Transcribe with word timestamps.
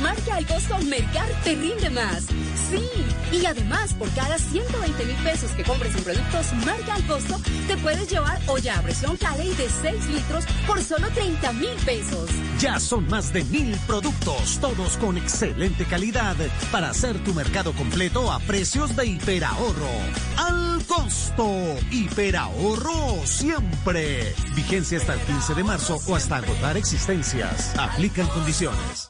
Marca 0.00 0.36
al 0.36 0.46
costo 0.46 0.78
Mercar 0.86 1.28
te 1.44 1.54
rinde 1.54 1.90
más. 1.90 2.24
Sí, 2.70 2.82
y 3.32 3.46
además 3.46 3.94
por 3.94 4.08
cada 4.10 4.38
120 4.38 5.04
mil 5.04 5.16
pesos 5.16 5.50
que 5.52 5.62
compres 5.62 5.94
en 5.96 6.04
productos 6.04 6.52
marca 6.64 6.94
al 6.94 7.06
costo, 7.06 7.40
te 7.66 7.76
puedes 7.78 8.10
llevar 8.10 8.40
olla 8.46 8.78
a 8.78 8.82
presión 8.82 9.16
Cali 9.16 9.48
de 9.54 9.68
6 9.68 10.06
litros 10.08 10.44
por 10.66 10.82
solo 10.82 11.08
30 11.10 11.52
mil 11.54 11.74
pesos. 11.84 12.30
Ya 12.58 12.78
son 12.78 13.08
más 13.08 13.32
de 13.32 13.44
mil 13.44 13.76
productos, 13.86 14.58
todos 14.60 14.96
con 14.98 15.16
excelente 15.16 15.84
calidad, 15.84 16.36
para 16.70 16.90
hacer 16.90 17.22
tu 17.24 17.34
mercado 17.34 17.72
completo 17.72 18.30
a 18.30 18.38
precios 18.40 18.94
de 18.96 19.06
hiperahorro. 19.06 19.90
Al 20.36 20.82
costo, 20.86 21.48
hiperahorro 21.90 23.24
siempre. 23.24 24.34
Vigencia 24.54 24.98
hasta 24.98 25.14
el 25.14 25.20
15 25.20 25.54
de 25.54 25.64
marzo 25.64 25.98
o 26.06 26.16
hasta 26.16 26.36
agotar 26.36 26.76
existencias. 26.76 27.76
Aplican 27.78 28.26
condiciones. 28.28 29.09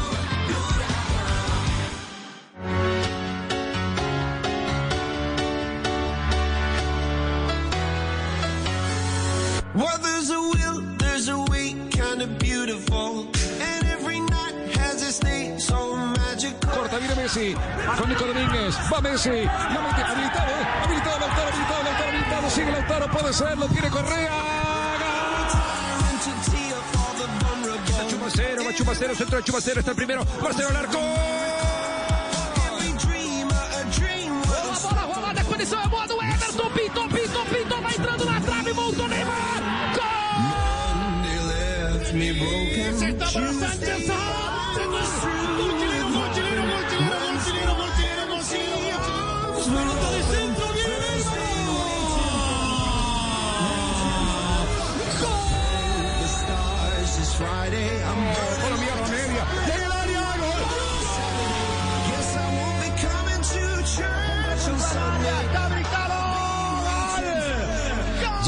Messi. 17.33 17.55
Con 17.97 18.09
Nico 18.09 18.25
Domínguez. 18.25 18.75
Va 18.91 18.99
Messi. 18.99 19.29
La 19.29 19.79
mete 19.81 20.01
habilitado. 20.03 20.51
Habilitado 20.83 21.19
Lautaro, 21.19 21.47
habilitado 21.47 21.83
Lautaro, 21.83 22.09
habilitado. 22.09 22.49
Sigue 22.49 23.07
puede 23.07 23.33
ser. 23.33 23.57
Lo 23.57 23.67
tiene 23.67 23.89
Correa. 23.89 24.31
Está 27.87 28.07
Chumacero, 28.07 28.65
va 28.65 28.73
Chumacero, 28.73 29.15
centro 29.15 29.37
de 29.37 29.43
Chumacero. 29.43 29.79
Está 29.79 29.91
el 29.91 29.97
primero. 29.97 30.25
Marcelo 30.41 30.69
al 30.69 30.75
arco. 30.75 30.99
Bola, 34.81 35.05
bola, 35.05 35.15
rolada, 35.15 35.43
condição 35.45 35.79
é 35.81 35.87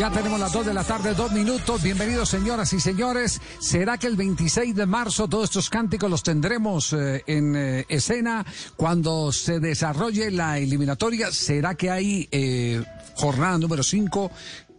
Ya 0.04 0.12
tenemos 0.12 0.38
las 0.38 0.52
2 0.52 0.66
de 0.66 0.74
la 0.74 0.84
tarde, 0.84 1.14
dos 1.14 1.32
minutos. 1.32 1.82
Bienvenidos, 1.82 2.28
señoras 2.28 2.74
y 2.74 2.82
señores. 2.82 3.40
¿Será 3.60 3.98
que 3.98 4.08
el 4.08 4.18
26 4.18 4.76
de 4.76 4.86
marzo 4.86 5.30
todos 5.30 5.46
estos 5.46 5.70
cánticos 5.70 6.12
los 6.12 6.24
tendremos 6.24 6.92
eh, 6.92 7.24
en 7.26 7.56
eh, 7.56 7.86
escena 7.88 8.46
cuando 8.76 9.32
se 9.32 9.62
desarrolle 9.62 10.30
la 10.30 10.60
eliminatoria? 10.60 11.32
¿Será 11.32 11.76
que 11.76 11.90
hay 11.90 12.28
eh, 12.34 12.84
jornada 13.16 13.58
número 13.58 13.82
5 13.82 14.30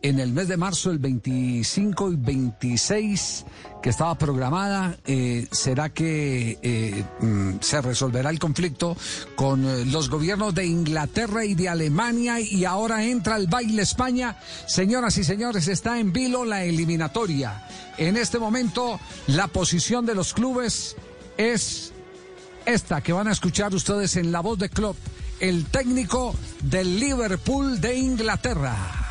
en 0.04 0.20
el 0.20 0.32
mes 0.32 0.48
de 0.48 0.58
marzo, 0.58 0.90
el 0.90 0.98
25 0.98 2.12
y 2.12 2.16
26 2.16 3.46
que 3.82 3.88
estaba 3.88 4.14
programada? 4.16 4.98
Eh, 5.06 5.48
¿Será 5.50 5.88
que 5.88 6.58
eh, 6.60 7.04
mm, 7.20 7.52
se 7.60 7.80
resolverá 7.80 8.28
el 8.28 8.38
conflicto 8.38 8.98
con 9.34 9.64
eh, 9.64 9.86
los 9.86 10.10
gobiernos 10.10 10.54
de 10.54 10.66
Inglaterra 10.66 11.46
y 11.46 11.54
de 11.54 11.70
Alemania 11.70 12.38
y 12.38 12.66
ahora 12.66 13.02
entra 13.02 13.38
el 13.38 13.46
baile 13.46 13.80
España? 13.80 14.36
Señoras 14.68 15.16
y 15.16 15.24
señores, 15.24 15.68
está 15.68 15.98
en 15.98 16.12
vilo 16.12 16.44
la 16.44 16.64
eliminatoria. 16.64 17.66
En 17.96 18.18
este 18.18 18.38
momento, 18.38 19.00
la 19.28 19.48
posición 19.48 20.04
de 20.04 20.14
los 20.14 20.34
clubes 20.34 20.96
es 21.38 21.94
esta 22.66 23.00
que 23.00 23.14
van 23.14 23.28
a 23.28 23.32
escuchar 23.32 23.74
ustedes 23.74 24.16
en 24.16 24.32
la 24.32 24.40
voz 24.40 24.58
de 24.58 24.68
Klopp, 24.68 24.98
el 25.40 25.64
técnico 25.64 26.34
del 26.62 27.00
Liverpool 27.00 27.80
de 27.80 27.96
Inglaterra. 27.96 29.03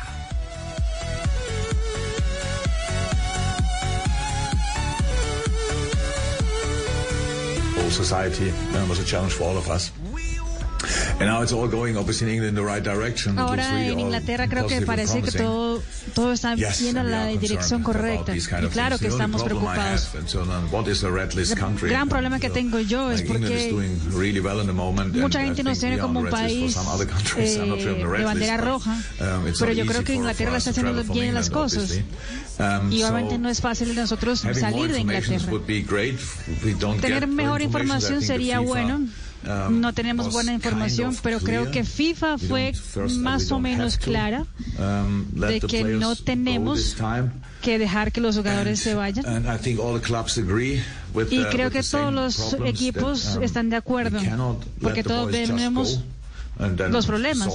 Society 7.90 8.48
it 8.48 8.88
was 8.88 8.98
a 8.98 9.04
challenge 9.04 9.32
for 9.32 9.44
all 9.44 9.56
of 9.56 9.68
us. 9.70 9.92
Ahora 13.38 13.84
en 13.86 13.94
all 13.94 14.00
Inglaterra 14.00 14.48
creo 14.48 14.66
que 14.66 14.82
parece 14.82 15.22
que 15.22 15.32
todo, 15.32 15.82
todo 16.14 16.32
está 16.32 16.54
Yes, 16.54 16.80
yendo 16.80 17.02
we 17.02 17.10
la 17.10 17.26
dirección 17.26 17.82
correcta. 17.82 18.36
Y 18.36 18.40
claro 18.40 18.98
que 18.98 19.08
estamos 19.08 19.42
preocupados. 19.42 20.10
a 21.52 21.56
country? 21.56 21.88
gran 21.88 22.08
problema 22.08 22.38
que 22.38 22.50
tengo 22.50 22.78
yo 22.80 23.10
es 23.10 23.22
porque 23.22 23.72
mucha 25.14 25.40
gente 25.40 25.62
nos 25.62 25.78
tiene 25.78 25.98
como 25.98 26.20
un 26.20 26.30
país 26.30 26.76
eh, 27.36 28.04
de 28.18 28.24
bandera 28.24 28.56
roja, 28.56 28.92
um, 28.92 29.52
pero 29.58 29.72
yo 29.72 29.86
creo 29.86 30.04
que 30.04 30.14
Inglaterra 30.14 30.52
us 30.52 30.66
está 30.66 30.70
haciendo 30.70 31.04
bien 31.12 31.34
las 31.34 31.50
cosas. 31.50 32.00
Um, 32.58 32.92
Y 32.92 33.02
obviamente 33.02 33.38
no 33.38 33.48
es 33.48 33.60
fácil 33.60 33.88
de 33.88 33.94
nosotros 33.94 34.40
salir 34.40 34.92
de 34.92 35.00
Inglaterra. 35.00 35.44
Tener 37.00 37.26
mejor 37.26 37.62
información 37.62 38.22
sería 38.22 38.60
bueno. 38.60 39.06
Um, 39.46 39.80
No 39.80 39.92
tenemos 39.92 40.32
buena 40.32 40.52
información, 40.52 41.16
pero 41.22 41.40
creo 41.40 41.70
que 41.70 41.84
FIFA 41.84 42.38
fue 42.38 42.72
más 43.18 43.50
o 43.52 43.58
menos 43.60 43.96
clara 43.96 44.46
um, 44.78 45.24
de 45.40 45.60
que 45.60 45.84
no 45.84 46.16
tenemos 46.16 46.96
que 47.62 47.78
dejar 47.78 48.12
que 48.12 48.20
los 48.20 48.36
jugadores 48.36 48.80
se 48.80 48.94
vayan. 48.94 49.24
Y 51.30 51.44
creo 51.44 51.70
que 51.70 51.82
todos 51.82 52.12
los 52.12 52.56
equipos 52.64 53.36
um, 53.36 53.42
están 53.42 53.70
de 53.70 53.76
acuerdo, 53.76 54.20
porque 54.80 55.02
todos 55.02 55.30
tenemos 55.30 56.00
los 56.58 57.06
problemas. 57.06 57.48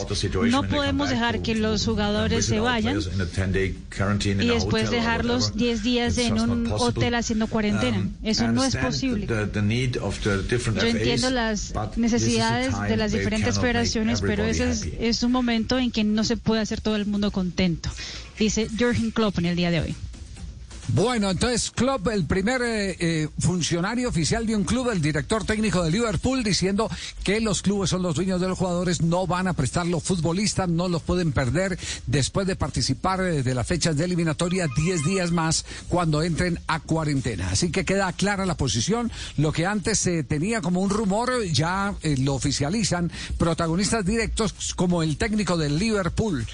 No 0.50 0.64
podemos 0.64 1.10
dejar 1.10 1.42
que 1.42 1.56
los 1.56 1.86
jugadores 1.86 2.46
se 2.46 2.60
vayan 2.60 2.96
players 2.96 3.16
in 3.16 3.22
a 3.22 3.26
10-day 3.26 3.78
quarantine 3.96 4.44
y 4.44 4.48
después 4.48 4.90
dejarlos 4.92 5.46
whatever. 5.46 5.60
10 5.60 5.84
días 5.84 6.18
en 6.18 6.40
un 6.40 6.68
hotel 6.72 7.16
haciendo 7.16 7.48
cuarentena. 7.48 8.00
Um, 8.00 8.12
Eso 8.24 8.46
I 8.46 8.48
no 8.50 8.64
es 8.64 8.76
posible. 8.76 9.28
Yo 9.28 10.88
entiendo 10.88 11.30
las 11.30 11.74
necesidades 11.98 12.74
de 12.88 12.98
las 12.98 13.12
diferentes 13.12 13.60
federaciones, 13.60 14.22
pero 14.22 14.44
ese 14.44 14.70
es, 14.70 14.88
es 15.00 15.24
un 15.24 15.32
momento 15.32 15.78
en 15.78 15.92
que 15.92 16.04
no 16.04 16.24
se 16.24 16.38
puede 16.38 16.62
hacer 16.62 16.82
todo 16.82 16.96
el 16.96 17.06
mundo 17.06 17.32
contento, 17.32 17.90
dice 18.38 18.68
Jürgen 18.78 19.12
Klopp 19.12 19.40
en 19.40 19.46
el 19.46 19.56
día 19.56 19.72
de 19.72 19.82
hoy. 19.82 19.96
Bueno, 20.94 21.30
entonces 21.30 21.70
Klopp, 21.70 22.08
el 22.08 22.26
primer 22.26 22.64
eh, 22.64 22.98
eh, 23.00 23.28
funcionario 23.38 24.10
oficial 24.10 24.48
de 24.48 24.56
un 24.56 24.64
club, 24.64 24.90
el 24.90 25.04
director 25.04 25.44
técnico 25.46 25.84
de 25.84 25.92
Liverpool, 25.92 26.44
diciendo 26.44 26.90
que 27.24 27.40
los 27.40 27.62
clubes 27.62 27.92
son 27.92 28.02
los 28.02 28.16
dueños 28.16 28.42
de 28.42 28.48
los 28.48 28.58
jugadores, 28.58 29.02
no 29.02 29.28
van 29.28 29.48
a 29.48 29.54
prestar 29.54 29.86
los 29.86 30.02
futbolistas, 30.02 30.68
no 30.68 30.88
los 30.88 31.04
pueden 31.04 31.32
perder 31.32 31.78
después 32.08 32.48
de 32.48 32.56
participar 32.56 33.22
eh, 33.22 33.44
de 33.44 33.54
las 33.54 33.68
fechas 33.68 33.98
de 33.98 34.06
eliminatoria 34.06 34.68
10 34.76 35.04
días 35.06 35.32
más 35.32 35.64
cuando 35.90 36.24
entren 36.24 36.60
a 36.66 36.80
cuarentena. 36.80 37.52
Así 37.52 37.72
que 37.72 37.86
queda 37.86 38.12
clara 38.14 38.48
la 38.48 38.58
posición. 38.58 39.12
Lo 39.38 39.52
que 39.52 39.68
antes 39.68 40.00
se 40.00 40.24
tenía 40.24 40.62
como 40.62 40.82
un 40.82 40.90
rumor, 40.90 41.44
ya 41.52 41.94
eh, 42.02 42.16
lo 42.18 42.34
oficializan 42.34 43.12
protagonistas 43.38 44.04
directos 44.06 44.74
como 44.74 45.04
el 45.04 45.18
técnico 45.18 45.56
del 45.56 45.78
Liverpool. 45.78 46.48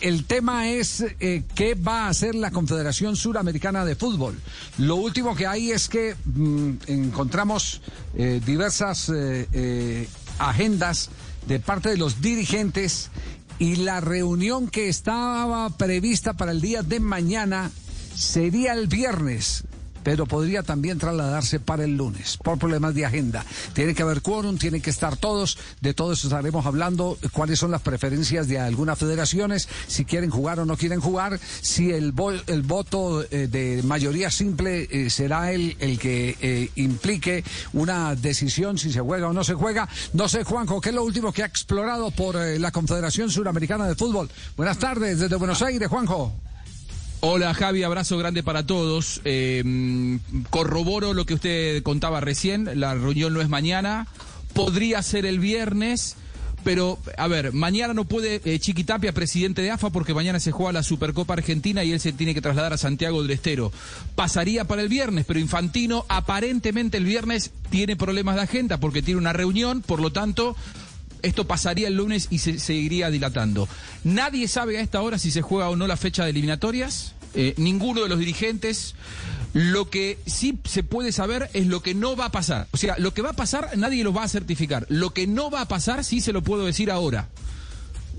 El 0.00 0.24
tema 0.26 0.68
es 0.68 1.04
qué 1.18 1.74
va 1.74 2.04
a 2.04 2.08
hacer 2.10 2.36
la 2.36 2.52
Confederación 2.52 3.16
Suramericana 3.16 3.57
de 3.58 3.96
Fútbol. 3.96 4.38
Lo 4.78 4.96
último 4.96 5.34
que 5.34 5.46
hay 5.46 5.72
es 5.72 5.88
que 5.88 6.14
mm, 6.24 6.72
encontramos 6.86 7.80
eh, 8.14 8.40
diversas 8.44 9.08
eh, 9.08 9.48
eh, 9.52 10.08
agendas 10.38 11.10
de 11.46 11.58
parte 11.58 11.90
de 11.90 11.96
los 11.96 12.20
dirigentes 12.20 13.10
y 13.58 13.76
la 13.76 14.00
reunión 14.00 14.68
que 14.68 14.88
estaba 14.88 15.68
prevista 15.70 16.34
para 16.34 16.52
el 16.52 16.60
día 16.60 16.82
de 16.82 17.00
mañana 17.00 17.70
sería 18.14 18.74
el 18.74 18.86
viernes 18.86 19.64
pero 20.02 20.26
podría 20.26 20.62
también 20.62 20.98
trasladarse 20.98 21.60
para 21.60 21.84
el 21.84 21.96
lunes 21.96 22.36
por 22.36 22.58
problemas 22.58 22.94
de 22.94 23.06
agenda. 23.06 23.44
Tiene 23.72 23.94
que 23.94 24.02
haber 24.02 24.22
quórum, 24.22 24.58
tienen 24.58 24.82
que 24.82 24.90
estar 24.90 25.16
todos, 25.16 25.58
de 25.80 25.94
todo 25.94 26.12
eso 26.12 26.28
estaremos 26.28 26.66
hablando, 26.66 27.18
cuáles 27.32 27.58
son 27.58 27.70
las 27.70 27.82
preferencias 27.82 28.48
de 28.48 28.58
algunas 28.58 28.98
federaciones, 28.98 29.68
si 29.86 30.04
quieren 30.04 30.30
jugar 30.30 30.60
o 30.60 30.64
no 30.64 30.76
quieren 30.76 31.00
jugar, 31.00 31.38
si 31.60 31.90
el, 31.90 32.14
el 32.46 32.62
voto 32.62 33.22
eh, 33.30 33.48
de 33.48 33.82
mayoría 33.84 34.30
simple 34.30 34.88
eh, 34.90 35.10
será 35.10 35.52
el, 35.52 35.76
el 35.80 35.98
que 35.98 36.36
eh, 36.40 36.70
implique 36.76 37.44
una 37.72 38.14
decisión 38.14 38.78
si 38.78 38.92
se 38.92 39.00
juega 39.00 39.28
o 39.28 39.32
no 39.32 39.44
se 39.44 39.54
juega. 39.54 39.88
No 40.12 40.28
sé, 40.28 40.44
Juanjo, 40.44 40.80
¿qué 40.80 40.90
es 40.90 40.94
lo 40.94 41.04
último 41.04 41.32
que 41.32 41.42
ha 41.42 41.46
explorado 41.46 42.10
por 42.10 42.36
la 42.36 42.70
Confederación 42.70 43.30
Suramericana 43.30 43.86
de 43.86 43.94
Fútbol? 43.94 44.30
Buenas 44.56 44.78
tardes 44.78 45.18
desde 45.18 45.36
Buenos 45.36 45.62
Aires, 45.62 45.88
Juanjo. 45.88 46.47
Hola 47.20 47.52
Javi, 47.52 47.82
abrazo 47.82 48.16
grande 48.16 48.44
para 48.44 48.64
todos. 48.64 49.20
Eh, 49.24 49.64
corroboro 50.50 51.14
lo 51.14 51.26
que 51.26 51.34
usted 51.34 51.82
contaba 51.82 52.20
recién, 52.20 52.78
la 52.78 52.94
reunión 52.94 53.34
no 53.34 53.40
es 53.40 53.48
mañana, 53.48 54.06
podría 54.52 55.02
ser 55.02 55.26
el 55.26 55.40
viernes, 55.40 56.14
pero 56.62 56.96
a 57.16 57.26
ver, 57.26 57.52
mañana 57.52 57.92
no 57.92 58.04
puede 58.04 58.40
eh, 58.44 58.60
Chiquitapia, 58.60 59.12
presidente 59.12 59.62
de 59.62 59.72
AFA, 59.72 59.90
porque 59.90 60.14
mañana 60.14 60.38
se 60.38 60.52
juega 60.52 60.70
la 60.70 60.84
Supercopa 60.84 61.32
Argentina 61.32 61.82
y 61.82 61.90
él 61.90 61.98
se 61.98 62.12
tiene 62.12 62.34
que 62.34 62.40
trasladar 62.40 62.72
a 62.72 62.78
Santiago 62.78 63.20
del 63.20 63.32
Estero. 63.32 63.72
Pasaría 64.14 64.64
para 64.64 64.82
el 64.82 64.88
viernes, 64.88 65.24
pero 65.26 65.40
Infantino 65.40 66.04
aparentemente 66.08 66.98
el 66.98 67.04
viernes 67.04 67.50
tiene 67.68 67.96
problemas 67.96 68.36
de 68.36 68.42
agenda 68.42 68.78
porque 68.78 69.02
tiene 69.02 69.18
una 69.18 69.32
reunión, 69.32 69.82
por 69.82 70.00
lo 70.00 70.12
tanto 70.12 70.54
esto 71.22 71.46
pasaría 71.46 71.88
el 71.88 71.94
lunes 71.96 72.28
y 72.30 72.38
se 72.38 72.58
seguiría 72.58 73.10
dilatando. 73.10 73.68
Nadie 74.04 74.48
sabe 74.48 74.78
a 74.78 74.80
esta 74.80 75.02
hora 75.02 75.18
si 75.18 75.30
se 75.30 75.42
juega 75.42 75.68
o 75.68 75.76
no 75.76 75.86
la 75.86 75.96
fecha 75.96 76.24
de 76.24 76.30
eliminatorias. 76.30 77.14
eh, 77.34 77.54
ninguno 77.56 78.02
de 78.02 78.08
los 78.08 78.18
dirigentes. 78.18 78.94
Lo 79.54 79.88
que 79.88 80.18
sí 80.26 80.58
se 80.64 80.82
puede 80.82 81.10
saber 81.12 81.50
es 81.54 81.66
lo 81.66 81.82
que 81.82 81.94
no 81.94 82.16
va 82.16 82.26
a 82.26 82.32
pasar. 82.32 82.68
O 82.72 82.76
sea, 82.76 82.96
lo 82.98 83.14
que 83.14 83.22
va 83.22 83.30
a 83.30 83.34
pasar 83.34 83.76
nadie 83.76 84.04
lo 84.04 84.12
va 84.12 84.24
a 84.24 84.28
certificar. 84.28 84.86
Lo 84.88 85.14
que 85.14 85.26
no 85.26 85.50
va 85.50 85.62
a 85.62 85.68
pasar 85.68 86.04
sí 86.04 86.20
se 86.20 86.32
lo 86.32 86.42
puedo 86.42 86.66
decir 86.66 86.90
ahora. 86.90 87.28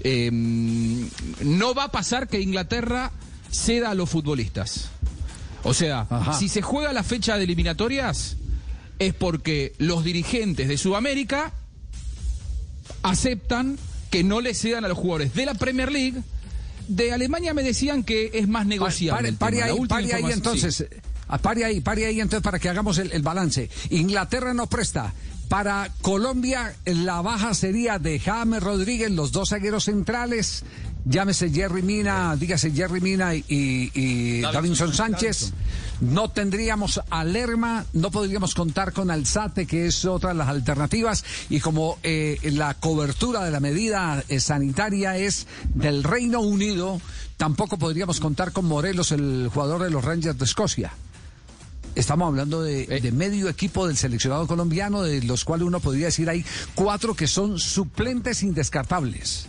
Eh, 0.03 0.29
no 0.31 1.73
va 1.75 1.85
a 1.85 1.91
pasar 1.91 2.27
que 2.27 2.41
Inglaterra 2.41 3.11
ceda 3.51 3.91
a 3.91 3.93
los 3.93 4.09
futbolistas. 4.09 4.89
O 5.63 5.73
sea, 5.73 6.07
si 6.37 6.47
se 6.49 6.61
juega 6.61 6.93
la 6.93 7.03
fecha 7.03 7.37
de 7.37 7.43
eliminatorias 7.43 8.37
es 8.97 9.13
porque 9.13 9.73
los 9.77 10.03
dirigentes 10.03 10.67
de 10.67 10.77
Sudamérica 10.77 11.53
aceptan 13.03 13.77
que 14.09 14.23
no 14.23 14.41
le 14.41 14.53
cedan 14.53 14.85
a 14.85 14.87
los 14.87 14.97
jugadores 14.97 15.33
de 15.33 15.45
la 15.45 15.53
Premier 15.53 15.91
League. 15.91 16.21
De 16.87 17.11
Alemania 17.13 17.53
me 17.53 17.61
decían 17.63 18.03
que 18.03 18.31
es 18.33 18.47
más 18.47 18.65
negociable. 18.65 19.33
Pare, 19.33 19.61
ahí, 19.63 20.23
entonces. 20.33 20.75
sí. 20.75 20.85
ah, 21.27 21.37
Pare 21.37 21.63
ahí, 21.65 21.81
pare 21.81 22.05
ahí 22.07 22.19
entonces 22.19 22.43
para 22.43 22.57
que 22.57 22.67
hagamos 22.69 22.97
el, 22.97 23.11
el 23.11 23.21
balance. 23.21 23.69
Inglaterra 23.91 24.53
no 24.55 24.67
presta. 24.67 25.13
Para 25.49 25.89
Colombia 26.01 26.75
la 26.85 27.21
baja 27.21 27.53
sería 27.53 27.97
de 27.99 28.19
James 28.19 28.61
Rodríguez, 28.61 29.09
los 29.11 29.31
dos 29.31 29.49
zagueros 29.49 29.85
centrales, 29.85 30.63
llámese 31.05 31.49
Jerry 31.51 31.81
Mina, 31.81 32.35
dígase 32.35 32.71
Jerry 32.71 33.01
Mina 33.01 33.33
y, 33.35 33.43
y- 33.47 33.91
y 33.95 34.41
Davinson 34.41 34.93
Sánchez. 34.93 35.53
No 36.01 36.29
tendríamos 36.29 37.01
a 37.09 37.23
Lerma, 37.25 37.85
no 37.91 38.09
podríamos 38.09 38.55
contar 38.55 38.93
con 38.93 39.11
Alzate, 39.11 39.65
que 39.65 39.87
es 39.87 40.05
otra 40.05 40.29
de 40.29 40.35
las 40.35 40.47
alternativas. 40.47 41.25
Y 41.49 41.59
como 41.59 41.97
eh, 42.03 42.37
la 42.53 42.73
cobertura 42.75 43.43
de 43.43 43.51
la 43.51 43.59
medida 43.59 44.23
eh, 44.29 44.39
sanitaria 44.39 45.17
es 45.17 45.47
del 45.73 46.03
Reino 46.03 46.39
Unido, 46.39 47.01
tampoco 47.35 47.77
podríamos 47.77 48.19
contar 48.21 48.53
con 48.53 48.65
Morelos, 48.65 49.11
el 49.11 49.49
jugador 49.53 49.83
de 49.83 49.89
los 49.89 50.03
Rangers 50.03 50.37
de 50.37 50.45
Escocia. 50.45 50.93
Estamos 51.95 52.27
hablando 52.27 52.61
de, 52.61 52.85
de 52.85 53.11
medio 53.11 53.49
equipo 53.49 53.87
del 53.87 53.97
seleccionado 53.97 54.47
colombiano, 54.47 55.01
de 55.01 55.21
los 55.23 55.43
cuales 55.43 55.67
uno 55.67 55.81
podría 55.81 56.05
decir 56.05 56.29
hay 56.29 56.45
cuatro 56.75 57.13
que 57.13 57.27
son 57.27 57.59
suplentes 57.59 58.41
indescartables. 58.41 59.47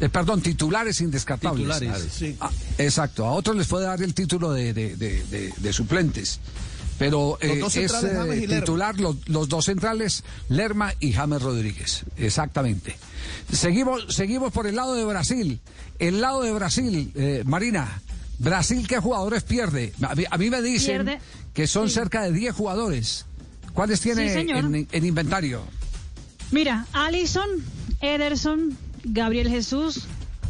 Eh, 0.00 0.08
perdón, 0.08 0.40
titulares 0.40 1.00
indescartables. 1.00 1.78
Titulares, 1.78 2.12
sí. 2.12 2.36
Ah, 2.40 2.50
exacto, 2.78 3.24
a 3.26 3.32
otros 3.32 3.56
les 3.56 3.66
puede 3.66 3.86
dar 3.86 4.00
el 4.02 4.14
título 4.14 4.52
de, 4.52 4.72
de- 4.72 4.96
de- 4.96 5.24
de- 5.24 5.52
de 5.56 5.72
suplentes. 5.72 6.40
Pero 6.98 7.38
eh, 7.40 7.60
es 7.66 7.76
eh, 7.76 8.46
titular 8.48 9.00
los, 9.00 9.28
los 9.28 9.48
dos 9.48 9.64
centrales, 9.64 10.22
Lerma 10.48 10.92
y 11.00 11.12
James 11.12 11.42
Rodríguez. 11.42 12.04
Exactamente. 12.16 12.96
Seguimos, 13.52 14.14
seguimos 14.14 14.52
por 14.52 14.68
el 14.68 14.76
lado 14.76 14.94
de 14.94 15.04
Brasil. 15.04 15.60
El 15.98 16.20
lado 16.20 16.42
de 16.42 16.52
Brasil, 16.52 17.10
eh, 17.16 17.42
Marina. 17.46 18.00
Brasil, 18.38 18.86
¿qué 18.86 18.98
jugadores 19.00 19.42
pierde? 19.42 19.92
A 20.02 20.14
mí, 20.14 20.24
a 20.30 20.38
mí 20.38 20.50
me 20.50 20.62
dicen 20.62 21.04
Pierde- 21.06 21.18
que 21.52 21.66
son 21.66 21.88
sí. 21.88 21.94
cerca 21.94 22.22
de 22.22 22.32
10 22.32 22.54
jugadores. 22.54 23.26
¿Cuáles 23.72 24.00
tiene 24.00 24.32
Sí, 24.32 24.46
en, 24.50 24.86
en 24.90 25.04
inventario? 25.04 25.62
Mira, 26.52 26.86
Allison, 26.92 27.48
Ederson, 28.00 28.76
Gabriel 29.04 29.48
Jesús, 29.48 30.04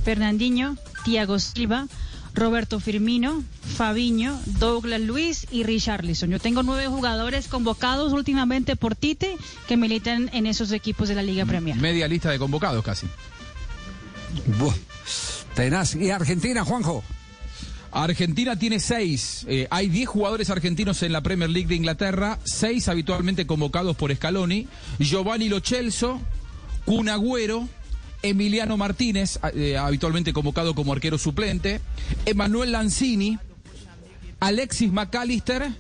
Fernandinho, 0.05 0.77
Thiago 1.05 1.39
Silva, 1.39 1.87
Roberto 2.35 2.81
Firmino, 2.81 3.45
Fabiño, 3.77 4.41
Douglas 4.59 5.01
Luis 5.01 5.47
y 5.51 5.63
Richarlison. 5.63 6.31
Yo 6.31 6.41
tengo 6.41 6.63
nueve 6.63 6.89
jugadores 6.89 7.47
convocados 7.49 8.13
últimamente 8.13 8.75
por 8.77 8.97
Tite 8.97 9.37
que 9.69 9.77
militan 9.77 10.31
en 10.33 10.47
esos 10.47 10.73
equipos 10.73 11.09
de 11.09 11.15
la 11.15 11.23
Liga 11.23 11.47
Premier. 11.47 11.77
Media 11.77 12.09
lista 12.09 12.31
de 12.31 12.39
convocados 12.39 12.85
casi. 12.85 13.07
Buah, 14.59 14.75
tenaz. 15.55 15.95
¿Y 15.95 16.11
Argentina, 16.11 16.65
Juanjo? 16.65 17.05
Argentina 17.93 18.59
tiene 18.59 18.81
seis. 18.81 19.47
Eh, 19.49 19.69
hay 19.71 19.89
diez 19.89 20.09
jugadores 20.09 20.51
argentinos 20.51 21.05
en 21.05 21.13
la 21.13 21.23
Premier 21.23 21.49
League 21.49 21.69
de 21.69 21.77
Inglaterra, 21.77 22.41
seis 22.43 22.89
habitualmente 22.89 23.47
convocados 23.47 23.95
por 23.95 24.13
Scaloni. 24.13 24.67
Giovanni 24.99 25.49
Lo 25.49 25.61
Celso, 25.61 26.21
Kun 26.85 27.09
Agüero, 27.09 27.69
Emiliano 28.25 28.77
Martínez, 28.77 29.39
eh, 29.55 29.77
habitualmente 29.77 30.33
convocado 30.33 30.75
como 30.75 30.93
arquero 30.93 31.19
suplente, 31.19 31.81
Emanuel 32.25 32.73
Lanzini, 32.73 33.39
Alexis 34.41 34.91
McAllister 34.91 35.71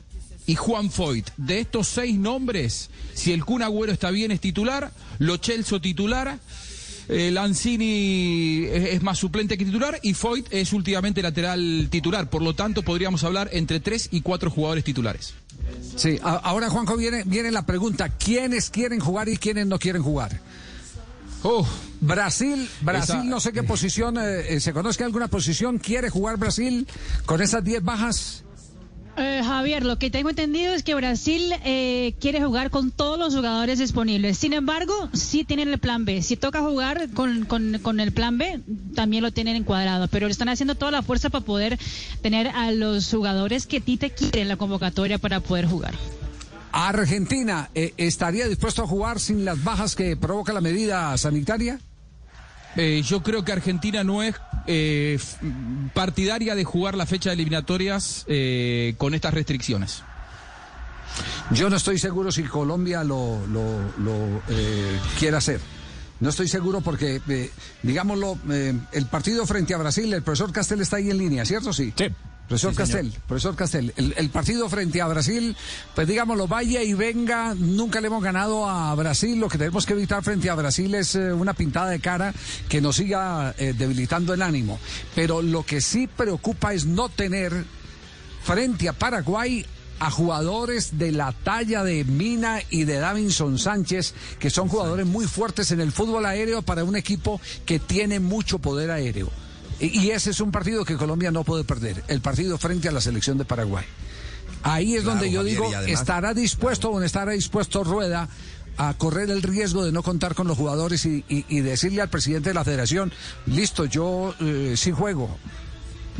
y 0.46 0.54
Juan 0.54 0.90
Foyt. 0.90 1.30
De 1.38 1.60
estos 1.60 1.88
seis 1.88 2.16
nombres, 2.16 2.90
si 3.14 3.32
el 3.32 3.44
Kun 3.44 3.62
Agüero 3.62 3.92
está 3.92 4.10
bien 4.10 4.30
es 4.30 4.40
titular, 4.40 4.92
Lo 5.18 5.38
Celso 5.38 5.80
titular, 5.80 6.38
eh, 7.08 7.30
Lanzini 7.30 8.64
es, 8.70 9.02
más 9.02 9.18
suplente 9.18 9.56
que 9.56 9.64
titular 9.64 9.98
y 10.02 10.14
Foyt 10.14 10.46
es 10.50 10.72
últimamente 10.74 11.22
lateral 11.22 11.88
titular. 11.90 12.28
Por 12.28 12.42
lo 12.42 12.54
tanto, 12.54 12.82
podríamos 12.82 13.24
hablar 13.24 13.48
entre 13.52 13.80
tres 13.80 14.08
y 14.12 14.20
cuatro 14.20 14.50
jugadores 14.50 14.84
titulares. 14.84 15.34
Sí, 15.96 16.18
ahora 16.22 16.68
Juanjo 16.68 16.96
viene, 16.96 17.22
viene 17.24 17.50
la 17.50 17.64
pregunta, 17.64 18.10
¿quiénes 18.10 18.68
quieren 18.68 19.00
jugar 19.00 19.28
y 19.28 19.38
quiénes 19.38 19.66
no 19.66 19.78
quieren 19.78 20.02
jugar? 20.02 20.40
Brasil, 22.00 22.68
Brasil 22.80 23.14
Esa- 23.16 23.24
no 23.24 23.40
sé 23.40 23.52
qué 23.52 23.62
posición, 23.62 24.16
eh, 24.18 24.54
eh, 24.54 24.60
¿se 24.60 24.72
conoce 24.72 25.04
alguna 25.04 25.28
posición? 25.28 25.78
¿Quiere 25.78 26.08
jugar 26.10 26.36
Brasil 26.38 26.86
con 27.26 27.42
esas 27.42 27.62
10 27.64 27.82
bajas? 27.84 28.44
Eh, 29.16 29.42
Javier, 29.44 29.84
lo 29.84 29.96
que 29.96 30.10
tengo 30.10 30.28
entendido 30.30 30.74
es 30.74 30.82
que 30.82 30.92
Brasil 30.96 31.52
eh, 31.64 32.16
quiere 32.20 32.42
jugar 32.44 32.70
con 32.70 32.90
todos 32.90 33.16
los 33.16 33.32
jugadores 33.34 33.78
disponibles. 33.78 34.38
Sin 34.38 34.52
embargo, 34.52 34.92
sí 35.12 35.44
tienen 35.44 35.68
el 35.68 35.78
plan 35.78 36.04
B. 36.04 36.20
Si 36.20 36.36
toca 36.36 36.62
jugar 36.62 37.08
con, 37.14 37.44
con- 37.44 37.78
con 37.80 38.00
el 38.00 38.10
plan 38.10 38.38
B, 38.38 38.60
también 38.96 39.22
lo 39.22 39.30
tienen 39.30 39.54
encuadrado. 39.54 40.08
Pero 40.08 40.26
están 40.26 40.48
haciendo 40.48 40.74
toda 40.74 40.90
la 40.90 41.02
fuerza 41.02 41.30
para 41.30 41.44
poder 41.44 41.78
tener 42.22 42.48
a 42.48 42.72
los 42.72 43.08
jugadores 43.08 43.66
que 43.66 43.80
Tite 43.80 44.10
quiere 44.10 44.40
en 44.40 44.48
la 44.48 44.56
convocatoria 44.56 45.18
para 45.18 45.38
poder 45.38 45.66
jugar. 45.66 45.94
¿Argentina 46.74 47.70
eh, 47.74 47.94
estaría 47.96 48.48
dispuesto 48.48 48.82
a 48.82 48.86
jugar 48.88 49.20
sin 49.20 49.44
las 49.44 49.62
bajas 49.62 49.94
que 49.94 50.16
provoca 50.16 50.52
la 50.52 50.60
medida 50.60 51.16
sanitaria? 51.16 51.78
Eh, 52.74 53.02
yo 53.06 53.22
creo 53.22 53.44
que 53.44 53.52
Argentina 53.52 54.02
no 54.02 54.24
es 54.24 54.34
eh, 54.66 55.16
partidaria 55.94 56.56
de 56.56 56.64
jugar 56.64 56.96
la 56.96 57.06
fecha 57.06 57.30
de 57.30 57.34
eliminatorias 57.34 58.24
eh, 58.26 58.94
con 58.98 59.14
estas 59.14 59.34
restricciones? 59.34 60.02
Yo 61.52 61.70
no 61.70 61.76
estoy 61.76 61.98
seguro 61.98 62.32
si 62.32 62.42
Colombia 62.42 63.04
lo, 63.04 63.46
lo, 63.46 63.78
lo, 63.98 64.42
eh, 64.48 64.98
quiere 65.18 65.36
hacer. 65.36 65.60
No 66.18 66.30
estoy 66.30 66.48
seguro 66.48 66.80
porque, 66.80 67.20
eh, 67.28 67.50
digámoslo, 67.84 68.36
eh, 68.50 68.76
el 68.92 69.06
partido 69.06 69.46
frente 69.46 69.74
a 69.74 69.78
Brasil, 69.78 70.12
el 70.12 70.22
profesor 70.22 70.52
Castel 70.52 70.80
está 70.80 70.96
ahí 70.96 71.08
en 71.08 71.18
línea, 71.18 71.44
¿cierto? 71.44 71.72
Sí. 71.72 71.92
Sí. 71.96 72.06
Profesor 72.48 72.72
Sí. 72.72 72.76
Castel, 72.76 73.12
profesor 73.26 73.56
Castel, 73.56 73.92
el, 73.96 74.14
el 74.18 74.28
partido 74.28 74.68
frente 74.68 75.00
a 75.00 75.06
Brasil, 75.06 75.56
pues 75.94 76.06
digámoslo, 76.06 76.46
vaya 76.46 76.82
y 76.82 76.92
venga, 76.92 77.54
nunca 77.54 78.00
le 78.02 78.08
hemos 78.08 78.22
ganado 78.22 78.68
a 78.68 78.94
Brasil, 78.94 79.40
lo 79.40 79.48
que 79.48 79.56
tenemos 79.56 79.86
que 79.86 79.94
evitar 79.94 80.22
frente 80.22 80.50
a 80.50 80.54
Brasil 80.54 80.94
es 80.94 81.14
eh, 81.14 81.32
una 81.32 81.54
pintada 81.54 81.88
de 81.88 82.00
cara 82.00 82.34
que 82.68 82.82
nos 82.82 82.96
siga 82.96 83.54
eh, 83.56 83.72
debilitando 83.76 84.34
el 84.34 84.42
ánimo. 84.42 84.78
Pero 85.14 85.40
lo 85.40 85.64
que 85.64 85.80
sí 85.80 86.06
preocupa 86.06 86.74
es 86.74 86.84
no 86.84 87.08
tener 87.08 87.64
frente 88.42 88.90
a 88.90 88.92
Paraguay 88.92 89.64
a 90.00 90.10
jugadores 90.10 90.98
de 90.98 91.12
la 91.12 91.32
talla 91.32 91.82
de 91.82 92.04
Mina 92.04 92.60
y 92.68 92.84
de 92.84 92.98
Davinson 92.98 93.58
Sánchez, 93.58 94.12
que 94.38 94.50
son 94.50 94.68
jugadores 94.68 95.06
muy 95.06 95.26
fuertes 95.26 95.70
en 95.70 95.80
el 95.80 95.92
fútbol 95.92 96.26
aéreo 96.26 96.60
para 96.60 96.84
un 96.84 96.94
equipo 96.96 97.40
que 97.64 97.78
tiene 97.78 98.20
mucho 98.20 98.58
poder 98.58 98.90
aéreo. 98.90 99.30
Y 99.80 100.10
ese 100.10 100.30
es 100.30 100.40
un 100.40 100.50
partido 100.52 100.84
que 100.84 100.96
Colombia 100.96 101.30
no 101.30 101.44
puede 101.44 101.64
perder, 101.64 102.02
el 102.08 102.20
partido 102.20 102.58
frente 102.58 102.88
a 102.88 102.92
la 102.92 103.00
selección 103.00 103.38
de 103.38 103.44
Paraguay. 103.44 103.84
Ahí 104.62 104.94
es 104.94 105.02
Claro, 105.02 105.18
donde 105.18 105.30
yo 105.30 105.40
Javier, 105.40 105.54
digo, 105.56 105.66
además- 105.76 106.00
estará 106.00 106.32
dispuesto 106.34 106.90
o 106.90 106.98
no 106.98 107.04
estará 107.04 107.32
dispuesto 107.32 107.84
Rueda 107.84 108.28
a 108.76 108.94
correr 108.94 109.30
el 109.30 109.42
riesgo 109.42 109.84
de 109.84 109.92
no 109.92 110.02
contar 110.02 110.34
con 110.34 110.46
los 110.48 110.56
jugadores 110.56 111.04
y, 111.06 111.24
y- 111.28 111.44
y 111.48 111.60
decirle 111.60 112.00
al 112.02 112.08
presidente 112.08 112.50
de 112.50 112.54
la 112.54 112.64
federación, 112.64 113.12
listo, 113.46 113.84
yo 113.84 114.34
eh, 114.40 114.74
sí 114.76 114.90
juego. 114.90 115.36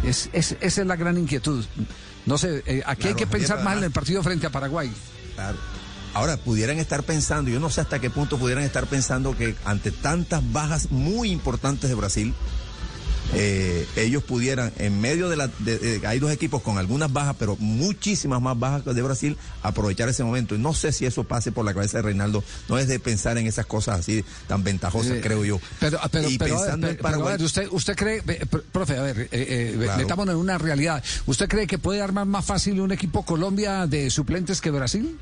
Es, 0.05 0.29
es- 0.33 0.57
esa 0.61 0.81
es 0.83 0.87
la 0.87 0.97
gran 0.97 1.17
inquietud. 1.17 1.65
No 2.27 2.39
sé, 2.39 2.63
eh, 2.67 2.83
aquí 2.87 3.09
hay 3.09 3.15
Claro, 3.15 3.17
que 3.17 3.25
Javier, 3.27 3.29
pensar 3.49 3.65
más 3.65 3.79
en 3.79 3.85
el 3.85 3.91
partido 3.93 4.23
frente 4.23 4.47
a 4.47 4.51
Paraguay. 4.51 4.93
Claro. 5.35 5.59
Ahora, 6.13 6.37
pudieran 6.37 6.79
estar 6.79 7.03
pensando, 7.03 7.51
yo 7.51 7.59
no 7.59 7.71
sé 7.71 7.81
hasta 7.81 7.99
qué 8.01 8.09
punto 8.09 8.39
pudieran 8.39 8.63
estar 8.63 8.87
pensando 8.87 9.37
que 9.37 9.57
ante 9.65 9.91
tantas 9.91 10.43
bajas 10.53 10.91
muy 10.93 11.31
importantes 11.33 11.89
de 11.91 11.97
Brasil, 11.97 12.35
eh, 13.33 13.87
ellos 13.97 14.23
pudieran, 14.23 14.73
en 14.79 15.01
medio 15.01 15.29
de 15.29 15.37
la. 15.37 15.49
de- 15.61 15.79
de- 15.79 16.07
hay 16.07 16.19
dos 16.19 16.31
equipos 16.31 16.63
con 16.63 16.79
algunas 16.79 17.13
bajas, 17.13 17.35
pero 17.39 17.57
muchísimas 17.59 18.41
más 18.41 18.59
bajas 18.59 18.85
de 18.85 19.03
Brasil, 19.03 19.37
aprovechar 19.63 20.09
ese 20.09 20.23
momento. 20.25 20.55
Y 20.55 20.59
no 20.59 20.75
sé 20.75 20.93
si 20.93 21.07
eso 21.07 21.25
pase 21.25 21.51
por 21.51 21.65
la 21.65 21.73
cabeza 21.75 21.99
de 21.99 22.03
Reinaldo. 22.03 22.45
No 22.69 22.79
es 22.79 22.87
de 22.87 23.01
pensar 23.01 23.39
en 23.39 23.47
esas 23.47 23.67
cosas 23.67 24.01
así 24.01 24.25
tan 24.47 24.63
ventajosas, 24.63 25.13
Eh, 25.13 25.21
creo 25.23 25.45
yo. 25.45 25.59
Pero, 25.81 25.99
pero, 26.13 26.29
y 26.29 26.39
pero, 26.39 26.57
pensando 26.57 26.87
en 26.89 26.97
pero, 26.97 27.03
pero, 27.03 27.09
a 27.09 27.11
Paraguay. 27.13 27.37
ver, 27.39 27.43
usted, 27.47 27.69
usted 27.73 27.97
cree, 27.97 28.19
eh, 28.19 28.47
pr- 28.51 28.63
profe, 28.71 28.97
a 28.99 29.03
ver, 29.03 29.21
eh, 29.23 29.29
eh, 29.33 29.79
Claro. 29.83 29.99
metámonos 29.99 30.35
en 30.35 30.41
una 30.41 30.59
realidad. 30.59 31.03
¿Usted 31.27 31.49
cree 31.49 31.67
que 31.67 31.79
puede 31.79 32.03
armar 32.03 32.27
más 32.27 32.45
fácil 32.45 32.81
un 32.81 32.93
equipo 32.93 33.25
Colombia 33.25 33.87
de 33.87 34.11
suplentes 34.11 34.61
que 34.61 34.71
Brasil? 34.71 35.19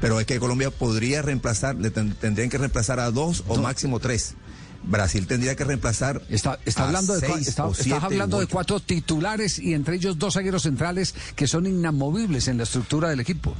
Pero 0.00 0.18
es 0.18 0.26
que 0.26 0.38
Colombia 0.40 0.70
podría 0.70 1.20
reemplazar, 1.20 1.76
le 1.76 1.90
ten- 1.90 2.14
tendrían 2.14 2.48
que 2.48 2.56
reemplazar 2.58 3.00
a 3.00 3.10
dos 3.10 3.44
o 3.48 3.56
máximo 3.58 4.00
tres. 4.00 4.34
Brasil 4.82 5.26
tendría 5.26 5.54
que 5.56 5.64
reemplazar. 5.64 6.22
Está, 6.28 6.58
hablando 6.76 7.12
de, 7.18 7.26
está- 7.26 7.68
estás 7.70 8.02
hablando 8.02 8.40
de 8.40 8.46
cuatro 8.46 8.80
titulares 8.80 9.58
y 9.58 9.74
entre 9.74 9.96
ellos 9.96 10.18
dos 10.18 10.34
zagueros 10.34 10.62
centrales 10.62 11.14
que 11.36 11.46
son 11.46 11.66
inamovibles 11.66 12.48
en 12.48 12.56
la 12.58 12.62
estructura 12.64 13.08
del 13.10 13.20
equipo. 13.20 13.54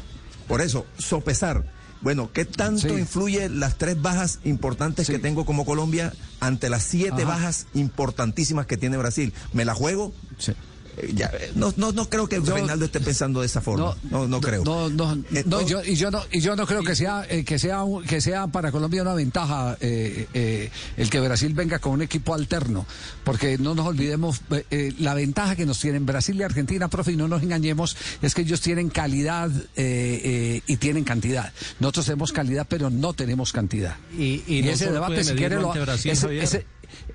Por 0.49 0.61
eso, 0.61 0.87
sopesar. 0.99 1.65
Bueno, 2.01 2.31
¿qué 2.33 2.47
tanto 2.47 2.89
Sí. 2.89 2.95
influye 2.95 3.51
las 3.51 3.77
tres 3.77 4.01
bajas 4.01 4.39
importantes 4.45 5.07
que 5.07 5.19
tengo 5.19 5.45
como 5.45 5.67
Colombia 5.67 6.15
ante 6.41 6.71
las 6.71 6.83
siete 6.83 7.23
Ajá. 7.23 7.33
bajas 7.35 7.67
importantísimas 7.75 8.65
que 8.67 8.79
tiene 8.79 8.97
Brasil? 8.97 9.35
¿Me 9.53 9.67
la 9.67 9.75
juego? 9.75 10.13
Sí. 10.39 10.53
Eh, 10.97 11.13
ya, 11.15 11.31
eh, 11.39 11.53
no, 11.55 11.73
no, 11.77 11.93
no 11.93 12.09
creo 12.09 12.29
que 12.29 12.41
Reinaldo 12.41 12.85
esté 12.85 13.01
pensando 13.01 13.41
de 13.41 13.47
esa 13.47 13.61
forma. 13.61 13.97
No, 14.11 14.27
no, 14.29 14.41
creo. 14.41 14.65
No, 14.65 14.89
no, 14.91 15.15
no, 15.17 15.25
Entonces- 15.33 15.69
yo, 15.71 15.85
y 15.85 15.95
yo 15.95 16.11
no, 16.11 16.23
y 16.33 16.41
yo 16.41 16.57
no 16.57 16.67
creo 16.67 16.83
que 16.83 16.95
sea, 16.97 17.25
eh, 17.29 17.45
que 17.45 17.59
sea, 17.59 17.83
un- 17.85 18.05
que 18.05 18.21
sea 18.21 18.47
para 18.49 18.71
Colombia 18.73 19.03
una 19.03 19.15
ventaja 19.15 19.77
eh, 19.81 20.27
eh, 20.35 20.71
el 20.97 21.11
que 21.11 21.21
Brasil 21.21 21.55
venga 21.55 21.79
con 21.79 21.93
un 21.93 22.03
equipo 22.03 22.35
alterno, 22.35 22.87
porque 23.25 23.59
no 23.59 23.75
nos 23.75 23.87
olvidemos 23.87 24.41
eh, 24.51 24.65
eh, 24.71 24.93
la 24.99 25.15
ventaja 25.15 25.57
que 25.57 25.67
nos 25.67 25.79
tienen 25.81 26.07
Brasil 26.07 26.37
y 26.37 26.43
Argentina, 26.43 26.89
profe, 26.89 27.13
y 27.13 27.17
no 27.17 27.29
nos 27.29 27.43
engañemos, 27.43 27.97
es 28.23 28.35
que 28.35 28.43
ellos 28.43 28.61
tienen 28.61 28.89
calidad 28.91 29.51
eh, 29.77 30.21
eh, 30.25 30.63
y 30.67 30.77
tienen 30.77 31.05
cantidad. 31.05 31.53
Nosotros 31.79 32.07
tenemos 32.07 32.33
calidad, 32.33 32.67
pero 32.69 32.91
no 32.91 33.13
tenemos 33.13 33.53
cantidad. 33.53 33.97
Y, 34.19 34.43
y 34.47 34.63
no 34.63 34.71
ese 34.73 34.91
debate, 34.91 35.25
si 35.25 35.35
quiere, 35.35 35.57
lo, 35.57 35.73
Brasil, 35.73 36.11
ese-. 36.13 36.67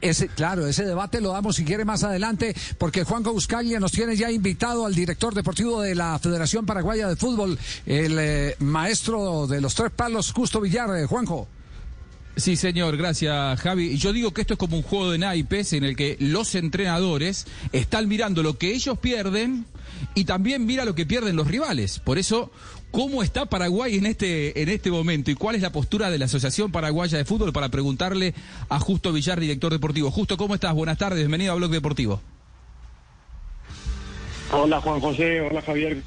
Ese- 0.02 0.28
claro, 0.28 0.68
ese 0.68 0.86
debate 0.86 1.22
lo 1.22 1.32
damos 1.32 1.56
si 1.56 1.66
quiere 1.66 1.86
más 1.86 2.04
adelante, 2.04 2.56
porque 2.78 3.04
Juanjo 3.04 3.32
Buscaglia 3.34 3.80
nos 3.80 3.92
tiene 3.92 4.16
ya 4.16 4.32
invitado 4.32 4.86
al 4.86 4.96
director 4.96 5.34
deportivo 5.34 5.82
de 5.82 5.96
la 5.96 6.20
Federación 6.20 6.66
Paraguaya 6.66 7.08
de 7.08 7.16
Fútbol, 7.16 7.58
el 7.86 8.18
eh, 8.20 8.56
maestro 8.60 9.48
de 9.48 9.62
los 9.62 9.76
tres 9.76 9.92
palos, 9.92 10.32
Justo 10.32 10.62
Villar. 10.62 10.90
Eh, 10.98 11.06
Juanjo. 11.06 11.48
Sí, 12.38 12.58
señor, 12.58 12.98
gracias, 12.98 13.62
Javi. 13.62 13.98
Yo 13.98 14.12
digo 14.12 14.34
que 14.34 14.42
esto 14.42 14.56
es 14.56 14.60
como 14.60 14.76
un 14.76 14.84
juego 14.84 15.10
de 15.12 15.18
naipes 15.18 15.72
en 15.72 15.86
el 15.86 15.96
que 15.96 16.18
los 16.20 16.54
entrenadores 16.56 17.48
están 17.72 18.10
mirando 18.10 18.44
lo 18.44 18.58
que 18.58 18.74
ellos 18.74 19.00
pierden 19.00 19.66
y 20.16 20.26
también 20.26 20.66
mira 20.66 20.84
lo 20.84 20.96
que 20.96 21.06
pierden 21.06 21.38
los 21.38 21.48
rivales. 21.48 22.00
Por 22.00 22.18
eso, 22.18 22.52
¿cómo 22.96 23.22
está 23.22 23.46
Paraguay 23.46 23.98
en 23.98 24.06
este, 24.06 24.62
en 24.62 24.70
este 24.70 24.90
momento 24.90 25.30
y 25.30 25.36
cuál 25.36 25.58
es 25.58 25.62
la 25.62 25.74
postura 25.74 26.10
de 26.10 26.18
la 26.18 26.26
Asociación 26.26 26.72
Paraguaya 26.72 27.18
de 27.18 27.26
Fútbol 27.26 27.52
para 27.52 27.68
preguntarle 27.68 28.34
a 28.70 28.80
Justo 28.80 29.12
Villar, 29.12 29.38
director 29.38 29.70
deportivo? 29.70 30.10
Justo, 30.12 30.38
¿cómo 30.38 30.56
estás? 30.56 30.74
Buenas 30.74 30.98
tardes, 30.98 31.20
bienvenido 31.20 31.52
a 31.52 31.56
Blog 31.56 31.72
Deportivo. 31.72 32.22
Hola 34.54 34.80
Juan 34.80 35.02
José, 35.02 35.42
hola 35.42 35.62
Javier, 35.62 36.02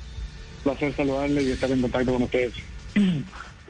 placer 0.65 0.97
saludarle 0.97 1.43
y 1.43 1.51
estar 1.51 1.71
en 1.71 1.83
contacto 1.83 2.13
con 2.15 2.23
ustedes. 2.23 2.55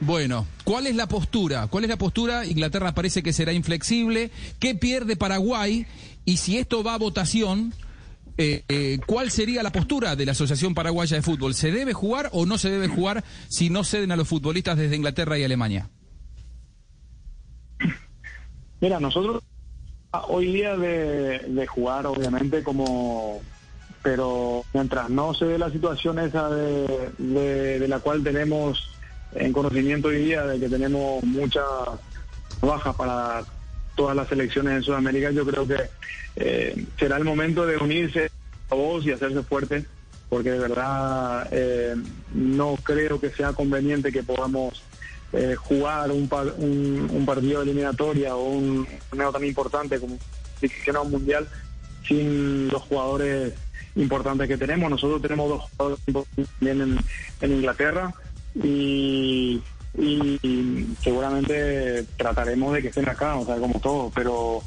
Bueno, 0.01 0.47
¿cuál 0.63 0.87
es 0.87 0.95
la 0.95 1.09
postura? 1.09 1.67
¿Cuál 1.67 1.83
es 1.83 1.89
la 1.89 1.97
postura? 1.97 2.45
Inglaterra 2.45 2.95
parece 2.95 3.21
que 3.21 3.33
será 3.33 3.51
inflexible. 3.51 4.31
¿Qué 4.57 4.73
pierde 4.73 5.17
Paraguay? 5.17 5.87
Y 6.23 6.37
si 6.37 6.57
esto 6.57 6.85
va 6.85 6.93
a 6.93 6.97
votación, 6.97 7.73
eh, 8.41 8.99
¿cuál 9.05 9.31
sería 9.31 9.61
la 9.63 9.71
postura 9.71 10.15
de 10.15 10.25
la 10.25 10.31
Asociación 10.31 10.73
Paraguaya 10.73 11.17
de 11.17 11.21
Fútbol? 11.21 11.53
¿Se 11.53 11.71
debe 11.71 11.91
jugar 11.93 12.29
o 12.31 12.45
no 12.45 12.57
se 12.57 12.69
debe 12.69 12.87
jugar 12.87 13.23
si 13.49 13.69
no 13.69 13.83
ceden 13.83 14.11
a 14.11 14.15
los 14.15 14.27
futbolistas 14.29 14.77
desde 14.77 14.95
Inglaterra 14.95 15.37
y 15.37 15.43
Alemania? 15.43 15.89
Mira, 18.81 18.99
nosotros 18.99 19.43
hoy 20.29 20.51
día 20.53 20.77
de, 20.77 21.39
de 21.39 21.67
jugar, 21.67 22.05
obviamente, 22.07 22.63
como 22.63 23.41
pero 24.01 24.63
mientras 24.73 25.09
no 25.09 25.33
se 25.33 25.43
dé 25.43 25.57
la 25.59 25.69
situación 25.69 26.19
esa 26.19 26.49
de, 26.49 27.09
de- 27.17 27.79
de 27.79 27.87
la 27.89 27.99
cual 27.99 28.23
tenemos 28.23 28.89
en 29.35 29.51
conocimiento 29.51 30.07
hoy 30.07 30.23
día 30.23 30.43
de 30.45 30.57
que 30.57 30.69
tenemos 30.69 31.21
muchas 31.25 31.65
bajas 32.61 32.95
para 32.95 33.43
todas 33.99 34.15
las 34.15 34.29
selecciones 34.29 34.73
en 34.77 34.83
Sudamérica, 34.83 35.29
yo 35.31 35.45
creo 35.45 35.67
que 35.67 35.77
eh, 36.37 36.85
será 36.97 37.17
el 37.17 37.25
momento 37.25 37.65
de 37.65 37.75
unirse 37.75 38.31
a 38.69 38.75
vos 38.75 39.05
y 39.05 39.11
hacerse 39.11 39.43
fuerte, 39.43 39.83
porque 40.29 40.51
de 40.51 40.59
verdad 40.59 41.45
eh, 41.51 41.95
no 42.33 42.77
creo 42.81 43.19
que 43.19 43.29
sea 43.31 43.51
conveniente 43.51 44.13
que 44.13 44.23
podamos 44.23 44.81
eh, 45.33 45.55
jugar 45.57 46.11
un, 46.11 46.29
par- 46.29 46.53
un, 46.57 47.09
un 47.11 47.25
partido 47.25 47.59
de 47.59 47.65
eliminatoria 47.65 48.37
o 48.37 48.43
un 48.51 48.87
torneo 49.09 49.33
tan 49.33 49.43
importante 49.43 49.99
como 49.99 50.17
seleccionado 50.61 51.05
mundial 51.05 51.45
sin 52.07 52.69
los 52.69 52.81
jugadores 52.83 53.53
importantes 53.97 54.47
que 54.47 54.57
tenemos. 54.57 54.89
Nosotros 54.89 55.21
tenemos 55.21 55.49
dos 55.49 55.61
jugadores 55.71 55.99
también 56.57 56.99
en 57.41 57.51
Inglaterra 57.51 58.13
y, 58.63 59.61
y- 60.01 60.95
seguramente 61.03 62.05
trataremos 62.17 62.73
de 62.73 62.81
que 62.81 62.87
estén 62.89 63.07
acá, 63.09 63.35
o 63.35 63.45
sea, 63.45 63.57
como 63.57 63.79
todo, 63.79 64.11
pero 64.13 64.63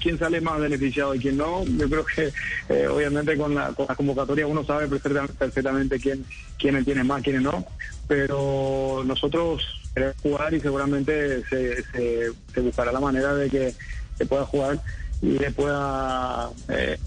quién 0.00 0.18
sale 0.18 0.40
más 0.40 0.60
beneficiado 0.60 1.14
y 1.14 1.20
quién 1.20 1.36
no, 1.36 1.64
yo 1.64 1.88
creo 1.88 2.04
que 2.04 2.32
eh, 2.68 2.86
obviamente 2.86 3.36
con 3.36 3.54
la, 3.54 3.72
con 3.72 3.86
la 3.88 3.94
convocatoria 3.94 4.46
uno 4.46 4.64
sabe 4.64 4.88
perfecta- 4.88 5.26
perfectamente 5.26 5.98
quién 6.00 6.26
quiénes 6.58 6.84
tiene 6.84 7.02
más, 7.04 7.22
quiénes 7.22 7.42
no, 7.42 7.66
pero 8.06 9.02
nosotros 9.04 9.62
queremos 9.94 10.16
jugar 10.22 10.54
y 10.54 10.60
seguramente 10.60 11.42
se, 11.48 11.82
se, 11.92 12.60
buscará 12.60 12.92
la 12.92 13.00
manera 13.00 13.34
de 13.34 13.48
que 13.50 13.74
se 14.18 14.26
pueda 14.26 14.44
jugar 14.46 14.80
y 15.20 15.38
se 15.38 15.50
pueda 15.50 16.50
eh, 16.68 16.98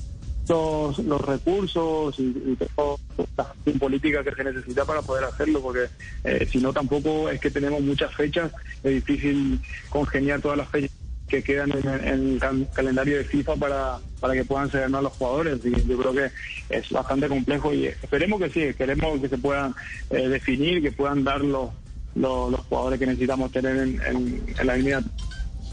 los, 0.47 0.99
los 0.99 1.21
recursos 1.21 2.15
y, 2.19 2.57
toda 2.75 2.97
la 3.37 3.53
política 3.79 4.23
que 4.23 4.33
se 4.35 4.43
necesita 4.43 4.85
para 4.85 5.01
poder 5.01 5.25
hacerlo, 5.25 5.61
porque 5.61 5.87
eh, 6.23 6.47
si 6.51 6.59
no 6.59 6.73
tampoco 6.73 7.29
es 7.29 7.39
que 7.39 7.51
tenemos 7.51 7.81
muchas 7.81 8.13
fechas, 8.13 8.51
es 8.83 8.93
difícil 8.93 9.59
congeniar 9.89 10.41
todas 10.41 10.57
las 10.57 10.69
fechas 10.69 10.91
que 11.27 11.43
quedan 11.43 11.71
en, 11.71 11.87
en 11.87 12.33
el 12.33 12.39
cal- 12.39 12.67
calendario 12.73 13.17
de 13.17 13.23
FIFA 13.23 13.55
para, 13.55 13.97
para 14.19 14.33
que 14.33 14.45
puedan 14.45 14.69
cedernos 14.69 14.99
a 14.99 15.03
los 15.03 15.13
jugadores 15.13 15.59
y 15.63 15.71
yo 15.87 15.97
creo 15.97 16.13
que 16.13 16.31
es 16.69 16.89
bastante 16.91 17.27
complejo 17.27 17.73
y 17.73 17.87
esperemos 17.87 18.39
que 18.39 18.49
sí, 18.49 18.73
queremos 18.75 19.19
que 19.19 19.29
se 19.29 19.37
puedan 19.37 19.73
eh, 20.11 20.27
definir, 20.27 20.83
que 20.83 20.91
puedan 20.91 21.23
dar 21.23 21.41
los, 21.41 21.71
los, 22.13 22.59
jugadores 22.69 22.99
que 22.99 23.07
necesitamos 23.07 23.51
tener 23.51 23.75
en, 23.75 24.01
en, 24.05 24.55
en 24.57 24.67
la 24.67 24.75
línea 24.75 25.01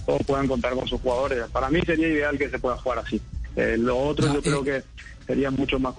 todos 0.07 0.23
puedan 0.27 0.49
contar 0.49 0.75
con 0.75 0.87
sus 0.89 1.01
jugadores. 1.01 1.45
Para 1.53 1.71
mí 1.71 1.81
sería 1.83 2.09
ideal 2.09 2.39
que 2.39 2.49
se 2.49 2.59
pueda 2.59 2.77
jugar 2.77 2.99
así. 3.01 3.21
Eh, 3.57 3.77
lo 3.79 3.99
otro 3.99 4.27
Ya, 4.27 4.33
yo 4.33 4.39
eh, 4.39 4.43
creo 4.43 4.65
que 4.65 4.83
sería 5.27 5.51
mucho 5.51 5.79
más, 5.79 5.95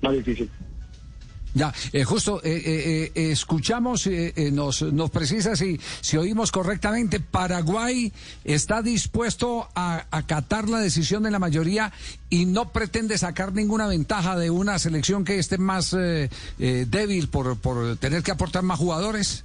más 0.00 0.12
difícil. 0.12 0.50
Ya, 1.56 1.72
eh, 1.94 2.04
justo, 2.04 2.42
eh, 2.44 2.62
eh, 2.66 3.12
eh, 3.14 3.30
escuchamos, 3.30 4.06
nos, 4.52 4.82
nos 4.82 5.10
precisa 5.10 5.56
si, 5.56 5.80
si 6.02 6.18
oímos 6.18 6.52
correctamente, 6.52 7.18
Paraguay 7.18 8.12
está 8.44 8.82
dispuesto 8.82 9.66
a 9.74 10.04
acatar 10.10 10.68
la 10.68 10.80
decisión 10.80 11.22
de 11.22 11.30
la 11.30 11.38
mayoría 11.38 11.94
y 12.28 12.44
no 12.44 12.72
pretende 12.72 13.16
sacar 13.16 13.54
ninguna 13.54 13.86
ventaja 13.86 14.36
de 14.36 14.50
una 14.50 14.78
selección 14.78 15.24
que 15.24 15.38
esté 15.38 15.56
más 15.56 15.96
débil 16.58 17.28
por, 17.28 17.58
por 17.58 17.96
tener 17.96 18.22
que 18.22 18.32
aportar 18.32 18.62
más 18.62 18.78
jugadores. 18.78 19.42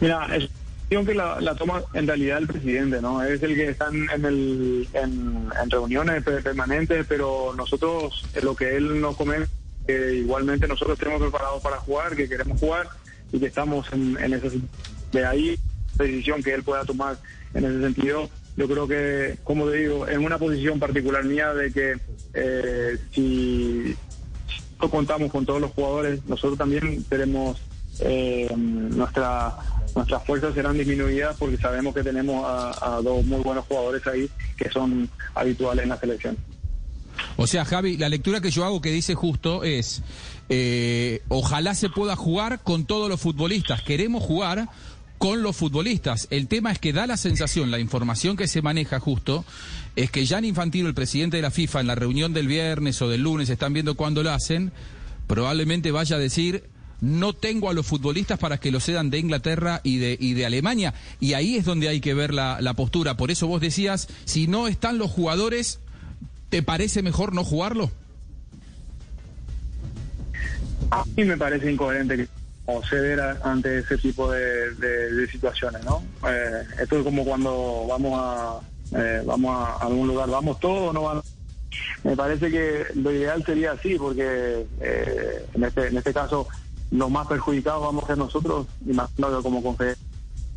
Mira, 0.00 0.36
es 0.36 0.48
que 0.88 1.14
la, 1.14 1.40
la 1.40 1.54
toma 1.56 1.82
en 1.92 2.06
realidad 2.06 2.38
el 2.38 2.46
presidente, 2.46 3.00
¿no? 3.00 3.22
Es 3.22 3.42
el 3.42 3.54
que 3.56 3.68
está 3.70 3.88
en, 3.88 4.24
el, 4.24 4.88
en, 4.92 5.50
reuniones 5.70 6.22
pe- 6.22 6.40
permanentes, 6.42 7.04
pero 7.08 7.52
nosotros, 7.56 8.24
eh, 8.34 8.40
lo 8.42 8.54
que 8.54 8.76
él 8.76 9.00
nos 9.00 9.16
comenta, 9.16 9.48
que 9.86 10.14
igualmente 10.14 10.68
nosotros 10.68 10.98
tenemos 10.98 11.20
preparados 11.22 11.60
para 11.62 11.78
jugar, 11.78 12.14
que 12.14 12.28
queremos 12.28 12.60
jugar 12.60 12.88
y 13.32 13.40
que 13.40 13.46
estamos 13.46 13.86
en, 13.92 14.16
en 14.22 14.34
esa 14.34 14.48
sit- 14.48 14.68
De 15.12 15.26
ahí, 15.26 15.58
la 15.98 16.04
decisión 16.04 16.42
que 16.42 16.54
él 16.54 16.62
pueda 16.62 16.84
tomar 16.84 17.18
en 17.54 17.64
ese 17.64 17.80
sentido, 17.80 18.30
yo 18.56 18.68
creo 18.68 18.86
que, 18.86 19.36
como 19.42 19.68
te 19.68 19.78
digo, 19.78 20.06
en 20.06 20.24
una 20.24 20.38
posición 20.38 20.78
particular 20.78 21.24
mía 21.24 21.52
de 21.54 21.72
que 21.72 21.96
eh, 22.34 22.98
si 23.12 23.96
contamos 24.78 25.32
con 25.32 25.44
todos 25.46 25.60
los 25.60 25.72
jugadores, 25.72 26.20
nosotros 26.26 26.56
también 26.58 27.02
tenemos 27.08 27.60
eh, 28.00 28.48
nuestra 28.56 29.54
nuestras 29.94 30.24
fuerzas 30.24 30.54
serán 30.54 30.76
disminuidas 30.76 31.36
porque 31.38 31.56
sabemos 31.56 31.94
que 31.94 32.02
tenemos 32.02 32.44
a, 32.46 33.00
dos 33.02 33.24
muy 33.24 33.40
buenos 33.42 33.64
jugadores 33.66 34.06
ahí 34.06 34.28
que 34.56 34.70
son 34.70 35.08
habituales 35.34 35.84
en 35.84 35.88
la 35.88 35.98
selección. 35.98 36.36
O 37.36 37.46
sea, 37.46 37.64
Javi, 37.64 37.96
la 37.96 38.08
lectura 38.08 38.40
que 38.40 38.50
yo 38.50 38.64
hago 38.64 38.80
que 38.80 38.90
dice 38.90 39.14
justo 39.14 39.62
es, 39.62 40.02
eh, 40.48 41.22
ojalá 41.28 41.74
se 41.74 41.88
pueda 41.88 42.16
jugar 42.16 42.62
con 42.62 42.86
todos 42.86 43.08
los 43.08 43.20
futbolistas. 43.20 43.82
Queremos 43.82 44.22
jugar 44.22 44.68
con 45.18 45.42
los 45.42 45.56
futbolistas. 45.56 46.26
El 46.30 46.48
tema 46.48 46.72
es 46.72 46.78
que 46.78 46.92
da 46.92 47.06
la 47.06 47.16
sensación, 47.16 47.70
la 47.70 47.78
información 47.78 48.36
que 48.36 48.48
se 48.48 48.62
maneja 48.62 49.00
justo, 49.00 49.44
es 49.96 50.10
que 50.10 50.26
Jan 50.26 50.44
Infantino, 50.44 50.88
el 50.88 50.94
presidente 50.94 51.38
de 51.38 51.42
la 51.42 51.50
FIFA, 51.50 51.80
en 51.80 51.86
la 51.86 51.94
reunión 51.94 52.32
del 52.32 52.48
viernes 52.48 53.00
o 53.00 53.08
del 53.08 53.22
lunes, 53.22 53.48
están 53.48 53.72
viendo 53.72 53.94
cuándo 53.94 54.22
lo 54.22 54.32
hacen, 54.32 54.72
probablemente 55.26 55.92
vaya 55.92 56.16
a 56.16 56.18
decir, 56.18 56.64
no 57.00 57.32
tengo 57.32 57.68
a 57.70 57.74
los 57.74 57.86
futbolistas 57.86 58.38
para 58.38 58.58
que 58.58 58.70
lo 58.70 58.80
cedan 58.80 59.10
de 59.10 59.18
Inglaterra 59.18 59.80
y 59.82 59.98
de, 59.98 60.16
y 60.18 60.34
de 60.34 60.46
Alemania. 60.46 60.94
Y 61.20 61.34
ahí 61.34 61.56
es 61.56 61.64
donde 61.64 61.88
hay 61.88 62.00
que 62.00 62.14
ver 62.14 62.32
la, 62.32 62.60
la 62.60 62.74
postura. 62.74 63.16
Por 63.16 63.30
eso 63.30 63.46
vos 63.46 63.60
decías, 63.60 64.08
si 64.24 64.46
no 64.46 64.68
están 64.68 64.98
los 64.98 65.10
jugadores, 65.10 65.80
¿te 66.48 66.62
parece 66.62 67.02
mejor 67.02 67.34
no 67.34 67.44
jugarlo? 67.44 67.90
A 70.90 71.04
mí 71.16 71.24
me 71.24 71.36
parece 71.36 71.72
incoherente 71.72 72.28
o 72.66 72.82
ceder 72.86 73.20
ante 73.42 73.78
ese 73.80 73.98
tipo 73.98 74.30
de, 74.30 74.70
de- 74.74 75.26
situaciones, 75.30 75.82
¿no? 75.84 76.02
Eh, 76.28 76.62
esto 76.80 76.98
es 76.98 77.04
como 77.04 77.24
cuando 77.24 77.86
vamos 77.88 78.12
a 78.22 78.60
eh, 78.96 79.22
vamos 79.26 79.56
a 79.56 79.76
algún 79.84 80.08
lugar, 80.08 80.28
vamos 80.30 80.60
todos 80.60 80.90
o 80.90 80.92
no 80.92 81.02
vamos. 81.02 81.24
Me 82.04 82.14
parece 82.16 82.50
que 82.50 82.84
lo 82.94 83.10
ideal 83.10 83.44
sería 83.44 83.72
así, 83.72 83.96
porque 83.96 84.64
eh, 84.80 85.46
en 85.54 85.64
este 85.64 85.88
en 85.88 85.96
este 85.96 86.12
caso 86.12 86.46
los 86.98 87.10
más 87.10 87.26
perjudicados 87.26 87.82
vamos 87.82 88.04
a 88.04 88.06
ser 88.08 88.18
nosotros, 88.18 88.66
imagino 88.86 89.36
que 89.36 89.42
como 89.42 89.62
confederación 89.62 89.98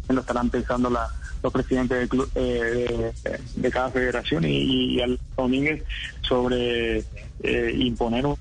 lo 0.09 0.21
estarán 0.21 0.49
pensando 0.49 0.89
la- 0.89 1.09
los 1.43 1.53
presidentes 1.53 1.99
de, 1.99 2.09
clu- 2.09 2.29
eh, 2.35 3.11
de, 3.55 3.71
cada 3.71 3.89
federación 3.91 4.43
y, 4.45 4.95
al 5.01 5.19
Domínguez 5.35 5.83
sobre 6.21 6.99
eh, 7.43 7.73
imponer 7.77 8.25
un 8.25 8.35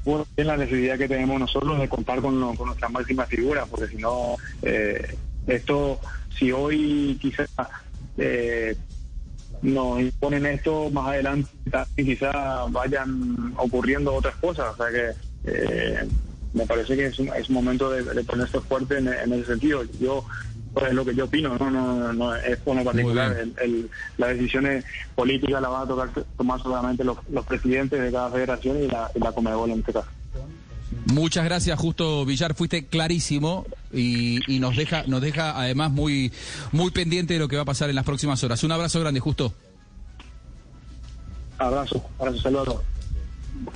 la 0.47 0.57
necesidad 0.57 0.97
que 0.97 1.09
tenemos 1.09 1.38
nosotros 1.38 1.79
de 1.79 1.88
contar 1.88 2.21
con, 2.23 2.41
lo- 2.41 2.55
con 2.55 2.67
nuestra 2.69 2.88
máxima 2.88 3.25
figura, 3.26 3.67
porque 3.67 3.88
si 3.88 3.97
no, 3.97 4.37
eh, 4.62 5.17
esto, 5.47 6.00
si 6.38 6.53
hoy 6.53 7.19
quizás 7.21 7.49
eh, 8.19 8.76
nos 9.62 10.00
imponen 10.00 10.47
esto, 10.47 10.91
más 10.91 11.09
adelante 11.09 11.49
quizás 11.97 12.35
vayan 12.71 13.55
ocurriendo 13.59 14.15
otras 14.15 14.37
cosas, 14.37 14.67
o 14.73 14.76
sea 14.76 14.91
que 14.91 15.11
eh, 15.45 16.09
me 16.57 16.67
parece 16.67 16.97
que 16.97 17.07
es 17.07 17.19
un, 17.19 17.29
es 17.29 17.49
un 17.49 17.55
momento 17.55 17.91
de, 17.91 18.03
de 18.03 18.25
ponerse 18.25 18.61
fuerte 18.61 18.99
en, 18.99 19.07
en 19.09 19.33
ese 19.35 19.45
sentido. 19.47 19.83
Yo 20.01 20.25
pues, 20.75 20.87
es 20.89 20.95
lo 20.95 21.05
que 21.05 21.15
yo 21.15 21.27
opino, 21.27 21.57
no, 21.59 21.71
no, 21.71 22.13
no 22.13 22.35
es 22.35 22.57
por 22.59 22.83
particular. 22.83 23.37
El, 23.39 23.54
el- 23.63 23.91
las 24.19 24.30
decisiones 24.30 24.85
políticas 25.15 25.61
las 25.63 25.71
van 25.71 25.83
a 25.83 25.87
tocar, 25.87 26.11
tomar 26.37 26.61
solamente 26.63 27.04
los, 27.04 27.19
los 27.30 27.45
presidentes 27.47 28.00
de 28.00 28.11
cada 28.11 28.30
federación 28.30 28.83
y 28.83 28.89
la, 28.89 29.11
y 29.15 29.19
la 29.21 29.33
Comebol 29.33 29.71
en 29.71 29.78
este 29.80 29.93
caso. 29.93 30.09
Muchas 31.13 31.45
gracias, 31.45 31.78
Justo 31.78 32.25
Villar, 32.25 32.54
fuiste 32.54 32.87
clarísimo 32.87 33.65
y, 33.93 34.41
y 34.52 34.59
nos 34.59 34.76
deja, 34.76 35.04
nos 35.07 35.21
deja 35.21 35.59
además 35.61 35.91
muy, 35.93 36.33
muy 36.73 36.91
pendiente 36.91 37.35
de 37.35 37.41
lo 37.41 37.49
que 37.49 37.57
va 37.57 37.63
a 37.63 37.67
pasar 37.67 37.89
en 37.91 37.97
las 37.97 38.04
próximas 38.04 38.43
horas. 38.43 38.63
Un 38.65 38.73
abrazo 38.73 38.99
grande, 39.00 39.21
Justo. 39.21 39.52
Abrazo, 41.59 42.04
abrazo, 42.19 42.39
saludos. 42.41 42.76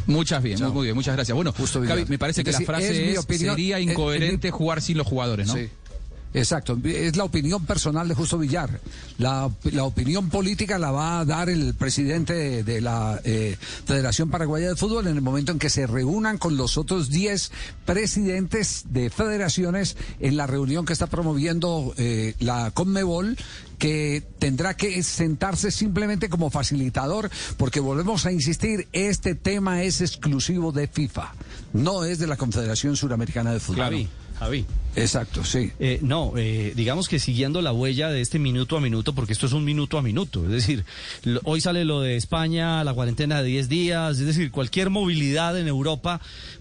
Muchas 0.07 0.43
bien, 0.43 0.61
muy, 0.61 0.73
muy 0.73 0.87
bien, 0.87 0.95
muchas 0.95 1.15
gracias. 1.15 1.35
Bueno, 1.35 1.53
Justo 1.53 1.83
Javi, 1.87 2.05
me 2.09 2.19
parece 2.19 2.45
que 2.45 2.53
la 2.53 2.61
frase 2.61 3.13
es 3.13 3.25
sería 3.25 3.81
incoherente 3.81 4.51
jugar 4.51 4.81
sin 4.81 4.99
los 4.99 5.07
jugadores, 5.07 5.47
¿no? 5.47 5.55
Sí. 5.55 5.69
Exacto, 6.33 6.79
es 6.85 7.17
la 7.17 7.25
opinión 7.25 7.67
personal 7.67 8.07
de 8.07 8.15
Justo 8.15 8.39
Villar. 8.39 8.81
La, 9.19 9.51
la 9.65 9.85
opinión 9.85 10.29
política 10.31 10.79
la 10.79 10.93
va 10.93 11.21
a 11.21 11.25
dar 11.25 11.51
el 11.51 11.75
presidente 11.75 12.63
de, 12.63 12.81
la 12.81 13.21
eh, 13.25 13.57
Federación 13.85 14.31
Paraguaya 14.31 14.69
de 14.69 14.77
Fútbol 14.77 15.09
en 15.09 15.17
el 15.17 15.23
momento 15.23 15.51
en 15.51 15.59
que 15.59 15.71
se 15.71 15.87
reúnan 15.87 16.39
con 16.39 16.57
los 16.57 16.79
otros 16.79 17.11
10 17.11 17.51
presidentes 17.85 18.85
de 18.91 19.11
federaciones 19.11 19.97
en 20.21 20.37
la 20.37 20.47
reunión 20.47 20.87
que 20.87 20.93
está 20.93 21.09
promoviendo 21.09 21.95
eh, 21.97 22.35
la 22.39 22.71
Conmebol 22.71 23.37
que 23.79 24.23
tendrá 24.39 24.75
que 24.75 25.03
sentarse 25.03 25.71
simplemente 25.71 26.29
como 26.29 26.51
facilitador, 26.51 27.31
porque 27.57 27.81
volvemos 27.81 28.27
a 28.27 28.33
insistir, 28.33 28.87
este 28.93 29.35
tema 29.35 29.83
es 29.83 30.03
exclusivo 30.03 30.71
de 30.71 30.87
FIFA, 30.87 31.33
no 31.73 32.05
es 32.05 32.19
de 32.19 32.27
la 32.27 32.37
Confederación 32.37 32.95
Suramericana 32.95 33.53
de 33.55 33.59
Fútbol. 33.59 33.85
Javi, 33.85 34.09
Javi. 34.41 34.65
Exacto, 34.97 35.45
sí. 35.45 35.71
Eh, 35.79 36.01
no, 36.03 36.33
eh, 36.37 36.73
digamos 36.75 37.09
que 37.09 37.21
siguiendo 37.21 37.63
la 37.63 37.73
huella 37.73 38.09
de 38.09 38.21
este 38.21 38.41
minuto 38.41 38.77
a 38.77 38.81
minuto, 38.81 39.15
porque 39.15 39.33
esto 39.35 39.47
es 39.47 39.53
un 39.53 39.65
minuto 39.65 39.99
a 39.99 40.03
minuto, 40.03 40.43
es 40.45 40.51
decir, 40.51 40.85
lo- 41.23 41.41
hoy 41.45 41.61
sale 41.61 41.85
lo 41.85 42.01
de 42.01 42.17
España, 42.17 42.83
la 42.83 42.93
cuarentena 42.93 43.41
de 43.43 43.49
10 43.49 43.69
días, 43.69 44.19
es 44.19 44.27
decir, 44.27 44.51
cualquier 44.51 44.91
movilidad 44.91 45.57
en 45.57 45.69
Europa 45.69 46.21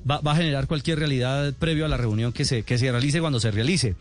va, 0.10 0.20
va 0.20 0.34
a 0.34 0.36
generar 0.36 0.68
cualquier 0.68 1.00
realidad 1.00 1.54
previo 1.58 1.86
a 1.86 1.88
la 1.88 1.98
reunión 1.98 2.32
que 2.32 2.46
se, 2.46 2.62
que 2.62 2.78
se 2.78 2.92
realice 2.92 3.20
cuando 3.22 3.40
se 3.40 3.50
realice. 3.50 3.96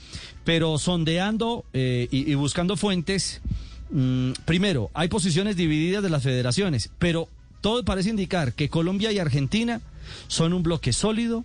Pero 0.45 0.77
sondeando 0.79 1.64
eh, 1.73 2.09
y, 2.11 2.31
y 2.31 2.35
buscando 2.35 2.77
fuentes, 2.77 3.41
mm, 3.93 4.33
primero, 4.45 4.91
hay 4.93 5.09
posiciones 5.09 5.57
divididas 5.57 6.03
de 6.03 6.11
las 6.11 6.23
federaciones, 6.23 6.91
pero 6.99 7.29
todo 7.62 7.83
parece 7.85 8.11
indicar 8.11 8.53
que 8.53 8.69
Colombia 8.69 9.11
y 9.12 9.19
Argentina 9.21 9.81
son 10.27 10.53
un 10.53 10.62
bloque 10.62 10.93
sólido, 10.93 11.45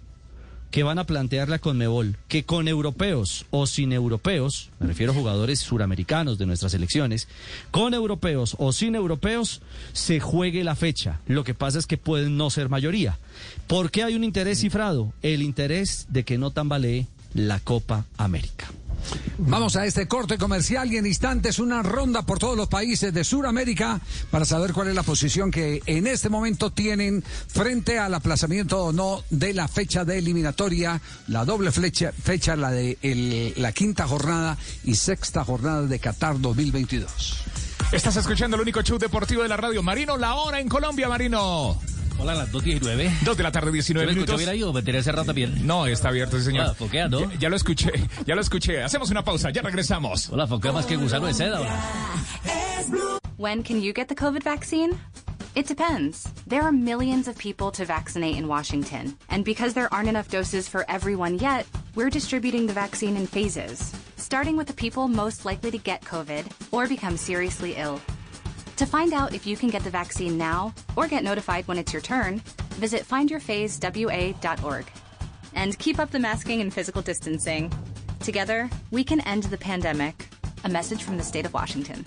que 0.74 0.82
van 0.82 0.98
a 0.98 1.04
plantear 1.04 1.50
la 1.50 1.60
Conmebol, 1.60 2.18
que 2.28 2.46
con 2.46 2.68
europeos 2.68 3.46
o 3.52 3.68
sin 3.68 3.94
europeos, 3.94 4.72
me 4.80 4.88
refiero 4.88 5.12
a 5.12 5.16
jugadores 5.16 5.60
suramericanos 5.60 6.40
de 6.40 6.48
nuestras 6.48 6.74
elecciones, 6.74 7.28
con 7.70 7.94
europeos 7.94 8.56
o 8.58 8.72
sin 8.74 8.96
europeos, 8.96 9.62
se 9.92 10.20
juegue 10.20 10.64
la 10.64 10.74
fecha. 10.76 11.20
Lo 11.28 11.44
que 11.44 11.54
pasa 11.54 11.78
es 11.78 11.86
que 11.86 11.98
pueden 12.00 12.38
no 12.38 12.50
ser 12.50 12.70
mayoría. 12.70 13.20
¿Por 13.68 13.92
qué 13.92 14.02
hay 14.02 14.16
un 14.16 14.24
interés 14.24 14.62
cifrado? 14.62 15.14
El 15.22 15.44
interés 15.44 16.08
de 16.10 16.24
que 16.24 16.40
no 16.40 16.50
tambalee 16.50 17.06
la 17.36 17.60
Copa 17.60 18.08
América. 18.18 18.66
Vamos 19.38 19.76
a 19.76 19.86
este 19.86 20.08
corte 20.08 20.38
comercial 20.38 20.92
y 20.92 20.98
en 20.98 21.06
instantes 21.06 21.60
una 21.60 21.84
ronda 21.84 22.22
por 22.22 22.40
todos 22.40 22.56
los 22.56 22.68
países 22.68 23.14
de 23.14 23.24
Sudamérica 23.24 24.00
para 24.32 24.46
saber 24.46 24.74
cuál 24.74 24.90
es 24.90 24.96
la 24.96 25.04
posición 25.04 25.52
que 25.52 25.82
en 25.86 26.08
este 26.08 26.30
momento 26.30 26.72
tienen 26.72 27.24
frente 27.24 28.00
al 28.00 28.14
aplazamiento 28.14 28.86
o 28.86 28.94
no 28.94 29.24
de 29.30 29.54
la 29.54 29.68
fecha 29.68 30.06
de 30.06 30.18
eliminatoria, 30.18 31.02
la 31.28 31.46
doble 31.46 31.72
fecha, 31.72 32.56
la 32.56 32.72
de 32.72 33.54
la 33.58 33.72
quinta 33.72 34.08
jornada 34.08 34.58
y 34.84 34.96
sexta 34.96 35.44
jornada 35.44 35.84
de 35.84 36.00
Qatar 36.00 36.40
2022. 36.40 37.44
Estás 37.92 38.16
escuchando 38.16 38.56
el 38.56 38.62
único 38.62 38.82
show 38.82 38.98
deportivo 38.98 39.44
de 39.44 39.50
la 39.50 39.58
radio. 39.58 39.84
Marino, 39.84 40.18
la 40.18 40.36
hora 40.36 40.60
en 40.60 40.68
Colombia, 40.68 41.08
Marino. 41.08 41.80
Hola, 42.20 42.36
las 42.36 42.52
2.19. 42.52 43.12
2 43.24 43.38
de 43.38 43.44
la 43.44 43.52
tarde, 43.52 43.72
19 43.72 44.06
¿Yo 44.06 44.08
me 44.08 44.14
minutos. 44.14 44.36
escucho 44.36 44.38
bien 44.38 44.50
ahí 44.50 44.94
me 44.94 45.04
cerrado 45.04 45.26
también? 45.26 45.68
No, 45.68 45.86
está 45.88 46.10
abierto, 46.10 46.38
sí, 46.38 46.46
señor. 46.46 46.68
Ah, 46.70 46.74
foquea, 46.74 47.08
¿no? 47.08 47.32
Ya, 47.32 47.40
ya 47.40 47.50
lo 47.50 47.56
escuché, 47.56 47.92
ya 48.26 48.36
lo 48.36 48.42
escuché. 48.42 48.84
Hacemos 48.84 49.10
una 49.10 49.24
pausa, 49.24 49.50
ya 49.52 49.62
regresamos. 49.62 50.30
Hola, 50.30 50.48
foquea 50.48 50.72
más 50.72 50.86
que 50.86 50.96
gusano 50.96 51.28
de 51.28 51.34
seda. 51.34 51.60
When 53.38 53.64
can 53.64 53.82
you 53.82 53.94
get 53.94 54.08
the 54.08 54.16
COVID 54.16 54.44
vaccine? 54.44 54.98
It 55.56 55.68
depends. 55.68 56.28
There 56.48 56.62
are 56.62 56.72
millions 56.72 57.28
of 57.28 57.38
people 57.38 57.72
to 57.72 57.86
vaccinate 57.86 58.38
in 58.38 58.48
Washington. 58.48 59.16
And 59.30 59.44
because 59.44 59.74
there 59.74 59.88
aren't 59.94 60.10
enough 60.10 60.30
doses 60.30 60.68
for 60.68 60.86
everyone 60.90 61.38
yet, 61.40 61.66
we're 61.96 62.10
distributing 62.10 62.68
the 62.68 62.74
vaccine 62.74 63.18
in 63.18 63.28
phases. 63.28 63.94
starting 64.24 64.56
with 64.58 64.68
the 64.68 64.74
people 64.74 65.08
most 65.08 65.46
likely 65.46 65.70
to 65.70 65.78
get 65.78 66.02
COVID 66.02 66.46
or 66.72 66.88
become 66.88 67.18
seriously 67.18 67.76
ill. 67.78 68.00
To 68.84 68.90
find 68.90 69.14
out 69.14 69.34
if 69.34 69.48
you 69.48 69.56
can 69.56 69.70
get 69.70 69.86
the 69.86 69.90
vaccine 69.90 70.38
now 70.38 70.74
or 70.98 71.08
get 71.08 71.24
notified 71.24 71.66
when 71.70 71.78
it's 71.78 71.94
your 71.94 72.02
turn, 72.02 72.42
visit 72.72 73.08
findyourphasewa.org. 73.08 74.86
And 75.56 75.80
keep 75.80 76.00
up 76.00 76.12
the 76.12 76.20
masking 76.20 76.60
and 76.60 76.74
physical 76.74 77.02
distancing. 77.02 77.72
Together, 78.20 78.70
we 78.92 79.06
can 79.06 79.22
end 79.22 79.44
the 79.44 79.58
pandemic. 79.58 80.28
A 80.66 80.70
message 80.70 81.02
from 81.02 81.16
the 81.16 81.24
state 81.24 81.46
of 81.46 81.54
Washington. 81.54 82.04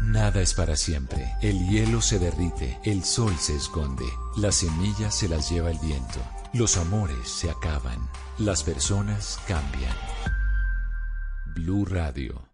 Nada 0.00 0.40
es 0.40 0.54
para 0.54 0.74
siempre. 0.74 1.28
El 1.42 1.58
hielo 1.68 2.00
se 2.00 2.18
derrite, 2.18 2.78
el 2.84 3.04
sol 3.04 3.36
se 3.36 3.54
esconde, 3.54 4.06
las 4.38 4.54
semillas 4.54 5.14
se 5.14 5.28
las 5.28 5.50
lleva 5.50 5.70
el 5.70 5.78
viento, 5.80 6.20
los 6.54 6.78
amores 6.78 7.28
se 7.28 7.50
acaban, 7.50 8.08
las 8.38 8.62
personas 8.62 9.38
cambian. 9.46 9.94
Blue 11.54 11.84
Radio. 11.84 12.53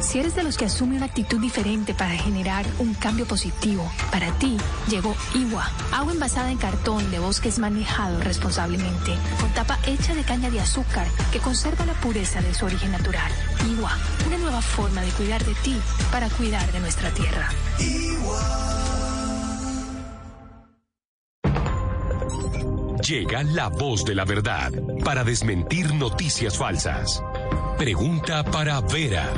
Si 0.00 0.18
eres 0.18 0.34
de 0.36 0.44
los 0.44 0.56
que 0.56 0.64
asume 0.64 0.96
una 0.96 1.06
actitud 1.06 1.40
diferente 1.40 1.92
para 1.92 2.14
generar 2.14 2.64
un 2.78 2.94
cambio 2.94 3.26
positivo, 3.26 3.90
para 4.12 4.30
ti 4.38 4.56
llegó 4.88 5.14
Iwa, 5.34 5.68
agua 5.92 6.12
envasada 6.12 6.50
en 6.50 6.58
cartón 6.58 7.10
de 7.10 7.18
bosques 7.18 7.58
manejado 7.58 8.20
responsablemente, 8.20 9.12
con 9.40 9.50
tapa 9.54 9.78
hecha 9.86 10.14
de 10.14 10.22
caña 10.22 10.50
de 10.50 10.60
azúcar 10.60 11.06
que 11.32 11.40
conserva 11.40 11.84
la 11.84 11.94
pureza 11.94 12.40
de 12.40 12.54
su 12.54 12.66
origen 12.66 12.92
natural. 12.92 13.30
Iwa, 13.70 13.90
una 14.26 14.38
nueva 14.38 14.62
forma 14.62 15.02
de 15.02 15.10
cuidar 15.10 15.44
de 15.44 15.54
ti 15.56 15.76
para 16.12 16.28
cuidar 16.30 16.70
de 16.72 16.80
nuestra 16.80 17.10
tierra. 17.10 17.48
Llega 23.06 23.42
la 23.42 23.68
voz 23.68 24.04
de 24.04 24.14
la 24.14 24.24
verdad 24.24 24.72
para 25.04 25.24
desmentir 25.24 25.94
noticias 25.94 26.56
falsas. 26.58 27.22
Pregunta 27.78 28.44
para 28.44 28.80
Vera. 28.80 29.32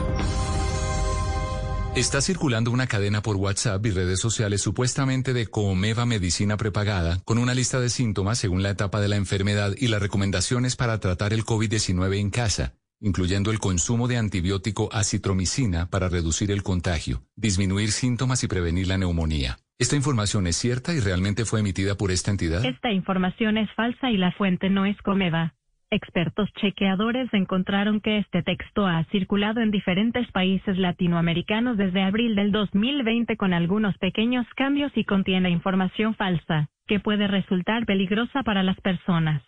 Está 1.97 2.21
circulando 2.21 2.71
una 2.71 2.87
cadena 2.87 3.21
por 3.21 3.35
WhatsApp 3.35 3.85
y 3.85 3.91
redes 3.91 4.21
sociales 4.21 4.63
supuestamente 4.63 5.33
de 5.33 5.49
Comeva 5.49 6.07
Medicina 6.07 6.57
Prepagada, 6.57 7.19
con 7.25 7.37
una 7.37 7.53
lista 7.53 7.81
de 7.81 7.89
síntomas 7.89 8.39
según 8.39 8.63
la 8.63 8.71
etapa 8.71 9.01
de 9.01 9.09
la 9.09 9.17
enfermedad 9.17 9.73
y 9.77 9.89
las 9.89 10.01
recomendaciones 10.01 10.77
para 10.77 11.01
tratar 11.01 11.33
el 11.33 11.45
COVID-19 11.45 12.21
en 12.21 12.31
casa, 12.31 12.75
incluyendo 13.01 13.51
el 13.51 13.59
consumo 13.59 14.07
de 14.07 14.19
antibiótico 14.19 14.89
acitromicina 14.93 15.91
para 15.91 16.09
reducir 16.09 16.53
el 16.53 16.63
contagio, 16.63 17.25
disminuir 17.35 17.91
síntomas 17.91 18.45
y 18.45 18.47
prevenir 18.47 18.87
la 18.87 18.97
neumonía. 18.97 19.59
¿Esta 19.77 19.97
información 19.97 20.47
es 20.47 20.57
cierta 20.57 20.95
y 20.95 21.01
realmente 21.01 21.45
fue 21.45 21.59
emitida 21.59 21.97
por 21.97 22.13
esta 22.13 22.31
entidad? 22.31 22.65
Esta 22.65 22.93
información 22.93 23.59
es 23.59 23.69
falsa 23.75 24.13
y 24.13 24.17
la 24.17 24.31
fuente 24.31 24.71
no 24.71 24.87
es 24.87 24.97
Comeva. 25.03 25.57
Expertos 25.93 26.49
chequeadores 26.53 27.35
encontraron 27.35 28.01
que 28.01 28.19
este 28.19 28.45
texto 28.45 28.87
ha 28.87 29.03
circulado 29.07 29.61
en 29.61 29.73
diferentes 29.73 30.31
países 30.31 30.79
latinoamericanos 30.79 31.77
desde 31.77 32.03
abril 32.03 32.37
del 32.37 32.53
2020 32.53 33.37
con 33.37 33.53
algunos 33.53 33.99
pequeños 33.99 34.47
cambios 34.55 34.93
y 34.97 35.03
contiene 35.03 35.51
información 35.51 36.15
falsa, 36.15 36.69
que 36.87 37.01
puede 37.01 37.27
resultar 37.27 37.87
peligrosa 37.87 38.45
para 38.45 38.63
las 38.63 38.81
personas. 38.81 39.43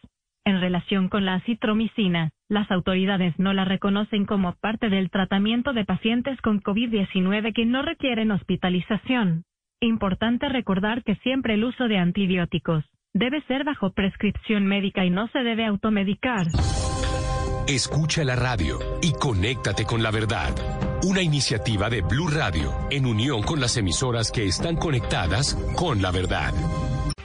En 0.45 0.61
relación 0.61 1.09
con 1.09 1.25
la 1.25 1.39
citromicina, 1.43 2.31
las 2.49 2.69
autoridades 2.73 3.39
no 3.39 3.53
la 3.53 3.65
reconocen 3.65 4.27
como 4.27 4.53
parte 4.55 4.89
del 4.89 5.11
tratamiento 5.11 5.73
de 5.73 5.85
pacientes 5.85 6.41
con 6.41 6.61
COVID-19 6.61 7.53
que 7.53 7.67
no 7.67 7.83
requieren 7.83 8.33
hospitalización. 8.33 9.45
Importante 9.81 10.49
recordar 10.49 11.05
que 11.05 11.15
siempre 11.17 11.55
el 11.55 11.63
uso 11.63 11.87
de 11.87 11.99
antibióticos 11.99 12.85
debe 13.15 13.43
ser 13.47 13.65
bajo 13.65 13.91
prescripción 13.93 14.67
médica 14.67 15.05
y 15.05 15.11
no 15.11 15.29
se 15.29 15.41
debe 15.41 15.67
automedicar. 15.67 16.47
Escucha 17.67 18.25
la 18.25 18.37
radio 18.37 18.79
y 19.01 19.13
conéctate 19.13 19.85
con 19.85 20.03
la 20.03 20.11
verdad. 20.11 20.53
Una 21.05 21.23
iniciativa 21.23 21.91
de 21.91 22.01
Blue 22.01 22.29
Radio 22.29 22.73
en 22.91 23.07
unión 23.07 23.43
con 23.43 23.61
las 23.61 23.77
emisoras 23.77 24.31
que 24.31 24.47
están 24.47 24.77
conectadas 24.77 25.55
con 25.77 26.01
la 26.01 26.11
verdad. 26.11 26.53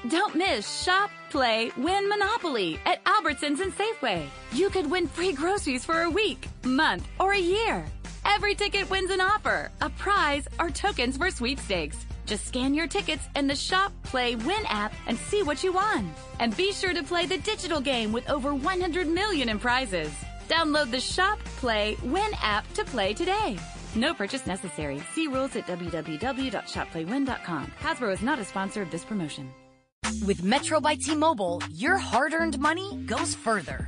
Don't 0.09 0.35
miss 0.35 0.65
Shop, 0.85 1.09
Play, 1.31 1.71
Win 1.77 2.07
Monopoly 2.07 2.79
at 2.85 2.99
Albertsons 3.03 3.61
and 3.61 3.73
Safeway. 3.73 4.25
You 4.53 4.69
could 4.69 4.89
win 4.89 5.07
free 5.07 5.33
groceries 5.33 5.85
for 5.85 6.01
a 6.03 6.09
week, 6.09 6.47
month, 6.63 7.05
or 7.19 7.33
a 7.33 7.39
year. 7.39 7.85
Every 8.25 8.55
ticket 8.55 8.89
wins 8.89 9.11
an 9.11 9.21
offer, 9.21 9.69
a 9.81 9.89
prize, 9.89 10.47
or 10.59 10.69
tokens 10.69 11.17
for 11.17 11.29
sweepstakes. 11.29 11.97
Just 12.27 12.45
scan 12.45 12.73
your 12.73 12.87
tickets 12.87 13.23
in 13.35 13.47
the 13.47 13.55
Shop, 13.55 13.91
Play, 14.03 14.35
Win 14.35 14.65
app 14.67 14.93
and 15.07 15.17
see 15.17 15.43
what 15.43 15.63
you 15.63 15.71
won. 15.71 16.13
And 16.39 16.55
be 16.55 16.73
sure 16.73 16.93
to 16.93 17.01
play 17.01 17.25
the 17.25 17.37
digital 17.39 17.79
game 17.79 18.11
with 18.11 18.29
over 18.29 18.53
100 18.53 19.07
million 19.07 19.49
in 19.49 19.59
prizes. 19.59 20.11
Download 20.49 20.91
the 20.91 20.99
Shop, 20.99 21.39
Play, 21.59 21.95
Win 22.03 22.29
app 22.41 22.71
to 22.73 22.83
play 22.83 23.13
today. 23.13 23.57
No 23.95 24.13
purchase 24.13 24.45
necessary. 24.45 25.01
See 25.13 25.27
rules 25.27 25.55
at 25.55 25.65
www.shopplaywin.com. 25.67 27.71
Hasbro 27.79 28.13
is 28.13 28.21
not 28.21 28.39
a 28.39 28.45
sponsor 28.45 28.81
of 28.81 28.91
this 28.91 29.05
promotion. 29.05 29.49
With 30.25 30.43
Metro 30.43 30.79
by 30.79 30.95
T-Mobile, 30.95 31.63
your 31.71 31.97
hard-earned 31.97 32.59
money 32.59 32.97
goes 33.05 33.33
further. 33.33 33.87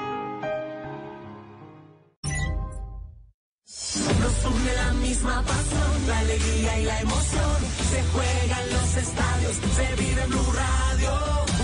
Nos 3.91 4.45
une 4.45 4.73
la 4.75 4.93
misma 4.93 5.43
pasión, 5.43 6.07
la 6.07 6.19
alegría 6.19 6.79
y 6.79 6.85
la 6.85 7.01
emoción. 7.01 7.57
Se 7.89 8.03
juega 8.13 8.63
en 8.63 8.73
los 8.73 8.95
estadios, 8.95 9.55
se 9.75 9.95
vive 10.01 10.25
Blue 10.27 10.53
Radio. 10.53 11.11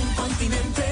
Un 0.02 0.16
continente 0.16 0.86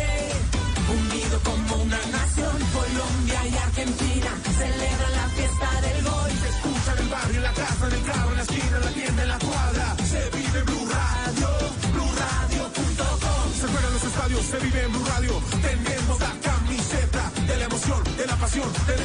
unido 0.88 1.40
como 1.44 1.84
una 1.84 1.98
nación. 1.98 2.56
Colombia 2.72 3.48
y 3.48 3.58
Argentina 3.58 4.32
celebran 4.62 5.12
la 5.12 5.28
fiesta 5.36 5.70
del 5.82 6.04
gol. 6.04 6.32
Se 6.42 6.50
escucha 6.56 6.92
en 6.94 7.00
el 7.00 7.10
barrio, 7.10 7.38
en 7.38 7.44
la 7.44 7.54
casa, 7.54 7.88
en 7.88 7.94
el 7.94 8.04
carro, 8.04 8.30
en 8.30 8.38
la 8.38 8.44
esquina, 8.44 8.78
en 8.78 8.86
la 8.86 8.92
tienda, 8.92 9.22
en 9.24 9.30
la 9.30 9.40
cuadra. 9.40 9.96
Se 10.08 10.22
vive 10.38 10.60
en 10.60 10.66
Blue 10.66 10.88
Radio, 10.88 11.50
BlueRadio.com. 11.94 13.46
Se 13.60 13.68
juega 13.68 13.88
en 13.88 13.94
los 13.94 14.04
estadios, 14.04 14.46
se 14.46 14.58
vive 14.60 14.84
en 14.84 14.92
Blue 14.94 15.06
Radio. 15.06 15.42
Tenemos 15.62 16.20
la 16.20 16.34
camiseta 16.48 17.32
de 17.46 17.58
la 17.58 17.66
emoción, 17.66 18.04
de 18.16 18.26
la 18.26 18.36
pasión. 18.38 18.72
Tenemos 18.86 19.05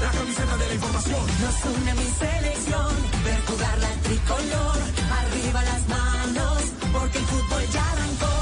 la 0.00 0.10
camiseta 0.10 0.56
de 0.56 0.66
la 0.68 0.74
información. 0.74 1.26
Nos 1.42 1.64
une 1.76 1.94
mi 1.94 2.08
selección, 2.22 2.92
ver 3.24 3.40
jugar 3.46 3.78
la 3.78 3.92
tricolor. 4.06 4.78
Arriba 5.20 5.62
las 5.62 5.88
manos, 5.88 6.62
porque 6.92 7.18
el 7.18 7.24
fútbol 7.24 7.62
ya 7.72 7.84
arrancó. 7.92 8.36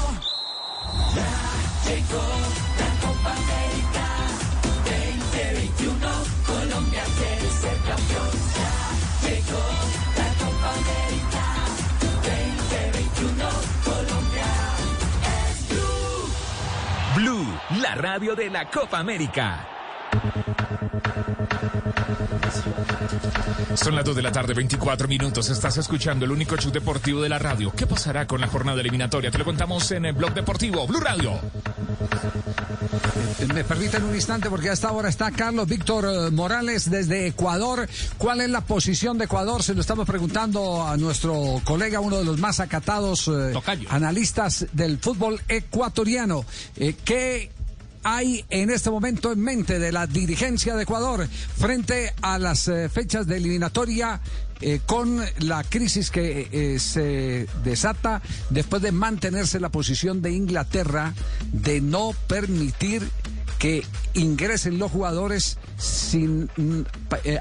Ya 1.15 1.33
llegó 1.87 2.25
la 2.81 2.89
Copa 3.07 3.31
América 3.43 4.07
2021. 4.85 6.09
Colombia 6.45 7.03
quiere 7.17 7.49
ser 7.61 7.77
campeón. 7.89 8.31
Ya 8.57 8.75
llegó 9.27 9.65
la 10.19 10.29
Copa 10.43 10.69
América 10.81 11.45
2021. 12.23 13.45
Colombia 13.89 14.49
es 15.33 15.55
Blue. 15.69 16.25
Blue, 17.15 17.81
la 17.81 17.95
radio 17.95 18.35
de 18.35 18.49
la 18.49 18.69
Copa 18.69 18.99
América. 18.99 19.76
Son 23.75 23.95
las 23.95 24.03
2 24.03 24.15
de 24.15 24.21
la 24.21 24.31
tarde, 24.31 24.53
24 24.53 25.07
minutos. 25.07 25.49
Estás 25.49 25.77
escuchando 25.77 26.25
el 26.25 26.31
único 26.31 26.57
show 26.57 26.71
deportivo 26.71 27.21
de 27.21 27.29
la 27.29 27.39
radio. 27.39 27.71
¿Qué 27.71 27.85
pasará 27.85 28.25
con 28.25 28.41
la 28.41 28.47
jornada 28.47 28.81
eliminatoria? 28.81 29.31
Te 29.31 29.37
lo 29.37 29.45
contamos 29.45 29.91
en 29.91 30.05
el 30.05 30.13
blog 30.13 30.33
deportivo 30.33 30.85
Blue 30.87 30.99
Radio. 30.99 31.39
Me 33.53 33.63
permiten 33.63 34.03
un 34.03 34.15
instante 34.15 34.49
porque 34.49 34.69
a 34.69 34.73
esta 34.73 34.91
hora 34.91 35.09
está 35.09 35.31
Carlos 35.31 35.67
Víctor 35.67 36.05
eh, 36.05 36.31
Morales 36.31 36.89
desde 36.89 37.27
Ecuador. 37.27 37.87
¿Cuál 38.17 38.41
es 38.41 38.49
la 38.49 38.61
posición 38.61 39.17
de 39.17 39.25
Ecuador? 39.25 39.63
Se 39.63 39.73
lo 39.73 39.81
estamos 39.81 40.05
preguntando 40.05 40.85
a 40.85 40.97
nuestro 40.97 41.61
colega, 41.63 41.99
uno 41.99 42.17
de 42.17 42.25
los 42.25 42.39
más 42.39 42.59
acatados 42.59 43.27
eh, 43.27 43.53
analistas 43.89 44.67
del 44.73 44.97
fútbol 44.97 45.39
ecuatoriano. 45.47 46.45
Eh, 46.75 46.95
¿Qué 47.05 47.51
hay 48.03 48.45
en 48.49 48.69
este 48.69 48.89
momento 48.89 49.31
en 49.31 49.39
mente 49.39 49.79
de 49.79 49.91
la 49.91 50.07
dirigencia 50.07 50.75
de 50.75 50.83
Ecuador 50.83 51.27
frente 51.27 52.13
a 52.21 52.39
las 52.39 52.67
eh, 52.67 52.89
fechas 52.89 53.27
de 53.27 53.37
eliminatoria 53.37 54.21
eh, 54.61 54.79
con 54.85 55.21
la 55.39 55.63
crisis 55.63 56.09
que 56.09 56.47
eh, 56.51 56.79
se 56.79 57.47
desata 57.63 58.21
después 58.49 58.81
de 58.81 58.91
mantenerse 58.91 59.59
la 59.59 59.69
posición 59.69 60.21
de 60.21 60.31
Inglaterra 60.31 61.13
de 61.51 61.81
no 61.81 62.13
permitir 62.27 63.07
que 63.59 63.83
ingresen 64.13 64.77
los 64.77 64.91
jugadores 64.91 65.57
sin 65.77 66.49
mm, 66.57 66.81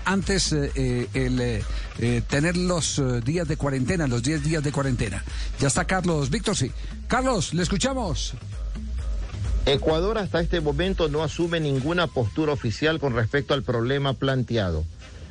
antes 0.06 0.52
el 0.52 1.62
tener 2.26 2.56
los 2.56 3.02
días 3.22 3.46
de 3.46 3.58
cuarentena, 3.58 4.06
los 4.06 4.22
10 4.22 4.42
días 4.42 4.62
de 4.62 4.72
cuarentena. 4.72 5.22
Ya 5.60 5.68
está 5.68 5.84
Carlos 5.84 6.30
Víctor, 6.30 6.56
sí. 6.56 6.72
Carlos, 7.06 7.52
le 7.52 7.62
escuchamos. 7.62 8.34
Ecuador 9.66 10.16
hasta 10.18 10.40
este 10.40 10.60
momento 10.60 11.08
no 11.08 11.24
asume 11.24 11.58
ninguna 11.58 12.06
postura 12.06 12.52
oficial 12.52 13.00
con 13.00 13.16
respecto 13.16 13.52
al 13.52 13.64
problema 13.64 14.12
planteado. 14.12 14.84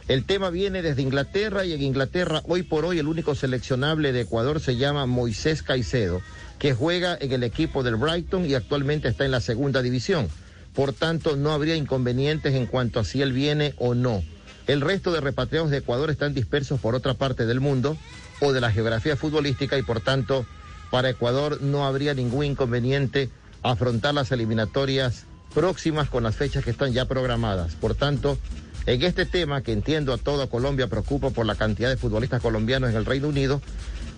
El 0.09 0.25
tema 0.25 0.49
viene 0.49 0.81
desde 0.81 1.03
Inglaterra 1.03 1.63
y 1.63 1.71
en 1.71 1.81
Inglaterra 1.81 2.41
hoy 2.45 2.63
por 2.63 2.83
hoy 2.83 2.99
el 2.99 3.07
único 3.07 3.33
seleccionable 3.33 4.11
de 4.11 4.21
Ecuador 4.21 4.59
se 4.59 4.75
llama 4.75 5.05
Moisés 5.05 5.63
Caicedo, 5.63 6.21
que 6.59 6.73
juega 6.73 7.17
en 7.17 7.31
el 7.31 7.43
equipo 7.43 7.81
del 7.81 7.95
Brighton 7.95 8.45
y 8.45 8.55
actualmente 8.55 9.07
está 9.07 9.23
en 9.23 9.31
la 9.31 9.39
segunda 9.39 9.81
división. 9.81 10.27
Por 10.73 10.91
tanto, 10.91 11.37
no 11.37 11.53
habría 11.53 11.77
inconvenientes 11.77 12.55
en 12.55 12.65
cuanto 12.65 12.99
a 12.99 13.05
si 13.05 13.21
él 13.21 13.31
viene 13.31 13.73
o 13.77 13.95
no. 13.95 14.21
El 14.67 14.81
resto 14.81 15.13
de 15.13 15.21
repatriados 15.21 15.71
de 15.71 15.77
Ecuador 15.77 16.09
están 16.09 16.33
dispersos 16.33 16.81
por 16.81 16.93
otra 16.93 17.13
parte 17.13 17.45
del 17.45 17.61
mundo 17.61 17.95
o 18.41 18.51
de 18.51 18.59
la 18.59 18.69
geografía 18.69 19.15
futbolística 19.15 19.77
y 19.77 19.81
por 19.81 20.01
tanto 20.01 20.45
para 20.91 21.09
Ecuador 21.09 21.61
no 21.61 21.85
habría 21.85 22.13
ningún 22.13 22.43
inconveniente 22.43 23.29
afrontar 23.71 24.13
las 24.13 24.31
eliminatorias 24.31 25.25
próximas 25.53 26.09
con 26.09 26.23
las 26.23 26.35
fechas 26.35 26.63
que 26.63 26.71
están 26.71 26.93
ya 26.93 27.05
programadas. 27.05 27.75
Por 27.75 27.95
tanto, 27.95 28.37
en 28.85 29.01
este 29.01 29.25
tema 29.25 29.61
que 29.61 29.71
entiendo 29.71 30.13
a 30.13 30.17
toda 30.17 30.47
Colombia 30.47 30.87
preocupa 30.87 31.31
por 31.31 31.45
la 31.45 31.55
cantidad 31.55 31.89
de 31.89 31.97
futbolistas 31.97 32.41
colombianos 32.41 32.89
en 32.91 32.95
el 32.95 33.05
Reino 33.05 33.27
Unido, 33.27 33.61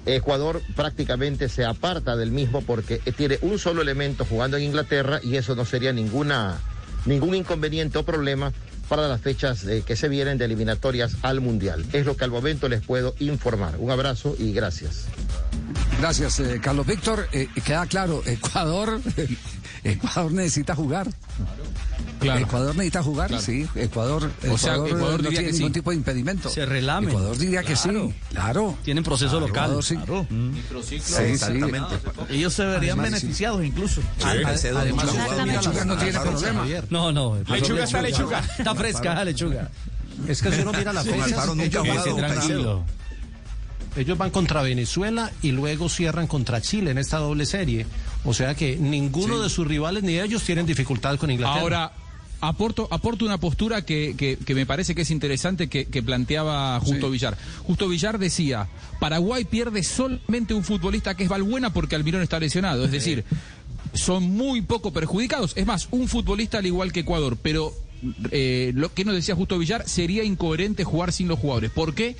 Ecuador 0.05 0.61
prácticamente 0.75 1.49
se 1.49 1.65
aparta 1.65 2.15
del 2.15 2.31
mismo 2.31 2.61
porque 2.61 2.97
tiene 3.15 3.39
un 3.41 3.59
solo 3.59 3.81
elemento 3.81 4.25
jugando 4.25 4.57
en 4.57 4.63
Inglaterra 4.63 5.19
y 5.21 5.35
eso 5.35 5.55
no 5.55 5.65
sería 5.65 5.93
ningún 5.93 7.35
inconveniente 7.35 7.97
o 7.97 8.03
problema 8.03 8.53
para 8.87 9.07
las 9.07 9.21
fechas 9.21 9.63
eh, 9.65 9.83
que 9.85 9.95
se 9.95 10.09
vienen 10.09 10.37
de 10.37 10.45
eliminatorias 10.45 11.17
al 11.21 11.41
Mundial. 11.41 11.85
Es 11.93 12.05
lo 12.05 12.15
que 12.17 12.23
al 12.23 12.31
momento 12.31 12.69
les 12.69 12.81
puedo 12.81 13.15
informar. 13.19 13.75
Un 13.77 13.91
abrazo 13.91 14.35
y 14.37 14.53
gracias. 14.53 15.05
Gracias, 15.99 16.39
eh, 16.39 16.59
Carlos 16.61 16.85
Víctor. 16.85 17.27
Eh, 17.31 17.47
queda 17.65 17.85
claro, 17.85 18.21
Ecuador, 18.25 19.01
Ecuador 19.83 20.31
necesita 20.31 20.75
jugar. 20.75 21.07
Ecuador 22.21 22.75
necesita 22.75 23.03
jugar, 23.03 23.27
Claro. 23.27 23.43
sí. 23.43 23.67
Ecuador, 23.75 24.31
O 24.49 24.57
sea, 24.57 24.73
Ecuador, 24.75 24.89
Ecuador 24.97 25.23
no 25.23 25.29
tiene 25.29 25.51
ningún 25.51 25.67
sí. 25.69 25.73
tipo 25.73 25.89
de 25.91 25.97
impedimento. 25.97 26.49
Se 26.49 26.65
relamen. 26.65 27.09
Ecuador 27.09 27.37
diría 27.37 27.63
que 27.63 27.75
sí, 27.75 27.89
claro. 28.29 28.75
Tienen 28.83 29.03
proceso 29.03 29.31
Claro, 29.31 29.47
local. 29.47 29.63
Ecuador 29.65 29.83
sí. 29.83 29.95
Claro. 29.97 30.27
Sí, 30.83 30.99
sí. 30.99 31.13
Ellos 32.29 32.53
se 32.53 32.65
verían 32.65 32.99
Además, 32.99 33.21
beneficiados 33.21 33.63
incluso. 33.65 34.01
Además, 34.23 34.63
lechuga 34.63 35.85
no 35.85 35.97
tiene 35.97 36.19
problema. 36.19 36.65
No, 36.89 37.11
no. 37.11 37.37
Lechuga 37.47 37.83
está 37.83 38.01
lechuga. 38.01 38.43
Está 38.57 38.75
fresca 38.75 39.13
la 39.15 39.25
lechuga. 39.25 39.69
Es 40.27 40.41
que 40.41 40.51
si 40.51 40.61
uno 40.61 40.73
mira 40.73 40.91
la 40.93 41.03
fecha, 41.03 41.43
tranquilo. 42.15 42.83
ellos 43.95 44.17
van 44.17 44.29
contra 44.31 44.61
Venezuela 44.61 45.31
y 45.41 45.51
luego 45.51 45.89
cierran 45.89 46.27
contra 46.27 46.61
Chile 46.61 46.91
en 46.91 46.97
esta 46.97 47.17
doble 47.17 47.45
serie. 47.45 47.85
O 48.25 48.33
sea 48.33 48.55
que 48.55 48.75
ninguno 48.77 49.39
de 49.39 49.49
sus 49.49 49.67
rivales 49.67 50.03
ni 50.03 50.19
ellos 50.19 50.43
tienen 50.43 50.65
dificultad 50.65 51.17
con 51.17 51.31
Inglaterra. 51.31 51.61
Ahora, 51.61 51.91
aporto, 52.41 52.87
aporto 52.91 53.25
una 53.25 53.37
postura 53.39 53.83
que, 53.83 54.15
que- 54.17 54.37
que 54.37 54.55
me 54.55 54.65
parece 54.65 54.93
que 54.95 55.01
es 55.01 55.11
interesante 55.11 55.67
que, 55.67 55.85
que 55.85 56.03
planteaba 56.03 56.79
Justo 56.79 57.09
Villar. 57.09 57.37
Justo 57.63 57.87
Villar 57.87 58.19
decía, 58.19 58.67
Paraguay 58.99 59.45
pierde 59.45 59.83
solamente 59.83 60.53
un 60.53 60.63
futbolista 60.63 61.15
que 61.15 61.23
es 61.23 61.29
Valbuena 61.29 61.71
porque 61.73 61.95
Almirón 61.95 62.21
está 62.21 62.39
lesionado. 62.39 62.85
Es 62.85 62.91
decir, 62.91 63.23
son 63.93 64.23
muy 64.23 64.61
poco 64.61 64.91
perjudicados. 64.93 65.53
Es 65.55 65.65
más, 65.65 65.87
un 65.91 66.07
futbolista 66.07 66.59
al 66.59 66.65
igual 66.65 66.91
que 66.91 66.99
Ecuador, 67.01 67.37
pero 67.41 67.73
eh, 68.31 68.71
lo 68.75 68.93
que 68.93 69.05
nos 69.05 69.15
decía 69.15 69.35
Justo 69.35 69.57
Villar, 69.57 69.87
sería 69.89 70.23
incoherente 70.23 70.83
jugar 70.83 71.11
sin 71.11 71.27
los 71.27 71.39
jugadores. 71.39 71.71
¿Por 71.71 71.95
qué? 71.95 72.15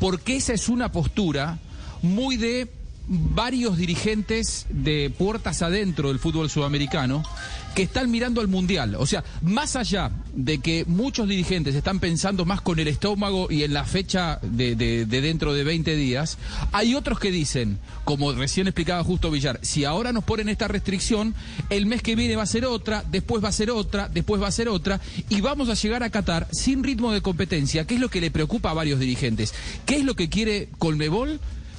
Porque 0.00 0.36
esa 0.36 0.54
es 0.54 0.68
una 0.68 0.90
postura 0.92 1.58
muy 2.02 2.36
de 2.36 2.68
varios 3.10 3.78
dirigentes 3.78 4.66
de 4.68 5.10
puertas 5.16 5.62
adentro 5.62 6.08
del 6.08 6.18
fútbol 6.18 6.50
sudamericano 6.50 7.22
que 7.78 7.84
están 7.84 8.10
mirando 8.10 8.40
al 8.40 8.48
mundial. 8.48 8.96
O 8.96 9.06
sea, 9.06 9.22
más 9.40 9.76
allá 9.76 10.10
de 10.34 10.58
que 10.58 10.84
muchos 10.88 11.28
dirigentes 11.28 11.76
están 11.76 12.00
pensando 12.00 12.44
más 12.44 12.60
con 12.60 12.80
el 12.80 12.88
estómago 12.88 13.46
y 13.52 13.62
en 13.62 13.72
la 13.72 13.84
fecha 13.84 14.40
de, 14.42 14.74
de- 14.74 15.06
de 15.06 15.20
dentro 15.20 15.54
de 15.54 15.62
20 15.62 15.94
días, 15.94 16.38
hay 16.72 16.96
otros 16.96 17.20
que 17.20 17.30
dicen, 17.30 17.78
como 18.02 18.32
recién 18.32 18.66
explicaba 18.66 19.04
Justo 19.04 19.30
Villar, 19.30 19.60
si 19.62 19.84
ahora 19.84 20.12
nos 20.12 20.24
ponen 20.24 20.48
esta 20.48 20.66
restricción, 20.66 21.36
el 21.70 21.86
mes 21.86 22.02
que 22.02 22.16
viene 22.16 22.34
va 22.34 22.42
a 22.42 22.46
ser 22.46 22.64
otra, 22.64 23.04
después 23.08 23.44
va 23.44 23.50
a 23.50 23.52
ser 23.52 23.70
otra, 23.70 24.08
después 24.08 24.42
va 24.42 24.48
a 24.48 24.50
ser 24.50 24.68
otra, 24.68 25.00
y 25.28 25.40
vamos 25.40 25.68
a 25.68 25.74
llegar 25.74 26.02
a 26.02 26.10
Qatar 26.10 26.48
sin 26.50 26.82
ritmo 26.82 27.12
de 27.12 27.20
competencia, 27.20 27.86
que 27.86 27.94
es 27.94 28.00
lo 28.00 28.08
que 28.10 28.20
le 28.20 28.32
preocupa 28.32 28.72
a 28.72 28.74
varios 28.74 28.98
dirigentes. 28.98 29.54
¿Qué 29.86 29.98
es 29.98 30.04
lo 30.04 30.16
que 30.16 30.28
quiere 30.28 30.68
Colmebol? 30.78 31.38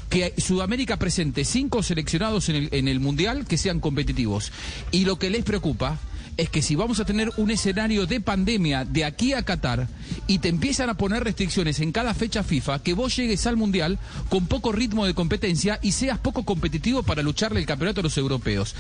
Que 0.10 0.34
Sudamérica 0.38 0.98
presente 0.98 1.46
cinco 1.46 1.84
seleccionados 1.84 2.50
en 2.50 2.88
el, 2.88 3.00
Mundial 3.00 3.46
que 3.46 3.58
sean 3.58 3.80
competitivos. 3.80 4.52
Y 4.92 5.06
lo 5.06 5.20
que 5.20 5.30
les 5.30 5.44
preocupa 5.44 5.98
es 6.38 6.50
que 6.50 6.62
si 6.62 6.76
vamos 6.76 7.00
a 7.00 7.06
tener 7.06 7.32
un 7.38 7.52
escenario 7.52 8.06
de 8.06 8.22
pandemia 8.22 8.86
de 8.86 9.06
aquí 9.06 9.34
a 9.34 9.44
Qatar 9.44 9.88
y 10.26 10.40
te 10.40 10.48
empiezan 10.48 10.90
a 10.90 10.96
poner 10.96 11.24
restricciones 11.24 11.80
en 11.80 11.92
cada 11.92 12.14
fecha 12.14 12.44
FIFA, 12.44 12.82
que 12.82 12.94
vos 12.94 13.16
llegues 13.16 13.46
al 13.46 13.58
Mundial 13.58 14.00
con 14.30 14.48
poco 14.48 14.72
ritmo 14.72 15.06
de 15.06 15.14
competencia 15.14 15.80
y 15.82 15.92
seas 15.92 16.18
poco 16.18 16.44
competitivo 16.44 17.04
para 17.04 17.24
lucharle 17.24 17.60
el 17.60 17.66
campeonato 17.66 18.00
a 18.00 18.04
los 18.04 18.18
europeos. 18.18 18.76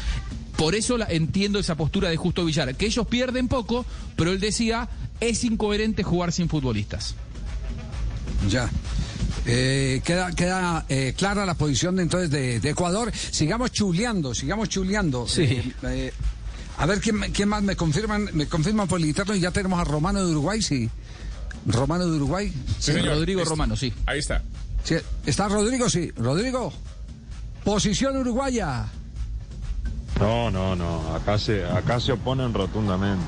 Por 0.55 0.75
eso 0.75 0.97
entiendo 1.09 1.59
esa 1.59 1.75
postura 1.75 2.09
de 2.09 2.17
Justo 2.17 2.43
Villar, 2.43 2.75
que 2.75 2.85
ellos 2.85 3.07
pierden 3.07 3.47
poco, 3.47 3.85
pero 4.15 4.31
él 4.31 4.39
decía, 4.39 4.89
es 5.19 5.43
incoherente 5.43 6.03
jugar 6.03 6.31
sin 6.31 6.49
futbolistas. 6.49 7.15
Ya. 8.49 8.69
Eh, 9.45 10.01
queda 10.03 10.31
queda 10.31 10.85
eh, 10.89 11.13
clara 11.17 11.45
la 11.45 11.55
posición 11.55 11.95
de, 11.95 12.03
entonces 12.03 12.29
de, 12.29 12.59
de 12.59 12.69
Ecuador. 12.69 13.11
Sigamos 13.13 13.71
chuleando, 13.71 14.35
sigamos 14.35 14.69
chuleando. 14.69 15.27
Sí. 15.27 15.43
Eh, 15.43 15.73
eh, 15.83 16.13
a 16.77 16.85
ver 16.85 16.99
quién, 17.01 17.19
quién 17.33 17.49
más 17.49 17.61
me 17.63 17.75
confirman, 17.75 18.29
me 18.33 18.47
confirman 18.47 18.87
por 18.87 18.99
el 18.99 19.05
interno 19.05 19.35
y 19.35 19.39
ya 19.39 19.51
tenemos 19.51 19.79
a 19.79 19.83
Romano 19.83 20.25
de 20.25 20.31
Uruguay, 20.31 20.61
sí. 20.61 20.89
Romano 21.65 22.05
de 22.05 22.15
Uruguay. 22.15 22.53
Sí, 22.79 22.93
señor. 22.93 23.15
Rodrigo 23.15 23.43
Romano, 23.43 23.75
sí. 23.75 23.93
Ahí 24.05 24.19
está. 24.19 24.41
Sí, 24.83 24.95
¿Está 25.25 25.47
Rodrigo? 25.49 25.89
Sí. 25.89 26.11
Rodrigo. 26.15 26.71
Posición 27.63 28.17
uruguaya. 28.17 28.85
No, 30.19 30.49
no, 30.49 30.75
no. 30.75 31.15
Acá 31.15 31.37
se, 31.37 31.65
acá 31.65 31.99
se 31.99 32.13
oponen 32.13 32.53
rotundamente. 32.53 33.25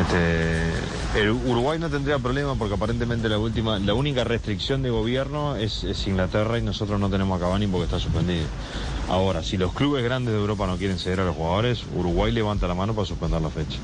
Este, 0.00 1.20
el 1.20 1.30
Uruguay 1.30 1.78
no 1.78 1.88
tendría 1.88 2.18
problema 2.18 2.54
porque 2.54 2.74
aparentemente 2.74 3.28
la 3.28 3.38
última, 3.38 3.78
la 3.78 3.94
única 3.94 4.24
restricción 4.24 4.82
de 4.82 4.90
gobierno 4.90 5.56
es, 5.56 5.84
es 5.84 6.06
Inglaterra 6.06 6.58
y 6.58 6.62
nosotros 6.62 7.00
no 7.00 7.08
tenemos 7.08 7.38
a 7.38 7.44
Cavani 7.44 7.66
porque 7.66 7.84
está 7.84 7.98
suspendido. 7.98 8.44
Ahora, 9.08 9.42
si 9.42 9.56
los 9.56 9.72
clubes 9.72 10.04
grandes 10.04 10.34
de 10.34 10.40
Europa 10.40 10.66
no 10.66 10.76
quieren 10.76 10.98
ceder 10.98 11.20
a 11.20 11.24
los 11.24 11.36
jugadores, 11.36 11.84
Uruguay 11.94 12.32
levanta 12.32 12.66
la 12.66 12.74
mano 12.74 12.94
para 12.94 13.06
suspender 13.06 13.40
la 13.40 13.50
fecha. 13.50 13.78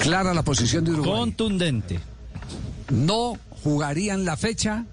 Clara 0.00 0.34
la 0.34 0.42
posición 0.42 0.84
de 0.84 0.92
Uruguay. 0.92 1.20
Contundente. 1.20 2.00
No 2.90 3.38
jugarían 3.62 4.24
la 4.24 4.36
fecha 4.36 4.86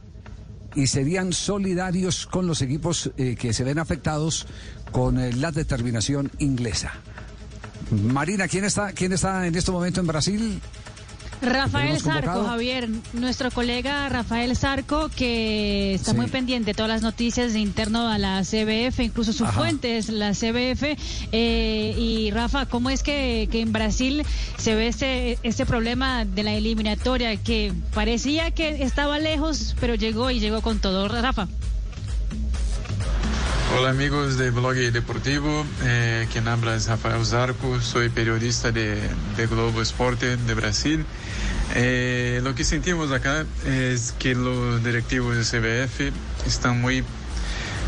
y 0.76 0.88
serían 0.88 1.34
solidarios 1.34 2.28
con 2.28 2.45
los 2.45 2.62
equipos 2.62 3.12
eh, 3.17 3.36
que 3.36 3.52
se 3.52 3.63
ven 3.63 3.80
afectados 3.80 4.45
con 4.91 5.19
eh, 5.19 5.34
la 5.34 5.52
determinación 5.52 6.32
inglesa. 6.38 6.93
Marina, 7.91 8.47
¿quién 8.47 8.65
está, 8.65 8.91
¿quién 8.93 9.13
está 9.13 9.47
en 9.47 9.56
este 9.56 9.71
momento 9.71 10.00
en 10.02 10.08
Brasil? 10.08 10.60
Rafael 11.39 11.97
¿Tenemos 12.02 12.02
Sarco? 12.26 12.45
Javier, 12.47 12.89
nuestro 13.13 13.52
colega 13.52 14.10
Rafael 14.10 14.56
Sarco, 14.56 15.10
que 15.15 15.93
está 15.93 16.12
Sí. 16.12 16.17
muy 16.17 16.26
pendiente 16.28 16.71
de 16.71 16.73
todas 16.73 16.89
las 16.89 17.04
noticias 17.04 17.54
de 17.54 17.60
interno 17.60 18.10
a 18.10 18.17
la 18.17 18.43
CBF, 18.43 19.02
incluso 19.04 19.34
su 19.34 19.43
Ajá. 19.45 19.54
fuente 19.54 20.00
es 20.00 20.10
la 20.10 20.34
CBF. 20.34 20.97
Eh, 21.32 21.93
y 21.95 22.32
Rafa, 22.32 22.65
¿cómo 22.65 22.89
es 22.89 23.04
que, 23.04 23.47
que 23.52 23.62
en 23.62 23.71
Brasil 23.71 24.23
se 24.58 24.73
ve 24.73 24.88
este, 24.88 25.38
este 25.43 25.67
problema 25.67 26.26
de 26.26 26.41
la 26.41 26.54
eliminatoria 26.56 27.36
que 27.38 27.71
parecía 27.93 28.50
que 28.50 28.82
estaba 28.84 29.19
lejos, 29.19 29.76
pero 29.80 29.93
llegó 29.93 30.32
y 30.32 30.39
llegó 30.39 30.62
con 30.63 30.80
todo? 30.80 31.08
Rafa. 31.08 31.47
Hola 33.75 33.89
amigos 33.89 34.38
de 34.38 34.49
Blog 34.49 34.75
Deportivo, 34.75 35.65
eh, 35.84 36.25
quien 36.32 36.47
habla 36.47 36.75
es 36.75 36.88
Rafael 36.88 37.25
Zarco, 37.25 37.82
soy 37.82 38.08
periodista 38.08 38.71
de, 38.71 38.97
de 39.36 39.47
Globo 39.47 39.82
Esporte 39.82 40.38
de 40.38 40.53
Brasil. 40.53 41.06
Eh, 41.75 42.39
lo 42.43 42.56
que 42.56 42.63
sentimos 42.63 43.12
acá 43.12 43.45
es 43.65 44.13
que 44.17 44.36
los 44.36 44.82
directivos 44.86 45.36
de 45.36 45.43
CBF 45.43 46.13
están 46.47 46.80
muy 46.80 47.03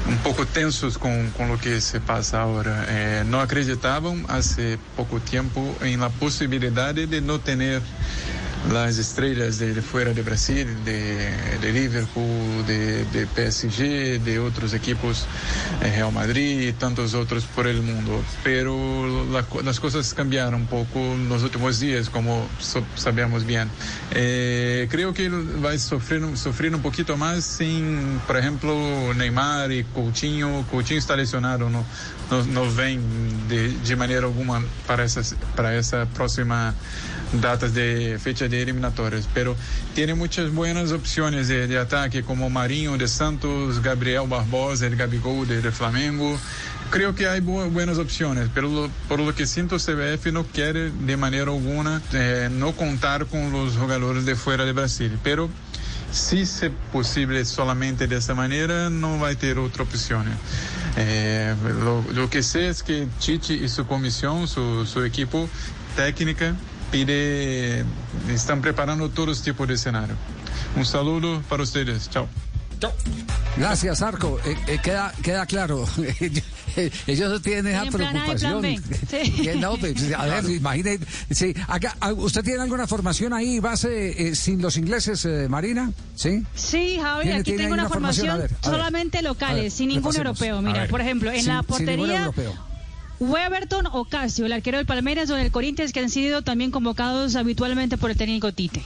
un 0.08 0.18
poco 0.18 0.46
tensos 0.46 0.98
con, 0.98 1.30
con 1.32 1.48
lo 1.48 1.58
que 1.58 1.80
se 1.80 2.02
pasa 2.02 2.42
ahora. 2.42 2.86
Eh, 2.90 3.24
no 3.26 3.40
acreditaban 3.40 4.26
hace 4.28 4.78
poco 4.98 5.22
tiempo 5.22 5.76
en 5.82 6.02
la 6.02 6.10
posibilidad 6.10 6.94
de 6.94 7.22
no 7.22 7.40
tener 7.40 7.82
las 8.72 8.98
estrellas 8.98 9.58
de, 9.58 9.74
de 9.74 9.82
fuera 9.82 10.14
de 10.14 10.22
Brasil, 10.22 10.68
de, 10.84 11.32
de 11.62 11.72
Liverpool, 11.74 12.66
de, 12.68 13.06
de 13.06 13.26
PSG, 13.26 14.22
de 14.24 14.40
otros 14.40 14.74
equipos, 14.74 15.26
eh, 15.82 15.92
Real 15.96 16.12
Madrid 16.12 16.68
y 16.68 16.74
tantos 16.74 17.14
otros 17.14 17.46
por 17.46 17.68
el 17.68 17.82
mundo. 17.82 18.22
Pero 18.44 19.26
la 19.32 19.44
co- 19.44 19.62
las 19.62 19.80
cosas 19.80 20.14
cambiaron 20.14 20.54
un 20.62 20.68
poco 20.68 21.00
en 21.00 21.30
los 21.30 21.42
últimos 21.44 21.80
días, 21.80 22.10
como 22.10 22.48
so- 22.60 22.84
sabemos 22.96 23.46
bien. 23.46 23.70
Eh, 24.12 24.88
creo 24.92 25.14
que 25.14 25.30
va 25.30 25.72
a 25.72 25.80
sufrir, 25.80 26.22
sufrir 26.38 26.76
un 26.76 26.82
poquito 26.82 27.18
más 27.18 27.44
sin, 27.46 28.20
por 28.28 28.38
ejemplo, 28.38 28.76
Neymar 29.16 29.72
y 29.72 29.84
Coutinho. 29.86 30.66
Coutinho 30.70 31.00
está 31.00 31.16
lesionado, 31.16 31.70
no, 31.70 31.84
no, 32.30 32.46
no 32.46 32.76
ven 32.76 33.02
de, 33.48 33.70
de 33.70 33.96
manera 33.96 34.28
alguna 34.28 34.62
para, 34.86 35.06
esas, 35.06 35.36
para 35.56 35.76
esa 35.76 36.06
próxima 36.06 36.76
datas 37.34 37.74
de 37.74 38.18
fecha 38.22 38.48
de 38.48 38.62
eliminatorias, 38.62 39.28
pero 39.34 39.56
tiene 39.94 40.16
muchas 40.16 40.52
buenas 40.52 40.92
opciones 40.92 41.48
de, 41.48 41.68
de 41.68 41.78
ataque 41.78 42.24
como 42.24 42.50
Marinho 42.50 42.98
de 42.98 43.08
Santos, 43.08 43.82
Gabriel 43.82 44.28
Barbosa, 44.28 44.88
el 44.88 44.96
Gabigol 44.96 45.48
de, 45.48 45.62
de 45.62 45.72
Flamengo. 45.72 46.40
Creo 46.90 47.14
que 47.14 47.28
hay 47.28 47.40
bu- 47.42 47.70
buenas 47.72 48.00
opciones, 48.00 48.50
pero 48.54 48.90
por 49.08 49.20
lo 49.20 49.36
que 49.36 49.46
siento 49.46 49.78
CBF 49.78 50.32
no 50.32 50.44
quiere 50.44 50.90
de 50.92 51.18
manera 51.18 51.52
alguna 51.52 52.02
eh, 52.14 52.50
no 52.52 52.72
contar 52.72 53.28
con 53.28 53.52
los 53.52 53.78
jugadores 53.78 54.26
de 54.26 54.36
fuera 54.36 54.66
de 54.66 54.74
Brasil, 54.74 55.20
pero 55.24 55.50
si 56.12 56.40
es 56.40 56.64
posible 56.92 57.46
solamente 57.46 58.08
de 58.08 58.18
esa 58.18 58.34
manera, 58.34 58.90
no 58.90 59.20
va 59.20 59.30
a 59.30 59.36
tener 59.36 59.60
otra 59.60 59.84
opción. 59.84 60.26
Eh, 60.98 61.54
lo 62.16 62.28
que 62.32 62.42
sé 62.42 62.70
es 62.70 62.82
que 62.82 63.08
Chichi 63.20 63.54
y 63.54 63.70
su 63.70 63.86
comisión, 63.86 64.48
su, 64.48 64.88
su 64.88 65.04
equipo 65.06 65.48
técnica, 65.96 66.56
pide, 66.92 67.84
están 68.30 68.62
preparando 68.62 69.10
todos 69.10 69.42
tipos 69.42 69.68
de 69.68 69.76
escenario. 69.76 70.16
Un 70.76 70.86
saludo 70.86 71.42
para 71.50 71.64
ustedes. 71.64 72.10
Chao. 72.10 72.28
Gracias, 73.58 74.02
Arco. 74.02 74.40
Eh, 74.46 74.56
eh, 74.68 74.80
queda, 74.82 75.14
queda 75.22 75.46
claro. 75.46 75.86
Ellos 77.08 77.30
no 77.30 77.42
tienen 77.42 77.68
esa 77.76 77.86
preocupación. 77.92 78.64
Sí. 79.10 79.32
Que 79.42 79.56
no, 79.60 79.76
pues, 79.76 80.14
a 80.14 80.26
ver, 80.26 80.50
imagine. 80.50 81.00
Sí, 81.30 81.54
acá, 81.68 81.98
ah, 82.00 82.14
¿Usted 82.14 82.44
tiene 82.44 82.62
alguna 82.62 82.88
formación 82.88 83.34
ahí, 83.34 83.60
base 83.60 84.30
eh, 84.30 84.36
sin 84.36 84.62
los 84.62 84.78
ingleses, 84.78 85.26
eh, 85.26 85.48
Marina? 85.50 85.92
Sí. 86.16 86.44
Sí, 86.56 87.00
Javi, 87.02 87.24
¿Tiene- 87.24 87.40
aquí 87.40 87.52
tengo 87.54 87.74
una 87.74 87.82
una 87.84 87.90
formación? 87.90 88.28
formación 88.28 88.30
A 88.30 88.38
ver, 88.38 88.52
a 88.52 88.56
ver. 88.56 88.64
solamente 88.78 89.22
locales, 89.24 89.64
ver, 89.64 89.72
sin 89.72 89.90
ningún 89.90 90.14
repasemos. 90.14 90.42
europeo. 90.42 90.62
Mira, 90.62 90.88
por 90.88 91.02
ejemplo, 91.02 91.32
en 91.32 91.38
Sin- 91.44 91.48
la 91.54 91.64
portería. 91.64 92.32
Weberton 93.20 93.88
o 93.92 94.06
Casio, 94.06 94.46
el 94.46 94.54
arquero 94.54 94.78
del 94.78 94.86
Palmeiras 94.86 95.30
o 95.30 95.36
del 95.36 95.52
Corinthians, 95.52 95.92
que 95.92 96.00
han 96.00 96.10
sido 96.10 96.42
también 96.42 96.72
convocados 96.72 97.36
habitualmente 97.36 97.98
por 97.98 98.12
el 98.12 98.18
técnico 98.18 98.54
Tite. 98.54 98.82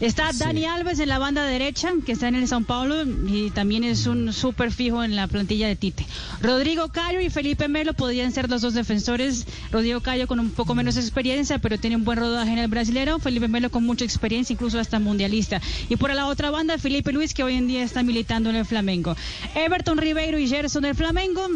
Está 0.00 0.30
Dani 0.32 0.66
Alves 0.66 0.98
en 0.98 1.08
la 1.08 1.18
banda 1.18 1.44
derecha, 1.44 1.92
que 2.04 2.12
está 2.12 2.28
en 2.28 2.34
el 2.34 2.46
São 2.46 2.66
Paulo 2.66 3.02
y 3.26 3.50
también 3.50 3.84
es 3.84 4.06
un 4.06 4.32
súper 4.32 4.72
fijo 4.72 5.02
en 5.02 5.16
la 5.16 5.26
plantilla 5.26 5.68
de 5.68 5.76
Tite. 5.76 6.06
Rodrigo 6.42 6.88
Cayo 6.88 7.20
y 7.20 7.30
Felipe 7.30 7.66
Melo 7.68 7.94
podrían 7.94 8.30
ser 8.32 8.50
los 8.50 8.60
dos 8.60 8.74
defensores. 8.74 9.46
Rodrigo 9.72 10.00
Cayo 10.00 10.26
con 10.26 10.38
un 10.38 10.50
poco 10.50 10.74
menos 10.74 10.96
experiencia, 10.96 11.58
pero 11.58 11.78
tiene 11.78 11.96
un 11.96 12.04
buen 12.04 12.18
rodaje 12.18 12.52
en 12.52 12.58
el 12.58 12.68
brasilero. 12.68 13.18
Felipe 13.18 13.48
Melo 13.48 13.70
con 13.70 13.84
mucha 13.84 14.04
experiencia, 14.04 14.52
incluso 14.52 14.78
hasta 14.78 14.98
mundialista. 14.98 15.60
Y 15.88 15.96
por 15.96 16.12
la 16.12 16.26
otra 16.26 16.50
banda, 16.50 16.78
Felipe 16.78 17.12
Luis, 17.12 17.32
que 17.32 17.42
hoy 17.42 17.54
en 17.54 17.66
día 17.66 17.82
está 17.82 18.02
militando 18.02 18.50
en 18.50 18.56
el 18.56 18.66
Flamengo. 18.66 19.16
Everton 19.54 19.98
Ribeiro 19.98 20.38
y 20.38 20.46
Gerson 20.46 20.82
del 20.82 20.94
Flamengo. 20.94 21.48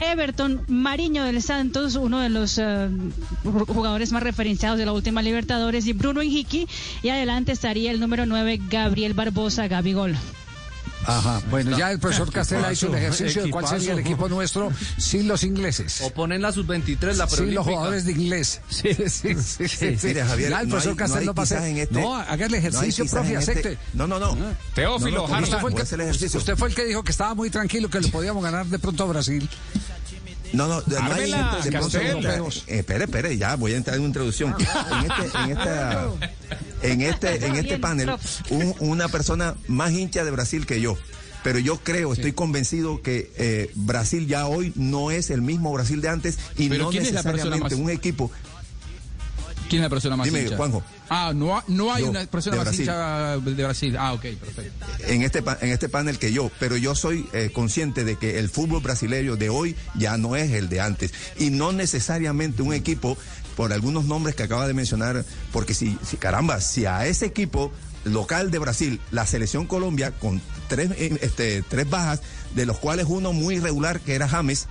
Everton 0.00 0.62
Mariño 0.68 1.24
del 1.24 1.42
Santos, 1.42 1.96
uno 1.96 2.20
de 2.20 2.28
los 2.28 2.58
eh, 2.58 2.88
jugadores 3.66 4.12
más 4.12 4.22
referenciados 4.22 4.78
de 4.78 4.86
la 4.86 4.92
última 4.92 5.22
Libertadores, 5.22 5.86
y 5.86 5.92
Bruno 5.92 6.22
Injiki. 6.22 6.68
Y 7.02 7.08
adelante 7.08 7.52
estaría 7.52 7.90
el 7.90 8.00
número 8.00 8.26
9, 8.26 8.60
Gabriel 8.70 9.14
Barbosa, 9.14 9.66
Gabigol. 9.68 10.16
Ajá, 11.06 11.40
bueno, 11.48 11.78
ya 11.78 11.90
el 11.90 11.98
profesor 12.00 12.30
Castel 12.30 12.62
ha 12.64 12.72
hecho 12.72 12.88
el 12.88 12.94
Equipazo, 12.96 13.14
ejercicio 13.22 13.42
de 13.44 13.50
cuál 13.50 13.66
sería 13.66 13.92
el 13.92 14.00
equipo 14.00 14.28
nuestro 14.28 14.70
sin 14.98 15.26
los 15.26 15.42
ingleses. 15.42 16.02
O 16.02 16.10
ponen 16.10 16.42
la 16.42 16.52
sub-23, 16.52 17.00
la 17.00 17.12
Sin 17.12 17.16
los 17.18 17.32
preolímpica. 17.34 17.62
jugadores 17.62 18.04
de 18.04 18.12
inglés. 18.12 18.60
Sí, 18.68 18.88
sí, 19.08 19.34
sí. 19.40 19.68
sí, 19.68 19.96
sí. 19.96 20.14
Javier, 20.14 20.50
ya 20.50 20.60
el 20.60 20.68
no 20.68 20.74
profesor 20.74 21.08
no 21.08 21.14
hay 21.14 21.24
no 21.26 21.34
va 21.34 21.42
a 21.42 21.44
hacer. 21.44 21.58
quizás 21.58 21.70
en 21.70 21.78
este- 21.78 22.00
no, 22.02 22.14
haga 22.14 22.44
el 22.44 22.50
no 22.50 22.56
ejercicio, 22.58 23.04
quizás 23.04 23.20
profe, 23.20 23.34
este- 23.38 23.52
acepte. 23.52 23.78
No, 23.94 24.06
no, 24.06 24.18
no. 24.18 24.36
Teófilo, 24.74 25.26
No, 25.28 25.40
no. 25.40 25.44
Usted 25.44 25.58
fue, 25.60 25.70
el 25.70 25.76
que, 25.76 25.82
ejercicio. 25.82 26.38
usted 26.40 26.56
fue 26.56 26.68
el 26.68 26.74
que 26.74 26.84
dijo 26.84 27.02
que 27.02 27.12
estaba 27.12 27.34
muy 27.34 27.48
tranquilo, 27.48 27.88
que 27.88 28.00
le 28.00 28.08
podíamos 28.08 28.42
ganar 28.42 28.66
de 28.66 28.78
pronto 28.78 29.04
a 29.04 29.06
Brasil. 29.06 29.48
No, 30.52 30.66
no, 30.66 30.82
no 30.86 31.12
hay 31.14 31.30
de 31.62 31.70
pronto 31.72 31.98
europeos. 32.00 32.64
Eh, 32.66 32.78
espere, 32.78 33.04
espere, 33.04 33.36
ya 33.36 33.56
voy 33.56 33.74
a 33.74 33.76
entrar 33.76 33.96
en 33.96 34.02
una 34.02 34.08
introducción. 34.08 34.54
En 34.58 35.10
este, 35.10 35.38
en 35.38 35.50
esta, 35.50 36.04
en 36.82 37.00
este, 37.02 37.46
en 37.46 37.56
este 37.56 37.78
panel, 37.78 38.10
un- 38.50 38.74
una 38.80 39.08
persona 39.08 39.54
más 39.66 39.92
hincha 39.92 40.24
de 40.24 40.30
Brasil 40.30 40.64
que 40.66 40.80
yo. 40.80 40.96
Pero 41.44 41.58
yo 41.58 41.78
creo, 41.78 42.12
estoy 42.12 42.32
convencido 42.32 43.00
que 43.02 43.30
eh, 43.36 43.70
Brasil 43.74 44.26
ya 44.26 44.46
hoy 44.46 44.72
no 44.74 45.10
es 45.10 45.30
el 45.30 45.40
mismo 45.42 45.72
Brasil 45.72 46.00
de 46.00 46.08
antes 46.08 46.38
y 46.56 46.68
no 46.68 46.90
¿quién 46.90 47.04
es 47.04 47.12
la 47.12 47.22
persona 47.22 47.32
necesariamente 47.54 47.76
más- 47.76 47.82
un 47.84 47.90
equipo. 47.90 48.30
¿Quién 49.68 49.82
es 49.82 49.84
la 49.86 49.90
persona 49.90 50.16
más 50.16 50.24
Dime, 50.26 50.42
hincha? 50.42 50.56
Juanjo. 50.56 50.82
Ah, 51.10 51.32
no, 51.34 51.62
no 51.68 51.92
hay 51.92 52.04
Yo, 52.04 52.10
una 52.10 52.26
persona 52.26 52.56
de 52.56 52.58
más 52.58 52.66
Brasil. 52.66 52.80
hincha 52.82 53.38
de 53.38 53.64
Brasil. 53.64 53.96
Ah, 53.98 54.12
ok, 54.12 54.22
perfecto. 54.22 54.86
en 55.06 55.22
este 55.22 55.42
en 55.60 55.70
este 55.70 55.88
panel 55.88 56.18
que 56.18 56.32
yo, 56.32 56.50
pero 56.58 56.76
yo 56.76 56.94
soy 56.94 57.26
eh, 57.32 57.50
consciente 57.52 58.04
de 58.04 58.16
que 58.16 58.38
el 58.38 58.48
fútbol 58.50 58.82
brasileño 58.82 59.36
de 59.36 59.48
hoy 59.48 59.74
ya 59.94 60.16
no 60.18 60.36
es 60.36 60.50
el 60.52 60.68
de 60.68 60.80
antes 60.80 61.12
y 61.38 61.50
no 61.50 61.72
necesariamente 61.72 62.62
un 62.62 62.74
equipo 62.74 63.16
por 63.56 63.72
algunos 63.72 64.04
nombres 64.04 64.36
que 64.36 64.42
acaba 64.44 64.66
de 64.68 64.74
mencionar, 64.74 65.24
porque 65.52 65.74
si, 65.74 65.98
si 66.06 66.16
caramba, 66.16 66.60
si 66.60 66.86
a 66.86 67.06
ese 67.06 67.26
equipo 67.26 67.72
local 68.04 68.50
de 68.50 68.58
Brasil, 68.58 69.00
la 69.10 69.26
selección 69.26 69.66
Colombia 69.66 70.12
con 70.12 70.40
tres 70.68 70.90
eh, 70.92 71.18
este, 71.22 71.62
tres 71.62 71.88
bajas, 71.88 72.20
de 72.54 72.66
los 72.66 72.78
cuales 72.78 73.06
uno 73.08 73.32
muy 73.32 73.56
irregular 73.56 74.00
que 74.00 74.14
era 74.14 74.28
James, 74.28 74.66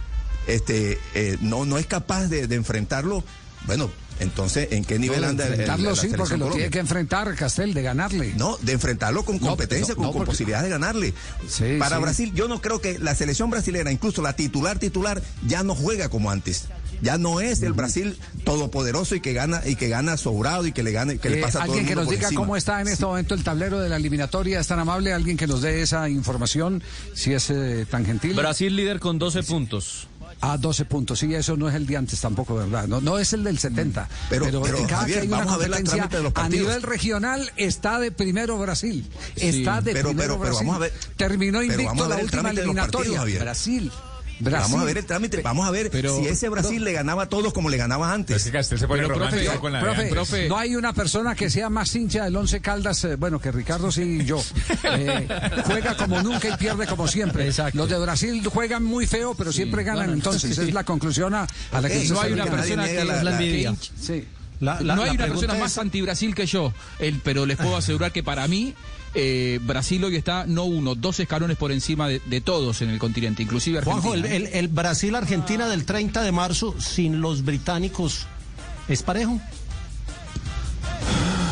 este 0.48 0.98
eh, 1.16 1.38
no 1.42 1.66
no 1.66 1.78
es 1.78 1.86
capaz 1.88 2.28
de, 2.28 2.48
de 2.48 2.56
enfrentarlo, 2.56 3.24
bueno, 3.66 3.90
entonces 4.20 4.70
¿en 4.72 4.84
qué 4.86 4.98
nivel 4.98 5.18
No, 5.22 5.24
de 5.26 5.30
anda 5.30 5.44
el- 5.46 5.54
el- 5.54 5.60
enfrentarlo 5.60 5.90
la 5.92 5.96
sí, 5.96 6.08
porque 6.10 6.20
lo 6.38 6.46
Colombia? 6.46 6.52
tiene 6.56 6.70
que 6.72 6.80
enfrentar 6.80 7.36
Castel, 7.36 7.74
de 7.74 7.82
ganarle. 7.84 8.34
No, 8.36 8.58
de 8.62 8.72
enfrentarlo 8.74 9.24
con 9.26 9.40
competencia, 9.40 9.94
no, 9.94 9.96
con, 9.98 10.04
no, 10.06 10.12
con 10.12 10.20
porque- 10.20 10.32
posibilidad 10.32 10.64
de 10.64 10.70
ganarle. 10.70 11.14
Sí, 11.48 11.76
Para 11.80 11.98
sí. 11.98 12.02
Brasil, 12.02 12.32
yo 12.34 12.48
no 12.48 12.62
creo 12.62 12.82
que 12.82 12.98
la 13.00 13.14
selección 13.16 13.50
brasilera, 13.50 13.92
incluso 13.92 14.22
la 14.22 14.34
titular 14.34 14.80
titular, 14.80 15.22
ya 15.46 15.64
no 15.64 15.76
juega 15.76 16.10
como 16.10 16.32
antes. 16.32 16.66
Ya 17.00 17.20
no 17.20 17.42
es 17.42 17.62
el 17.62 17.74
Brasil 17.74 18.18
todopoderoso 18.44 19.14
y 19.14 19.20
que 19.22 19.34
gana 19.34 19.62
y 19.64 19.76
que 19.76 19.88
gana 19.88 20.18
sobrado 20.18 20.66
y 20.66 20.72
que 20.72 20.82
le 20.82 20.92
gana 20.92 21.16
que 21.18 21.30
le 21.30 21.38
Eh, 21.38 21.42
pasa 21.44 21.60
a 21.60 21.66
todo 21.66 21.74
el 21.76 21.80
alguien 21.82 21.86
que 21.88 21.96
mundo 21.96 22.06
nos 22.06 22.10
diga 22.12 22.28
encima. 22.30 22.42
cómo 22.42 22.58
está 22.58 22.82
en 22.82 22.88
este 22.88 23.06
momento 23.06 23.36
el 23.36 23.44
tablero 23.44 23.80
de 23.80 23.90
la 23.90 23.98
eliminatoria, 23.98 24.60
es 24.60 24.66
tan 24.66 24.80
amable, 24.80 25.14
alguien 25.14 25.38
que 25.38 25.46
nos 25.46 25.62
dé 25.62 25.84
esa 25.84 26.10
información, 26.10 26.82
si 27.14 27.34
es 27.34 27.52
eh, 27.52 27.86
tan 27.88 28.04
gentil. 28.04 28.34
Brasil 28.34 28.76
líder 28.76 29.00
con 29.00 29.20
12 29.20 29.44
puntos. 29.44 30.08
A 30.40 30.58
12 30.58 30.86
puntos, 30.86 31.18
sí, 31.20 31.34
eso 31.34 31.58
no 31.58 31.68
es 31.68 31.74
el 31.76 31.86
de 31.88 31.98
antes 31.98 32.22
tampoco, 32.22 32.56
¿verdad? 32.56 32.88
No, 32.88 33.02
no 33.02 33.18
es 33.18 33.34
el 33.34 33.44
del 33.44 33.58
70. 33.58 34.08
Pero- 34.30 34.46
pero, 34.46 34.78
en 34.78 34.86
cada 34.86 35.02
Javier, 35.02 35.18
que 35.18 35.22
hay 35.24 35.28
una 35.28 35.38
vamos 35.38 35.54
a 35.54 35.58
competencia 35.58 36.08
de 36.18 36.24
los 36.24 36.34
nivel 36.50 36.82
regional 36.84 37.52
está 37.58 38.00
de 38.00 38.12
primero 38.12 38.58
Brasil. 38.60 39.10
Está 39.36 39.82
de 39.82 39.94
Pero- 39.94 40.10
primero 40.10 40.34
pero- 40.34 40.40
pero 40.40 40.40
Brasil. 40.40 40.68
vamos 40.68 40.76
a 40.76 40.80
ver- 40.80 40.94
Terminó 41.16 41.60
pero 41.60 41.72
invicto 41.74 42.08
la 42.08 42.16
última 42.18 42.50
eliminatoria. 42.52 43.24
Brasil. 43.40 43.92
Brasil. 44.40 44.72
Vamos 44.72 44.82
a 44.82 44.86
ver 44.86 44.98
el 45.00 45.06
trámite, 45.06 45.42
vamos 45.42 45.68
a 45.68 45.72
ver 45.72 45.90
Pero- 45.92 46.18
si 46.18 46.28
ese 46.28 46.50
Brasil 46.50 46.84
le 46.84 46.92
ganaba 46.94 47.24
a 47.24 47.30
todos 47.30 47.54
como 47.54 47.70
le 47.70 47.78
ganaba 47.78 48.14
antes. 48.14 48.38
Es 48.38 48.44
que 48.46 48.52
Castel 48.52 48.78
se 48.80 48.88
pone 48.88 49.02
Pero, 49.04 49.16
profe, 49.16 49.32
romántico 49.32 49.60
con 49.62 49.72
la 49.72 49.80
de 49.80 49.84
Profe, 49.86 50.00
antes. 50.02 50.14
profe. 50.14 50.50
no 50.50 50.58
hay 50.58 50.76
una 50.76 50.94
persona 50.94 51.34
que 51.36 51.50
sea 51.50 51.70
más 51.70 51.96
hincha 51.96 52.26
del 52.26 52.36
Once 52.36 52.60
Caldas, 52.62 53.04
eh, 53.06 53.16
bueno, 53.16 53.40
que 53.40 53.52
Ricardo 53.52 53.92
sí 53.92 54.20
y 54.22 54.26
yo. 54.26 54.42
Eh, 54.84 55.28
juega 55.66 55.96
como 55.98 56.22
nunca 56.22 56.50
y 56.50 56.58
pierde 56.58 56.86
como 56.88 57.08
siempre. 57.08 57.46
Exacto. 57.48 57.78
Los 57.78 57.90
de 57.90 57.98
Brasil 58.00 58.46
juegan 58.48 58.84
muy 58.84 59.06
feo, 59.08 59.36
pero 59.36 59.52
siempre 59.52 59.84
ganan. 59.84 59.98
bueno, 60.06 60.14
entonces, 60.14 60.56
sí. 60.56 60.62
es 60.62 60.74
la 60.74 60.84
conclusión 60.84 61.34
a, 61.36 61.48
a 61.72 61.82
la 61.82 61.88
que 61.90 62.02
Ey, 62.02 62.10
no 62.10 62.22
hay 62.22 62.30
se 62.30 62.34
una 62.34 62.46
persona 62.46 62.86
que 62.88 62.94
la- 63.04 63.18
es 63.18 63.24
la 63.24 63.24
la 63.24 63.32
envidia. 63.32 63.70
que 63.72 63.76
hincha- 63.76 63.92
Sí. 64.00 64.28
La- 64.60 64.82
la- 64.82 64.96
no 64.96 65.04
hay 65.04 65.10
la 65.18 65.26
una 65.26 65.28
persona 65.28 65.54
es- 65.54 65.60
más 65.60 65.78
anti-Brasil 65.78 66.34
que 66.34 66.46
yo, 66.48 66.74
el, 67.00 67.20
pero 67.24 67.46
les 67.46 67.58
puedo 67.58 67.76
asegurar 67.78 68.12
que 68.12 68.24
para 68.24 68.48
mí 68.48 68.74
eh, 69.14 69.60
Brasil 69.64 70.04
hoy 70.04 70.16
está 70.16 70.46
no 70.46 70.64
uno, 70.66 70.96
dos 70.96 71.20
escalones 71.20 71.58
por 71.58 71.72
encima 71.72 72.08
de, 72.08 72.22
de 72.26 72.42
todos 72.42 72.82
en 72.82 72.90
el 72.90 73.00
continente, 73.00 73.42
inclusive 73.44 73.80
Argentina. 73.80 74.02
Juanjo, 74.02 74.14
el, 74.16 74.26
¿eh? 74.32 74.36
el- 74.38 74.48
el 74.48 74.68
Brasil-Argentina 74.68 75.68
del 75.68 75.86
30 75.86 76.22
de 76.24 76.32
marzo 76.32 76.76
sin 76.80 77.22
los 77.22 77.44
británicos 77.44 78.28
es 78.88 79.04
parejo. 79.04 79.40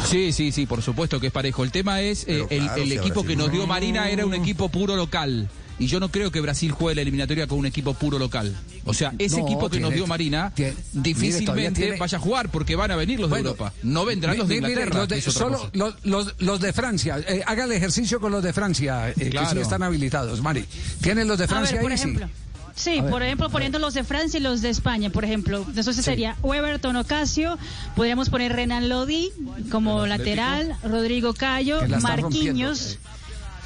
Sí, 0.09 0.31
sí, 0.31 0.51
sí, 0.51 0.65
por 0.67 0.81
supuesto 0.83 1.19
que 1.19 1.27
es 1.27 1.33
parejo. 1.33 1.63
El 1.63 1.71
tema 1.71 1.99
es, 2.01 2.25
eh, 2.27 2.45
el, 2.49 2.59
claro, 2.63 2.81
equipo 2.83 3.21
Brasil 3.21 3.27
que 3.29 3.35
nos 3.35 3.47
no- 3.47 3.53
dio 3.53 3.67
Marina 3.67 4.09
era 4.09 4.25
un 4.25 4.33
equipo 4.35 4.69
puro 4.69 4.95
local. 4.95 5.49
Y 5.77 5.87
yo 5.87 5.99
no 5.99 6.09
creo 6.09 6.31
que 6.31 6.39
Brasil 6.39 6.71
juegue 6.71 6.95
la 6.95 7.01
eliminatoria 7.01 7.47
con 7.47 7.59
un 7.59 7.65
equipo 7.65 7.93
puro 7.93 8.17
local. 8.17 8.55
O 8.85 8.93
sea, 8.93 9.13
ese 9.19 9.37
No, 9.41 9.45
equipo 9.45 9.69
que 9.69 9.79
nos 9.81 9.93
dio 9.93 10.07
Marina 10.07 10.51
tiene- 10.55 10.73
difícilmente 10.93 11.81
tiene- 11.81 11.97
vaya 11.97 12.17
a 12.17 12.21
jugar 12.21 12.49
porque 12.49 12.75
van 12.75 12.91
a 12.91 12.95
venir 12.95 13.19
los 13.19 13.29
de 13.29 13.37
Europa. 13.37 13.73
No 13.83 14.05
vendrán 14.05 14.37
los 14.37 14.47
de 14.47 14.55
mire, 14.61 14.69
Inglaterra. 14.69 14.99
los 14.99 15.09
de- 15.09 15.21
solo 15.21 15.69
los, 15.73 15.95
los- 16.03 16.33
los 16.39 16.59
de 16.61 16.71
Francia. 16.71 17.19
Eh, 17.27 17.43
haga 17.45 17.65
el 17.65 17.71
ejercicio 17.73 18.19
con 18.21 18.31
los 18.31 18.41
de 18.43 18.53
Francia, 18.53 19.09
eh, 19.09 19.13
que 19.15 19.39
sí 19.51 19.59
están 19.59 19.83
habilitados. 19.83 20.41
Mari, 20.41 20.65
¿tienen 21.01 21.27
los 21.27 21.37
de 21.37 21.43
A 21.43 21.47
Francia 21.47 21.73
ver, 21.75 21.81
por 21.81 21.91
ahí? 21.91 21.97
Sí. 21.97 22.03
ejemplo. 22.05 22.29
Sí, 22.77 22.99
ver. 23.01 23.09
por 23.09 23.23
ejemplo, 23.23 23.49
poniendo 23.49 23.79
los 23.79 23.93
de 23.93 24.03
Francia 24.03 24.37
y 24.37 24.43
los 24.43 24.61
de 24.61 24.69
España, 24.69 25.09
por 25.09 25.23
ejemplo. 25.25 25.65
Entonces 25.67 25.95
sería 26.03 26.35
Weberton 26.43 26.95
Ocasio, 26.97 27.57
podríamos 27.95 28.29
poner 28.29 28.53
Renan 28.53 28.89
Lodi 28.89 29.31
como 29.71 30.05
lateral, 30.05 30.75
Rodrigo 30.83 31.33
Cayo, 31.33 31.79
Marquinhos, 32.01 32.97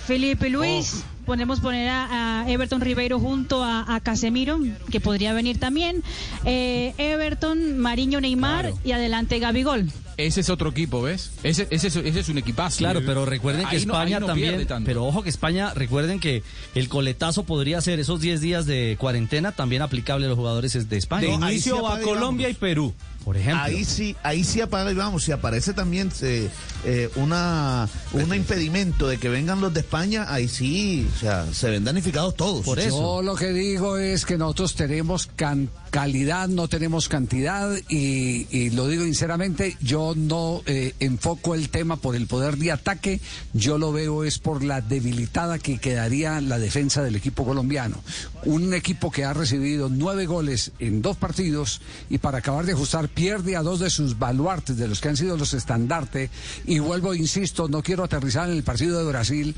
Felipe 0.06 0.50
Luis, 0.50 1.04
podemos 1.30 1.60
poner 1.60 1.88
a, 1.90 2.42
a 2.42 2.50
Everton 2.50 2.82
Ribeiro 2.82 3.20
junto 3.20 3.64
a, 3.64 3.94
a 3.94 4.00
Casemiro, 4.00 4.60
que 4.90 5.00
podría 5.00 5.32
venir 5.32 5.60
también, 5.60 6.02
eh, 6.44 6.96
Everton, 6.98 7.78
Mariño 7.78 8.20
Neymar 8.20 8.62
Claro. 8.66 8.80
y 8.84 8.94
adelante 8.94 9.38
Gabigol. 9.38 9.92
Ese 10.18 10.42
es 10.42 10.50
otro 10.50 10.72
equipo, 10.72 11.04
¿ves? 11.04 11.32
Ese, 11.44 11.68
ese, 11.70 11.88
es- 11.88 11.96
ese 11.96 12.20
es 12.20 12.30
un 12.30 12.40
equipazo. 12.40 12.80
Claro, 12.80 13.02
pero 13.06 13.26
recuerden 13.28 13.68
que 13.70 13.76
Ahí 13.78 13.86
no- 13.86 13.94
España 13.94 14.20
no 14.20 14.26
también, 14.26 14.68
pero 14.84 15.06
ojo 15.06 15.22
que 15.22 15.30
España, 15.30 15.72
recuerden 15.76 16.20
que 16.20 16.42
el 16.74 16.90
coletazo 16.90 17.44
podría 17.44 17.80
ser 17.80 18.00
esos 18.00 18.20
10 18.20 18.42
días 18.42 18.66
de 18.66 18.98
cuarentena 19.00 19.52
también 19.52 19.84
aplicable 19.84 20.26
a 20.26 20.30
los 20.30 20.38
jugadores 20.38 20.90
de 20.90 20.98
España. 20.98 21.28
De 21.28 21.34
inicio 21.34 21.76
sí 21.78 21.82
va 21.84 22.00
Colombia 22.02 22.50
y 22.50 22.54
Perú, 22.56 22.94
por 23.30 23.38
ejemplo. 23.38 23.62
Ahí 23.64 23.86
sí, 23.86 24.16
ahí 24.24 24.44
sí 24.44 24.60
apaga 24.60 24.92
y 24.92 24.96
vamos. 24.96 25.24
Si 25.24 25.32
aparece 25.32 25.74
también 25.74 26.12
eh, 26.24 26.50
eh, 26.84 27.12
una 27.16 27.88
un 28.12 28.34
impedimento 28.34 29.08
de 29.08 29.20
que 29.20 29.30
vengan 29.30 29.62
los 29.62 29.72
de 29.72 29.82
España, 29.82 30.26
ahí 30.30 30.48
sí, 30.48 31.08
o 31.16 31.20
sea, 31.20 31.46
se 31.54 31.70
ven 31.70 31.84
danificados 31.84 32.36
todos. 32.36 32.66
Yo 32.90 33.22
lo 33.22 33.36
que 33.36 33.54
digo 33.54 33.98
es 34.00 34.26
que 34.26 34.36
nosotros 34.36 34.74
tenemos 34.74 35.28
can- 35.36 35.70
calidad, 35.90 36.48
no 36.48 36.68
tenemos 36.68 37.10
cantidad 37.10 37.76
y, 37.90 38.70
lo 38.72 38.88
digo 38.88 39.04
sinceramente, 39.04 39.78
yo 39.82 40.14
no 40.16 40.62
eh, 40.66 40.94
enfoco 41.00 41.56
el 41.56 41.70
tema 41.70 41.98
por 41.98 42.16
el 42.16 42.28
poder 42.28 42.58
de 42.58 42.72
ataque, 42.72 43.20
yo 43.54 43.78
lo 43.78 43.92
veo 43.92 44.24
es 44.24 44.40
por 44.40 44.64
la 44.64 44.82
debilitada 44.82 45.60
que 45.60 45.80
quedaría 45.80 46.40
la 46.42 46.60
defensa 46.60 47.02
del 47.02 47.16
equipo 47.16 47.46
colombiano. 47.46 47.98
Un 48.46 48.74
equipo 48.74 49.12
que 49.12 49.26
ha 49.26 49.34
recibido 49.34 49.90
nueve 49.90 50.26
goles 50.26 50.72
en 50.80 51.02
dos 51.02 51.18
partidos 51.18 51.82
y 52.10 52.20
para 52.20 52.40
acabar 52.40 52.66
de 52.66 52.74
ajustar 52.74 53.10
pierde 53.10 53.56
a 53.56 53.64
dos 53.64 53.80
de 53.80 53.90
sus 53.90 54.18
baluartes, 54.18 54.78
de 54.78 54.88
los 54.88 55.02
que 55.02 55.10
han 55.10 55.18
sido 55.18 55.38
los 55.38 55.54
estandartes 55.54 56.30
y 56.66 56.80
vuelvo, 56.80 57.14
insisto, 57.14 57.68
no 57.68 57.82
quiero 57.82 58.04
aterrizar 58.04 58.50
en 58.50 58.58
el 58.58 58.64
partido 58.64 59.00
de 59.00 59.10
Brasil, 59.10 59.56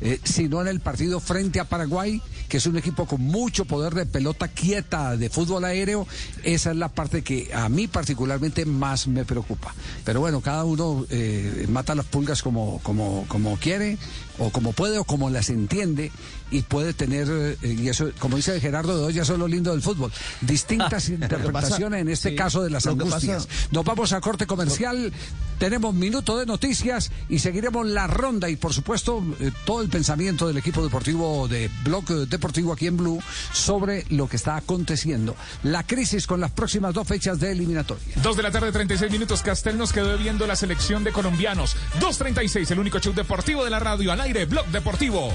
eh, 0.00 0.18
sino 0.24 0.60
en 0.60 0.68
el 0.68 0.80
partido 0.80 1.20
frente 1.20 1.60
a 1.60 1.64
Paraguay, 1.64 2.22
que 2.48 2.56
es 2.56 2.66
un 2.66 2.76
equipo 2.76 3.06
con 3.06 3.20
mucho 3.20 3.64
poder 3.64 3.94
de 3.94 4.06
pelota 4.06 4.48
quieta, 4.48 5.16
de 5.16 5.30
fútbol 5.30 5.64
aéreo. 5.64 6.06
Esa 6.42 6.70
es 6.70 6.76
la 6.76 6.88
parte 6.88 7.22
que 7.22 7.50
a 7.54 7.68
mí 7.68 7.86
particularmente 7.86 8.64
más 8.64 9.06
me 9.06 9.24
preocupa. 9.24 9.74
Pero 10.04 10.20
bueno, 10.20 10.40
cada 10.40 10.64
uno 10.64 11.06
eh, 11.10 11.66
mata 11.68 11.94
las 11.94 12.06
pulgas 12.06 12.42
como, 12.42 12.80
como, 12.82 13.24
como 13.28 13.56
quiere, 13.58 13.98
o 14.40 14.50
como 14.50 14.72
puede, 14.72 14.98
o 14.98 15.04
como 15.04 15.30
las 15.30 15.48
entiende, 15.50 16.10
y 16.50 16.62
puede 16.62 16.92
tener, 16.94 17.28
eh, 17.30 17.56
y 17.62 17.88
eso, 17.88 18.10
como 18.18 18.36
dice 18.36 18.58
Gerardo 18.60 18.98
de 18.98 19.04
Olla, 19.04 19.22
eso 19.22 19.34
es 19.34 19.38
lo 19.38 19.46
lindo 19.46 19.70
del 19.70 19.82
fútbol, 19.82 20.10
distintas 20.40 21.08
interpretaciones, 21.10 22.00
en 22.00 22.08
este 22.08 22.30
sí, 22.30 22.34
caso 22.36 22.62
de 22.62 22.70
las 22.70 22.86
angustias. 22.86 23.46
pasa- 23.46 23.68
Nos 23.70 23.84
vamos 23.84 24.12
a 24.12 24.20
corte 24.20 24.46
comercial, 24.46 25.12
tenemos 25.58 25.94
minuto 25.94 26.36
de 26.38 26.46
noticias 26.46 27.12
y 27.28 27.38
seguiremos 27.38 27.86
la 27.86 28.06
ronda 28.08 28.48
y 28.48 28.56
por 28.56 28.72
supuesto 28.72 29.22
eh, 29.38 29.52
todo 29.64 29.82
el 29.82 29.88
pensamiento 29.90 30.48
del 30.48 30.56
equipo 30.56 30.82
deportivo 30.82 31.46
de 31.46 31.70
Blog 31.84 32.06
Deportivo 32.28 32.72
aquí 32.72 32.86
en 32.88 32.96
Blue 32.96 33.20
sobre 33.52 34.04
lo 34.08 34.26
que 34.28 34.36
está 34.36 34.56
aconteciendo. 34.56 35.36
La 35.62 35.86
crisis 35.86 36.26
con 36.26 36.40
las 36.40 36.50
próximas 36.50 36.94
dos 36.94 37.06
fechas 37.06 37.38
de 37.38 37.52
eliminatoria. 37.52 38.02
Dos 38.22 38.36
de 38.36 38.42
la 38.42 38.50
tarde, 38.50 38.72
36 38.72 39.12
minutos. 39.12 39.42
Castel 39.42 39.76
nos 39.76 39.92
quedó 39.92 40.16
viendo 40.18 40.46
la 40.46 40.56
selección 40.56 41.04
de 41.04 41.12
colombianos. 41.12 41.76
2.36, 42.00 42.70
el 42.70 42.78
único 42.78 42.98
show 42.98 43.12
deportivo 43.12 43.62
de 43.64 43.70
la 43.70 43.78
radio 43.78 44.10
al 44.12 44.20
aire, 44.30 44.46
Blog 44.46 44.66
Deportivo. 44.70 45.32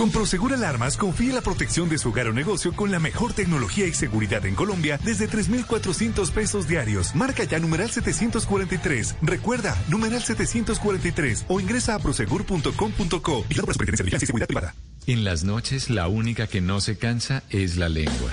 Con 0.00 0.10
Prosegur 0.10 0.54
Alarmas, 0.54 0.96
confíe 0.96 1.30
la 1.30 1.42
protección 1.42 1.90
de 1.90 1.98
su 1.98 2.08
hogar 2.08 2.28
o 2.28 2.32
negocio 2.32 2.72
con 2.72 2.90
la 2.90 2.98
mejor 2.98 3.34
tecnología 3.34 3.86
y 3.86 3.92
seguridad 3.92 4.46
en 4.46 4.54
Colombia 4.54 4.98
desde 5.04 5.28
3,400 5.28 6.30
pesos 6.30 6.66
diarios. 6.66 7.14
Marca 7.14 7.44
ya 7.44 7.58
numeral 7.58 7.90
743. 7.90 9.16
Recuerda, 9.20 9.76
numeral 9.90 10.22
743 10.22 11.44
o 11.48 11.60
ingresa 11.60 11.96
a 11.96 11.98
prosegur.com.co 11.98 13.44
y 13.50 13.54
la 13.56 13.62
de 13.62 14.26
Seguridad 14.26 14.46
Privada. 14.46 14.74
En 15.06 15.22
las 15.22 15.44
noches, 15.44 15.90
la 15.90 16.08
única 16.08 16.46
que 16.46 16.62
no 16.62 16.80
se 16.80 16.96
cansa 16.96 17.42
es 17.50 17.76
la 17.76 17.90
lengua. 17.90 18.32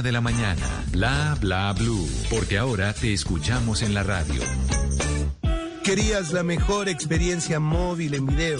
de 0.01 0.11
la 0.11 0.21
mañana. 0.21 0.61
Bla 0.91 1.37
Bla 1.39 1.73
Blue, 1.73 2.07
porque 2.29 2.57
ahora 2.57 2.93
te 2.93 3.13
escuchamos 3.13 3.81
en 3.81 3.93
la 3.93 4.03
radio. 4.03 4.41
¿Querías 5.83 6.31
la 6.31 6.43
mejor 6.43 6.89
experiencia 6.89 7.59
móvil 7.59 8.13
en 8.13 8.25
video? 8.25 8.59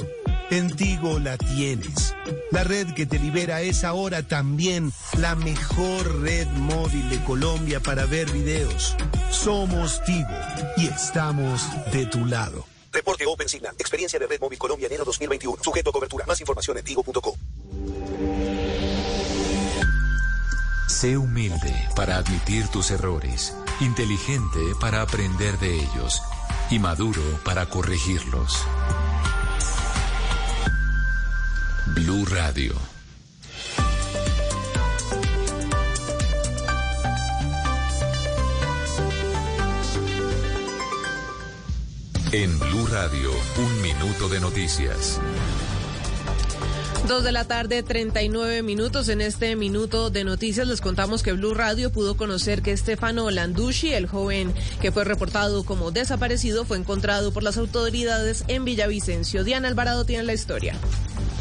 En 0.50 0.76
Tigo 0.76 1.20
la 1.20 1.38
tienes. 1.38 2.16
La 2.52 2.64
red 2.64 2.94
que 2.94 3.06
te 3.06 3.20
libera 3.20 3.62
es 3.62 3.84
ahora 3.84 4.24
también 4.24 4.92
la 5.18 5.36
mejor 5.36 6.22
red 6.22 6.48
móvil 6.48 7.10
de 7.10 7.24
Colombia 7.24 7.80
para 7.80 8.06
ver 8.06 8.30
videos. 8.32 8.96
Somos 9.30 10.04
Tigo 10.04 10.28
y 10.78 10.88
estamos 10.88 11.62
de 11.92 12.06
tu 12.06 12.26
lado. 12.26 12.66
Reporte 12.92 13.26
Open 13.26 13.48
Signal. 13.48 13.76
Experiencia 13.78 14.20
de 14.20 14.28
Red 14.28 14.42
Móvil 14.42 14.60
Colombia 14.60 14.88
enero 14.88 15.06
2021. 15.06 15.64
Sujeto 15.64 15.90
a 15.92 15.94
cobertura. 15.94 16.26
Más 16.26 16.40
información 16.42 16.78
en 16.78 16.84
tigo.com. 16.84 17.36
Sé 20.92 21.18
humilde 21.18 21.74
para 21.96 22.18
admitir 22.18 22.68
tus 22.68 22.92
errores, 22.92 23.56
inteligente 23.80 24.60
para 24.80 25.02
aprender 25.02 25.58
de 25.58 25.74
ellos 25.80 26.22
y 26.70 26.80
maduro 26.80 27.22
para 27.46 27.66
corregirlos. 27.68 28.60
Blue 31.96 32.26
Radio. 32.26 32.76
En 42.34 42.60
Blue 42.60 42.88
Radio, 42.88 43.32
un 43.58 43.82
minuto 43.82 44.28
de 44.28 44.40
noticias. 44.42 45.20
Dos 47.08 47.24
de 47.24 47.32
la 47.32 47.46
tarde, 47.46 47.84
39 47.84 48.62
minutos. 48.64 49.10
En 49.10 49.22
este 49.22 49.56
minuto 49.56 50.10
de 50.10 50.24
noticias 50.24 50.68
les 50.68 50.82
contamos 50.82 51.24
que 51.24 51.34
Blue 51.34 51.54
Radio 51.54 51.92
pudo 51.92 52.16
conocer 52.16 52.62
que 52.62 52.78
Stefano 52.78 53.30
Landucci, 53.32 53.94
el 53.94 54.08
joven 54.08 54.54
que 54.82 54.92
fue 54.92 55.04
reportado 55.04 55.66
como 55.66 55.92
desaparecido, 55.92 56.64
fue 56.64 56.78
encontrado 56.78 57.34
por 57.34 57.44
las 57.44 57.58
autoridades 57.58 58.46
en 58.48 58.66
Villavicencio. 58.66 59.44
Diana 59.44 59.68
Alvarado 59.68 60.06
tiene 60.06 60.24
la 60.24 60.34
historia. 60.34 60.76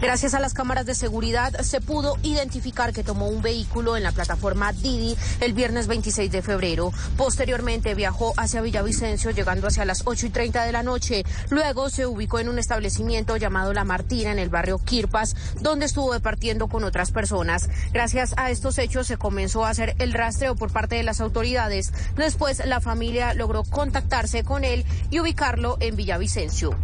Gracias 0.01 0.33
a 0.33 0.41
las 0.41 0.55
cámaras 0.55 0.87
de 0.87 0.95
seguridad 0.95 1.53
se 1.61 1.83
pudo 1.83 2.17
identificar 2.23 2.95
que 2.95 3.05
tomó 3.05 3.29
un 3.29 3.43
vehículo 3.43 3.99
en 3.99 4.03
la 4.03 4.13
plataforma 4.13 4.73
Didi 4.73 5.15
el 5.41 5.53
viernes 5.53 5.89
26 5.89 6.33
de 6.33 6.41
febrero. 6.41 6.91
Posteriormente 7.19 7.95
viajó 7.95 8.33
hacia 8.39 8.63
Villavicencio 8.63 9.31
llegando 9.31 9.67
hacia 9.67 9.85
las 9.85 10.03
8 10.07 10.27
y 10.27 10.31
30 10.31 10.65
de 10.65 10.73
la 10.73 10.83
noche. 10.83 11.25
Luego 11.51 11.91
se 11.91 12.07
ubicó 12.07 12.39
en 12.39 12.49
un 12.49 12.59
establecimiento 12.59 13.37
llamado 13.37 13.75
La 13.75 13.85
Martina 13.85 14.33
en 14.33 14.39
el 14.39 14.49
barrio 14.49 14.79
Quirpas, 14.79 15.37
donde 15.61 15.85
estuvo 15.85 16.15
departiendo 16.15 16.69
con 16.69 16.85
otras 16.85 17.11
personas. 17.11 17.69
Gracias 17.93 18.33
a 18.39 18.51
estos 18.51 18.79
hechos 18.79 19.07
se 19.07 19.19
comenzó 19.19 19.67
a 19.67 19.71
hacer 19.71 19.97
el 19.99 20.15
rastreo 20.15 20.57
por 20.57 20.73
parte 20.73 20.95
de 20.95 21.03
las 21.03 21.21
autoridades. 21.21 21.93
Después 22.17 22.65
la 22.65 22.81
familia 22.81 23.35
logró 23.35 23.65
contactarse 23.65 24.45
con 24.45 24.65
él 24.65 24.87
y 25.11 25.21
ubicarlo 25.21 25.77
en 25.81 25.97
Villavicencio. 25.97 26.75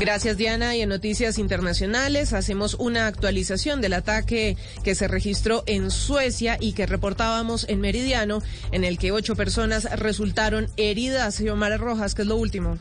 Gracias 0.00 0.38
Diana 0.38 0.74
y 0.74 0.80
en 0.80 0.88
noticias 0.88 1.36
internacionales 1.36 2.32
hacemos 2.32 2.72
una 2.72 3.06
actualización 3.06 3.82
del 3.82 3.92
ataque 3.92 4.56
que 4.82 4.94
se 4.94 5.08
registró 5.08 5.62
en 5.66 5.90
Suecia 5.90 6.56
y 6.58 6.72
que 6.72 6.86
reportábamos 6.86 7.66
en 7.68 7.82
Meridiano 7.82 8.42
en 8.72 8.84
el 8.84 8.96
que 8.96 9.12
ocho 9.12 9.36
personas 9.36 9.84
resultaron 10.00 10.68
heridas. 10.78 11.36
Xiomara 11.36 11.76
Rojas, 11.76 12.14
que 12.14 12.22
es 12.22 12.28
lo 12.28 12.36
último. 12.36 12.78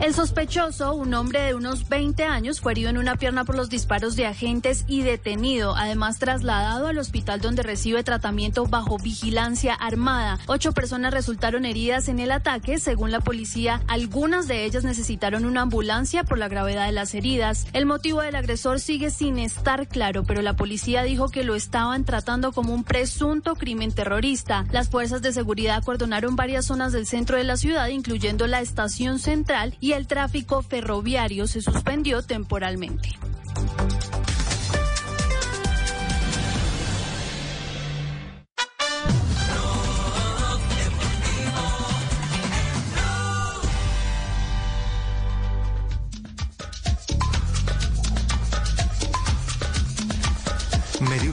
El 0.00 0.12
sospechoso, 0.12 0.94
un 0.94 1.14
hombre 1.14 1.40
de 1.40 1.54
unos 1.54 1.88
20 1.88 2.24
años, 2.24 2.60
fue 2.60 2.72
herido 2.72 2.90
en 2.90 2.98
una 2.98 3.16
pierna 3.16 3.44
por 3.44 3.56
los 3.56 3.70
disparos 3.70 4.16
de 4.16 4.26
agentes 4.26 4.84
y 4.86 5.02
detenido, 5.02 5.76
además 5.76 6.18
trasladado 6.18 6.88
al 6.88 6.98
hospital 6.98 7.40
donde 7.40 7.62
recibe 7.62 8.02
tratamiento 8.02 8.66
bajo 8.66 8.98
vigilancia 8.98 9.72
armada. 9.72 10.38
Ocho 10.46 10.72
personas 10.72 11.14
resultaron 11.14 11.64
heridas 11.64 12.08
en 12.08 12.18
el 12.18 12.32
ataque, 12.32 12.78
según 12.78 13.12
la 13.12 13.20
policía, 13.20 13.80
algunas 13.86 14.48
de 14.48 14.64
ellas 14.64 14.84
necesitaron 14.84 15.44
una 15.44 15.62
ambulancia 15.62 16.24
por 16.24 16.38
la 16.38 16.48
gravedad 16.48 16.86
de 16.86 16.92
las 16.92 17.14
heridas. 17.14 17.66
El 17.72 17.86
motivo 17.86 18.20
del 18.20 18.34
agresor 18.34 18.80
sigue 18.80 19.10
sin 19.10 19.38
estar 19.38 19.88
claro, 19.88 20.24
pero 20.24 20.42
la 20.42 20.56
policía 20.56 21.02
dijo 21.04 21.28
que 21.28 21.44
lo 21.44 21.54
estaban 21.54 22.04
tratando 22.04 22.52
como 22.52 22.74
un 22.74 22.84
presunto 22.84 23.54
crimen 23.54 23.92
terrorista. 23.92 24.66
Las 24.70 24.88
fuerzas 24.88 25.22
de 25.22 25.32
seguridad 25.32 25.76
acordonaron 25.76 26.36
varias 26.36 26.66
zonas 26.66 26.92
del 26.92 27.06
centro 27.06 27.36
de 27.36 27.44
la 27.44 27.56
ciudad, 27.56 27.88
incluyendo 27.88 28.46
la 28.46 28.60
estación 28.60 29.18
central 29.18 29.76
y 29.84 29.92
el 29.92 30.06
tráfico 30.06 30.62
ferroviario 30.62 31.46
se 31.46 31.60
suspendió 31.60 32.22
temporalmente. 32.22 33.10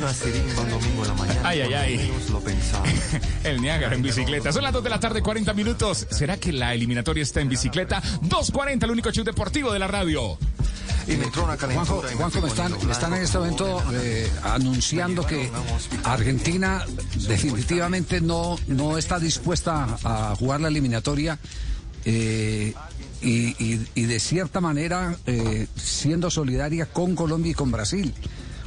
Una 0.01 0.13
sirimba 0.13 0.61
un 0.61 0.69
domingo 0.69 1.01
en 1.03 1.07
la 1.07 1.13
mañana. 1.15 1.41
Ay, 1.43 1.61
ay, 1.61 1.73
ay. 1.73 1.97
Menos 1.97 2.29
lo 2.29 2.39
pensaba. 2.39 2.85
El 3.43 3.61
Niágara 3.61 3.95
en 3.95 4.01
bicicleta. 4.01 4.51
Son 4.51 4.63
las 4.63 4.73
2 4.73 4.83
de 4.83 4.89
la 4.89 4.99
tarde, 4.99 5.21
40 5.21 5.53
minutos. 5.53 6.07
¿Será 6.09 6.37
que 6.37 6.51
la 6.51 6.73
eliminatoria 6.73 7.23
está 7.23 7.41
en 7.41 7.49
bicicleta? 7.49 8.01
2.40, 8.23 8.83
el 8.83 8.91
único 8.91 9.11
show 9.11 9.23
deportivo 9.23 9.71
de 9.71 9.79
la 9.79 9.87
radio. 9.87 10.37
Y 11.07 11.13
me 11.17 11.25
entró 11.25 11.43
una 11.45 11.57
Juanjo, 11.57 12.03
Juanjo, 12.15 12.41
me 12.41 12.47
están, 12.47 12.73
están 12.89 13.13
en 13.15 13.23
este 13.23 13.37
momento 13.39 13.83
eh, 13.93 14.29
anunciando 14.43 15.25
que 15.25 15.49
Argentina 16.03 16.85
definitivamente 17.27 18.21
no, 18.21 18.57
no 18.67 18.97
está 18.99 19.19
dispuesta 19.19 19.97
a 20.03 20.35
jugar 20.37 20.61
la 20.61 20.67
eliminatoria 20.67 21.39
eh, 22.05 22.73
y, 23.21 23.29
y- 23.63 23.87
y 23.95 24.03
de 24.03 24.19
cierta 24.19 24.61
manera 24.61 25.15
eh, 25.25 25.67
siendo 25.75 26.29
solidaria 26.29 26.85
con 26.85 27.15
Colombia 27.15 27.51
y 27.51 27.55
con 27.55 27.71
Brasil. 27.71 28.13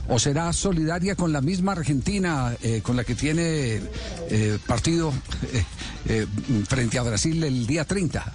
¿O 0.09 0.19
será 0.19 0.53
solidaria 0.53 1.15
con 1.17 1.33
la 1.33 1.41
misma 1.41 1.73
Argentina 1.73 2.55
eh, 2.63 2.81
con 2.83 2.95
la 2.97 3.05
que 3.05 3.15
tiene 3.15 3.81
eh, 4.31 4.59
partido 4.67 5.13
eh, 6.07 6.27
frente 6.69 6.99
a 6.99 7.03
Brasil 7.03 7.43
el 7.43 7.67
día 7.67 7.85
30? 7.85 8.33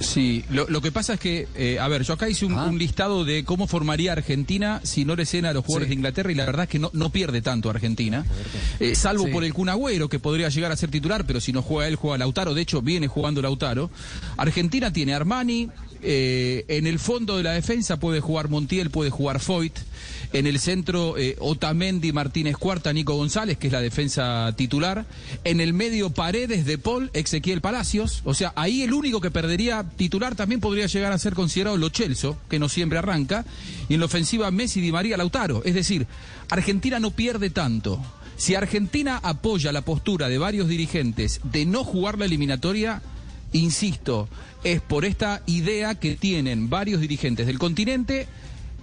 Sí, 0.00 0.44
lo, 0.50 0.66
lo 0.68 0.80
que 0.82 0.90
pasa 0.90 1.14
es 1.14 1.20
que, 1.20 1.78
a 1.80 1.86
ver, 1.86 2.02
yo 2.02 2.14
acá 2.14 2.28
hice 2.28 2.44
un, 2.44 2.54
un 2.54 2.76
listado 2.78 3.24
de 3.24 3.44
cómo 3.44 3.68
formaría 3.68 4.10
Argentina 4.12 4.80
si 4.82 5.04
no 5.04 5.14
le 5.14 5.24
cena 5.24 5.50
a 5.50 5.52
los 5.52 5.64
jugadores 5.64 5.88
de 5.88 5.94
Inglaterra 5.94 6.32
y 6.32 6.34
la 6.34 6.44
verdad 6.44 6.64
es 6.64 6.68
que 6.68 6.80
no, 6.80 6.90
no 6.92 7.10
pierde 7.10 7.40
tanto 7.42 7.70
Argentina, 7.70 8.26
salvo 8.94 9.26
Sí. 9.26 9.30
por 9.30 9.44
el 9.44 9.54
Kun 9.54 9.68
Agüero 9.68 10.08
que 10.08 10.18
podría 10.18 10.48
llegar 10.48 10.72
a 10.72 10.76
ser 10.76 10.90
titular, 10.90 11.24
pero 11.24 11.40
si 11.40 11.52
no 11.52 11.62
juega 11.62 11.86
él, 11.88 11.94
juega 11.94 12.18
Lautaro, 12.18 12.54
de 12.54 12.62
hecho 12.62 12.82
viene 12.82 13.06
jugando 13.06 13.40
Lautaro. 13.40 13.88
Argentina 14.36 14.92
tiene 14.92 15.14
Armani, 15.14 15.70
en 16.02 16.86
el 16.88 16.98
fondo 16.98 17.36
de 17.36 17.44
la 17.44 17.52
defensa 17.52 17.98
puede 17.98 18.20
jugar 18.20 18.48
Montiel, 18.48 18.90
puede 18.90 19.10
jugar 19.10 19.38
Foyt, 19.38 19.78
en 20.32 20.46
el 20.46 20.58
centro 20.58 21.16
eh, 21.16 21.36
Otamendi, 21.38 22.12
Martínez 22.12 22.56
Cuarta, 22.56 22.92
Nico 22.92 23.14
González, 23.14 23.58
que 23.58 23.68
es 23.68 23.72
la 23.72 23.80
defensa 23.80 24.52
titular, 24.56 25.06
en 25.44 25.60
el 25.60 25.72
medio 25.72 26.10
Paredes 26.10 26.64
de 26.64 26.78
Paul, 26.78 27.10
Ezequiel 27.12 27.60
Palacios, 27.60 28.22
o 28.24 28.34
sea, 28.34 28.52
ahí 28.56 28.82
el 28.82 28.92
único 28.92 29.20
que 29.20 29.30
perdería 29.30 29.84
titular 29.96 30.34
también 30.34 30.60
podría 30.60 30.86
llegar 30.86 31.12
a 31.12 31.18
ser 31.18 31.34
considerado 31.34 31.76
Lo 31.76 31.90
Celso, 31.90 32.38
que 32.48 32.58
no 32.58 32.68
siempre 32.68 32.98
arranca, 32.98 33.44
y 33.88 33.94
en 33.94 34.00
la 34.00 34.06
ofensiva 34.06 34.50
Messi, 34.50 34.80
Di 34.80 34.92
María, 34.92 35.16
Lautaro, 35.16 35.62
es 35.64 35.74
decir, 35.74 36.06
Argentina 36.50 36.98
no 36.98 37.10
pierde 37.10 37.50
tanto. 37.50 38.00
Si 38.36 38.54
Argentina 38.54 39.20
apoya 39.22 39.70
la 39.72 39.82
postura 39.82 40.28
de 40.28 40.38
varios 40.38 40.68
dirigentes 40.68 41.40
de 41.44 41.66
no 41.66 41.84
jugar 41.84 42.18
la 42.18 42.24
eliminatoria, 42.24 43.00
insisto, 43.52 44.28
es 44.64 44.80
por 44.80 45.04
esta 45.04 45.42
idea 45.46 45.94
que 45.94 46.16
tienen 46.16 46.68
varios 46.68 47.00
dirigentes 47.00 47.46
del 47.46 47.58
continente 47.58 48.26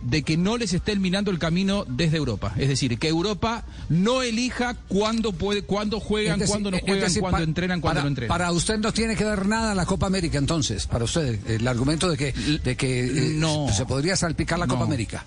de 0.03 0.23
que 0.23 0.37
no 0.37 0.57
les 0.57 0.73
esté 0.73 0.91
eliminando 0.93 1.31
el 1.31 1.39
camino 1.39 1.85
desde 1.87 2.17
Europa. 2.17 2.53
Es 2.57 2.67
decir, 2.69 2.97
que 2.99 3.07
Europa 3.07 3.63
no 3.89 4.21
elija 4.21 4.75
cuándo 4.87 5.31
puede, 5.33 5.61
cuándo 5.63 5.99
juegan, 5.99 6.39
decir, 6.39 6.51
cuándo 6.51 6.71
no 6.71 6.79
juegan, 6.79 6.99
decir, 7.01 7.21
cuándo 7.21 7.43
entrenan, 7.43 7.81
cuándo 7.81 7.95
para, 7.99 8.03
no 8.03 8.07
entrenan. 8.09 8.29
Para 8.37 8.51
usted 8.51 8.77
no 8.79 8.91
tiene 8.91 9.15
que 9.15 9.23
ver 9.25 9.45
nada 9.47 9.75
la 9.75 9.85
Copa 9.85 10.07
América 10.07 10.37
entonces, 10.37 10.87
para 10.87 11.05
usted, 11.05 11.39
el 11.49 11.67
argumento 11.67 12.09
de 12.09 12.17
que, 12.17 12.31
de 12.31 12.75
que 12.75 13.05
eh, 13.05 13.11
No. 13.35 13.67
se 13.71 13.85
podría 13.85 14.15
salpicar 14.15 14.57
la 14.59 14.67
Copa 14.67 14.79
No. 14.81 14.85
América. 14.85 15.23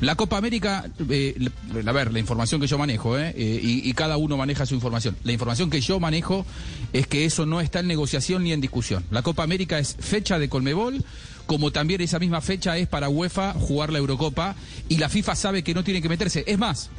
La 0.00 0.14
Copa 0.14 0.36
América, 0.36 0.84
eh, 1.10 1.34
la- 1.82 1.90
a 1.90 1.92
ver, 1.92 2.12
la 2.12 2.20
información 2.20 2.60
que 2.60 2.68
yo 2.68 2.78
manejo, 2.78 3.18
eh, 3.18 3.34
eh, 3.36 3.60
y, 3.60 3.88
y 3.90 3.92
cada 3.94 4.16
uno 4.16 4.36
maneja 4.36 4.64
su 4.64 4.76
información. 4.76 5.16
La 5.24 5.32
información 5.32 5.70
que 5.70 5.80
yo 5.80 5.98
manejo 5.98 6.46
es 6.92 7.08
que 7.08 7.24
eso 7.24 7.46
no 7.46 7.60
está 7.60 7.80
en 7.80 7.88
negociación 7.88 8.44
ni 8.44 8.52
en 8.52 8.60
discusión. 8.60 9.02
La 9.10 9.22
Copa 9.22 9.42
América 9.42 9.80
es 9.80 9.96
fecha 9.98 10.38
de 10.38 10.48
Colmebol, 10.48 11.04
como 11.46 11.70
también 11.72 12.00
esa 12.00 12.18
misma 12.18 12.40
fecha 12.40 12.76
es 12.78 12.88
para 12.88 13.08
UEFA 13.08 13.52
jugar 13.54 13.92
la 13.92 13.98
Eurocopa, 13.98 14.54
y 14.88 14.96
la 14.98 15.08
FIFA 15.08 15.34
sabe 15.36 15.62
que 15.62 15.74
no 15.74 15.84
tiene 15.84 16.00
que 16.02 16.08
meterse. 16.08 16.44
Es 16.46 16.58
más, 16.58 16.90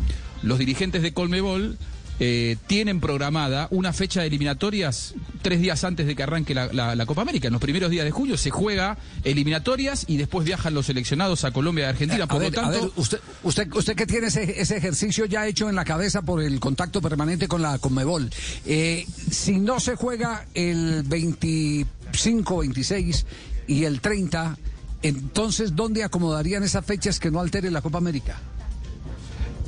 los 0.42 0.60
dirigentes 0.60 1.02
de 1.02 1.14
Colmebol 1.14 1.78
eh, 2.20 2.58
tienen 2.68 3.00
programada 3.00 3.68
una 3.72 3.92
fecha 3.92 4.22
de 4.22 4.28
eliminatorias 4.28 5.16
tres 5.42 5.60
días 5.60 5.84
antes 5.84 6.06
de 6.06 6.16
que 6.16 6.22
arranque 6.22 6.54
la, 6.54 6.72
la- 6.72 6.96
la 6.96 7.06
Copa 7.08 7.24
América. 7.24 7.48
En 7.48 7.54
los 7.54 7.62
primeros 7.62 7.90
días 7.90 8.06
de 8.06 8.12
julio 8.12 8.38
se 8.38 8.52
juega 8.52 8.98
eliminatorias 9.24 10.06
y 10.08 10.18
después 10.18 10.46
viajan 10.46 10.76
los 10.76 10.86
seleccionados 10.86 11.44
a 11.44 11.52
Colombia 11.52 11.86
y 11.86 11.90
Argentina. 11.90 12.26
A 12.26 12.28
Por 12.28 12.40
ver, 12.42 12.54
lo 12.54 12.60
a 12.60 12.64
tanto, 12.66 12.82
ver, 12.82 12.92
usted, 12.98 13.20
usted, 13.42 13.74
usted 13.74 13.96
que 13.96 14.06
tiene 14.06 14.28
ese, 14.28 14.62
ese 14.62 14.78
ejercicio 14.78 15.26
ya 15.26 15.48
hecho 15.48 15.68
en 15.70 15.76
la 15.76 15.84
cabeza 15.86 16.22
por 16.22 16.42
el 16.44 16.60
contacto 16.60 17.02
permanente 17.02 17.48
con 17.48 17.64
la 17.64 17.80
Conmebol, 17.80 18.30
eh, 18.68 19.06
si 19.32 19.60
no 19.60 19.80
se 19.80 19.96
juega 19.96 20.46
el 20.54 21.02
25, 21.04 22.58
26 22.60 23.26
y 23.68 23.86
el 23.86 24.02
30, 24.02 24.58
entonces 25.02 25.76
¿dónde 25.76 26.04
acomodarían 26.04 26.64
esas 26.64 26.86
fechas 26.86 27.20
que 27.20 27.32
no 27.32 27.40
altere 27.40 27.72
la 27.72 27.82
Copa 27.82 27.98
América? 27.98 28.40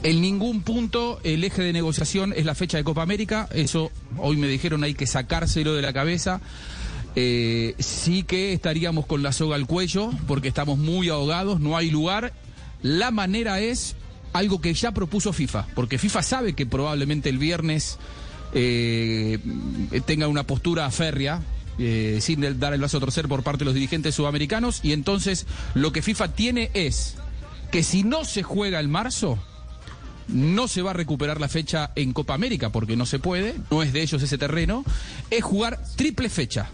En 0.04 0.22
ningún 0.22 0.62
punto 0.62 1.20
el 1.24 1.44
eje 1.44 1.64
de 1.64 1.74
negociación 1.74 2.32
es 2.36 2.46
la 2.46 2.54
fecha 2.54 2.78
de 2.78 2.84
Copa 2.84 3.02
América. 3.02 3.50
Eso 3.52 3.92
hoy 4.18 4.38
me 4.38 4.48
dijeron 4.48 4.84
hay 4.84 4.94
que 4.94 5.08
sacárselo 5.08 5.74
de 5.74 5.82
la 5.82 5.94
cabeza. 5.94 6.42
Eh, 7.16 7.76
sí 7.80 8.24
que 8.24 8.54
estaríamos 8.54 9.06
con 9.06 9.24
la 9.24 9.32
soga 9.32 9.56
al 9.56 9.66
cuello 9.66 10.12
porque 10.28 10.50
estamos 10.50 10.78
muy 10.78 11.10
ahogados, 11.10 11.60
no 11.60 11.76
hay 11.76 11.90
lugar. 11.90 12.34
La 12.84 13.10
manera 13.10 13.60
es 13.62 13.96
algo 14.34 14.62
que 14.62 14.74
ya 14.74 14.92
propuso 14.92 15.34
FIFA, 15.34 15.66
porque 15.74 15.98
FIFA 15.98 16.22
sabe 16.22 16.54
que 16.54 16.66
probablemente 16.66 17.30
el 17.30 17.38
viernes 17.38 17.98
eh, 18.54 19.40
tenga 20.06 20.28
una 20.28 20.44
postura 20.46 20.92
férrea. 20.92 21.42
Eh, 21.78 22.20
sin 22.22 22.42
dar 22.60 22.74
el 22.74 22.80
brazo 22.80 22.98
a 22.98 23.02
torcer 23.02 23.28
por 23.28 23.44
parte 23.44 23.60
de 23.60 23.66
los 23.66 23.74
dirigentes 23.74 24.16
sudamericanos 24.16 24.80
y 24.84 24.94
entonces 24.94 25.46
lo 25.74 25.92
que 25.92 26.02
FIFA 26.02 26.30
tiene 26.34 26.72
es 26.74 27.16
que 27.72 27.84
si 27.84 28.04
no 28.04 28.24
se 28.26 28.44
juega 28.44 28.80
el 28.80 28.88
marzo, 28.88 29.38
no 30.28 30.68
se 30.68 30.82
va 30.82 30.92
a 30.92 30.94
recuperar 30.94 31.40
la 31.40 31.50
fecha 31.50 31.92
en 31.96 32.14
Copa 32.14 32.34
América 32.34 32.72
porque 32.72 32.96
no 32.96 33.06
se 33.06 33.20
puede, 33.20 33.56
no 33.70 33.84
es 33.84 33.94
de 33.94 34.02
ellos 34.02 34.22
ese 34.22 34.38
terreno, 34.38 34.84
es 35.30 35.44
jugar 35.44 35.84
triple 35.96 36.30
fecha. 36.30 36.70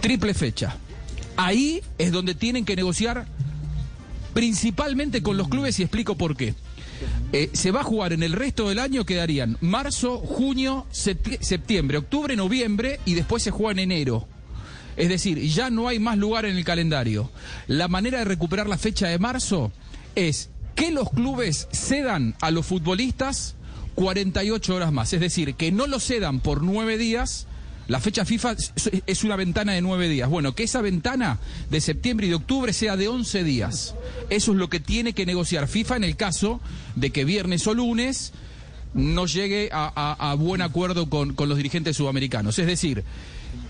Triple 0.00 0.34
fecha. 0.34 0.76
Ahí 1.36 1.82
es 1.98 2.12
donde 2.12 2.34
tienen 2.34 2.64
que 2.64 2.76
negociar 2.76 3.26
principalmente 4.34 5.22
con 5.22 5.36
los 5.36 5.48
clubes 5.48 5.78
y 5.80 5.82
explico 5.82 6.16
por 6.16 6.36
qué. 6.36 6.54
Eh, 7.36 7.50
se 7.52 7.72
va 7.72 7.80
a 7.80 7.84
jugar 7.84 8.12
en 8.12 8.22
el 8.22 8.32
resto 8.32 8.68
del 8.68 8.78
año, 8.78 9.04
quedarían 9.04 9.56
marzo, 9.60 10.18
junio, 10.18 10.86
septi- 10.92 11.40
septiembre, 11.40 11.98
octubre, 11.98 12.36
noviembre 12.36 13.00
y 13.04 13.14
después 13.14 13.42
se 13.42 13.50
juega 13.50 13.72
en 13.72 13.90
enero. 13.90 14.28
Es 14.96 15.08
decir, 15.08 15.40
ya 15.40 15.68
no 15.68 15.88
hay 15.88 15.98
más 15.98 16.16
lugar 16.16 16.44
en 16.44 16.56
el 16.56 16.64
calendario. 16.64 17.32
La 17.66 17.88
manera 17.88 18.20
de 18.20 18.24
recuperar 18.24 18.68
la 18.68 18.78
fecha 18.78 19.08
de 19.08 19.18
marzo 19.18 19.72
es 20.14 20.50
que 20.76 20.92
los 20.92 21.10
clubes 21.10 21.66
cedan 21.72 22.36
a 22.40 22.52
los 22.52 22.66
futbolistas 22.66 23.56
48 23.96 24.72
horas 24.72 24.92
más. 24.92 25.12
Es 25.12 25.18
decir, 25.18 25.54
que 25.56 25.72
no 25.72 25.88
lo 25.88 25.98
cedan 25.98 26.38
por 26.38 26.62
nueve 26.62 26.98
días. 26.98 27.48
La 27.88 28.00
fecha 28.00 28.24
FIFA 28.24 28.56
es- 29.06 29.24
una 29.24 29.36
ventana 29.36 29.72
de 29.72 29.82
nueve 29.82 30.08
días. 30.08 30.28
Bueno, 30.30 30.54
que 30.54 30.62
esa 30.64 30.80
ventana 30.80 31.38
de 31.70 31.80
septiembre 31.80 32.26
y 32.26 32.30
de 32.30 32.36
octubre 32.36 32.72
sea 32.72 32.96
de 32.96 33.08
11 33.08 33.44
días. 33.44 33.94
Eso 34.30 34.52
es 34.52 34.58
lo 34.58 34.68
que 34.70 34.80
tiene 34.80 35.12
que 35.12 35.26
negociar 35.26 35.68
FIFA 35.68 35.96
en 35.96 36.04
el 36.04 36.16
caso 36.16 36.60
de 36.96 37.10
que 37.10 37.24
viernes 37.24 37.66
o 37.66 37.74
lunes 37.74 38.32
no 38.94 39.26
llegue 39.26 39.68
a, 39.72 39.92
a- 39.94 40.30
a 40.30 40.34
buen 40.34 40.62
acuerdo 40.62 41.10
con, 41.10 41.34
con 41.34 41.48
los 41.48 41.56
dirigentes 41.58 41.96
sudamericanos. 41.96 42.58
Es 42.58 42.66
decir, 42.66 43.04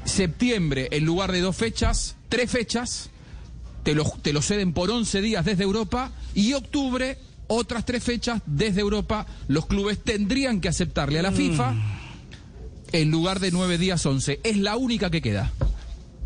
septiembre 0.05 0.89
en 0.93 1.05
lugar 1.05 1.33
de 1.33 1.41
dos 1.41 1.57
fechas, 1.57 2.17
tres 2.29 2.51
fechas, 2.51 3.11
te 3.83 3.95
lo, 3.95 4.05
te 4.23 4.33
lo 4.33 4.43
ceden 4.43 4.73
por 4.73 4.91
11 4.91 5.21
días 5.23 5.45
desde 5.45 5.65
Europa 5.65 6.13
y 6.35 6.53
octubre 6.55 7.19
otras 7.47 7.85
tres 7.85 8.03
fechas 8.03 8.43
desde 8.47 8.81
Europa. 8.81 9.27
Los 9.49 9.67
clubes 9.67 9.99
tendrían 10.03 10.61
que 10.61 10.69
aceptarle 10.69 11.19
a 11.19 11.23
la 11.23 11.33
FIFA 11.33 11.75
en 12.95 13.11
lugar 13.11 13.41
de 13.41 13.51
nueve 13.51 13.77
días 13.77 14.07
11. 14.07 14.41
Es 14.45 14.57
la 14.57 14.77
única 14.77 15.11
que 15.11 15.21
queda. 15.21 15.53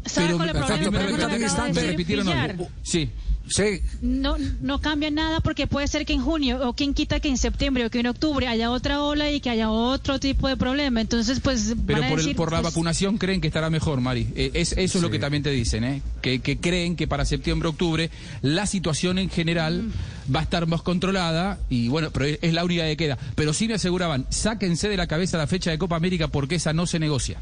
¿Sabe 0.05 0.35
cuál 0.35 0.51
el 0.51 0.57
problema? 0.57 0.91
me, 0.91 0.99
de 0.99 1.39
me 1.39 1.39
decir 1.39 1.91
repitieron 1.91 2.29
algo. 2.29 2.69
Sí. 2.83 3.11
Sí. 3.49 3.81
No, 4.03 4.37
no 4.61 4.81
cambia 4.81 5.11
nada 5.11 5.41
porque 5.41 5.67
puede 5.67 5.89
ser 5.89 6.05
que 6.07 6.13
en 6.13 6.21
junio 6.23 6.67
o 6.69 6.75
quien 6.75 6.95
quita 6.95 7.21
que 7.21 7.29
en 7.29 7.37
septiembre 7.39 7.87
o 7.87 7.91
que 7.91 8.01
en 8.01 8.07
octubre 8.07 8.47
haya 8.49 8.71
otra 8.71 9.03
ola 9.03 9.31
y 9.31 9.41
que 9.41 9.51
haya 9.51 9.71
otro 9.71 10.19
tipo 10.21 10.49
de 10.49 10.57
problema. 10.57 11.01
Entonces, 11.01 11.41
pues 11.41 11.75
Pero 11.87 12.01
van 12.01 12.07
a 12.07 12.11
por, 12.11 12.19
el- 12.21 12.25
decir, 12.25 12.37
por 12.37 12.53
la 12.53 12.61
pues, 12.63 12.73
vacunación 12.75 13.19
creen 13.19 13.41
que 13.41 13.49
estará 13.49 13.71
mejor, 13.71 14.01
Mari. 14.01 14.29
Eh, 14.37 14.51
es, 14.55 14.73
eso 14.73 14.99
es 14.99 15.03
lo 15.03 15.11
que 15.11 15.19
también 15.19 15.43
te 15.43 15.51
dicen, 15.51 15.85
¿eh? 15.85 16.03
que, 16.23 16.41
que 16.41 16.59
creen 16.59 16.97
que 16.97 17.07
para 17.09 17.25
septiembre-octubre 17.25 18.11
la 18.43 18.67
situación 18.67 19.19
en 19.19 19.31
general 19.31 19.83
Mm. 19.83 20.35
va 20.35 20.41
a 20.41 20.43
estar 20.43 20.67
más 20.67 20.83
controlada 20.83 21.59
y 21.71 21.89
bueno, 21.89 22.11
pero 22.13 22.25
es, 22.27 22.39
es 22.43 22.53
la 22.53 22.65
única 22.65 22.85
que 22.85 22.97
queda. 22.97 23.19
Pero 23.35 23.53
sí 23.53 23.67
me 23.69 23.75
aseguraban, 23.75 24.27
sáquense 24.31 24.89
de 24.89 24.97
la 24.97 25.07
cabeza 25.07 25.39
la 25.39 25.47
fecha 25.47 25.71
de 25.71 25.79
Copa 25.79 25.97
América 25.97 26.29
porque 26.29 26.57
esa 26.57 26.73
no 26.73 26.87
se 26.87 26.99
negocia. 26.99 27.39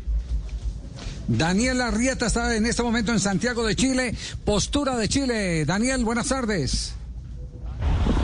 Daniel 1.29 1.81
Arrieta 1.81 2.27
está 2.27 2.55
en 2.57 2.67
este 2.67 2.83
momento 2.83 3.13
en 3.13 3.21
Santiago 3.21 3.67
de 3.67 3.75
Chile. 3.75 4.15
Postura 4.45 4.97
de 4.97 5.09
Chile. 5.09 5.65
Daniel, 5.65 6.05
buenas 6.05 6.29
tardes. 6.29 6.95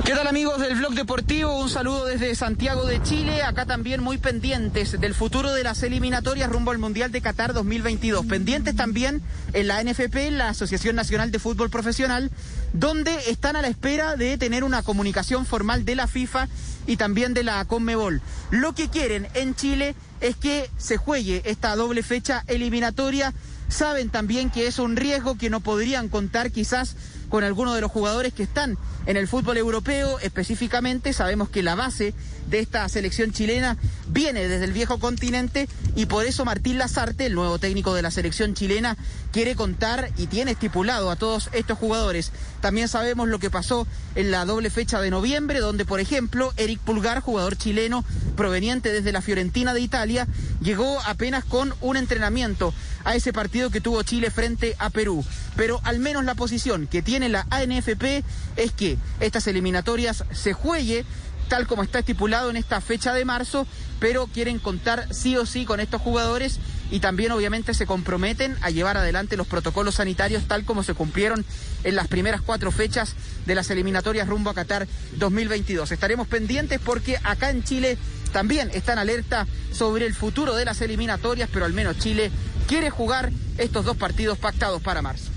¿Qué 0.04 0.14
tal 0.14 0.26
amigos 0.26 0.60
del 0.60 0.76
Blog 0.76 0.94
Deportivo? 0.94 1.60
Un 1.60 1.70
saludo 1.70 2.06
desde 2.06 2.34
Santiago 2.34 2.84
de 2.86 3.00
Chile, 3.02 3.42
acá 3.42 3.66
también 3.66 4.02
muy 4.02 4.18
pendientes 4.18 5.00
del 5.00 5.14
futuro 5.14 5.52
de 5.52 5.62
las 5.62 5.82
eliminatorias 5.84 6.50
rumbo 6.50 6.72
al 6.72 6.78
Mundial 6.78 7.12
de 7.12 7.20
Qatar 7.20 7.52
2022. 7.52 8.26
Pendientes 8.26 8.74
también 8.74 9.22
en 9.52 9.68
la 9.68 9.82
NFP, 9.82 10.30
la 10.30 10.48
Asociación 10.48 10.96
Nacional 10.96 11.30
de 11.30 11.38
Fútbol 11.38 11.70
Profesional, 11.70 12.32
donde 12.72 13.14
están 13.28 13.54
a 13.54 13.62
la 13.62 13.68
espera 13.68 14.16
de 14.16 14.36
tener 14.38 14.64
una 14.64 14.82
comunicación 14.82 15.46
formal 15.46 15.84
de 15.84 15.94
la 15.94 16.08
FIFA 16.08 16.48
y 16.88 16.96
también 16.96 17.32
de 17.32 17.44
la 17.44 17.64
Conmebol. 17.64 18.22
Lo 18.50 18.74
que 18.74 18.88
quieren 18.88 19.28
en 19.34 19.54
Chile 19.54 19.94
es 20.22 20.36
que 20.36 20.70
se 20.78 20.96
juegue 20.96 21.42
esta 21.44 21.76
doble 21.76 22.02
fecha 22.02 22.44
eliminatoria. 22.46 23.34
Saben 23.68 24.08
también 24.08 24.50
que 24.50 24.66
es 24.66 24.78
un 24.78 24.96
riesgo 24.96 25.36
que 25.36 25.50
no 25.50 25.60
podrían 25.60 26.08
contar 26.08 26.50
quizás 26.50 26.96
con 27.28 27.44
algunos 27.44 27.74
de 27.74 27.80
los 27.80 27.90
jugadores 27.90 28.32
que 28.32 28.44
están 28.44 28.78
en 29.06 29.16
el 29.16 29.28
fútbol 29.28 29.56
europeo. 29.56 30.18
Específicamente 30.20 31.12
sabemos 31.12 31.48
que 31.48 31.62
la 31.62 31.74
base 31.74 32.14
de 32.48 32.60
esta 32.60 32.88
selección 32.88 33.32
chilena 33.32 33.76
viene 34.08 34.48
desde 34.48 34.64
el 34.64 34.72
viejo 34.72 34.98
continente 34.98 35.68
y 35.94 36.06
por 36.06 36.26
eso 36.26 36.44
Martín 36.44 36.78
Lazarte, 36.78 37.26
el 37.26 37.34
nuevo 37.34 37.58
técnico 37.58 37.94
de 37.94 38.02
la 38.02 38.10
selección 38.10 38.54
chilena, 38.54 38.96
quiere 39.32 39.54
contar 39.54 40.10
y 40.16 40.26
tiene 40.26 40.52
estipulado 40.52 41.10
a 41.10 41.16
todos 41.16 41.48
estos 41.52 41.78
jugadores. 41.78 42.32
También 42.60 42.88
sabemos 42.88 43.28
lo 43.28 43.38
que 43.38 43.50
pasó 43.50 43.86
en 44.14 44.30
la 44.30 44.44
doble 44.44 44.70
fecha 44.70 45.00
de 45.00 45.10
noviembre, 45.10 45.60
donde 45.60 45.84
por 45.84 46.00
ejemplo 46.00 46.52
Eric 46.56 46.80
Pulgar, 46.80 47.20
jugador 47.20 47.56
chileno 47.56 48.04
proveniente 48.36 48.92
desde 48.92 49.12
la 49.12 49.22
Fiorentina 49.22 49.74
de 49.74 49.80
Italia, 49.80 50.26
llegó 50.60 51.00
apenas 51.06 51.44
con 51.44 51.74
un 51.80 51.96
entrenamiento 51.96 52.74
a 53.04 53.14
ese 53.14 53.32
partido 53.32 53.70
que 53.70 53.80
tuvo 53.80 54.02
Chile 54.02 54.30
frente 54.30 54.76
a 54.78 54.90
Perú. 54.90 55.24
Pero 55.56 55.80
al 55.84 55.98
menos 55.98 56.24
la 56.24 56.34
posición 56.34 56.86
que 56.86 57.02
tiene 57.02 57.28
la 57.28 57.46
ANFP 57.50 58.24
es 58.56 58.72
que 58.72 58.91
estas 59.20 59.46
eliminatorias 59.46 60.24
se 60.32 60.52
juegue 60.52 61.04
tal 61.48 61.66
como 61.66 61.82
está 61.82 61.98
estipulado 61.98 62.48
en 62.50 62.56
esta 62.56 62.80
fecha 62.80 63.12
de 63.12 63.24
marzo, 63.24 63.66
pero 64.00 64.26
quieren 64.26 64.58
contar 64.58 65.12
sí 65.12 65.36
o 65.36 65.44
sí 65.44 65.64
con 65.64 65.80
estos 65.80 66.00
jugadores 66.00 66.58
y 66.90 67.00
también 67.00 67.32
obviamente 67.32 67.74
se 67.74 67.86
comprometen 67.86 68.56
a 68.62 68.70
llevar 68.70 68.96
adelante 68.96 69.36
los 69.36 69.46
protocolos 69.46 69.96
sanitarios 69.96 70.44
tal 70.44 70.64
como 70.64 70.82
se 70.82 70.94
cumplieron 70.94 71.44
en 71.84 71.96
las 71.96 72.08
primeras 72.08 72.40
cuatro 72.42 72.70
fechas 72.70 73.14
de 73.46 73.54
las 73.54 73.70
eliminatorias 73.70 74.28
rumbo 74.28 74.50
a 74.50 74.54
Qatar 74.54 74.86
2022. 75.18 75.92
Estaremos 75.92 76.26
pendientes 76.28 76.80
porque 76.80 77.18
acá 77.22 77.50
en 77.50 77.64
Chile 77.64 77.98
también 78.32 78.70
están 78.72 78.98
alerta 78.98 79.46
sobre 79.72 80.06
el 80.06 80.14
futuro 80.14 80.54
de 80.54 80.64
las 80.64 80.80
eliminatorias, 80.80 81.48
pero 81.52 81.64
al 81.64 81.72
menos 81.72 81.98
Chile 81.98 82.30
quiere 82.66 82.90
jugar 82.90 83.30
estos 83.58 83.84
dos 83.84 83.96
partidos 83.96 84.38
pactados 84.38 84.82
para 84.82 85.02
marzo. 85.02 85.31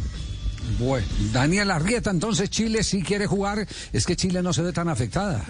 Bueno, 0.79 1.05
Daniel 1.31 1.71
Arrieta, 1.71 2.09
entonces 2.11 2.49
Chile 2.49 2.83
sí 2.83 3.01
quiere 3.03 3.27
jugar. 3.27 3.67
Es 3.93 4.05
que 4.05 4.15
Chile 4.15 4.41
no 4.41 4.53
se 4.53 4.61
ve 4.61 4.73
tan 4.73 4.89
afectada. 4.89 5.43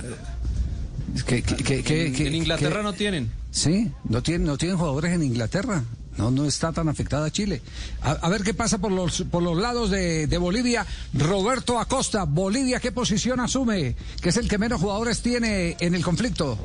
Es 1.15 1.23
que- 1.23 1.41
que- 1.41 1.55
que- 1.55 1.83
que- 1.83 2.27
En- 2.27 2.35
Inglaterra 2.35 2.83
no 2.83 2.93
tienen. 2.93 3.31
Sí, 3.51 3.91
no 4.09 4.21
tienen, 4.21 4.45
no 4.47 4.57
tienen 4.57 4.77
jugadores 4.77 5.13
en 5.13 5.23
Inglaterra. 5.23 5.83
No, 6.17 6.31
no 6.31 6.45
está 6.45 6.71
tan 6.71 6.87
afectada 6.87 7.29
Chile. 7.31 7.61
A, 8.01 8.11
a 8.11 8.29
ver 8.29 8.41
qué 8.43 8.53
pasa 8.53 8.77
por 8.77 8.91
los, 8.91 9.23
por 9.29 9.43
los 9.43 9.57
lados 9.57 9.89
de, 9.89 10.27
de 10.27 10.37
Bolivia. 10.37 10.85
Roberto 11.13 11.77
Acosta, 11.79 12.23
Bolivia, 12.23 12.79
¿qué 12.79 12.91
posición 12.93 13.39
asume? 13.41 13.95
Que 14.21 14.29
es 14.29 14.37
el 14.37 14.47
que 14.47 14.57
menos 14.57 14.79
jugadores 14.79 15.21
tiene 15.21 15.75
en 15.79 15.93
el 15.95 16.03
conflicto. 16.03 16.57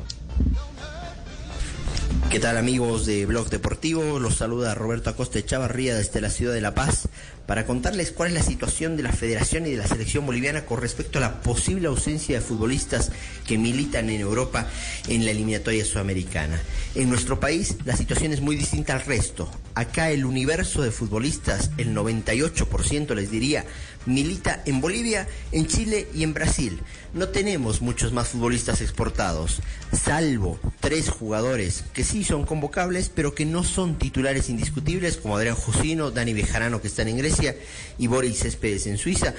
¿Qué 2.29 2.39
tal 2.39 2.57
amigos 2.57 3.05
de 3.05 3.25
Blog 3.25 3.49
Deportivo? 3.49 4.19
Los 4.19 4.35
saluda 4.35 4.75
Roberto 4.75 5.09
Acosta 5.09 5.39
Echavarría 5.39 5.95
desde 5.95 6.21
la 6.21 6.29
ciudad 6.29 6.53
de 6.53 6.61
La 6.61 6.73
Paz 6.73 7.07
para 7.45 7.65
contarles 7.65 8.11
cuál 8.11 8.29
es 8.29 8.33
la 8.35 8.43
situación 8.43 8.95
de 8.95 9.03
la 9.03 9.11
federación 9.11 9.65
y 9.65 9.71
de 9.71 9.77
la 9.77 9.87
selección 9.87 10.25
boliviana 10.25 10.65
con 10.65 10.79
respecto 10.79 11.17
a 11.17 11.21
la 11.21 11.41
posible 11.41 11.87
ausencia 11.87 12.37
de 12.39 12.45
futbolistas 12.45 13.11
que 13.45 13.57
militan 13.57 14.09
en 14.09 14.21
Europa 14.21 14.67
en 15.07 15.25
la 15.25 15.31
eliminatoria 15.31 15.83
sudamericana. 15.83 16.61
En 16.95 17.09
nuestro 17.09 17.39
país 17.39 17.77
la 17.85 17.97
situación 17.97 18.31
es 18.31 18.41
muy 18.41 18.55
distinta 18.55 18.93
al 18.93 19.01
resto. 19.01 19.49
Acá 19.75 20.11
el 20.11 20.25
universo 20.25 20.81
de 20.81 20.91
futbolistas, 20.91 21.71
el 21.77 21.95
98% 21.95 23.15
les 23.15 23.31
diría, 23.31 23.65
milita 24.05 24.61
en 24.65 24.81
Bolivia, 24.81 25.27
en 25.51 25.67
Chile 25.67 26.07
y 26.13 26.23
en 26.23 26.33
Brasil. 26.33 26.79
No 27.13 27.27
tenemos 27.27 27.81
muchos 27.81 28.13
más 28.13 28.29
futbolistas 28.29 28.79
exportados, 28.79 29.59
salvo 29.91 30.57
tres 30.79 31.09
jugadores 31.09 31.83
que 31.91 32.05
sí 32.05 32.23
son 32.23 32.45
convocables, 32.45 33.11
pero 33.13 33.35
que 33.35 33.45
no 33.45 33.65
son 33.65 33.95
titulares 33.97 34.49
indiscutibles, 34.49 35.17
como 35.17 35.35
Adrián 35.35 35.55
Josino, 35.55 36.11
Dani 36.11 36.33
Bejarano, 36.33 36.79
que 36.79 36.87
están 36.87 37.09
en 37.09 37.17
Grecia, 37.17 37.57
y 37.97 38.07
Boris 38.07 38.39
Céspedes 38.39 38.87
en 38.87 38.97
Suiza. 38.97 39.33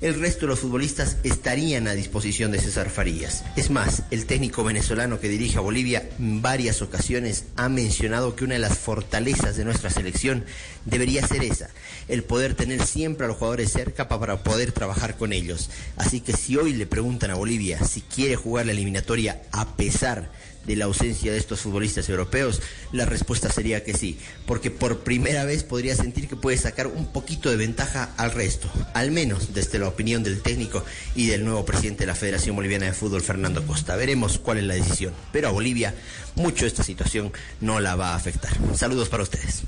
El 0.00 0.18
resto 0.18 0.40
de 0.40 0.46
los 0.46 0.60
futbolistas 0.60 1.18
estarían 1.24 1.86
a 1.86 1.92
disposición 1.92 2.50
de 2.50 2.58
César 2.58 2.88
Farías. 2.88 3.44
Es 3.56 3.68
más, 3.68 4.04
el 4.10 4.24
técnico 4.24 4.64
venezolano 4.64 5.20
que 5.20 5.28
dirige 5.28 5.58
a 5.58 5.60
Bolivia 5.60 6.08
en 6.18 6.40
varias 6.40 6.80
ocasiones 6.80 7.44
ha 7.56 7.68
mencionado 7.68 8.34
que 8.34 8.44
una 8.44 8.54
de 8.54 8.60
las 8.60 8.78
fortalezas 8.78 9.58
de 9.58 9.66
nuestra 9.66 9.90
selección 9.90 10.46
debería 10.86 11.26
ser 11.26 11.44
esa, 11.44 11.68
el 12.08 12.24
poder 12.24 12.54
tener 12.54 12.86
siempre 12.86 13.26
a 13.26 13.28
los 13.28 13.36
jugadores 13.36 13.72
cerca 13.72 14.08
para 14.08 14.42
poder 14.42 14.72
trabajar 14.72 15.18
con 15.18 15.34
ellos. 15.34 15.68
Así 15.96 16.22
que 16.22 16.32
si 16.32 16.56
hoy 16.56 16.72
le 16.72 16.86
preguntan 16.86 17.30
a 17.30 17.34
Bolivia 17.34 17.84
si 17.84 18.00
quiere 18.00 18.36
jugar 18.36 18.64
la 18.64 18.72
eliminatoria 18.72 19.42
a 19.52 19.76
pesar 19.76 20.30
de 20.66 20.76
la 20.76 20.84
ausencia 20.86 21.32
de 21.32 21.38
estos 21.38 21.60
futbolistas 21.60 22.08
europeos? 22.08 22.62
La 22.92 23.06
respuesta 23.06 23.50
sería 23.50 23.84
que 23.84 23.94
sí, 23.94 24.18
porque 24.46 24.70
por 24.70 25.00
primera 25.00 25.44
vez 25.44 25.64
podría 25.64 25.94
sentir 25.96 26.28
que 26.28 26.36
puede 26.36 26.56
sacar 26.56 26.86
un 26.86 27.12
poquito 27.12 27.50
de 27.50 27.56
ventaja 27.56 28.10
al 28.16 28.32
resto, 28.32 28.70
al 28.94 29.10
menos 29.10 29.54
desde 29.54 29.78
la 29.78 29.88
opinión 29.88 30.22
del 30.22 30.42
técnico 30.42 30.84
y 31.14 31.26
del 31.26 31.44
nuevo 31.44 31.64
presidente 31.64 32.00
de 32.00 32.08
la 32.08 32.14
Federación 32.14 32.56
Boliviana 32.56 32.86
de 32.86 32.92
Fútbol, 32.92 33.22
Fernando 33.22 33.66
Costa. 33.66 33.96
Veremos 33.96 34.38
cuál 34.38 34.58
es 34.58 34.64
la 34.64 34.74
decisión, 34.74 35.12
pero 35.32 35.48
a 35.48 35.52
Bolivia 35.52 35.94
mucho 36.34 36.66
esta 36.66 36.82
situación 36.82 37.32
no 37.60 37.80
la 37.80 37.96
va 37.96 38.12
a 38.12 38.16
afectar. 38.16 38.52
Saludos 38.74 39.08
para 39.08 39.22
ustedes. 39.22 39.62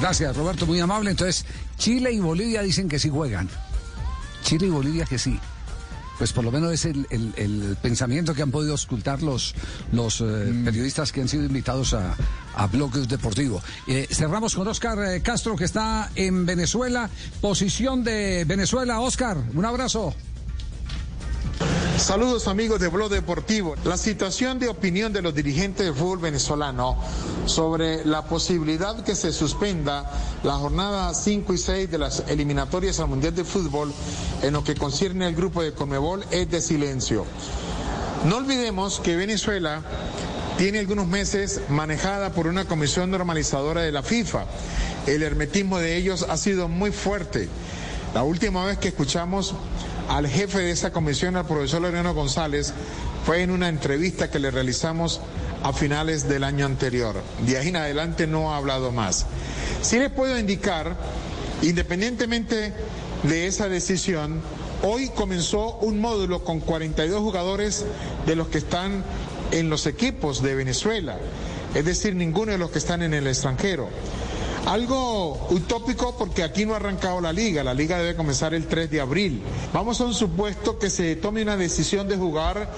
Gracias, 0.00 0.36
Roberto, 0.36 0.66
muy 0.66 0.80
amable. 0.80 1.10
Entonces, 1.10 1.44
Chile 1.76 2.12
y 2.12 2.20
Bolivia 2.20 2.62
dicen 2.62 2.88
que 2.88 2.98
sí 2.98 3.08
juegan. 3.08 3.48
Chile 4.42 4.66
y 4.66 4.70
Bolivia 4.70 5.04
que 5.04 5.18
sí. 5.18 5.38
Pues 6.18 6.32
por 6.32 6.44
lo 6.44 6.50
menos 6.52 6.72
es 6.72 6.84
el, 6.84 7.06
el- 7.10 7.32
el 7.36 7.76
pensamiento 7.80 8.34
que 8.34 8.42
han 8.42 8.50
podido 8.50 8.74
ocultar 8.74 9.22
los, 9.22 9.54
los 9.92 10.20
eh, 10.20 10.52
periodistas 10.64 11.12
que 11.12 11.20
han 11.20 11.28
sido 11.28 11.44
invitados 11.44 11.94
a, 11.94 12.16
a 12.56 12.66
Blog 12.66 12.92
Deportivo. 13.06 13.62
Eh, 13.86 14.08
cerramos 14.10 14.54
con 14.56 14.66
Oscar 14.66 14.98
eh, 15.14 15.22
Castro, 15.22 15.54
que 15.56 15.64
está 15.64 16.10
en 16.16 16.44
Venezuela. 16.44 17.08
Posición 17.40 18.02
de 18.02 18.44
Venezuela. 18.46 19.00
Oscar, 19.00 19.36
un 19.54 19.64
abrazo. 19.64 20.14
Saludos 21.98 22.46
amigos 22.46 22.80
de 22.80 22.88
Blog 22.88 23.10
Deportivo. 23.10 23.74
La 23.84 23.96
situación 23.96 24.58
de 24.58 24.68
opinión 24.68 25.12
de 25.12 25.20
los 25.20 25.34
dirigentes 25.34 25.84
del 25.84 25.94
fútbol 25.94 26.18
venezolano 26.18 26.96
sobre 27.46 28.04
la 28.04 28.24
posibilidad 28.24 29.02
que 29.02 29.14
se 29.14 29.32
suspenda 29.32 30.10
la 30.42 30.54
jornada 30.54 31.12
5 31.12 31.52
y 31.52 31.58
6 31.58 31.90
de 31.90 31.98
las 31.98 32.22
eliminatorias 32.28 33.00
al 33.00 33.08
Mundial 33.08 33.34
de 33.34 33.44
Fútbol 33.44 33.92
en 34.42 34.52
lo 34.52 34.62
que 34.62 34.74
concierne 34.74 35.26
al 35.26 35.34
grupo 35.34 35.62
de 35.62 35.72
Conmebol 35.72 36.24
es 36.30 36.48
de 36.50 36.60
silencio. 36.60 37.26
No 38.24 38.36
olvidemos 38.36 39.00
que 39.00 39.16
Venezuela 39.16 39.82
tiene 40.56 40.78
algunos 40.78 41.06
meses 41.06 41.60
manejada 41.68 42.30
por 42.30 42.46
una 42.46 42.64
comisión 42.64 43.10
normalizadora 43.10 43.82
de 43.82 43.92
la 43.92 44.02
FIFA. 44.02 44.44
El 45.06 45.22
hermetismo 45.22 45.78
de 45.78 45.96
ellos 45.96 46.26
ha 46.28 46.36
sido 46.36 46.68
muy 46.68 46.92
fuerte. 46.92 47.48
La 48.14 48.22
última 48.22 48.64
vez 48.64 48.78
que 48.78 48.88
escuchamos 48.88 49.54
al 50.08 50.26
jefe 50.26 50.58
de 50.60 50.70
esa 50.70 50.92
comisión, 50.92 51.36
al 51.36 51.46
profesor 51.46 51.82
Loreno 51.82 52.14
González, 52.14 52.72
fue 53.24 53.42
en 53.42 53.50
una 53.50 53.68
entrevista 53.68 54.30
que 54.30 54.38
le 54.38 54.50
realizamos 54.50 55.20
a 55.62 55.72
finales 55.72 56.28
del 56.28 56.44
año 56.44 56.64
anterior. 56.64 57.16
De 57.46 57.58
ahí 57.58 57.68
en 57.68 57.76
adelante 57.76 58.26
no 58.26 58.52
ha 58.52 58.56
hablado 58.56 58.90
más. 58.90 59.26
Sí 59.82 59.98
les 59.98 60.10
puedo 60.10 60.38
indicar, 60.38 60.96
independientemente 61.62 62.72
de 63.24 63.46
esa 63.46 63.68
decisión, 63.68 64.40
hoy 64.82 65.08
comenzó 65.10 65.76
un 65.78 66.00
módulo 66.00 66.44
con 66.44 66.60
42 66.60 67.20
jugadores 67.20 67.84
de 68.26 68.36
los 68.36 68.48
que 68.48 68.58
están 68.58 69.04
en 69.50 69.70
los 69.70 69.86
equipos 69.86 70.42
de 70.42 70.54
Venezuela, 70.54 71.18
es 71.74 71.84
decir, 71.84 72.14
ninguno 72.14 72.52
de 72.52 72.58
los 72.58 72.70
que 72.70 72.78
están 72.78 73.02
en 73.02 73.14
el 73.14 73.26
extranjero. 73.26 73.88
Algo 74.68 75.46
utópico 75.48 76.14
porque 76.18 76.42
aquí 76.42 76.66
no 76.66 76.74
ha 76.74 76.76
arrancado 76.76 77.22
la 77.22 77.32
liga, 77.32 77.64
la 77.64 77.72
liga 77.72 77.96
debe 77.96 78.14
comenzar 78.14 78.52
el 78.52 78.66
3 78.66 78.90
de 78.90 79.00
abril. 79.00 79.42
Vamos 79.72 79.98
a 80.02 80.04
un 80.04 80.12
supuesto 80.12 80.78
que 80.78 80.90
se 80.90 81.16
tome 81.16 81.40
una 81.40 81.56
decisión 81.56 82.06
de 82.06 82.18
jugar 82.18 82.70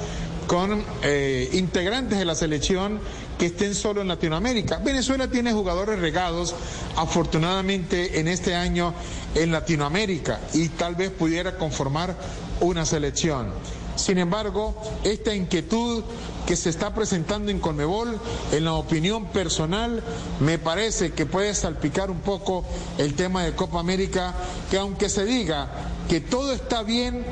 con 0.46 0.84
eh, 1.02 1.50
integrantes 1.52 2.16
de 2.16 2.24
la 2.24 2.36
selección 2.36 3.00
que 3.40 3.46
estén 3.46 3.74
solo 3.74 4.02
en 4.02 4.06
Latinoamérica. 4.06 4.78
Venezuela 4.78 5.26
tiene 5.26 5.52
jugadores 5.52 5.98
regados, 5.98 6.54
afortunadamente 6.94 8.20
en 8.20 8.28
este 8.28 8.54
año 8.54 8.94
en 9.34 9.50
Latinoamérica 9.50 10.38
y 10.54 10.68
tal 10.68 10.94
vez 10.94 11.10
pudiera 11.10 11.56
conformar 11.56 12.14
una 12.60 12.86
selección. 12.86 13.52
Sin 13.96 14.18
embargo, 14.18 14.80
esta 15.02 15.34
inquietud 15.34 16.04
que 16.46 16.56
se 16.56 16.70
está 16.70 16.94
presentando 16.94 17.50
en 17.50 17.60
Conmebol, 17.60 18.18
en 18.52 18.64
la 18.64 18.74
opinión 18.74 19.26
personal, 19.26 20.02
me 20.40 20.58
parece 20.58 21.12
que 21.12 21.26
puede 21.26 21.54
salpicar 21.54 22.10
un 22.10 22.20
poco 22.20 22.64
el 22.98 23.14
tema 23.14 23.44
de 23.44 23.52
Copa 23.54 23.80
América, 23.80 24.34
que 24.70 24.78
aunque 24.78 25.08
se 25.08 25.24
diga 25.24 25.68
que 26.08 26.20
todo 26.20 26.52
está 26.52 26.82
bien, 26.82 27.24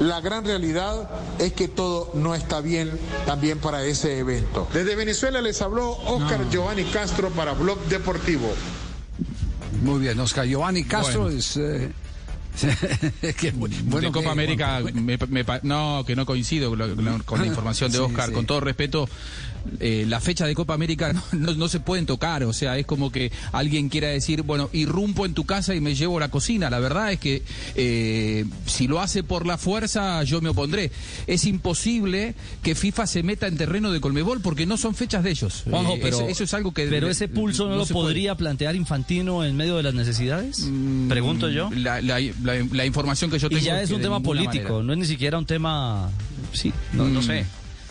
la 0.00 0.20
gran 0.20 0.44
realidad 0.44 1.10
es 1.38 1.52
que 1.54 1.66
todo 1.66 2.10
no 2.14 2.34
está 2.34 2.60
bien 2.60 2.90
también 3.26 3.58
para 3.58 3.84
ese 3.84 4.18
evento. 4.18 4.68
Desde 4.72 4.94
Venezuela 4.94 5.40
les 5.40 5.60
habló 5.62 5.90
Oscar 6.06 6.48
Giovanni 6.50 6.84
Castro 6.84 7.30
para 7.30 7.52
Blog 7.52 7.78
Deportivo. 7.86 8.48
Muy 9.82 10.00
bien, 10.00 10.18
Oscar 10.20 10.46
Giovanni 10.46 10.84
Castro 10.84 11.22
Bueno. 11.22 11.36
es. 11.38 11.56
eh, 11.56 11.92
qué 13.38 13.52
bu- 13.54 13.68
de 13.68 14.06
Copa 14.08 14.20
que- 14.22 14.28
América, 14.30 14.80
me- 14.94 15.16
me 15.18 15.44
no, 15.62 16.04
que 16.06 16.16
no 16.16 16.26
coincido 16.26 16.70
con 16.70 16.78
la, 16.78 16.88
con 17.24 17.40
la 17.40 17.46
información 17.46 17.90
de 17.92 17.98
Sí, 17.98 18.04
Oscar. 18.04 18.28
sí. 18.28 18.32
Con 18.34 18.46
todo 18.46 18.60
respeto, 18.60 19.08
eh, 19.80 20.04
la 20.08 20.20
fecha 20.20 20.46
de 20.46 20.54
Copa 20.54 20.74
América 20.74 21.12
no, 21.32 21.68
se 21.68 21.80
pueden 21.80 22.06
tocar. 22.06 22.44
O 22.44 22.52
sea, 22.52 22.78
es 22.78 22.86
como 22.86 23.10
que 23.12 23.30
alguien 23.52 23.88
quiera 23.88 24.08
decir, 24.08 24.42
bueno, 24.42 24.70
irrumpo 24.72 25.26
en 25.26 25.34
tu 25.34 25.44
casa 25.44 25.74
y 25.74 25.80
me 25.80 25.94
llevo 25.94 26.18
la 26.20 26.28
cocina. 26.30 26.70
La 26.70 26.78
verdad 26.78 27.12
es 27.12 27.18
que 27.20 27.42
eh, 27.74 28.44
si 28.66 28.86
lo 28.88 29.00
hace 29.00 29.22
por 29.22 29.46
la 29.46 29.58
fuerza, 29.58 30.22
yo 30.24 30.40
me 30.40 30.48
opondré. 30.50 30.90
Es 31.26 31.44
imposible 31.44 32.34
que 32.62 32.74
FIFA 32.74 33.06
se 33.06 33.22
meta 33.22 33.46
en 33.46 33.56
terreno 33.56 33.90
de 33.92 34.00
Colmebol 34.00 34.40
porque 34.40 34.66
no 34.66 34.76
son 34.76 34.94
fechas 34.94 35.22
de 35.24 35.30
ellos. 35.30 35.64
Juanjo, 35.68 35.94
Eh, 35.94 36.00
pero, 36.02 36.28
eso, 36.28 36.44
es 36.44 36.54
algo 36.54 36.72
que. 36.72 36.86
pero 36.86 37.08
ese 37.08 37.28
pulso 37.28 37.68
no, 37.68 37.76
lo 37.76 37.86
puede. 37.86 37.92
podría 37.92 38.34
plantear 38.36 38.74
Infantino 38.76 39.44
en 39.44 39.56
medio 39.56 39.76
de 39.76 39.82
las 39.82 39.94
necesidades. 39.94 40.66
Pregunto 41.08 41.48
yo. 41.50 41.70
La, 41.74 42.00
la- 42.00 42.18
la- 42.20 42.66
la 42.72 42.86
información 42.86 43.30
que 43.30 43.38
yo 43.38 43.48
tengo 43.48 43.60
Y 43.62 43.64
ya 43.64 43.80
es 43.82 43.90
un 43.90 44.00
tema 44.02 44.20
político, 44.20 44.68
manera. 44.68 44.82
no 44.84 44.92
es 44.92 44.98
ni 44.98 45.04
siquiera 45.06 45.38
un 45.38 45.46
tema. 45.46 46.10
Sí, 46.52 46.72
no, 46.92 47.06
no 47.08 47.20
Mm, 47.20 47.22
sé. 47.22 47.44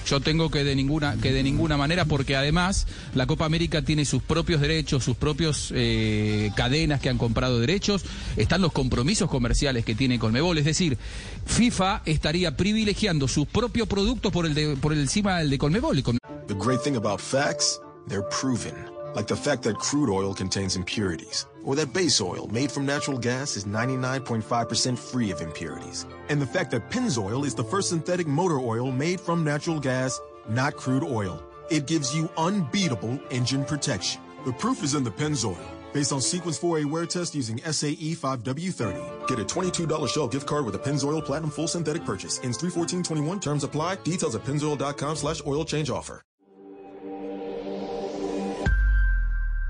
Yo 0.07 0.21
tengo 0.21 0.49
que 0.49 0.63
de 0.63 0.73
ninguna 0.73 1.17
que 1.17 1.33
de 1.33 1.43
ninguna 1.43 1.75
manera 1.75 2.05
porque 2.05 2.37
además 2.37 2.87
la 3.13 3.27
Copa 3.27 3.45
América 3.45 3.81
tiene 3.81 4.05
sus 4.05 4.23
propios 4.23 4.61
derechos, 4.61 5.03
sus 5.03 5.17
propios 5.17 5.71
eh, 5.75 6.49
cadenas 6.55 7.01
que 7.01 7.09
han 7.09 7.17
comprado 7.17 7.59
derechos, 7.59 8.05
están 8.37 8.61
los 8.61 8.71
compromisos 8.71 9.29
comerciales 9.29 9.83
que 9.83 9.95
tiene 9.95 10.17
Conmebol, 10.17 10.57
es 10.57 10.65
decir, 10.65 10.97
FIFA 11.45 12.03
estaría 12.05 12.55
privilegiando 12.55 13.27
sus 13.27 13.47
propios 13.47 13.87
productos 13.89 14.31
por 14.31 14.45
el 14.45 14.53
de, 14.53 14.77
por 14.77 14.93
encima 14.93 15.39
del 15.39 15.49
de 15.49 15.57
Conmebol 15.57 16.01
The 16.47 16.53
great 16.53 16.81
thing 16.81 16.95
about 16.95 17.19
facts, 17.19 17.81
they're 18.07 18.27
proven. 18.29 18.73
Like 19.13 19.27
the 19.27 19.35
fact 19.35 19.63
that 19.63 19.75
crude 19.75 20.09
oil 20.09 20.33
contains 20.33 20.75
impurities, 20.75 21.47
or 21.67 21.75
that 21.75 21.93
base 21.93 22.21
oil 22.21 22.47
made 22.47 22.71
from 22.71 22.85
natural 22.85 23.17
gas 23.17 23.57
is 23.57 23.65
99.5% 23.65 24.97
free 24.97 25.31
of 25.31 25.41
impurities. 25.41 26.05
And 26.29 26.41
the 26.41 26.45
fact 26.45 26.71
that 26.71 26.89
Pennzoil 26.89 27.45
is 27.45 27.53
the 27.53 27.63
first 27.63 27.89
synthetic 27.89 28.25
motor 28.25 28.59
oil 28.59 28.89
made 28.89 29.19
from 29.19 29.43
natural 29.43 29.77
gas, 29.77 30.17
not 30.47 30.77
crude 30.77 31.03
oil. 31.03 31.43
It 31.69 31.85
gives 31.85 32.15
you 32.15 32.31
unbeatable 32.37 33.19
engine 33.31 33.65
protection. 33.65 34.21
The 34.45 34.53
proof 34.53 34.81
is 34.81 34.95
in 34.95 35.03
the 35.03 35.11
Pennzoil. 35.11 35.57
Based 35.91 36.13
on 36.13 36.21
Sequence 36.21 36.57
4A 36.57 36.85
wear 36.85 37.05
test 37.05 37.35
using 37.35 37.57
SAE 37.57 38.15
5W30. 38.15 39.27
Get 39.27 39.39
a 39.39 39.43
$22 39.43 40.07
Shell 40.07 40.29
gift 40.29 40.47
card 40.47 40.63
with 40.63 40.75
a 40.75 40.79
Pennzoil 40.79 41.23
Platinum 41.25 41.51
Full 41.51 41.67
Synthetic 41.67 42.05
purchase. 42.05 42.39
Ends 42.43 42.57
31421. 42.57 43.41
Terms 43.41 43.65
apply. 43.65 43.95
Details 44.05 44.35
at 44.35 44.43
pennzoil.com 44.43 45.15
slash 45.17 45.41
oil 45.45 45.65
change 45.65 45.89
offer. 45.89 46.21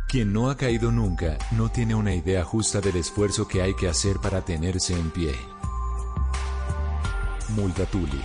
Quien 0.07 0.31
no 0.31 0.49
ha 0.49 0.55
caído 0.55 0.91
nunca 0.91 1.37
no 1.51 1.69
tiene 1.69 1.93
una 1.93 2.13
idea 2.15 2.43
justa 2.43 2.79
del 2.79 2.95
esfuerzo 2.95 3.47
que 3.47 3.61
hay 3.61 3.73
que 3.75 3.89
hacer 3.89 4.17
para 4.17 4.43
tenerse 4.43 4.93
en 4.93 5.11
pie. 5.11 5.35
Multatuli. 7.49 8.21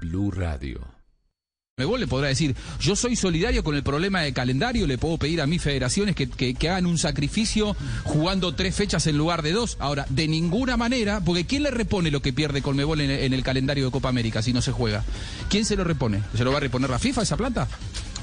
Blue 0.00 0.30
Radio. 0.30 0.80
Mebol 1.78 2.00
le 2.00 2.06
podrá 2.06 2.28
decir, 2.28 2.54
yo 2.80 2.94
soy 2.94 3.16
solidario 3.16 3.64
con 3.64 3.74
el 3.74 3.82
problema 3.82 4.20
de 4.20 4.34
calendario, 4.34 4.86
le 4.86 4.98
puedo 4.98 5.16
pedir 5.16 5.40
a 5.40 5.46
mis 5.46 5.62
federaciones 5.62 6.14
que, 6.14 6.28
que- 6.28 6.68
hagan 6.68 6.84
un 6.84 6.98
sacrificio 6.98 7.74
jugando 8.04 8.54
tres 8.54 8.74
fechas 8.76 9.06
en 9.06 9.16
lugar 9.16 9.40
de 9.40 9.52
dos. 9.52 9.78
Ahora, 9.80 10.04
de 10.10 10.28
ninguna 10.28 10.76
manera, 10.76 11.20
porque 11.24 11.46
¿quién 11.46 11.62
le 11.62 11.70
repone 11.70 12.10
lo 12.10 12.20
que 12.20 12.34
pierde 12.34 12.60
Colmebol 12.60 13.00
en, 13.00 13.10
en 13.10 13.32
el 13.32 13.42
calendario 13.42 13.86
de 13.86 13.90
Copa 13.90 14.10
América 14.10 14.42
si 14.42 14.52
no 14.52 14.60
se 14.60 14.70
juega? 14.72 15.02
¿Quién 15.48 15.64
se 15.64 15.76
lo 15.76 15.84
repone? 15.84 16.22
¿Se 16.36 16.44
lo 16.44 16.50
va 16.52 16.58
a 16.58 16.60
reponer 16.60 16.90
la 16.90 16.98
FIFA 16.98 17.22
esa 17.22 17.38
plata? 17.38 17.66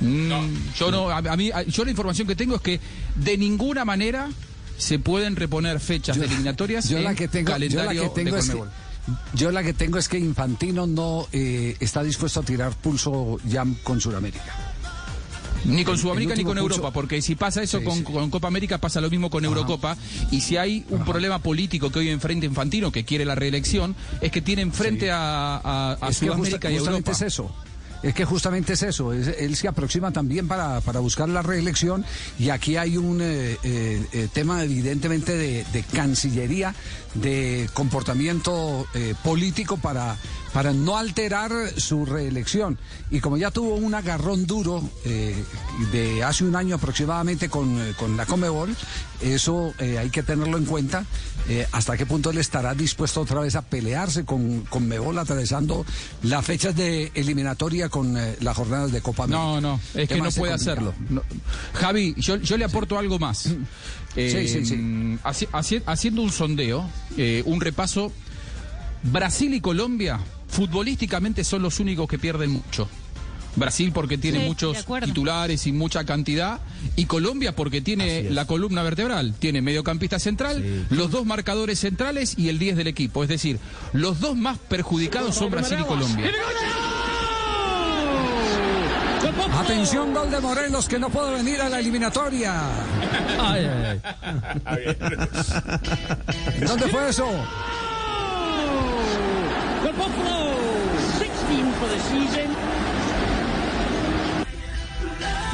Mm, 0.02 0.74
Yo 0.78 0.92
no, 0.92 1.10
a, 1.10 1.18
a 1.18 1.36
mí, 1.36 1.52
a- 1.52 1.64
yo 1.64 1.84
la 1.84 1.92
información 1.92 2.28
que 2.28 2.36
tengo 2.36 2.56
es 2.56 2.62
que 2.62 2.80
de 3.16 3.38
ninguna 3.38 3.84
manera 3.86 4.30
se 4.78 4.98
pueden 5.00 5.36
reponer 5.36 5.80
fechas 5.82 6.18
de 6.18 6.26
eliminatorias 6.26 6.88
Yo 6.88 6.98
en 7.00 7.04
la 7.04 7.16
que 7.16 7.28
tengo, 7.28 7.48
yo 7.48 7.52
la 7.52 7.56
calendario 7.56 8.02
que 8.04 8.10
tengo 8.24 8.36
de 8.36 8.40
es 8.42 8.50
que, 8.50 8.64
yo 9.34 9.52
la 9.52 9.64
que 9.64 9.74
tengo 9.74 9.98
es 9.98 10.08
que 10.08 10.18
Infantino 10.20 10.88
no 10.88 11.28
eh, 11.34 11.76
está 11.82 12.02
dispuesto 12.04 12.40
a 12.40 12.44
tirar 12.44 12.72
pulso 12.76 13.38
ya 13.46 13.66
con 13.84 14.00
Sudamérica. 14.00 14.56
Ni 15.66 15.84
con 15.84 15.98
Sudamérica 15.98 16.36
ni 16.36 16.46
con 16.46 16.56
pulso- 16.58 16.62
Europa, 16.78 16.92
porque 16.94 17.22
si 17.22 17.36
pasa 17.36 17.62
eso 17.62 17.80
Sí, 17.80 17.84
con, 17.84 17.98
sí. 17.98 18.04
con 18.04 18.30
Copa 18.30 18.48
América, 18.48 18.78
pasa 18.78 19.02
lo 19.02 19.10
mismo 19.10 19.30
con 19.30 19.44
Eurocopa. 19.44 19.98
Y 20.32 20.40
si 20.40 20.56
hay 20.56 20.86
un 20.90 21.04
problema 21.04 21.40
político 21.40 21.92
que 21.92 22.00
hoy 22.00 22.10
enfrente 22.10 22.46
Infantino, 22.46 22.94
que 22.94 23.04
quiere 23.04 23.26
la 23.26 23.36
reelección, 23.36 23.94
es 24.22 24.32
que 24.32 24.42
tiene 24.42 24.62
enfrente 24.62 25.12
a, 25.12 25.58
a- 25.58 25.98
a 26.00 26.08
que 26.08 26.14
Sudamérica 26.14 26.70
justa- 26.70 26.72
y 26.72 26.76
Europa. 26.78 27.12
es 27.12 27.22
eso. 27.24 27.54
Es 28.02 28.14
que 28.14 28.24
justamente 28.26 28.74
es 28.74 28.84
eso. 28.84 29.12
es- 29.14 29.28
él 29.40 29.56
se 29.56 29.68
aproxima 29.68 30.12
también 30.12 30.48
para, 30.48 30.80
para 30.82 31.00
buscar 31.02 31.28
la 31.28 31.42
reelección 31.42 32.06
y 32.38 32.50
aquí 32.50 32.78
hay 32.78 32.96
un 32.98 33.20
eh, 33.22 33.58
eh, 33.64 34.06
eh, 34.14 34.28
tema 34.32 34.64
evidentemente 34.64 35.36
de, 35.38 35.84
cancillería, 35.94 36.74
de 37.16 37.70
comportamiento 37.74 38.86
político 39.24 39.78
para, 39.78 40.18
para 40.54 40.74
no 40.74 40.98
alterar 40.98 41.52
su 41.78 42.06
reelección. 42.06 42.78
Y 43.12 43.20
como 43.20 43.38
ya 43.38 43.52
tuvo 43.52 43.76
un 43.76 43.94
agarrón 43.94 44.46
duro 44.48 44.82
eh, 45.06 45.36
de 45.92 46.24
hace 46.24 46.44
un 46.44 46.56
año 46.56 46.76
aproximadamente 46.76 47.50
con, 47.50 47.80
eh, 47.80 47.94
con 47.98 48.18
la 48.18 48.26
Comebol, 48.26 48.76
eso 49.22 49.74
eh, 49.80 49.98
hay 50.00 50.10
que 50.10 50.24
tenerlo 50.24 50.58
en 50.58 50.66
cuenta. 50.66 51.06
eh, 51.48 51.66
hasta 51.72 51.98
qué 51.98 52.06
punto 52.06 52.30
él 52.32 52.38
estará 52.38 52.74
dispuesto 52.76 53.22
otra 53.22 53.42
vez 53.42 53.56
a 53.56 53.62
pelearse 53.64 54.24
con, 54.26 54.62
con 54.70 54.88
Mebol 54.88 55.18
atravesando 55.18 55.86
las 56.24 56.46
fechas 56.46 56.76
de 56.76 57.12
eliminatoria 57.16 57.90
con 57.90 58.16
las 58.40 58.56
jornadas 58.56 58.92
de 58.92 59.02
Copa 59.02 59.24
América. 59.26 59.44
No, 59.44 59.62
no, 59.62 59.80
es 59.96 60.08
que 60.10 60.22
no 60.22 60.30
puede 60.32 60.54
hacerlo. 60.54 60.94
No. 61.10 61.22
Javi, 61.74 62.14
yo, 62.18 62.36
yo 62.38 62.58
le 62.58 62.66
aporto 62.66 62.98
algo 63.00 63.18
más. 63.20 63.40
Sí, 64.16 64.48
sí, 64.48 64.66
sí. 64.66 64.76
haci- 65.24 65.48
haci- 65.52 65.84
haciendo 65.86 66.22
un 66.24 66.32
sondeo, 66.32 66.90
eh, 67.18 67.42
un 67.46 67.62
repaso, 67.62 68.12
Brasil 69.04 69.54
y 69.54 69.62
Colombia 69.62 70.20
futbolísticamente 70.50 71.44
son 71.44 71.62
los 71.62 71.80
únicos 71.80 72.08
que 72.08 72.20
pierden 72.20 72.52
mucho. 72.52 72.88
Brasil 73.56 73.92
porque 73.92 74.18
tiene 74.18 74.42
Sí, 74.42 74.46
muchos 74.46 74.86
titulares 75.04 75.66
y 75.68 75.72
mucha 75.72 76.04
cantidad, 76.06 76.60
y 76.96 77.06
Colombia 77.06 77.56
porque 77.56 77.82
tiene 77.82 78.30
la 78.30 78.46
columna 78.46 78.84
vertebral, 78.84 79.34
tiene 79.38 79.62
mediocampista 79.62 80.20
central, 80.20 80.86
los 80.92 81.10
dos 81.12 81.26
marcadores 81.26 81.80
centrales 81.80 82.36
y 82.38 82.50
el 82.50 82.60
10 82.60 82.78
del 82.78 82.88
equipo. 82.88 83.24
Es 83.24 83.30
decir, 83.30 83.60
los 83.92 84.20
dos 84.20 84.38
más 84.38 84.58
perjudicados 84.60 85.36
son 85.36 85.50
Brasil 85.50 85.80
y 85.82 85.84
Colombia. 85.84 86.32
Atención, 89.58 90.14
gol 90.14 90.30
de 90.32 90.40
Morelos 90.40 90.88
que 90.88 91.00
no 91.00 91.10
puede 91.10 91.34
venir 91.34 91.62
a 91.62 91.70
la 91.70 91.80
eliminatoria. 91.80 92.54
¿Dónde 96.66 96.88
fue 96.88 97.10
eso? 97.10 97.28
The 99.82 99.94
Buffalo, 99.94 100.58
16 101.20 101.72
for 101.74 101.88
the 101.88 102.00
season. 102.00 102.79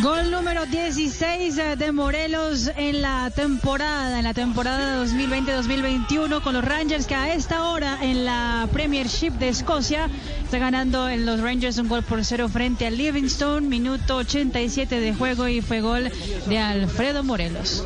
Gol 0.05 0.29
número 0.29 0.67
16 0.67 1.57
eh, 1.57 1.75
de 1.77 1.91
Morelos 1.91 2.69
en 2.77 3.01
la 3.01 3.31
temporada, 3.31 4.19
en 4.19 4.23
la 4.23 4.35
temporada 4.35 5.03
2020-2021 5.03 6.43
con 6.43 6.53
los 6.53 6.63
Rangers 6.63 7.07
que 7.07 7.15
a 7.15 7.33
esta 7.33 7.63
hora 7.63 7.97
en 8.03 8.23
la 8.23 8.69
Premiership 8.71 9.31
de 9.31 9.49
Escocia 9.49 10.07
está 10.43 10.59
ganando 10.59 11.09
en 11.09 11.25
los 11.25 11.41
Rangers 11.41 11.79
un 11.79 11.87
gol 11.87 12.03
por 12.03 12.23
cero 12.23 12.49
frente 12.49 12.85
a 12.85 12.91
Livingston, 12.91 13.67
minuto 13.67 14.17
87 14.17 14.99
de 14.99 15.15
juego 15.15 15.47
y 15.47 15.61
fue 15.61 15.81
gol 15.81 16.11
de 16.45 16.59
Alfredo 16.59 17.23
Morelos. 17.23 17.83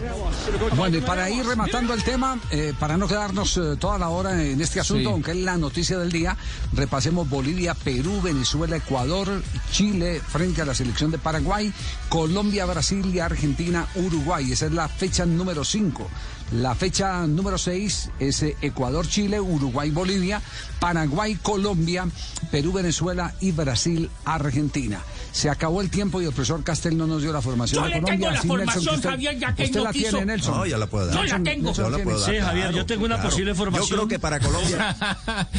Bueno, 0.76 0.98
y 0.98 1.02
para 1.02 1.30
ir 1.30 1.46
rematando 1.46 1.94
el 1.94 2.04
tema, 2.04 2.38
eh, 2.52 2.74
para 2.78 2.98
no 2.98 3.08
quedarnos 3.08 3.56
eh, 3.56 3.78
toda 3.80 3.98
la 3.98 4.10
hora 4.10 4.44
en 4.44 4.60
este 4.60 4.82
asunto, 4.82 5.08
Sí. 5.10 5.14
aunque 5.14 5.32
es 5.32 5.38
la 5.38 5.56
noticia 5.56 5.98
del 5.98 6.12
día, 6.12 6.36
repasemos 6.74 7.30
Bolivia, 7.30 7.76
Perú, 7.76 8.20
Venezuela, 8.22 8.76
Ecuador, 8.76 9.42
Chile 9.72 10.20
frente 10.28 10.62
a 10.62 10.66
la 10.66 10.74
selección 10.76 11.12
de 11.12 11.18
Paraguay, 11.18 11.72
Colombia, 12.10 12.66
Brasil 12.66 13.06
y 13.14 13.20
Argentina, 13.20 13.88
Uruguay. 13.94 14.52
Esa 14.52 14.66
es 14.66 14.72
la 14.72 14.88
fecha 14.88 15.28
número 15.28 15.64
5. 15.64 16.10
La 16.52 16.74
fecha 16.74 17.28
número 17.28 17.60
6 17.60 18.10
es 18.20 18.42
eh, 18.42 18.58
Ecuador, 18.62 19.08
Chile, 19.08 19.40
Uruguay, 19.40 19.92
Bolivia, 19.92 20.42
Paraguay, 20.80 21.36
Colombia, 21.36 22.08
Perú, 22.50 22.74
Venezuela 22.74 23.36
y 23.40 23.52
Brasil, 23.52 24.10
Argentina. 24.26 25.00
Se 25.32 25.48
acabó 25.52 25.82
el 25.82 25.92
tiempo 25.92 26.20
y 26.22 26.26
el 26.26 26.32
profesor 26.32 26.64
Castel 26.64 26.98
no 26.98 27.06
nos 27.06 27.22
dio 27.22 27.32
la 27.32 27.42
formación 27.44 27.84
Yo 27.84 27.88
de 27.90 27.96
le 27.96 28.02
Colombia. 28.02 28.18
tengo 28.18 28.26
la 28.32 28.40
Así, 28.40 28.48
Nelson, 28.48 28.58
formación, 28.84 28.96
usted- 28.96 29.10
Javier, 29.12 29.38
ya 29.40 29.54
que 29.54 29.64
usted 29.66 29.78
no 29.78 29.84
la 29.84 29.92
quiso. 29.92 30.10
tiene, 30.10 30.26
Nelson. 30.26 30.58
No, 30.58 30.66
ya 30.66 30.78
la 30.80 30.88
puedo 30.88 31.06
dar. 31.06 31.16
Yo 31.16 31.38
la 31.38 31.44
tengo. 31.44 31.74
Yo 31.74 31.90
la 31.92 31.98
puedo 32.00 32.20
dar. 32.20 32.30
Sí, 32.32 32.40
Javier, 32.40 32.72
yo 32.74 32.86
tengo 32.88 33.06
una 33.06 33.16
claro. 33.16 33.30
posible 33.30 33.54
formación. 33.54 33.88
Yo 33.90 33.96
creo 33.96 34.08
que 34.08 34.18
para 34.20 34.40
Colombia. 34.40 34.98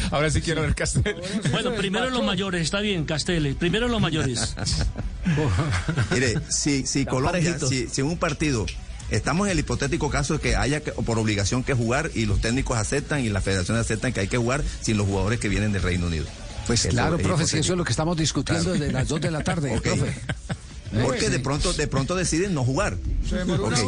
Ahora 0.11 0.29
sí 0.29 0.41
quiero 0.41 0.61
ver 0.61 0.75
Castel. 0.75 1.15
Bueno, 1.51 1.71
primero 1.75 2.09
los 2.09 2.23
mayores, 2.25 2.63
está 2.63 2.81
bien, 2.81 3.05
Castelli. 3.05 3.53
Primero 3.53 3.87
los 3.87 4.01
mayores. 4.01 4.55
Mire, 6.11 6.33
si, 6.49 6.85
si 6.85 7.05
Colombia, 7.05 7.57
si, 7.59 7.87
si 7.87 8.01
en 8.01 8.07
un 8.07 8.17
partido 8.17 8.65
estamos 9.11 9.47
en 9.47 9.51
el 9.53 9.59
hipotético 9.59 10.09
caso 10.09 10.33
de 10.35 10.39
que 10.39 10.55
haya 10.55 10.81
que- 10.81 10.91
por 10.91 11.17
obligación 11.19 11.63
que 11.63 11.73
jugar 11.73 12.11
y 12.15 12.25
los 12.25 12.41
técnicos 12.41 12.77
aceptan 12.77 13.23
y 13.23 13.29
las 13.29 13.43
federaciones 13.43 13.81
aceptan 13.81 14.13
que 14.13 14.21
hay 14.21 14.27
que 14.27 14.37
jugar 14.37 14.63
sin 14.81 14.97
los 14.97 15.05
jugadores 15.07 15.39
que 15.39 15.49
vienen 15.49 15.71
del 15.71 15.81
Reino 15.83 16.07
Unido. 16.07 16.25
Pues 16.67 16.81
Eso 16.85 16.89
claro, 16.89 17.15
es 17.17 17.23
profe, 17.23 17.45
si 17.47 17.57
eso 17.57 17.73
es 17.73 17.77
lo 17.77 17.83
que 17.83 17.91
estamos 17.91 18.15
discutiendo 18.17 18.63
Claro. 18.65 18.79
desde 18.79 18.93
las 18.93 19.07
2 19.07 19.21
de 19.21 19.31
la 19.31 19.43
tarde, 19.43 19.79
profe. 19.81 20.13
Porque 21.05 21.29
de 21.29 21.39
pronto, 21.39 21.71
de 21.71 21.87
pronto 21.87 22.17
deciden 22.17 22.53
no 22.53 22.65
jugar. 22.65 22.97
Pero 23.29 23.45
no 23.55 23.73
sea 23.75 23.85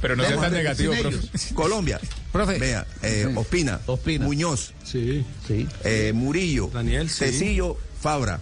Vamos 0.00 0.02
tan 0.02 0.36
a 0.36 0.40
ver, 0.48 0.52
negativo, 0.52 0.92
profe. 1.00 1.54
Colombia. 1.54 2.00
Profe. 2.32 2.58
Vea, 2.58 2.86
eh, 3.02 3.32
Ospina, 3.34 3.80
Muñoz, 4.20 4.72
Sí, 4.84 5.24
sí. 5.46 5.66
eh, 5.84 6.12
Murillo, 6.14 6.70
Daniel, 6.72 7.08
sí. 7.08 7.20
Tecillo, 7.20 7.76
Fabra, 8.00 8.40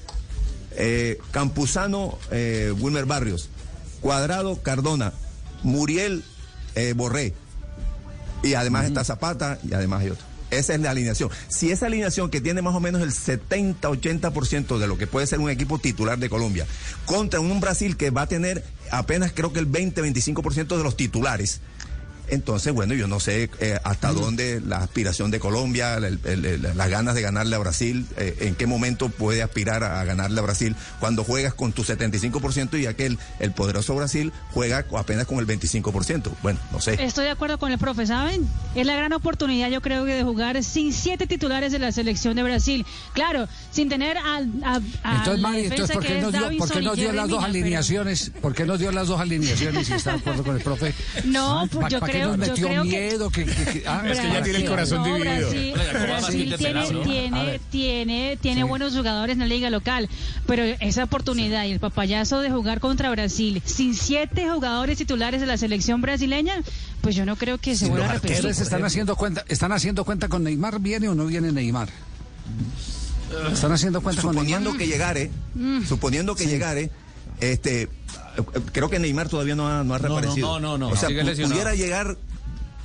eh, 0.72 1.18
Campuzano, 1.30 2.18
eh, 2.30 2.72
Wilmer 2.78 3.06
Barrios, 3.06 3.48
Cuadrado, 4.00 4.62
Cardona, 4.62 5.12
Muriel, 5.62 6.24
eh, 6.74 6.92
Borré. 6.94 7.34
Y 8.42 8.54
además 8.54 8.86
está 8.86 9.04
Zapata 9.04 9.58
y 9.68 9.74
además 9.74 10.02
hay 10.02 10.10
otro. 10.10 10.24
Esa 10.50 10.74
es 10.74 10.80
la 10.80 10.90
alineación. 10.90 11.30
Si 11.48 11.72
esa 11.72 11.86
alineación 11.86 12.30
que 12.30 12.40
tiene 12.40 12.62
más 12.62 12.74
o 12.74 12.80
menos 12.80 13.02
el 13.02 13.10
70-80% 13.10 14.78
de 14.78 14.86
lo 14.86 14.96
que 14.96 15.06
puede 15.06 15.26
ser 15.26 15.40
un 15.40 15.50
equipo 15.50 15.78
titular 15.78 16.18
de 16.18 16.28
Colombia, 16.28 16.66
contra 17.04 17.40
un 17.40 17.60
Brasil 17.60 17.96
que 17.96 18.10
va 18.10 18.22
a 18.22 18.26
tener 18.28 18.64
apenas 18.90 19.32
creo 19.32 19.52
que 19.52 19.58
el 19.58 19.70
20-25% 19.70 20.76
de 20.76 20.82
los 20.84 20.96
titulares, 20.96 21.60
entonces, 22.28 22.72
bueno, 22.72 22.94
yo 22.94 23.06
no 23.06 23.20
sé 23.20 23.50
eh, 23.60 23.78
hasta 23.84 24.12
dónde 24.12 24.60
la 24.60 24.78
aspiración 24.78 25.30
de 25.30 25.40
Colombia, 25.40 25.94
el- 25.96 26.18
el- 26.24 26.44
el- 26.44 26.62
las 26.76 26.88
ganas 26.88 27.14
de 27.14 27.22
ganarle 27.22 27.56
a 27.56 27.58
Brasil, 27.58 28.06
eh, 28.16 28.36
en 28.40 28.54
qué 28.54 28.66
momento 28.66 29.08
puede 29.08 29.42
aspirar 29.42 29.84
a, 29.84 30.00
a 30.00 30.04
ganarle 30.04 30.40
a 30.40 30.42
Brasil 30.42 30.74
cuando 31.00 31.24
juegas 31.24 31.54
con 31.54 31.72
tu 31.72 31.84
75% 31.84 32.78
y 32.80 32.86
aquel, 32.86 33.18
el 33.38 33.52
poderoso 33.52 33.94
Brasil, 33.94 34.32
juega 34.52 34.84
apenas 34.96 35.26
con 35.26 35.38
el 35.38 35.46
25%. 35.46 36.30
Bueno, 36.42 36.58
no 36.72 36.80
sé. 36.80 37.02
Estoy 37.02 37.24
de 37.24 37.30
acuerdo 37.30 37.58
con 37.58 37.72
el 37.72 37.78
profe, 37.78 38.06
¿saben? 38.06 38.48
Es 38.74 38.86
la 38.86 38.94
gran 38.96 39.12
oportunidad, 39.12 39.68
yo 39.70 39.80
creo, 39.80 40.04
que 40.04 40.14
de 40.14 40.22
jugar 40.22 40.62
sin 40.62 40.92
siete 40.92 41.26
titulares 41.26 41.72
de 41.72 41.78
la 41.78 41.92
selección 41.92 42.36
de 42.36 42.42
Brasil. 42.42 42.86
Claro, 43.14 43.48
sin 43.70 43.88
tener 43.88 44.16
a, 44.18 44.36
a, 44.36 44.80
a 45.02 45.16
Entonces, 45.18 45.40
la 45.40 45.48
Mari, 45.48 45.62
defensa 45.62 45.92
entonces, 45.92 45.96
¿por 45.96 46.06
qué 46.06 46.20
no 46.20 46.30
dio, 46.30 46.58
por 46.58 46.70
qué 46.70 46.80
y 46.80 46.84
no 46.84 46.94
dio 46.94 47.12
las 47.12 47.28
dos 47.28 47.44
alineaciones? 47.44 48.32
¿Por 48.40 48.54
qué 48.54 48.64
no 48.66 48.76
dio 48.78 48.92
las 48.92 49.08
dos 49.08 49.20
alineaciones 49.20 49.86
si 49.86 49.92
está 49.94 50.12
de 50.12 50.18
acuerdo 50.18 50.44
con 50.44 50.56
el 50.56 50.62
profe? 50.62 50.94
No, 51.24 51.60
Ah, 51.60 51.66
pues 51.70 51.82
¿pa- 51.84 51.88
yo 51.88 52.00
pa' 52.00 52.06
creo- 52.16 52.36
nos 52.36 52.46
yo 52.46 52.52
metió 52.52 52.66
creo 52.68 52.82
que- 52.82 52.88
miedo? 52.88 53.30
Que, 53.30 53.44
que- 53.44 53.64
que- 53.64 53.82
ah, 53.86 54.02
Es 54.06 54.18
que 54.20 54.28
ya 54.28 54.42
tiene 54.42 54.58
el 54.58 54.64
corazón 54.68 54.98
no, 54.98 55.04
dividido. 55.16 55.48
Brasil, 55.50 55.74
Oiga, 55.76 55.92
¿cómo 55.92 55.98
va 56.06 56.16
a 56.16 56.20
Brasil 56.20 56.48
ser 56.48 56.58
tiene, 56.58 56.84
tiene, 57.04 57.60
tiene, 57.70 58.38
tiene 58.40 58.64
buenos 58.64 58.94
jugadores 58.96 59.34
en 59.34 59.40
la 59.40 59.46
liga 59.46 59.70
local, 59.70 60.08
pero 60.46 60.62
esa 60.64 61.04
oportunidad 61.04 61.64
y 61.64 61.72
el 61.72 61.80
papayazo 61.80 62.40
de 62.40 62.50
jugar 62.50 62.80
contra 62.80 63.10
Brasil 63.10 63.62
sin 63.64 63.94
siete 63.94 64.48
jugadores 64.48 64.98
titulares 64.98 65.40
de 65.40 65.46
la 65.46 65.56
selección 65.56 66.00
brasileña, 66.00 66.54
pues 67.00 67.14
yo 67.14 67.24
no 67.26 67.36
creo 67.36 67.58
que 67.58 67.76
se 67.76 67.88
vuelva 67.88 68.06
a 68.10 68.12
repetir. 68.14 68.36
¿Ustedes 68.36 68.60
están 68.60 68.84
haciendo 68.84 69.16
cuenta, 69.16 69.44
están 69.48 69.72
haciendo 69.72 70.04
cuenta 70.04 70.28
con 70.28 70.44
Neymar? 70.44 70.80
¿Viene 70.80 71.08
o 71.08 71.14
no 71.14 71.26
viene 71.26 71.52
Neymar? 71.52 71.88
¿Están 73.52 73.72
haciendo 73.72 74.00
cuenta 74.00 74.22
con 74.22 74.32
suponiendo 74.32 74.70
Neymar? 74.70 74.78
que 74.78 74.86
llegare, 74.86 75.30
Mm. 75.54 75.82
suponiendo 75.84 76.34
que 76.34 76.46
llegare, 76.46 76.90
este, 77.40 77.88
creo 78.72 78.88
que 78.88 78.98
Neymar 78.98 79.28
todavía 79.28 79.54
no 79.54 79.68
ha, 79.68 79.82
no 79.84 79.94
ha 79.94 79.98
No, 79.98 80.08
no, 80.08 80.14
reaparecido. 80.20 80.60
no, 80.60 80.78
no, 80.78 80.78
no. 80.78 80.88
O 80.90 80.96
sea, 80.96 81.08
pudiera 81.08 81.74
llegar, 81.74 82.16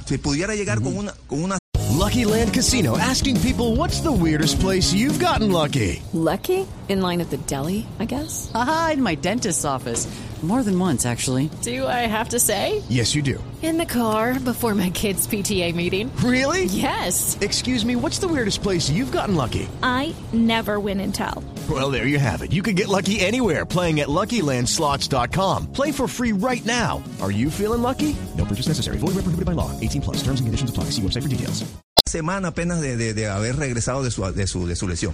si 0.05 0.17
pudiera 0.17 0.55
llegar 0.55 0.81
con 0.81 0.97
una, 0.97 1.13
con 1.27 1.43
una 1.43 1.57
Lucky 1.97 2.25
Land 2.25 2.51
Casino 2.53 2.97
asking 2.97 3.39
people 3.41 3.75
what's 3.75 4.01
the 4.01 4.11
weirdest 4.11 4.59
place 4.59 4.91
you've 4.93 5.19
gotten 5.23 5.51
lucky? 5.51 6.01
Lucky? 6.13 6.65
In 6.89 7.01
line 7.01 7.21
at 7.21 7.29
the 7.29 7.37
deli, 7.45 7.85
I 7.99 8.05
guess? 8.05 8.49
Aha, 8.55 8.91
in 8.93 9.03
my 9.03 9.15
dentist's 9.15 9.65
office. 9.65 10.07
More 10.41 10.63
than 10.63 10.79
once, 10.79 11.05
actually. 11.05 11.51
Do 11.61 11.85
I 11.85 12.07
have 12.07 12.29
to 12.29 12.39
say? 12.39 12.81
Yes, 12.89 13.13
you 13.13 13.21
do. 13.21 13.37
In 13.61 13.77
the 13.77 13.85
car 13.85 14.39
before 14.39 14.73
my 14.73 14.89
kids' 14.89 15.27
PTA 15.27 15.75
meeting. 15.75 16.11
Really? 16.23 16.65
Yes. 16.65 17.37
Excuse 17.41 17.85
me, 17.85 17.95
what's 17.95 18.17
the 18.17 18.27
weirdest 18.27 18.63
place 18.63 18.89
you've 18.89 19.11
gotten 19.11 19.35
lucky? 19.35 19.69
I 19.83 20.15
never 20.33 20.79
win 20.79 20.99
and 20.99 21.13
tell. 21.13 21.43
Well, 21.71 21.89
there 21.89 22.05
you 22.05 22.19
have 22.19 22.41
it. 22.41 22.51
You 22.51 22.61
can 22.63 22.75
get 22.75 22.89
lucky 22.89 23.21
anywhere 23.21 23.65
playing 23.65 24.01
at 24.01 24.09
LuckyLandSlots.com. 24.09 25.67
Play 25.71 25.91
for 25.93 26.07
free 26.07 26.33
right 26.33 26.65
now. 26.65 27.01
Are 27.21 27.31
you 27.31 27.49
feeling 27.49 27.81
lucky? 27.81 28.13
No 28.37 28.43
purchase 28.45 28.67
necessary. 28.67 28.97
Void 28.97 29.13
where 29.15 29.23
prohibited 29.23 29.45
by 29.45 29.53
law. 29.53 29.69
18 29.79 30.01
plus. 30.01 30.17
Terms 30.17 30.41
and 30.41 30.47
conditions 30.47 30.69
apply. 30.69 30.85
See 30.91 31.01
website 31.01 31.21
for 31.23 31.29
details. 31.29 31.63
semana 32.09 32.49
apenas 32.49 32.81
de, 32.81 32.97
de- 32.97 33.13
de 33.13 33.27
haber 33.29 33.55
regresado 33.55 34.03
de 34.03 34.11
su, 34.11 34.21
de, 34.33 34.45
su, 34.47 34.67
de 34.67 34.75
su 34.75 34.85
lesión. 34.85 35.13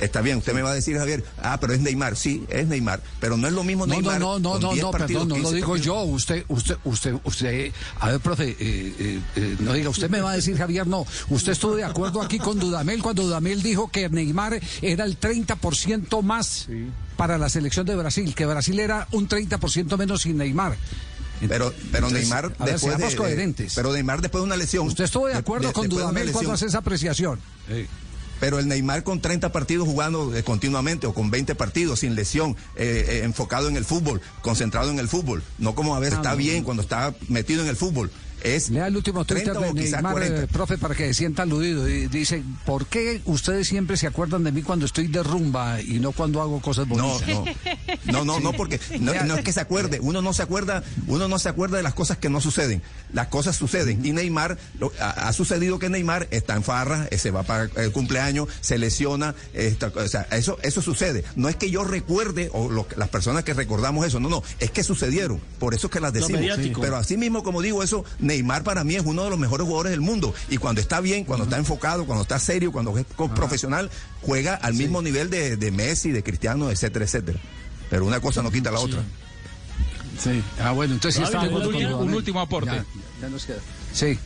Está 0.00 0.20
bien, 0.20 0.38
usted 0.38 0.52
me 0.52 0.62
va 0.62 0.72
a 0.72 0.74
decir, 0.74 0.96
Javier, 0.98 1.24
ah, 1.42 1.58
pero 1.60 1.72
es 1.74 1.80
Neymar. 1.80 2.16
Sí, 2.16 2.44
es 2.48 2.66
Neymar, 2.66 3.00
pero 3.20 3.36
no 3.36 3.46
es 3.46 3.52
lo 3.52 3.62
mismo 3.62 3.86
No, 3.86 3.94
Neymar. 3.94 4.18
no, 4.20 4.38
no, 4.40 4.58
no, 4.58 4.72
10 4.72 4.82
no, 4.84 4.90
perdón, 4.90 5.28
no 5.28 5.36
lo 5.36 5.42
15 5.42 5.54
digo 5.56 5.68
partidos. 5.68 5.86
yo. 5.86 6.02
Usted, 6.02 6.44
usted, 6.48 6.76
usted, 6.84 7.14
usted. 7.24 7.72
A 8.00 8.10
ver, 8.10 8.20
profe, 8.20 8.48
eh, 8.50 8.56
eh, 8.58 9.20
eh, 9.36 9.56
no 9.60 9.72
diga, 9.74 9.90
usted 9.90 10.10
me 10.10 10.20
va 10.20 10.32
a 10.32 10.34
decir, 10.36 10.56
Javier, 10.56 10.86
no. 10.86 11.06
Usted 11.28 11.52
estuvo 11.52 11.76
de 11.76 11.84
acuerdo 11.84 12.20
aquí 12.20 12.38
con 12.38 12.58
Dudamel 12.58 13.00
cuando 13.02 13.22
Dudamel 13.22 13.62
dijo 13.62 13.90
que 13.90 14.08
Neymar 14.08 14.60
era 14.80 15.04
el 15.04 15.20
30% 15.20 16.22
más 16.22 16.66
para 17.16 17.38
la 17.38 17.48
selección 17.48 17.86
de 17.86 17.94
Brasil, 17.94 18.34
que 18.34 18.46
Brasil 18.46 18.80
era 18.80 19.06
un 19.12 19.28
30% 19.28 19.96
menos 19.98 20.22
sin 20.22 20.36
Neymar. 20.38 20.76
Pero, 21.48 21.72
pero 21.90 22.06
Entonces, 22.06 22.20
Neymar 22.28 22.44
a 22.58 22.64
ver, 22.64 22.72
después 22.74 22.80
de, 22.92 22.96
seamos 22.98 23.10
de- 23.12 23.16
coherentes. 23.16 23.72
pero 23.74 23.92
Neymar 23.92 24.20
después 24.20 24.40
de 24.42 24.46
una 24.46 24.56
lesión. 24.56 24.86
Usted 24.86 25.04
estuvo 25.04 25.26
de 25.28 25.34
acuerdo 25.34 25.72
con 25.72 25.88
de 25.88 25.94
Dudamel 25.96 26.30
cuando 26.32 26.52
hace 26.52 26.66
esa 26.66 26.78
apreciación. 26.78 27.38
Pero 28.42 28.58
el 28.58 28.66
Neymar 28.66 29.04
con 29.04 29.20
30 29.20 29.52
partidos 29.52 29.86
jugando 29.86 30.34
eh, 30.34 30.42
continuamente 30.42 31.06
o 31.06 31.14
con 31.14 31.30
20 31.30 31.54
partidos 31.54 32.00
sin 32.00 32.16
lesión, 32.16 32.56
eh, 32.74 33.04
eh, 33.08 33.20
enfocado 33.22 33.68
en 33.68 33.76
el 33.76 33.84
fútbol, 33.84 34.20
concentrado 34.40 34.90
en 34.90 34.98
el 34.98 35.06
fútbol, 35.06 35.44
no 35.58 35.76
como 35.76 35.94
a 35.94 36.00
ver, 36.00 36.14
Ah, 36.14 36.16
está 36.16 36.34
bien 36.34 36.64
cuando 36.64 36.82
está 36.82 37.14
metido 37.28 37.62
en 37.62 37.68
el 37.68 37.76
fútbol. 37.76 38.10
Es 38.42 38.70
Lea 38.70 38.86
el 38.88 38.96
último 38.96 39.24
Twitter 39.24 39.52
30 39.52 39.60
de 39.60 39.70
o 39.70 39.74
quizás 39.74 39.92
Neymar, 40.02 40.12
40. 40.12 40.42
eh, 40.42 40.46
profe, 40.48 40.78
para 40.78 40.94
que 40.94 41.06
se 41.08 41.14
sienta 41.14 41.42
aludido. 41.42 41.88
Y 41.88 42.08
dice, 42.08 42.42
¿por 42.66 42.86
qué 42.86 43.20
ustedes 43.24 43.68
siempre 43.68 43.96
se 43.96 44.06
acuerdan 44.06 44.44
de 44.44 44.52
mí 44.52 44.62
cuando 44.62 44.84
estoy 44.86 45.06
de 45.06 45.22
rumba 45.22 45.80
y 45.80 46.00
no 46.00 46.12
cuando 46.12 46.42
hago 46.42 46.60
cosas 46.60 46.86
No, 46.88 46.96
bonitas? 46.96 47.28
no, 47.28 47.44
no, 48.12 48.24
no, 48.24 48.40
no, 48.40 48.52
porque 48.52 48.80
no, 49.00 49.12
no 49.24 49.36
es 49.36 49.42
que 49.44 49.52
se 49.52 49.60
acuerde, 49.60 50.00
uno 50.00 50.22
no 50.22 50.32
se 50.32 50.42
acuerda, 50.42 50.82
uno 51.06 51.28
no 51.28 51.38
se 51.38 51.48
acuerda 51.48 51.76
de 51.76 51.82
las 51.82 51.94
cosas 51.94 52.18
que 52.18 52.28
no 52.28 52.40
suceden, 52.40 52.82
las 53.12 53.28
cosas 53.28 53.56
suceden. 53.56 54.04
Y 54.04 54.12
Neymar, 54.12 54.58
lo- 54.78 54.92
ha, 55.00 55.28
ha 55.28 55.32
sucedido 55.32 55.78
que 55.78 55.88
Neymar 55.88 56.28
está 56.30 56.54
en 56.54 56.64
farra, 56.64 57.06
eh, 57.10 57.18
se 57.18 57.30
va 57.30 57.42
para 57.44 57.68
el 57.76 57.92
cumpleaños, 57.92 58.48
se 58.60 58.78
lesiona, 58.78 59.34
esta- 59.54 59.88
o 59.94 60.08
sea, 60.08 60.22
eso, 60.32 60.58
eso 60.62 60.82
sucede, 60.82 61.24
no 61.36 61.48
es 61.48 61.56
que 61.56 61.70
yo 61.70 61.84
recuerde 61.84 62.50
o 62.52 62.68
lo 62.70 62.86
las 62.96 63.08
personas 63.08 63.44
que 63.44 63.54
recordamos 63.54 64.06
eso, 64.06 64.18
no, 64.20 64.28
no, 64.28 64.42
es 64.58 64.70
que 64.70 64.82
sucedieron, 64.82 65.40
por 65.58 65.74
eso 65.74 65.86
es 65.86 65.92
que 65.92 66.00
las 66.00 66.12
decimos, 66.12 66.40
pero 66.80 66.96
así 66.96 67.16
mismo 67.16 67.42
como 67.42 67.62
digo 67.62 67.82
eso, 67.82 68.04
Neymar 68.32 68.64
para 68.64 68.82
mí 68.84 68.94
es 68.96 69.02
uno 69.04 69.24
de 69.24 69.30
los 69.30 69.38
mejores 69.38 69.66
jugadores 69.66 69.90
del 69.92 70.00
mundo 70.00 70.34
y 70.48 70.56
cuando 70.58 70.80
está 70.80 71.00
bien, 71.00 71.24
cuando 71.24 71.44
está 71.44 71.58
enfocado, 71.58 72.04
cuando 72.06 72.22
está 72.22 72.38
serio, 72.38 72.72
cuando 72.72 72.96
es 72.98 73.04
profesional, 73.34 73.90
juega 74.22 74.54
al 74.54 74.74
mismo 74.74 75.02
nivel 75.02 75.28
de, 75.30 75.56
de 75.56 75.70
Messi, 75.70 76.10
de 76.12 76.22
Cristiano, 76.22 76.70
etcétera, 76.70 77.04
etcétera. 77.04 77.38
Pero 77.90 78.06
una 78.06 78.20
cosa 78.20 78.42
no 78.42 78.50
quita 78.50 78.70
la 78.70 78.80
otra. 78.80 79.02
Sí. 80.18 80.42
Ah, 80.60 80.70
bueno, 80.72 80.94
entonces 80.94 81.22
está 81.22 81.40
un 81.40 81.54
último- 81.54 81.72
Dudamel. 81.72 81.94
un 82.08 82.14
último 82.14 82.40
aporte. 82.40 82.70
Ya, 82.70 82.84
ya 83.22 83.28
nos 83.28 83.44
queda. 83.44 83.58
Sí. 83.92 84.18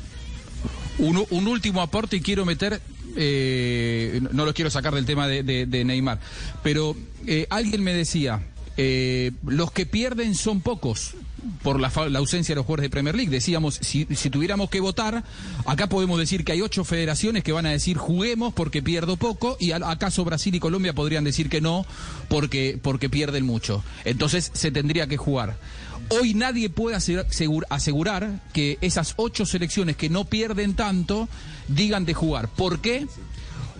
Un, 0.98 1.24
un 1.30 1.46
último 1.48 1.82
aporte 1.82 2.16
y 2.16 2.20
quiero 2.20 2.44
meter, 2.44 2.80
eh, 3.16 4.20
no 4.32 4.44
lo 4.44 4.54
quiero 4.54 4.70
sacar 4.70 4.94
del 4.94 5.04
tema 5.06 5.26
de, 5.28 5.42
de- 5.42 5.66
de 5.66 5.84
Neymar, 5.84 6.20
pero 6.62 6.96
eh, 7.26 7.46
alguien 7.50 7.82
me 7.82 7.92
decía, 7.92 8.42
eh, 8.76 9.32
los 9.46 9.72
que 9.72 9.86
pierden 9.86 10.34
son 10.34 10.60
pocos 10.60 11.14
por 11.62 11.80
la, 11.80 11.92
la 12.08 12.18
ausencia 12.18 12.54
de 12.54 12.56
los 12.56 12.66
jugadores 12.66 12.84
de 12.84 12.90
Premier 12.90 13.14
League. 13.14 13.30
Decíamos, 13.30 13.74
si, 13.82 14.06
si 14.14 14.30
tuviéramos 14.30 14.70
que 14.70 14.80
votar, 14.80 15.22
acá 15.66 15.88
podemos 15.88 16.18
decir 16.18 16.44
que 16.44 16.52
hay 16.52 16.62
ocho 16.62 16.84
federaciones 16.84 17.44
que 17.44 17.52
van 17.52 17.66
a 17.66 17.70
decir 17.70 17.96
juguemos 17.96 18.54
porque 18.54 18.82
pierdo 18.82 19.16
poco 19.16 19.56
y 19.60 19.72
acaso 19.72 20.24
Brasil 20.24 20.54
y 20.54 20.60
Colombia 20.60 20.92
podrían 20.94 21.24
decir 21.24 21.48
que 21.48 21.60
no 21.60 21.84
porque, 22.28 22.78
porque 22.82 23.08
pierden 23.10 23.44
mucho. 23.44 23.84
Entonces 24.04 24.50
se 24.54 24.70
tendría 24.70 25.06
que 25.06 25.16
jugar. 25.16 25.58
Hoy 26.08 26.34
nadie 26.34 26.70
puede 26.70 26.96
asegurar, 26.96 27.26
segur- 27.30 27.66
asegurar 27.68 28.40
que 28.52 28.78
esas 28.80 29.14
ocho 29.16 29.44
selecciones 29.44 29.96
que 29.96 30.08
no 30.08 30.24
pierden 30.24 30.74
tanto 30.74 31.28
digan 31.68 32.04
de 32.04 32.14
jugar. 32.14 32.48
¿Por 32.48 32.80
qué? 32.80 33.06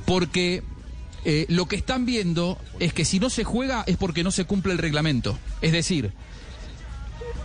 Porque 0.07 0.63
eh, 1.25 1.47
lo 1.49 1.67
que 1.67 1.77
están 1.77 2.05
viendo 2.07 2.59
es 2.81 2.93
que 2.93 3.05
si 3.05 3.19
no 3.21 3.31
se 3.31 3.45
juega 3.45 3.85
es 3.87 3.97
porque 3.97 4.25
no 4.25 4.31
se 4.31 4.45
cumple 4.45 4.73
el 4.73 4.79
reglamento. 4.79 5.39
Es 5.63 5.73
decir, 5.73 6.13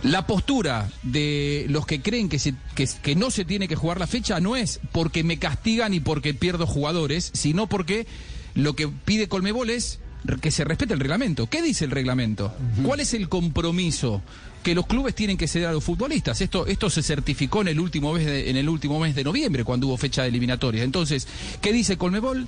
la 0.02 0.26
postura 0.26 0.90
de 1.02 1.66
los 1.68 1.86
que 1.86 2.00
creen 2.02 2.28
que, 2.28 2.38
se- 2.38 2.54
que- 2.74 2.88
que 3.02 3.14
no 3.14 3.30
se 3.30 3.44
tiene 3.44 3.68
que 3.68 3.76
jugar 3.76 4.00
la 4.00 4.06
fecha 4.06 4.40
no 4.40 4.56
es 4.56 4.80
porque 4.92 5.22
me 5.24 5.38
castigan 5.38 5.94
y 5.94 6.00
porque 6.00 6.34
pierdo 6.34 6.66
jugadores, 6.66 7.30
sino 7.34 7.68
porque 7.68 8.06
lo 8.54 8.74
que 8.74 8.88
pide 8.88 9.28
Colmebol 9.28 9.70
es 9.70 10.00
que 10.40 10.50
se 10.50 10.64
respete 10.64 10.94
el 10.94 11.00
reglamento. 11.00 11.48
¿Qué 11.48 11.62
dice 11.62 11.84
el 11.84 11.90
reglamento? 11.90 12.54
¿Cuál 12.84 13.00
es 13.00 13.12
el 13.14 13.28
compromiso 13.28 14.22
que 14.62 14.74
los 14.74 14.86
clubes 14.86 15.14
tienen 15.16 15.36
que 15.36 15.48
ceder 15.48 15.68
a 15.68 15.72
los 15.72 15.82
futbolistas? 15.84 16.40
Esto, 16.40 16.66
esto 16.66 16.90
se 16.90 17.02
certificó 17.02 17.60
en 17.62 17.68
el 17.68 17.80
último 17.80 18.12
mes 18.12 18.26
de, 18.26 18.50
en 18.50 18.56
el 18.56 18.68
último 18.68 18.98
mes 19.00 19.14
de 19.14 19.24
noviembre 19.24 19.64
cuando 19.64 19.86
hubo 19.88 19.96
fecha 19.96 20.22
de 20.22 20.28
eliminatoria. 20.28 20.82
Entonces, 20.84 21.26
¿qué 21.60 21.72
dice 21.72 21.96
Colmebol? 21.96 22.46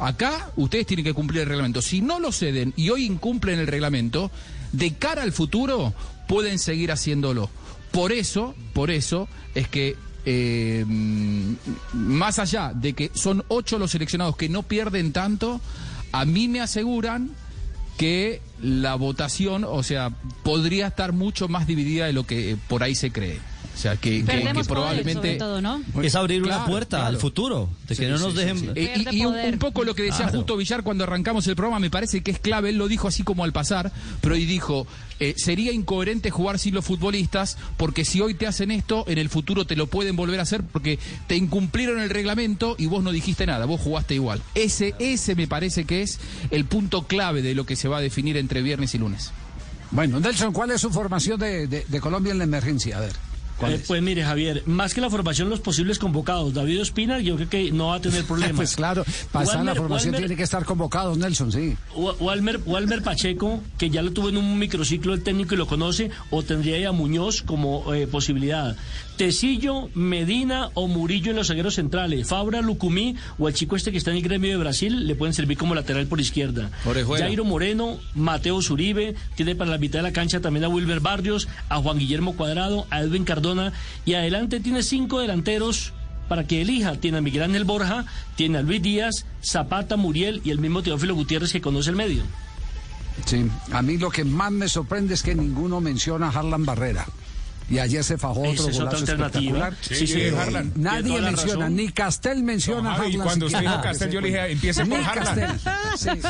Acá 0.00 0.50
ustedes 0.56 0.86
tienen 0.86 1.04
que 1.04 1.14
cumplir 1.14 1.42
el 1.42 1.48
reglamento. 1.48 1.80
Si 1.82 2.00
no 2.00 2.20
lo 2.20 2.30
ceden 2.30 2.72
y 2.76 2.90
hoy 2.90 3.04
incumplen 3.06 3.58
el 3.58 3.66
reglamento, 3.66 4.30
de 4.72 4.92
cara 4.94 5.22
al 5.22 5.32
futuro 5.32 5.94
pueden 6.26 6.58
seguir 6.58 6.92
haciéndolo. 6.92 7.50
Por 7.92 8.12
eso, 8.12 8.54
por 8.72 8.90
eso 8.90 9.28
es 9.54 9.68
que 9.68 9.96
eh, 10.24 10.84
más 11.92 12.38
allá 12.38 12.72
de 12.74 12.92
que 12.94 13.10
son 13.14 13.44
ocho 13.48 13.78
los 13.78 13.92
seleccionados 13.92 14.36
que 14.36 14.48
no 14.48 14.62
pierden 14.64 15.12
tanto, 15.12 15.60
a 16.12 16.24
mí 16.24 16.48
me 16.48 16.60
aseguran 16.60 17.30
que 17.96 18.42
la 18.60 18.94
votación, 18.94 19.64
o 19.64 19.82
sea, 19.82 20.10
podría 20.42 20.88
estar 20.88 21.12
mucho 21.12 21.48
más 21.48 21.66
dividida 21.66 22.06
de 22.06 22.12
lo 22.12 22.26
que 22.26 22.56
por 22.68 22.82
ahí 22.82 22.94
se 22.94 23.10
cree. 23.10 23.38
O 23.76 23.78
sea, 23.78 23.94
que, 23.96 24.10
que- 24.10 24.16
que 24.20 24.24
Perdemos 24.24 24.52
poder, 24.66 24.66
probablemente... 24.68 25.20
sobre 25.20 25.36
todo, 25.36 25.60
¿no? 25.60 25.82
Es 26.02 26.14
abrir 26.14 26.42
una 26.42 26.64
puerta 26.64 26.96
claro. 26.96 27.06
al 27.08 27.16
futuro, 27.18 27.68
de 27.86 27.94
que 27.94 28.08
no 28.08 28.16
sí, 28.16 28.24
nos 28.24 28.34
dejen... 28.34 28.58
sí. 28.58 28.68
Eh, 28.74 29.04
y 29.10 29.18
y 29.20 29.26
un, 29.26 29.58
poco 29.58 29.84
lo 29.84 29.94
que 29.94 30.02
decía 30.04 30.24
Claro. 30.24 30.38
Justo 30.38 30.56
Villar 30.56 30.82
cuando 30.82 31.04
arrancamos 31.04 31.46
el 31.46 31.56
programa, 31.56 31.78
me 31.78 31.90
parece 31.90 32.22
que 32.22 32.30
es 32.30 32.38
clave, 32.38 32.70
él 32.70 32.76
lo 32.78 32.88
dijo 32.88 33.06
así 33.06 33.22
como 33.22 33.44
al 33.44 33.52
pasar, 33.52 33.92
pero 34.22 34.34
y 34.34 34.46
dijo, 34.46 34.86
eh, 35.20 35.34
sería 35.36 35.72
incoherente 35.72 36.30
jugar 36.30 36.58
sin 36.58 36.74
los 36.74 36.86
futbolistas, 36.86 37.58
porque 37.76 38.06
si 38.06 38.22
hoy 38.22 38.32
te 38.32 38.46
hacen 38.46 38.70
esto, 38.70 39.04
en 39.08 39.18
el 39.18 39.28
futuro 39.28 39.66
te 39.66 39.76
lo 39.76 39.88
pueden 39.88 40.16
volver 40.16 40.40
a 40.40 40.44
hacer 40.44 40.62
porque 40.62 40.98
te 41.26 41.36
incumplieron 41.36 42.00
el 42.00 42.08
reglamento 42.08 42.76
y 42.78 42.86
vos 42.86 43.04
no 43.04 43.12
dijiste 43.12 43.44
nada, 43.44 43.66
vos 43.66 43.78
jugaste 43.80 44.14
igual. 44.14 44.40
Ese, 44.54 44.94
ese 44.98 45.34
me 45.34 45.46
parece 45.48 45.84
que 45.84 46.00
es 46.00 46.18
el 46.50 46.64
punto 46.64 47.02
clave 47.06 47.42
de 47.42 47.54
lo 47.54 47.66
que 47.66 47.76
se 47.76 47.88
va 47.88 47.98
a 47.98 48.00
definir 48.00 48.38
entre 48.38 48.62
viernes 48.62 48.94
y 48.94 48.98
lunes. 48.98 49.32
Bueno, 49.90 50.18
Nelson, 50.18 50.52
¿cuál 50.54 50.70
es 50.70 50.80
su 50.80 50.90
formación 50.90 51.38
de, 51.38 51.66
de- 51.66 51.84
de 51.86 52.00
Colombia 52.00 52.32
en 52.32 52.38
la 52.38 52.44
emergencia? 52.44 52.96
A 52.96 53.00
ver. 53.00 53.12
¿Cuál 53.58 53.72
Eh, 53.72 53.74
es? 53.76 53.82
pues 53.86 54.02
mire, 54.02 54.22
Javier, 54.24 54.62
más 54.66 54.94
que 54.94 55.00
la 55.00 55.10
formación, 55.10 55.48
los 55.50 55.60
posibles 55.60 55.98
convocados. 55.98 56.54
David 56.54 56.82
Ospina, 56.82 57.18
yo 57.20 57.36
creo 57.36 57.48
que 57.48 57.72
no 57.72 57.88
va 57.88 57.96
a 57.96 58.00
tener 58.00 58.24
problemas. 58.26 58.56
Pues 58.56 58.76
claro, 58.76 59.04
en 59.04 59.66
la 59.66 59.74
formación 59.74 60.14
Walmer- 60.14 60.18
tiene 60.18 60.36
que 60.36 60.42
estar 60.42 60.64
convocado, 60.64 61.16
Nelson, 61.16 61.52
sí. 61.52 61.76
Wa- 61.94 62.14
Walmer, 62.20 62.60
Walmer 62.66 63.02
Pacheco, 63.02 63.60
que 63.78 63.90
ya 63.90 64.02
lo 64.02 64.12
tuvo 64.12 64.28
en 64.28 64.36
un 64.36 64.58
microciclo 64.58 65.14
el 65.14 65.22
técnico 65.22 65.54
y 65.54 65.58
lo 65.58 65.66
conoce, 65.66 66.10
o 66.30 66.42
tendría 66.42 66.76
ahí 66.76 66.84
a 66.84 66.92
Muñoz 66.92 67.42
como 67.42 67.94
eh, 67.94 68.06
posibilidad. 68.06 68.76
Tecillo, 69.16 69.88
Medina 69.94 70.70
o 70.74 70.88
Murillo 70.88 71.30
en 71.30 71.36
los 71.36 71.48
zagueros 71.48 71.74
centrales. 71.74 72.28
Fabra, 72.28 72.60
Lucumí 72.60 73.16
o 73.38 73.48
el 73.48 73.54
chico 73.54 73.76
este 73.76 73.90
que 73.90 73.98
está 73.98 74.10
en 74.10 74.18
el 74.18 74.22
gremio 74.22 74.50
de 74.50 74.56
Brasil 74.56 75.06
le 75.06 75.14
pueden 75.14 75.32
servir 75.32 75.56
como 75.56 75.74
lateral 75.74 76.06
por 76.06 76.20
izquierda. 76.20 76.70
Orejuela. 76.84 77.24
Jairo 77.24 77.44
Moreno, 77.44 77.98
Mateo 78.14 78.60
Zuribe, 78.60 79.14
tiene 79.34 79.54
para 79.54 79.70
la 79.70 79.78
mitad 79.78 80.00
de 80.00 80.04
la 80.04 80.12
cancha 80.12 80.40
también 80.40 80.64
a 80.64 80.68
Wilber 80.68 81.00
Barrios, 81.00 81.48
a 81.68 81.78
Juan 81.78 81.98
Guillermo 81.98 82.36
Cuadrado, 82.36 82.86
a 82.90 83.00
Edwin 83.00 83.24
Cardona 83.24 83.72
y 84.04 84.14
adelante 84.14 84.60
tiene 84.60 84.82
cinco 84.82 85.20
delanteros 85.20 85.92
para 86.28 86.46
que 86.46 86.62
elija. 86.62 86.96
Tiene 86.96 87.18
a 87.18 87.20
Miguel 87.22 87.44
Ángel 87.44 87.64
Borja, 87.64 88.04
tiene 88.36 88.58
a 88.58 88.62
Luis 88.62 88.82
Díaz, 88.82 89.26
Zapata, 89.42 89.96
Muriel 89.96 90.40
y 90.44 90.50
el 90.50 90.58
mismo 90.58 90.82
Teófilo 90.82 91.14
Gutiérrez 91.14 91.52
que 91.52 91.60
conoce 91.60 91.90
el 91.90 91.96
medio. 91.96 92.22
Sí, 93.24 93.46
a 93.72 93.80
mí 93.80 93.96
lo 93.96 94.10
que 94.10 94.24
más 94.24 94.52
me 94.52 94.68
sorprende 94.68 95.14
es 95.14 95.22
que 95.22 95.34
ninguno 95.34 95.80
menciona 95.80 96.26
a 96.26 96.30
Harlan 96.30 96.66
Barrera. 96.66 97.06
Y 97.68 97.78
ayer 97.80 98.04
se 98.04 98.16
fajó 98.16 98.44
Esa 98.44 98.52
otro 98.62 98.68
es 98.70 98.78
golazo 98.78 98.96
espectacular. 98.98 99.74
Sí, 99.80 100.06
sí, 100.06 100.14
Eh, 100.20 100.70
Nadie 100.76 101.20
menciona, 101.20 101.30
razón. 101.64 101.76
ni 101.76 101.88
Castel 101.90 102.42
menciona 102.44 102.82
No, 102.82 102.90
a 102.90 102.94
Javi, 102.94 103.06
Harlan. 103.12 103.26
cuando 103.26 103.46
usted 103.46 103.58
dijo 103.60 103.80
Castel, 103.80 104.10
yo 104.12 104.20
le 104.20 104.28
dije, 104.28 104.52
empiece 104.52 104.86
por 104.86 104.98
Ni 104.98 105.04
Harlan. 105.04 105.58
Castel. 105.58 106.20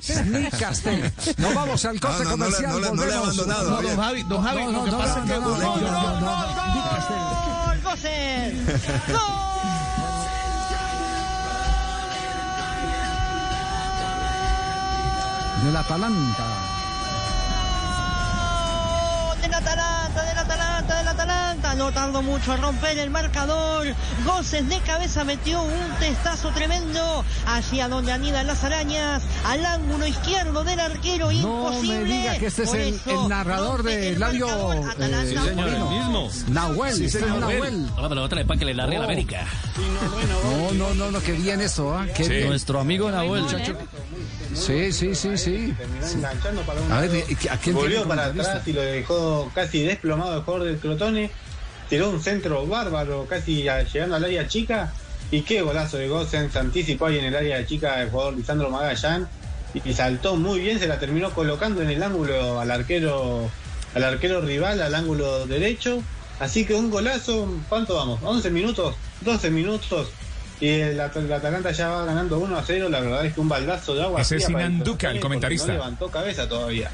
Sí. 0.00 0.22
Ni 0.30 0.44
Castel. 0.46 1.12
Nos 1.38 1.54
vamos 1.54 1.84
al 1.84 2.00
corte 2.00 2.24
No, 2.24 2.24
no, 2.24 2.36
no 2.36 2.44
comercial. 2.44 2.70
no 2.72 2.78
le- 2.80 2.90
no 3.12 3.18
abandonado, 3.18 3.70
No, 3.70 3.82
don 3.82 3.96
Javi, 3.96 4.22
don 4.24 4.42
Javi, 4.42 4.64
no, 4.64 4.86
no, 4.86 4.98
pasa 4.98 5.24
no, 5.24 5.26
no, 5.26 5.40
no, 5.40 5.58
no, 5.58 5.76
no, 5.80 6.20
no, 6.20 6.20
no, 6.20 6.30
Atalanta, 15.76 16.46
No 21.76 21.92
tardó 21.92 22.22
mucho 22.22 22.52
a 22.52 22.56
romper 22.56 22.98
el 22.98 23.10
marcador. 23.10 23.86
Goces 24.24 24.66
de 24.68 24.78
cabeza 24.80 25.24
metió 25.24 25.62
un 25.62 25.90
testazo 26.00 26.50
tremendo 26.50 27.24
hacia 27.46 27.86
donde 27.88 28.12
anidan 28.12 28.46
las 28.46 28.64
arañas. 28.64 29.22
Al 29.46 29.64
ángulo 29.64 30.06
izquierdo 30.06 30.64
del 30.64 30.80
arquero. 30.80 31.26
No 31.26 31.32
Imposible. 31.32 31.98
me 32.00 32.04
diga 32.04 32.38
que 32.38 32.46
este 32.46 32.62
es 32.64 32.72
el, 32.74 32.94
eso 32.94 33.22
el 33.24 33.28
narrador 33.28 33.82
de 33.82 34.08
el 34.10 34.20
Labio. 34.20 34.46
marcador. 34.46 34.76
Eh, 35.00 35.26
Sí, 35.30 35.36
señor, 35.36 35.68
el 35.68 35.84
mismo. 35.84 36.30
Nahuel, 36.48 36.94
Sí, 36.94 37.04
este 37.04 37.18
es 37.18 37.24
señor. 37.24 37.40
Nahuel. 37.40 37.86
Ahora 37.96 38.08
me 38.08 38.14
lo 38.14 38.28
para 38.28 38.58
que 38.58 38.64
le 38.64 38.74
largue 38.74 38.96
a 38.96 38.98
la 39.00 39.04
Oh. 39.06 39.10
América. 39.10 39.46
No, 40.44 40.72
no, 40.72 40.94
no, 40.94 41.10
no, 41.10 41.20
qué 41.20 41.32
bien 41.32 41.60
esto, 41.60 41.94
¿ah? 41.96 42.06
Qué 42.16 42.24
Sí. 42.24 42.30
bien. 42.30 42.48
Nuestro 42.48 42.80
amigo 42.80 43.10
Nahuel. 43.10 43.42
Muchacho. 43.42 43.76
Sí, 44.54 44.92
sí, 44.92 45.14
sí, 45.14 45.36
sí. 45.38 45.74
enganchando 46.12 46.62
para 46.62 46.80
un 46.80 46.90
A 46.92 47.00
ver, 47.02 47.10
lado. 47.12 47.24
¿y 47.28 47.48
¿a 47.48 47.56
quién 47.58 47.76
Volvió 47.76 48.06
para 48.08 48.26
atrás 48.26 48.66
y 48.66 48.72
lo 48.72 48.80
dejó 48.82 49.50
casi 49.54 49.82
desplomado 49.82 50.36
el 50.36 50.42
jugador 50.42 50.66
del 50.66 50.78
Crotone. 50.78 51.30
Tiró 51.90 52.08
un 52.08 52.22
centro 52.22 52.66
bárbaro, 52.66 53.26
casi 53.28 53.68
a- 53.68 53.82
llegando 53.82 54.16
al 54.16 54.24
área 54.24 54.46
chica. 54.48 54.92
Y 55.32 55.42
qué 55.42 55.60
golazo 55.62 55.96
de 55.98 56.08
Gosen, 56.08 56.50
se 56.50 56.58
anticipó 56.58 57.06
ahí 57.06 57.18
en 57.18 57.26
el 57.26 57.36
área 57.36 57.64
chica 57.66 58.00
el 58.02 58.10
jugador 58.10 58.34
Lisandro 58.36 58.70
Magallán. 58.70 59.28
Y, 59.74 59.88
y 59.90 59.92
saltó 59.92 60.34
muy 60.36 60.60
bien, 60.60 60.78
se 60.78 60.86
la 60.88 60.98
terminó 60.98 61.30
colocando 61.32 61.82
en 61.82 61.90
el 61.90 62.02
ángulo 62.02 62.58
al 62.60 62.70
arquero, 62.70 63.48
al 63.94 64.04
arquero 64.04 64.40
rival, 64.40 64.80
al 64.80 64.94
ángulo 64.94 65.46
derecho. 65.46 66.02
Así 66.40 66.64
que 66.64 66.74
un 66.74 66.90
golazo, 66.90 67.52
¿cuánto 67.68 67.94
vamos? 67.96 68.20
¿11 68.22 68.50
minutos? 68.50 68.96
¿12 69.24 69.50
minutos? 69.50 70.08
Y 70.58 70.68
el, 70.68 71.00
el 71.00 71.32
Atalanta 71.32 71.70
ya 71.70 71.88
va 71.88 72.04
ganando 72.04 72.38
1 72.38 72.58
a 72.58 72.62
0. 72.66 72.88
La 72.88 73.00
verdad 73.00 73.24
es 73.24 73.34
que 73.34 73.40
un 73.40 73.48
baldazo 73.48 73.94
de 73.94 74.02
agua. 74.02 74.20
Ese 74.20 74.36
es 74.36 74.46
el 74.48 74.52
comentarista. 74.52 75.66
No 75.66 75.72
levantó 75.74 76.08
cabeza 76.10 76.48
todavía. 76.48 76.90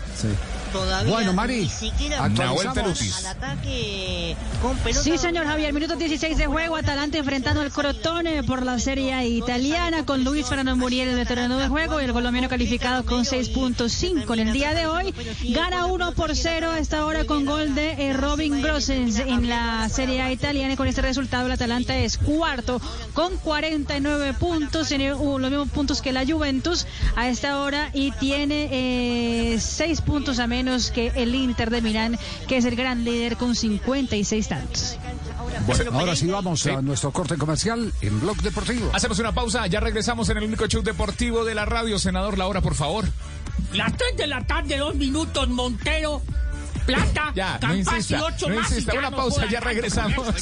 Todavía 0.77 1.13
Bueno, 1.13 1.33
Mari, 1.33 1.63
ni 1.63 1.69
siquiera 1.69 2.25
actualizamos. 2.25 2.65
Nahuel 2.65 2.73
Terutis. 2.75 3.17
al 3.19 3.27
ataque 3.37 4.37
con 4.61 4.77
pelota. 4.79 5.03
Sí, 5.03 5.17
señor 5.17 5.47
Javier, 5.47 5.73
minuto 5.73 5.97
16 5.97 6.37
de 6.37 6.47
juego, 6.47 6.77
Atalanta 6.77 7.17
enfrentando 7.17 7.63
al 7.63 7.73
Crotone 7.73 8.43
por 8.43 8.63
la 8.63 8.79
Serie 8.79 9.15
A 9.15 9.25
italiana 9.25 10.05
con 10.05 10.23
Luis 10.23 10.47
Fernando 10.47 10.77
Muriel, 10.77 11.09
el 11.09 11.17
veterano 11.17 11.57
de 11.57 11.69
juego, 11.69 12.01
y 12.01 12.05
el 12.05 12.13
colombiano 12.13 12.49
calificado 12.49 13.07
con 13.07 13.25
6.5 13.25 14.35
en 14.35 14.49
el 14.49 14.53
día 14.53 14.75
de 14.75 14.87
hoy. 14.87 15.15
Gana 15.49 15.87
1 15.87 16.13
por 16.13 16.37
0 16.37 16.71
a 16.71 16.79
esta 16.79 17.07
hora 17.07 17.25
con 17.25 17.47
gol 17.47 17.75
de 17.75 17.93
eh, 17.93 18.13
Robin 18.13 18.61
Grossens 18.61 19.19
en 19.19 19.49
la 19.49 19.89
Serie 19.89 20.21
A 20.21 20.31
italiana 20.31 20.75
y 20.75 20.77
con 20.77 20.89
este 20.89 21.01
resultado 21.01 21.47
el 21.47 21.53
Atalanta 21.53 21.97
es 21.97 22.19
cuarto 22.19 22.81
con 23.15 23.37
49 23.39 24.35
puntos, 24.35 24.89
tiene 24.89 25.15
uh, 25.15 25.39
los 25.39 25.51
mismos 25.51 25.71
puntos 25.71 26.03
que 26.03 26.13
la 26.13 26.27
Juventus 26.27 26.87
a 27.17 27.29
esta 27.29 27.61
hora 27.61 27.91
y 27.95 28.11
tiene 28.13 29.57
6 29.59 30.01
puntos 30.03 30.39
a 30.39 30.47
menos 30.47 30.66
que 30.93 31.13
el 31.15 31.35
Inter 31.35 31.71
de 31.71 31.81
Milán, 31.81 32.19
que 32.49 32.57
es 32.57 32.65
el 32.65 32.75
gran 32.77 33.05
líder 33.05 33.37
con 33.37 33.55
56 33.55 34.49
tantos. 34.49 34.97
Bueno, 35.67 35.91
ahora 35.99 36.17
sí 36.17 36.27
vamos 36.27 36.67
a 36.67 36.83
nuestro 36.83 37.13
corte 37.13 37.37
comercial 37.37 37.93
en 38.01 38.21
Blog 38.21 38.37
Deportivo. 38.43 38.91
Hacemos 38.93 39.19
una 39.21 39.33
pausa, 39.33 39.67
ya 39.69 39.79
regresamos 39.81 40.29
en 40.29 40.39
el 40.39 40.45
único 40.45 40.67
show 40.67 40.83
deportivo 40.83 41.45
de 41.45 41.55
la 41.55 41.65
radio. 41.65 41.99
Senador, 41.99 42.37
la 42.37 42.47
hora, 42.49 42.61
por 42.61 42.75
favor. 42.75 43.05
Las 43.73 43.97
3 43.97 44.17
de 44.17 44.27
la 44.27 44.45
tarde, 44.45 44.77
dos 44.79 44.95
minutos, 44.97 45.49
Montero. 45.49 46.21
Plata, 46.85 47.33
Ya, 47.35 47.59
no 47.63 47.75
y 47.75 47.79
insista, 47.79 48.23
ocho 48.25 48.49
no 48.49 48.57
más. 48.61 48.71
insista. 48.71 48.93
y 48.93 48.95
ya 48.95 49.01
Una 49.01 49.11
no 49.11 49.17
pausa, 49.17 49.47
ya 49.51 49.59
regresamos. 49.59 50.25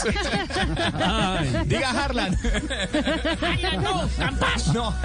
Diga 1.64 1.90
Harlan. 1.90 2.36
Harlan, 3.40 3.82
no, 3.82 4.08
Campas. 4.18 4.66
No. 4.74 4.94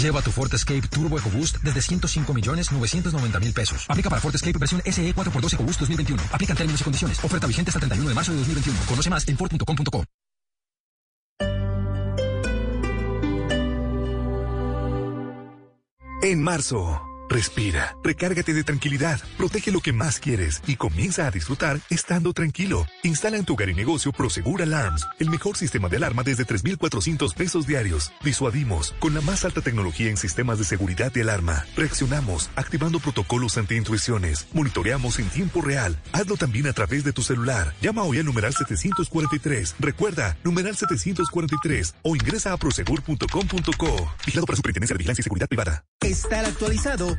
Lleva 0.00 0.22
tu 0.22 0.30
Ford 0.30 0.52
Escape 0.54 0.88
Turbo 0.88 1.18
EcoBoost 1.18 1.58
desde 1.62 1.82
105 1.82 2.32
millones 2.32 2.72
990 2.72 3.38
mil 3.38 3.52
pesos. 3.52 3.84
Aplica 3.86 4.08
para 4.08 4.22
Ford 4.22 4.34
Escape 4.34 4.58
versión 4.58 4.80
SE 4.86 5.14
4x2 5.14 5.52
EcoBoost 5.52 5.80
2021. 5.80 6.22
Aplican 6.32 6.56
términos 6.56 6.80
y 6.80 6.84
condiciones. 6.84 7.22
Oferta 7.22 7.46
vigente 7.46 7.68
hasta 7.68 7.78
el 7.78 7.88
31 7.88 8.08
de 8.08 8.14
marzo 8.14 8.32
de 8.32 8.38
2021. 8.38 8.78
Conoce 8.86 9.10
más 9.10 9.28
en 9.28 9.36
Ford.com.co. 9.36 10.04
En 16.22 16.42
marzo, 16.42 17.00
respira, 17.30 17.96
recárgate 18.02 18.52
de 18.52 18.64
tranquilidad, 18.64 19.20
protege 19.38 19.70
lo 19.70 19.80
que 19.80 19.92
más 19.92 20.18
quieres 20.18 20.60
y 20.66 20.76
comienza 20.76 21.26
a 21.26 21.30
disfrutar 21.30 21.80
estando 21.88 22.32
tranquilo. 22.32 22.86
Instala 23.04 23.38
en 23.38 23.44
tu 23.44 23.54
hogar 23.54 23.70
y 23.70 23.74
negocio 23.74 24.12
Prosegur 24.12 24.60
Alarms, 24.60 25.06
el 25.20 25.30
mejor 25.30 25.56
sistema 25.56 25.88
de 25.88 25.96
alarma 25.96 26.24
desde 26.24 26.44
3,400 26.44 27.34
pesos 27.34 27.66
diarios. 27.66 28.12
Disuadimos 28.22 28.92
con 28.98 29.14
la 29.14 29.20
más 29.20 29.44
alta 29.44 29.60
tecnología 29.60 30.10
en 30.10 30.16
sistemas 30.16 30.58
de 30.58 30.64
seguridad 30.64 31.12
de 31.12 31.22
alarma. 31.22 31.64
Reaccionamos 31.76 32.50
activando 32.56 32.98
protocolos 32.98 33.56
anti-intrusiones. 33.56 34.48
Monitoreamos 34.52 35.18
en 35.20 35.28
tiempo 35.30 35.62
real. 35.62 35.96
Hazlo 36.12 36.36
también 36.36 36.66
a 36.66 36.72
través 36.72 37.04
de 37.04 37.12
tu 37.12 37.22
celular. 37.22 37.74
Llama 37.80 38.02
hoy 38.02 38.18
al 38.18 38.26
numeral 38.26 38.52
743. 38.52 39.76
Recuerda, 39.78 40.36
numeral 40.42 40.76
743 40.76 41.94
o 42.02 42.16
ingresa 42.16 42.52
a 42.52 42.56
prosegur.com.co. 42.56 44.12
Vigilado 44.26 44.46
por 44.46 44.54
la 44.54 44.56
Superintendencia 44.56 44.94
de 44.94 44.98
Vigilancia 44.98 45.22
y 45.22 45.24
Seguridad 45.24 45.48
Privada. 45.48 45.84
Estar 46.00 46.44
actualizado 46.44 47.16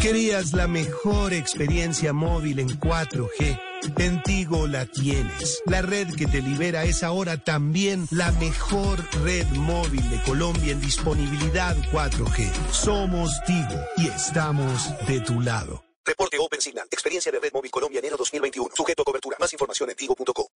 Querías 0.00 0.52
la 0.52 0.68
mejor 0.68 1.32
experiencia 1.32 2.12
móvil 2.12 2.60
en 2.60 2.68
4G. 2.68 3.60
En 3.98 4.22
Tigo 4.22 4.68
la 4.68 4.86
tienes. 4.86 5.60
La 5.66 5.82
red 5.82 6.14
que 6.14 6.26
te 6.26 6.40
libera 6.40 6.84
es 6.84 7.02
ahora 7.02 7.36
también 7.36 8.06
la 8.10 8.30
mejor 8.32 9.04
red 9.24 9.46
móvil 9.48 10.08
de 10.08 10.22
Colombia 10.22 10.72
en 10.72 10.80
disponibilidad 10.80 11.76
4G. 11.90 12.48
Somos 12.70 13.32
Tigo 13.44 13.80
y 13.96 14.06
estamos 14.06 14.88
de 15.06 15.20
tu 15.20 15.40
lado. 15.40 15.84
Reporte 16.04 16.38
Open 16.38 16.60
Signal. 16.60 16.86
Experiencia 16.90 17.32
de 17.32 17.40
Red 17.40 17.52
Móvil 17.52 17.70
Colombia 17.70 17.98
enero 17.98 18.16
2021. 18.16 18.70
Sujeto 18.74 19.02
a 19.02 19.04
cobertura. 19.04 19.36
Más 19.40 19.52
información 19.52 19.90
en 19.90 19.96
tigo.co. 19.96 20.48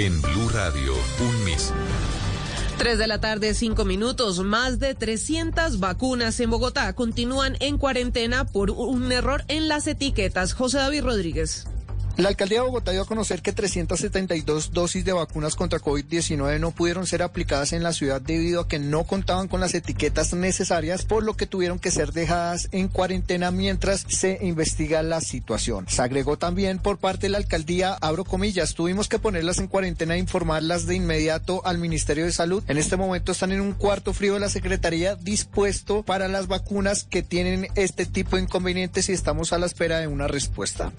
En 0.00 0.22
Blue 0.22 0.48
Radio, 0.50 0.92
un 1.18 1.44
Miss. 1.44 1.72
3 2.78 2.98
de 3.00 3.08
la 3.08 3.20
tarde, 3.20 3.52
5 3.52 3.84
minutos. 3.84 4.38
Más 4.44 4.78
de 4.78 4.94
300 4.94 5.80
vacunas 5.80 6.38
en 6.38 6.50
Bogotá 6.50 6.92
continúan 6.92 7.56
en 7.58 7.78
cuarentena 7.78 8.44
por 8.46 8.70
un 8.70 9.10
error 9.10 9.42
en 9.48 9.66
las 9.66 9.88
etiquetas. 9.88 10.52
José 10.52 10.78
David 10.78 11.02
Rodríguez. 11.02 11.66
La 12.18 12.30
alcaldía 12.30 12.58
de 12.58 12.66
Bogotá 12.66 12.90
dio 12.90 13.02
a 13.02 13.06
conocer 13.06 13.42
que 13.42 13.52
372 13.52 14.72
dosis 14.72 15.04
de 15.04 15.12
vacunas 15.12 15.54
contra 15.54 15.78
COVID-19 15.78 16.58
no 16.58 16.72
pudieron 16.72 17.06
ser 17.06 17.22
aplicadas 17.22 17.72
en 17.72 17.84
la 17.84 17.92
ciudad 17.92 18.20
debido 18.20 18.62
a 18.62 18.66
que 18.66 18.80
no 18.80 19.04
contaban 19.04 19.46
con 19.46 19.60
las 19.60 19.72
etiquetas 19.72 20.34
necesarias, 20.34 21.04
por 21.04 21.22
lo 21.22 21.36
que 21.36 21.46
tuvieron 21.46 21.78
que 21.78 21.92
ser 21.92 22.10
dejadas 22.10 22.70
en 22.72 22.88
cuarentena 22.88 23.52
mientras 23.52 24.04
se 24.08 24.40
investiga 24.42 25.04
la 25.04 25.20
situación. 25.20 25.86
Se 25.88 26.02
agregó 26.02 26.36
también 26.36 26.80
por 26.80 26.98
parte 26.98 27.26
de 27.26 27.30
la 27.30 27.38
alcaldía, 27.38 27.94
abro 28.00 28.24
comillas, 28.24 28.74
tuvimos 28.74 29.08
que 29.08 29.20
ponerlas 29.20 29.60
en 29.60 29.68
cuarentena 29.68 30.16
e 30.16 30.18
informarlas 30.18 30.86
de 30.86 30.96
inmediato 30.96 31.64
al 31.64 31.78
Ministerio 31.78 32.24
de 32.24 32.32
Salud. 32.32 32.64
En 32.66 32.78
este 32.78 32.96
momento 32.96 33.30
están 33.30 33.52
en 33.52 33.60
un 33.60 33.74
cuarto 33.74 34.12
frío 34.12 34.34
de 34.34 34.40
la 34.40 34.48
Secretaría 34.48 35.14
dispuesto 35.14 36.02
para 36.02 36.26
las 36.26 36.48
vacunas 36.48 37.04
que 37.04 37.22
tienen 37.22 37.68
este 37.76 38.06
tipo 38.06 38.34
de 38.34 38.42
inconvenientes 38.42 39.08
y 39.08 39.12
estamos 39.12 39.52
a 39.52 39.58
la 39.58 39.66
espera 39.66 40.00
de 40.00 40.08
una 40.08 40.26
respuesta. 40.26 40.92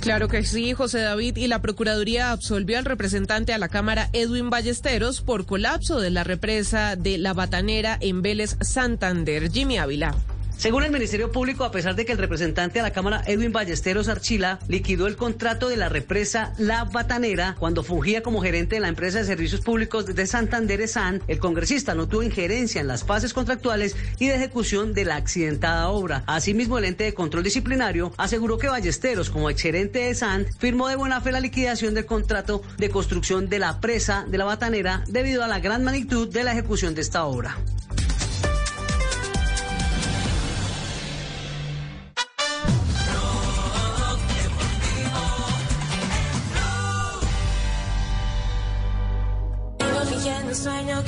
Claro 0.00 0.28
que 0.28 0.47
sí, 0.48 0.72
José 0.72 1.00
David, 1.00 1.36
y 1.36 1.46
la 1.46 1.60
Procuraduría 1.60 2.32
absolvió 2.32 2.78
al 2.78 2.84
representante 2.84 3.52
a 3.52 3.58
la 3.58 3.68
Cámara 3.68 4.08
Edwin 4.12 4.50
Ballesteros 4.50 5.20
por 5.20 5.46
colapso 5.46 6.00
de 6.00 6.10
la 6.10 6.24
represa 6.24 6.96
de 6.96 7.18
La 7.18 7.34
Batanera 7.34 7.98
en 8.00 8.22
Vélez, 8.22 8.56
Santander. 8.60 9.50
Jimmy 9.50 9.78
Ávila. 9.78 10.14
Según 10.58 10.82
el 10.82 10.90
Ministerio 10.90 11.30
Público, 11.30 11.62
a 11.62 11.70
pesar 11.70 11.94
de 11.94 12.04
que 12.04 12.10
el 12.10 12.18
representante 12.18 12.80
a 12.80 12.82
la 12.82 12.90
Cámara 12.90 13.22
Edwin 13.26 13.52
Ballesteros 13.52 14.08
Archila 14.08 14.58
liquidó 14.66 15.06
el 15.06 15.14
contrato 15.14 15.68
de 15.68 15.76
la 15.76 15.88
represa 15.88 16.52
La 16.58 16.82
Batanera 16.82 17.54
cuando 17.60 17.84
fungía 17.84 18.24
como 18.24 18.42
gerente 18.42 18.74
de 18.74 18.80
la 18.80 18.88
empresa 18.88 19.18
de 19.18 19.24
servicios 19.24 19.60
públicos 19.60 20.06
de 20.06 20.26
Santander 20.26 20.88
SAN, 20.88 21.22
el 21.28 21.38
congresista 21.38 21.94
no 21.94 22.08
tuvo 22.08 22.24
injerencia 22.24 22.80
en 22.80 22.88
las 22.88 23.04
fases 23.04 23.34
contractuales 23.34 23.94
y 24.18 24.26
de 24.26 24.34
ejecución 24.34 24.94
de 24.94 25.04
la 25.04 25.14
accidentada 25.14 25.90
obra. 25.90 26.24
Asimismo, 26.26 26.76
el 26.76 26.86
ente 26.86 27.04
de 27.04 27.14
control 27.14 27.44
disciplinario 27.44 28.12
aseguró 28.16 28.58
que 28.58 28.66
Ballesteros, 28.66 29.30
como 29.30 29.50
exgerente 29.50 30.00
de 30.00 30.14
SAN, 30.16 30.44
firmó 30.58 30.88
de 30.88 30.96
buena 30.96 31.20
fe 31.20 31.30
la 31.30 31.38
liquidación 31.38 31.94
del 31.94 32.04
contrato 32.04 32.62
de 32.78 32.90
construcción 32.90 33.48
de 33.48 33.60
la 33.60 33.78
presa 33.78 34.26
de 34.28 34.38
La 34.38 34.44
Batanera 34.44 35.04
debido 35.06 35.44
a 35.44 35.46
la 35.46 35.60
gran 35.60 35.84
magnitud 35.84 36.28
de 36.28 36.42
la 36.42 36.50
ejecución 36.50 36.96
de 36.96 37.02
esta 37.02 37.26
obra. 37.26 37.56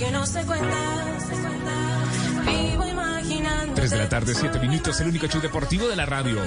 Que 0.00 0.10
no 0.10 0.24
se 0.24 0.42
cuenta. 0.46 0.76
Vivo 2.46 2.86
imaginando. 2.86 3.74
3 3.74 3.90
de 3.90 3.98
la 3.98 4.08
tarde, 4.08 4.34
7 4.34 4.58
minutos, 4.58 4.98
el 5.00 5.08
único 5.08 5.26
show 5.26 5.42
deportivo 5.42 5.88
de 5.88 5.96
la 5.96 6.06
radio. 6.06 6.40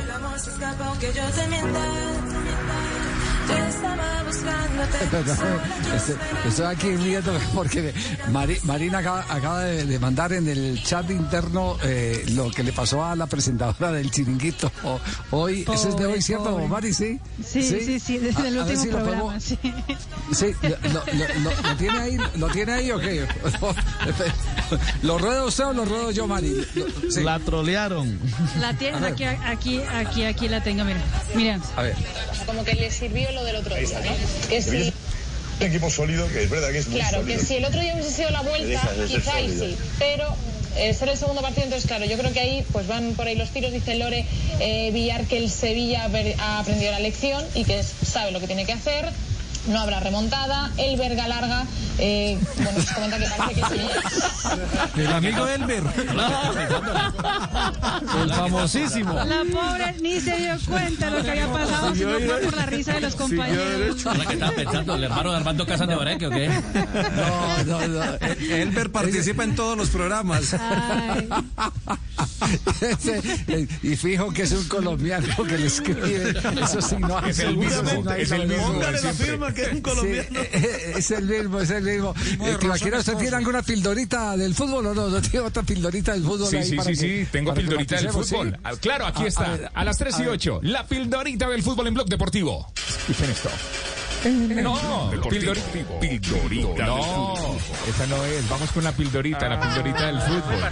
Estoy, 6.48 6.66
aquí 6.66 6.96
riendo 6.96 7.32
porque 7.54 7.94
Mari- 8.32 8.60
Marina 8.64 9.00
acaba, 9.00 9.26
acaba 9.30 9.60
de, 9.64 9.86
de 9.86 10.00
mandar 10.00 10.34
en 10.34 10.48
el 10.48 10.82
chat 10.84 11.10
interno 11.12 11.78
eh, 11.84 12.24
lo 12.30 12.50
que 12.52 12.64
le 12.64 12.74
pasó 12.74 13.04
a 13.04 13.16
la 13.16 13.28
presentadora 13.28 13.92
del 13.92 14.12
chiringuito 14.12 14.72
hoy. 15.32 15.66
Ese 15.72 15.90
es 15.90 15.98
de 15.98 16.06
hoy, 16.06 16.22
¿cierto, 16.22 16.52
pobre. 16.52 16.68
Mari? 16.68 16.94
Sí, 16.94 17.20
Sí, 17.46 17.64
sí, 17.64 18.00
sí, 18.00 18.18
desde 18.18 18.44
A- 18.44 18.48
el 18.48 18.58
último 18.60 18.82
si 18.82 18.90
lo 18.90 18.98
programa, 18.98 19.22
podemos- 19.24 19.44
sí. 19.44 19.58
Sí, 20.32 20.46
lo, 20.62 20.70
lo- 20.70 21.04
lo- 21.52 21.70
lo 21.70 21.76
tiene 21.78 22.00
ahí, 22.00 22.18
¿lo 22.38 22.48
tiene 22.50 22.72
ahí 22.74 22.92
o 22.92 23.00
qué? 23.00 23.28
¿Lo 25.04 25.18
rueda 25.18 25.46
usted 25.46 25.66
o 25.66 25.74
lo 25.74 25.86
ruedo 25.86 26.12
yo, 26.12 26.28
Mari? 26.28 26.66
Sí. 27.10 27.24
La 27.24 27.40
trolearon. 27.40 28.20
La 28.60 28.74
tienen 28.78 29.04
A 29.04 29.08
aquí, 29.08 29.24
aquí, 29.26 29.82
aquí, 29.82 30.26
aquí 30.26 30.48
la 30.50 30.64
tengo, 30.64 30.84
mira. 30.84 31.00
Mira. 31.36 31.60
A 31.76 31.84
ver. 31.84 31.96
Como 32.46 32.64
que 32.64 32.74
le 32.74 32.92
sirvió 32.92 33.32
lo 33.34 33.44
del 33.44 33.58
otro 33.58 33.76
día, 33.76 34.00
¿no? 34.00 34.50
Que 34.50 34.62
si, 34.62 34.94
Un 35.60 35.68
equipo 35.68 35.90
sólido, 35.90 36.28
que 36.30 36.44
es 36.44 36.50
verdad 36.50 36.72
que 36.72 36.80
es 36.80 36.88
muy 36.88 37.00
claro, 37.00 37.20
sólido. 37.20 37.40
que 37.40 37.46
si 37.46 37.56
el 37.56 37.66
otro 37.66 37.82
día 37.82 37.94
hubiese 37.94 38.12
sido 38.12 38.30
la 38.32 38.42
vuelta, 38.42 38.90
quizá 39.08 39.36
ahí 39.36 39.56
sí, 39.58 39.78
pero 40.00 40.26
eh, 40.76 40.94
ser 40.94 41.10
el 41.10 41.18
segundo 41.18 41.42
partido, 41.42 41.66
entonces 41.66 41.88
claro, 41.88 42.06
yo 42.06 42.18
creo 42.18 42.34
que 42.34 42.40
ahí 42.40 42.66
pues 42.72 42.88
van 42.88 43.14
por 43.14 43.28
ahí 43.28 43.36
los 43.36 43.50
tiros, 43.50 43.72
dice 43.72 43.96
Lore 43.96 44.26
eh, 44.60 44.90
Villar 44.92 45.26
que 45.26 45.38
el 45.38 45.52
Sevilla 45.52 46.10
ha 46.40 46.60
aprendido 46.60 46.92
la 46.92 47.00
lección 47.00 47.46
y 47.54 47.64
que 47.64 47.84
sabe 47.84 48.32
lo 48.32 48.40
que 48.40 48.48
tiene 48.48 48.66
que 48.66 48.74
hacer. 48.74 49.10
No 49.68 49.80
habrá 49.80 50.02
remontada. 50.02 50.74
El 50.78 50.98
verga 50.98 51.26
larga, 51.28 51.66
eh, 52.00 52.40
bueno, 52.58 52.82
se 52.82 52.94
comenta 52.94 53.20
que 53.20 53.26
parece 53.38 53.62
que 53.62 53.68
sí. 53.68 55.02
El 55.02 55.08
amigo 55.08 55.48
Elber. 55.48 55.84
El 58.22 58.34
famosísimo. 58.34 59.14
La 59.14 59.44
pobre 59.52 59.96
ni 60.02 60.20
se 60.20 60.38
dio 60.38 60.58
cuenta 60.68 61.10
de 61.10 61.18
lo 61.18 61.24
que 61.24 61.32
había 61.32 61.52
pasado, 61.52 61.96
sino 61.96 62.20
fue 62.20 62.38
por 62.40 62.56
la 62.56 62.66
risa 62.66 62.94
de 62.94 63.02
los 63.02 63.16
compañeros. 63.16 64.06
Ahora 64.06 64.26
que 64.26 64.34
estaba 64.34 64.52
pensando, 64.52 64.96
¿el 64.96 65.04
hermano 65.04 65.32
de 65.32 65.38
Armando 65.38 65.66
Casas 65.66 65.88
de 65.88 65.96
Oreque 65.96 66.28
o 66.28 66.30
qué? 66.30 66.48
No, 66.48 67.64
no, 67.66 67.88
no. 67.88 68.04
Elber 68.56 68.92
participa 68.92 69.44
en 69.44 69.56
todos 69.56 69.78
los 69.78 69.90
programas. 69.90 70.56
Y 73.82 73.96
fijo 73.96 74.32
que 74.32 74.44
es 74.44 74.52
un 74.52 74.68
colombiano 74.68 75.28
que 75.48 75.58
le 75.58 75.68
escribe. 75.68 76.34
Eso 76.62 76.82
sí, 76.82 76.96
no 77.00 77.18
hay 77.18 77.32
Es 77.32 77.40
el 77.40 77.58
mismo, 77.58 78.12
es 78.12 78.32
el 78.32 78.48
mismo 78.48 78.74
Póngale 78.74 79.02
la 79.02 79.14
firma 79.14 79.54
que 79.54 79.62
es 79.64 79.74
un 79.74 79.82
colombiano. 79.82 80.40
es 80.52 81.12
el 81.12 81.26
mismo, 81.26 81.60
es 81.60 81.70
el 81.70 81.83
mismo. 81.84 82.14
Eh, 82.42 82.58
Tibaquira, 82.60 83.00
¿usted 83.00 83.16
tiene 83.18 83.36
alguna 83.38 83.62
pildorita 83.62 84.36
del 84.38 84.56
fútbol 84.56 84.88
o 84.88 84.94
no? 84.94 85.10
¿No 85.10 85.22
tiene 85.22 85.46
otra 85.46 85.64
pildorita 85.64 86.14
del 86.14 86.24
fútbol 86.24 86.48
Sí, 86.50 86.58
ahí 86.58 86.64
sí, 86.70 86.76
para 86.76 86.90
sí, 86.90 86.96
que- 86.96 87.26
sí, 87.26 87.28
tengo 87.32 87.54
pildorita 87.54 87.96
del 87.98 88.10
fútbol. 88.10 88.52
sí? 88.52 88.60
Ah, 88.64 88.72
Claro, 88.80 89.06
aquí 89.06 89.22
A- 89.22 89.26
a 89.26 89.28
está. 89.28 89.50
ver, 89.50 89.72
A, 89.74 89.84
las 89.84 89.98
3 89.98 90.16
a 90.16 90.20
y 90.20 90.22
ver. 90.24 90.30
8, 90.34 90.60
la 90.64 90.86
pildorita 90.88 91.48
del 91.50 91.64
fútbol 91.64 91.88
en 91.88 91.94
Blog 91.94 92.08
Deportivo. 92.08 92.72
Escuchen 93.00 93.30
esto. 93.30 93.50
No, 94.26 95.12
pildorita. 95.30 95.54
Pildorita. 96.00 96.86
No, 96.86 97.34
esa 97.90 98.08
no 98.08 98.24
es. 98.24 98.48
Vamos 98.48 98.72
con 98.72 98.84
la 98.86 98.94
pildorita, 98.94 99.50
la 99.50 99.60
pildorita 99.60 100.06
del 100.08 100.22
fútbol. 100.22 100.64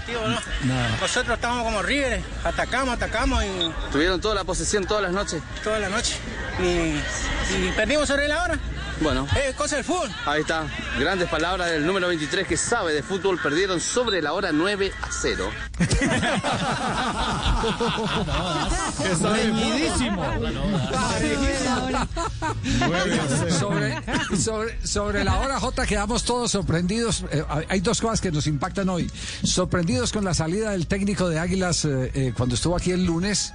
Nosotros 1.01 1.35
estamos 1.35 1.63
como 1.65 1.81
River, 1.81 2.21
atacamos, 2.45 2.93
atacamos 2.95 3.43
y 3.43 3.71
Tuvieron 3.91 4.21
toda 4.21 4.35
la 4.35 4.43
posesión 4.45 4.85
todas 4.85 5.03
las 5.03 5.11
noches. 5.11 5.41
toda 5.65 5.79
la 5.79 5.89
noche. 5.89 6.15
Y, 6.63 6.65
y 7.67 7.71
perdimos 7.75 8.07
sobre 8.07 8.27
la 8.29 8.41
hora. 8.43 8.59
Bueno, 9.01 9.27
Es 9.47 9.55
cosa 9.55 9.77
del 9.77 9.85
fútbol. 9.85 10.09
ahí 10.25 10.41
está. 10.41 10.65
Grandes 10.99 11.27
palabras 11.27 11.71
del 11.71 11.85
número 11.85 12.07
23 12.07 12.47
que 12.47 12.55
sabe 12.55 12.93
de 12.93 13.01
fútbol. 13.01 13.39
Perdieron 13.41 13.79
sobre 13.79 14.21
la 14.21 14.33
hora 14.33 14.51
9 14.51 14.91
a 15.01 15.07
0. 15.11 15.49
Reñidísimo. 19.23 20.23
sobre, 23.49 23.97
sobre, 24.37 24.87
sobre 24.87 25.23
la 25.23 25.39
hora 25.39 25.59
J 25.59 25.85
quedamos 25.87 26.23
todos 26.23 26.51
sorprendidos. 26.51 27.25
Eh, 27.31 27.43
hay 27.69 27.79
dos 27.79 27.99
cosas 28.01 28.21
que 28.21 28.31
nos 28.31 28.45
impactan 28.45 28.87
hoy. 28.89 29.09
Sorprendidos 29.43 30.11
con 30.11 30.23
la 30.23 30.33
salida 30.35 30.71
del 30.71 30.85
técnico 30.87 31.27
de 31.27 31.39
Águilas 31.39 31.85
eh, 31.85 32.11
eh, 32.13 32.33
cuando 32.35 32.53
estuvo 32.55 32.75
aquí 32.75 32.91
el 32.91 33.05
lunes 33.05 33.53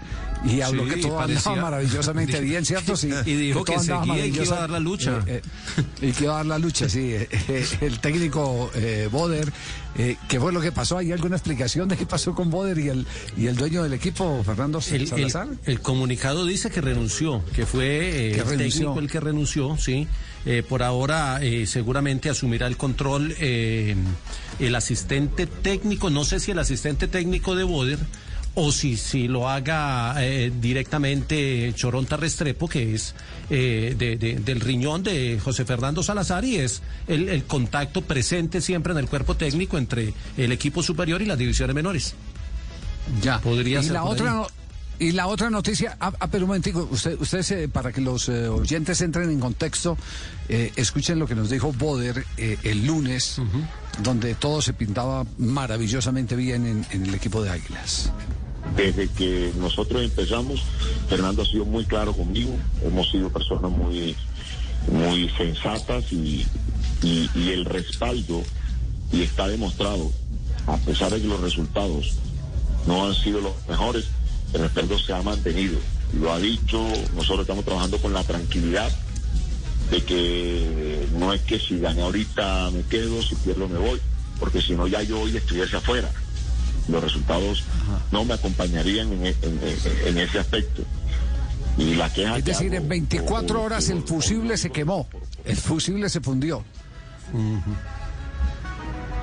y 0.49 0.61
habló 0.61 0.85
Sí, 0.85 0.91
que 0.91 0.97
todo 1.03 1.17
parecía- 1.17 1.53
andaba 1.53 1.71
maravillosamente 1.71 2.41
bien, 2.41 2.65
¿cierto? 2.65 2.97
Sí, 2.97 3.11
Y 3.25 3.35
dijo 3.35 3.65
que 3.65 3.75
andaba 3.75 4.05
seguía 4.05 4.27
y 4.27 4.33
que 4.33 4.43
iba 4.45 4.57
a 4.57 4.61
dar 4.61 4.71
la 4.71 4.81
lucha. 4.81 5.25
eh, 5.27 5.43
eh, 6.01 6.07
y 6.09 6.13
que 6.13 6.25
iba 6.25 6.35
a 6.35 6.37
dar 6.39 6.47
la 6.47 6.59
lucha, 6.59 6.89
sí. 6.89 7.13
Eh, 7.13 7.67
el 7.81 7.99
técnico 8.01 8.71
Boder, 9.11 9.53
¿qué 10.29 10.41
fue 10.41 10.53
lo 10.53 10.61
que 10.61 10.73
pasó? 10.73 10.99
¿Hay 10.99 11.13
alguna 11.13 11.37
explicación 11.37 11.89
de 11.89 11.97
qué 11.97 12.07
pasó 12.07 12.35
con 12.35 12.51
Boder 12.51 12.79
y 12.79 12.89
el, 12.89 13.07
y 13.37 13.47
el 13.47 13.57
dueño 13.57 13.83
del 13.83 13.93
equipo, 13.95 14.43
Fernando 14.45 14.81
El, 14.91 15.03
el- 15.03 15.09
Salazar? 15.09 15.49
el 15.65 15.81
comunicado 15.81 16.45
dice 16.47 16.71
que 16.71 16.81
renunció, 16.81 17.43
que 17.55 17.67
fue 17.67 17.89
Que 17.89 18.41
el 18.41 18.47
renunció. 18.47 18.81
técnico 18.81 18.99
el 19.01 19.11
que 19.11 19.21
renunció, 19.21 19.77
sí. 19.79 20.07
Por 20.69 20.85
ahora 20.85 21.41
seguramente 21.67 22.31
asumirá 22.31 22.69
el 22.69 22.77
control 22.77 23.33
el 24.59 24.75
asistente 24.75 25.47
técnico, 25.47 26.09
no 26.11 26.25
sé 26.25 26.39
si 26.41 26.53
el 26.53 26.59
asistente 26.59 27.09
técnico 27.09 27.55
de 27.57 27.65
Boder 27.65 27.99
o 28.59 28.73
si, 28.73 28.97
si 28.97 29.29
lo 29.29 29.49
haga 29.49 30.15
eh, 30.25 30.51
directamente 30.61 31.73
Choronta 31.75 32.17
Restrepo, 32.17 32.69
que 32.69 32.95
es 32.95 33.15
eh, 33.51 33.95
de- 33.99 34.17
de- 34.17 34.37
del 34.37 34.61
riñón 34.61 35.03
de 35.03 35.39
José 35.43 35.65
Fernando 35.65 36.03
Salazar 36.03 36.45
y 36.45 36.57
es 36.57 36.83
el, 37.07 37.29
el 37.29 37.45
contacto 37.45 38.01
presente 38.03 38.61
siempre 38.61 38.93
en 38.93 38.99
el 38.99 39.09
cuerpo 39.09 39.37
técnico 39.37 39.77
entre 39.79 40.15
el 40.37 40.53
equipo 40.53 40.83
superior 40.83 41.21
y 41.23 41.27
las 41.27 41.39
divisiones 41.39 41.75
menores. 41.77 42.15
Ya. 43.23 43.41
Podría 43.41 43.81
y 43.81 43.85
ser 43.85 43.93
la 43.93 44.05
otra 44.05 44.31
no- 44.33 44.47
y 44.99 45.13
la 45.13 45.27
otra 45.27 45.51
noticia, 45.51 45.95
ah, 46.01 46.11
ah, 46.19 46.27
pero 46.29 46.45
un 46.45 46.49
momentico, 46.49 46.89
usted, 46.91 47.21
ustedes 47.21 47.51
eh, 47.51 47.69
para 47.69 47.93
que 47.93 48.01
los 48.01 48.31
eh, 48.31 48.49
oyentes 48.49 48.99
entren 49.03 49.29
en 49.31 49.39
contexto, 49.39 49.99
eh, 50.49 50.73
escuchen 50.77 51.19
lo 51.19 51.27
que 51.27 51.35
nos 51.35 51.51
dijo 51.51 51.71
Boder 51.75 52.25
eh, 52.39 52.57
el 52.63 52.87
lunes, 52.87 53.37
donde 54.03 54.35
todo 54.35 54.63
se 54.63 54.73
pintaba 54.73 55.27
maravillosamente 55.37 56.35
bien 56.35 56.65
en, 56.67 56.87
en 56.93 57.05
el 57.05 57.15
equipo 57.15 57.43
de 57.43 57.51
Águilas. 57.51 58.11
Desde 58.75 59.09
que 59.09 59.53
nosotros 59.57 60.03
empezamos, 60.03 60.61
Fernando 61.09 61.43
ha 61.43 61.47
sido 61.47 61.65
muy 61.65 61.85
claro 61.85 62.13
conmigo, 62.13 62.57
hemos 62.85 63.11
sido 63.11 63.31
personas 63.31 63.71
muy, 63.71 64.17
muy 64.91 65.29
sensatas 65.31 66.05
y, 66.13 66.47
y- 67.03 67.51
el 67.51 67.65
respaldo, 67.65 68.43
y 69.13 69.23
está 69.23 69.49
demostrado, 69.49 70.11
a 70.67 70.77
pesar 70.79 71.13
de 71.13 71.21
que 71.23 71.29
los 71.29 71.41
resultados 71.41 72.13
no 72.87 73.07
han 73.07 73.15
sido 73.15 73.41
los 73.41 73.53
mejores, 73.69 74.05
el 74.53 74.61
respaldo 74.63 74.99
se 74.99 75.13
ha 75.13 75.23
mantenido. 75.23 75.79
lo 76.21 76.33
ha 76.33 76.39
dicho, 76.39 76.83
nosotros 77.15 77.41
estamos 77.41 77.65
trabajando 77.65 77.99
con 77.99 78.13
la 78.13 78.25
tranquilidad 78.25 78.91
de 79.91 80.03
que 80.05 81.07
no 81.13 81.33
es 81.33 81.41
que 81.43 81.59
si 81.59 81.79
gané 81.79 82.03
ahorita 82.03 82.71
me 82.73 82.83
quedo, 82.83 83.23
si 83.23 83.35
pierdo 83.37 83.69
me 83.69 83.79
voy, 83.79 84.01
porque 84.39 84.61
si 84.61 84.75
no 84.75 84.87
ya 84.87 85.03
yo 85.03 85.21
hoy 85.21 85.37
estuviese 85.37 85.77
afuera. 85.77 86.11
Los 86.89 87.03
resultados 87.03 87.65
no 88.13 88.25
me 88.25 88.35
acompañarían 88.35 89.13
en, 89.13 89.27
e- 89.27 89.37
en- 89.43 89.61
en- 89.63 90.09
en 90.09 90.19
ese 90.19 90.39
aspecto. 90.39 90.83
Y 91.79 91.95
la 91.95 92.13
queja 92.13 92.39
Es 92.39 92.45
que 92.45 92.53
decir, 92.53 92.73
hago- 92.73 92.83
en 92.83 92.89
24 92.89 93.63
horas 93.63 93.89
el 93.91 94.03
fusible 94.03 94.57
se 94.57 94.71
quemó, 94.71 95.09
el 95.45 95.57
fusible 95.57 96.09
se 96.09 96.21
fundió. 96.21 96.65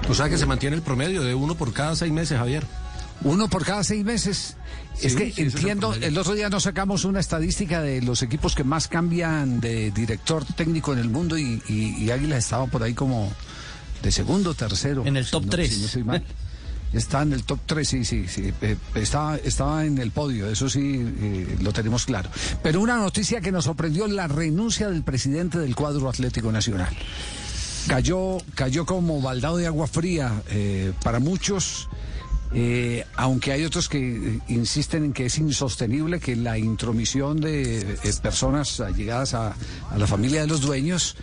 O 0.09 0.13
sea 0.13 0.29
que 0.29 0.37
se 0.37 0.45
mantiene 0.45 0.75
el 0.75 0.81
promedio 0.81 1.23
de 1.23 1.33
uno 1.33 1.55
por 1.55 1.73
cada 1.73 1.95
seis 1.95 2.11
meses, 2.11 2.37
Javier. 2.37 2.65
Uno 3.23 3.47
por 3.47 3.63
cada 3.63 3.83
seis 3.85 4.03
meses. 4.03 4.57
es 5.01 5.15
que 5.15 5.25
sí, 5.31 5.31
ese 5.31 5.41
es 5.43 5.53
el 5.53 5.59
entiendo, 5.61 5.93
el 5.93 6.17
otro 6.17 6.33
día 6.33 6.49
nos 6.49 6.63
sacamos 6.63 7.05
una 7.05 7.21
estadística 7.21 7.81
de 7.81 8.01
los 8.01 8.21
equipos 8.21 8.53
que 8.53 8.65
más 8.65 8.89
cambian 8.89 9.61
de 9.61 9.91
director 9.91 10.43
técnico 10.43 10.91
en 10.93 10.99
el 10.99 11.09
mundo 11.09 11.37
y, 11.37 11.61
y, 11.69 11.95
y 12.03 12.11
Águila 12.11 12.35
estaba 12.37 12.67
por 12.67 12.83
ahí 12.83 12.93
como 12.93 13.31
de 14.01 14.11
segundo, 14.11 14.53
tercero. 14.53 15.03
En 15.05 15.15
el 15.15 15.23
si 15.25 15.31
top 15.31 15.45
no- 15.45 15.49
tres. 15.51 15.73
si 15.73 16.03
no. 16.03 16.13
Está 16.93 17.23
en 17.23 17.33
el 17.33 17.43
top 17.43 17.59
3, 17.65 17.87
sí, 17.87 18.05
sí, 18.05 18.27
sí. 18.27 18.53
eh, 18.61 18.77
estaba, 18.95 19.85
en 19.85 19.97
el 19.97 20.11
podio, 20.11 20.47
eso 20.47 20.69
sí 20.69 21.01
eh, 21.19 21.57
lo 21.61 21.73
tenemos 21.73 22.05
claro. 22.05 22.29
Pero 22.61 22.81
una 22.81 22.97
noticia 22.97 23.41
que 23.41 23.51
nos 23.51 23.65
sorprendió, 23.65 24.07
la 24.07 24.27
renuncia 24.27 24.89
del 24.89 25.03
presidente 25.03 25.57
del 25.57 25.75
cuadro 25.75 26.07
Atlético 26.07 26.51
Nacional. 26.51 26.95
Cayó, 27.87 28.37
cayó 28.55 28.85
como 28.85 29.21
baldado 29.21 29.57
de 29.57 29.67
agua 29.67 29.87
fría 29.87 30.41
eh, 30.49 30.93
para 31.03 31.19
muchos. 31.19 31.89
aunque 33.15 33.51
hay 33.51 33.65
otros 33.65 33.89
que 33.89 34.39
insisten 34.47 35.05
en 35.05 35.13
que 35.13 35.25
es 35.25 35.39
insostenible 35.39 36.19
que 36.19 36.35
la 36.35 36.59
intromisión 36.59 37.41
de 37.41 37.97
personas 38.21 38.79
allegadas 38.79 39.33
a, 39.33 39.55
a 39.89 39.97
la 39.97 40.05
familia 40.05 40.41
de 40.41 40.47
los 40.47 40.61
dueños 40.61 41.15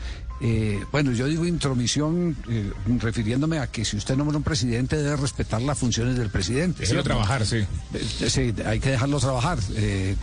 eh, 0.43 0.83
bueno, 0.91 1.13
yo 1.13 1.27
digo 1.27 1.47
intromisión 1.47 2.35
eh, 2.49 2.73
refiriéndome 2.99 3.59
a 3.59 3.67
que 3.67 3.85
si 3.85 3.97
usted 3.97 4.17
nombra 4.17 4.39
un 4.39 4.43
presidente 4.43 4.97
debe 4.97 5.17
respetar 5.17 5.61
las 5.61 5.79
funciones 5.79 6.17
del 6.17 6.31
presidente. 6.31 6.81
Déjelo 6.81 7.03
trabajar, 7.03 7.45
sí. 7.45 7.59
Eh, 7.95 8.29
Sí, 8.31 8.55
hay 8.65 8.81
que 8.81 8.91
dejarlo 8.91 9.19
trabajar, 9.19 9.59
eh, 9.75 10.17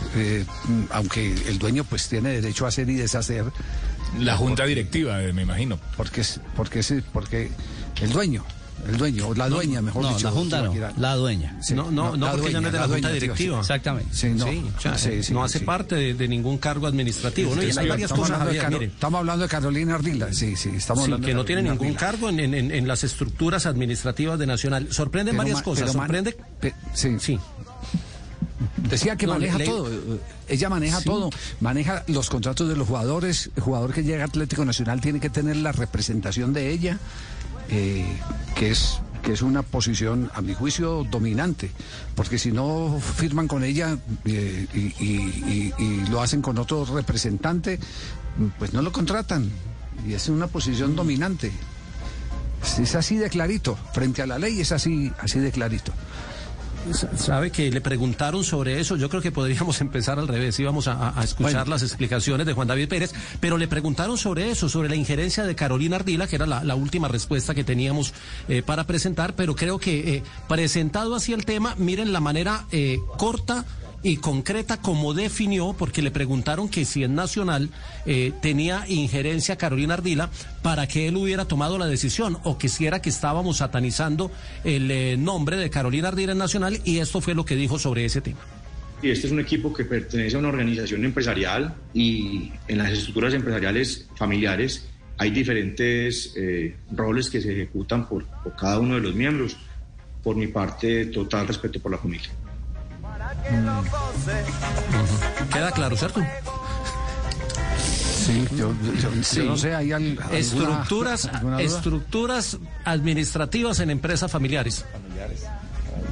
aunque 0.90 1.32
el 1.48 1.58
dueño 1.58 1.84
pues 1.84 2.08
tiene 2.08 2.30
derecho 2.40 2.64
a 2.64 2.68
hacer 2.68 2.88
y 2.90 2.94
deshacer. 2.94 3.44
La 4.18 4.36
junta 4.36 4.64
directiva, 4.64 5.18
me 5.32 5.42
imagino. 5.42 5.78
Porque 5.96 6.22
es, 6.22 6.40
porque 6.56 6.80
es, 6.80 6.94
porque 7.12 7.50
el 8.00 8.10
dueño, 8.10 8.44
el 8.86 8.96
dueño, 8.96 9.28
o 9.28 9.34
la 9.34 9.48
dueya, 9.48 9.82
mejor 9.82 10.02
no, 10.02 10.08
dicho. 10.14 10.26
la 10.28 10.30
junta 10.30 10.62
no, 10.62 10.72
la 10.96 11.14
dueña. 11.16 11.56
Sí, 11.62 11.74
no, 11.74 11.90
no, 11.90 12.16
no, 12.16 12.26
la 12.26 12.32
porque 12.32 12.48
ella 12.50 12.60
no 12.60 12.66
es 12.68 12.72
de 12.72 12.78
la, 12.78 12.86
dueña, 12.86 13.08
Junta 13.08 13.08
tío, 13.18 13.20
Directiva. 13.20 13.56
sí. 13.56 13.60
Exactamente. 13.60 14.14
Sí, 14.14 14.28
no, 14.30 14.44
Sí, 14.46 14.64
o 14.76 14.80
sea, 14.80 14.98
sí, 14.98 15.22
sí, 15.22 15.32
no 15.32 15.44
hace 15.44 15.58
sí. 15.58 15.64
parte 15.64 15.94
de, 15.96 16.14
de 16.14 16.28
ningún 16.28 16.58
cargo 16.58 16.86
administrativo. 16.86 17.54
¿no? 17.54 17.62
Y 17.62 17.72
Sí, 17.72 17.78
hay 17.78 17.88
varias 17.88 18.10
estamos 18.10 18.28
cosas, 18.30 18.46
hablando 18.46 18.78
mire. 18.78 18.92
Estamos 18.92 19.18
hablando 19.18 19.42
de 19.42 19.48
Carolina 19.48 19.94
Ardila, 19.96 20.32
sí, 20.32 20.56
sí, 20.56 20.70
estamos 20.76 21.04
Sí, 21.04 21.10
hablando 21.10 21.26
que 21.26 21.32
de 21.32 21.34
no 21.36 21.44
tiene 21.44 21.62
ningún 21.62 21.94
cargo 21.94 22.28
en, 22.28 22.40
en- 22.40 22.70
en 22.70 22.88
las 22.88 23.04
estructuras 23.04 23.66
administrativas 23.66 24.38
de 24.38 24.46
Nacional. 24.46 24.88
Sorprenden 24.92 25.32
Pero 25.32 25.38
varias 25.38 25.58
ma- 25.58 25.64
cosas. 25.64 25.94
man- 25.94 26.06
Sorprende. 26.06 26.36
pe- 26.60 26.74
sí. 26.94 27.16
Sí. 27.20 27.38
Decía 28.88 29.16
que 29.16 29.26
No, 29.26 29.34
maneja 29.34 29.58
le- 29.58 29.66
todo. 29.66 29.88
Ella 30.48 30.68
maneja 30.68 30.98
Sí. 30.98 31.04
todo. 31.04 31.30
Maneja 31.60 32.04
los 32.08 32.30
contratos 32.30 32.68
de 32.68 32.76
los 32.76 32.88
jugadores. 32.88 33.50
El 33.56 33.62
jugador 33.62 33.92
que 33.92 34.02
llega 34.02 34.22
a 34.24 34.26
Atlético 34.26 34.64
Nacional 34.64 35.00
tiene 35.00 35.20
que 35.20 35.30
tener 35.30 35.56
la 35.56 35.72
representación 35.72 36.52
de 36.52 36.70
ella, 36.70 36.98
eh, 37.68 38.06
que 38.56 38.70
es 38.70 39.00
que 39.22 39.32
es 39.32 39.42
una 39.42 39.62
posición, 39.62 40.30
a 40.34 40.40
mi 40.40 40.54
juicio, 40.54 41.04
dominante. 41.10 41.70
Porque 42.14 42.38
si 42.38 42.52
no 42.52 42.98
firman 43.00 43.48
con 43.48 43.64
ella 43.64 43.98
eh, 44.24 44.66
y, 44.72 46.02
lo 46.08 46.22
hacen 46.22 46.40
con 46.40 46.56
otro 46.56 46.84
representante, 46.84 47.78
pues 48.58 48.72
no 48.72 48.80
lo 48.80 48.92
contratan. 48.92 49.50
Y 50.06 50.14
es 50.14 50.28
una 50.28 50.46
posición 50.46 50.94
dominante. 50.96 51.50
Es- 52.62 52.78
Es 52.78 52.94
así 52.94 53.16
de 53.16 53.28
clarito. 53.28 53.76
Frente 53.92 54.22
a 54.22 54.26
la 54.26 54.38
ley 54.38 54.60
es 54.60 54.70
así, 54.72 55.12
así 55.18 55.40
de 55.40 55.50
clarito. 55.50 55.92
Sabe 57.16 57.50
que 57.50 57.70
le 57.70 57.80
preguntaron 57.80 58.44
sobre 58.44 58.80
eso. 58.80 58.96
Yo 58.96 59.08
creo 59.08 59.22
que 59.22 59.32
podríamos 59.32 59.80
empezar 59.80 60.18
al 60.18 60.28
revés. 60.28 60.58
Íbamos 60.58 60.88
a, 60.88 61.18
a- 61.18 61.24
escuchar 61.24 61.52
Bueno. 61.52 61.70
las 61.70 61.82
explicaciones 61.82 62.46
de 62.46 62.52
Juan 62.52 62.68
David 62.68 62.88
Pérez, 62.88 63.12
pero 63.40 63.56
le 63.58 63.68
preguntaron 63.68 64.16
sobre 64.18 64.50
eso, 64.50 64.68
sobre 64.68 64.88
la 64.88 64.96
injerencia 64.96 65.44
de 65.44 65.54
Carolina 65.54 65.96
Ardila, 65.96 66.26
que 66.26 66.36
era 66.36 66.46
la, 66.46 66.64
la 66.64 66.74
última 66.74 67.08
respuesta 67.08 67.54
que 67.54 67.64
teníamos 67.64 68.12
eh, 68.48 68.62
para 68.62 68.84
presentar. 68.84 69.34
Pero 69.34 69.54
creo 69.54 69.78
que 69.78 70.16
eh, 70.16 70.22
presentado 70.48 71.14
así 71.14 71.32
el 71.32 71.44
tema, 71.44 71.74
miren 71.78 72.12
la 72.12 72.20
manera 72.20 72.64
eh, 72.72 72.98
corta 73.16 73.64
y 74.02 74.18
concreta 74.18 74.78
como 74.78 75.14
definió, 75.14 75.74
porque 75.76 76.02
le 76.02 76.10
preguntaron 76.10 76.68
que 76.68 76.84
si 76.84 77.04
en 77.04 77.14
Nacional 77.14 77.70
eh, 78.06 78.32
tenía 78.40 78.84
injerencia 78.88 79.56
Carolina 79.56 79.94
Ardila 79.94 80.30
para 80.62 80.86
que 80.86 81.08
él 81.08 81.16
hubiera 81.16 81.46
tomado 81.46 81.78
la 81.78 81.86
decisión 81.86 82.38
o 82.44 82.58
que 82.58 82.68
si 82.68 82.86
era 82.86 83.02
que 83.02 83.10
estábamos 83.10 83.58
satanizando 83.58 84.30
el 84.64 84.90
eh, 84.90 85.16
nombre 85.16 85.56
de 85.56 85.70
Carolina 85.70 86.08
Ardila 86.08 86.32
en 86.32 86.38
Nacional 86.38 86.80
y 86.84 86.98
esto 86.98 87.20
fue 87.20 87.34
lo 87.34 87.44
que 87.44 87.56
dijo 87.56 87.78
sobre 87.78 88.04
ese 88.04 88.20
tema. 88.20 88.38
Y 89.02 89.10
este 89.10 89.28
es 89.28 89.32
un 89.32 89.40
equipo 89.40 89.72
que 89.72 89.84
pertenece 89.84 90.36
a 90.36 90.40
una 90.40 90.48
organización 90.48 91.04
empresarial 91.04 91.74
y 91.94 92.50
en 92.66 92.78
las 92.78 92.90
estructuras 92.90 93.32
empresariales 93.32 94.08
familiares 94.16 94.88
hay 95.18 95.30
diferentes 95.30 96.32
eh, 96.36 96.76
roles 96.92 97.28
que 97.28 97.40
se 97.40 97.52
ejecutan 97.52 98.08
por 98.08 98.24
cada 98.56 98.78
uno 98.78 98.94
de 98.94 99.00
los 99.00 99.14
miembros. 99.14 99.56
Por 100.22 100.36
mi 100.36 100.48
parte, 100.48 101.06
total 101.06 101.46
respeto 101.46 101.80
por 101.80 101.92
la 101.92 101.98
familia. 101.98 102.30
Queda 105.52 105.70
claro, 105.72 105.96
¿cierto? 105.96 106.20
Sí, 108.26 108.44
yo, 108.56 108.74
yo- 108.82 109.12
yo 109.32 109.44
no 109.44 109.56
sé, 109.56 109.74
hay 109.74 109.92
al- 109.92 110.02
alguna- 110.20 110.38
estructuras, 110.38 111.24
alguna 111.26 111.56
duda? 111.58 111.66
estructuras 111.66 112.58
administrativas 112.84 113.80
en 113.80 113.90
empresas 113.90 114.30
familiares. 114.30 114.84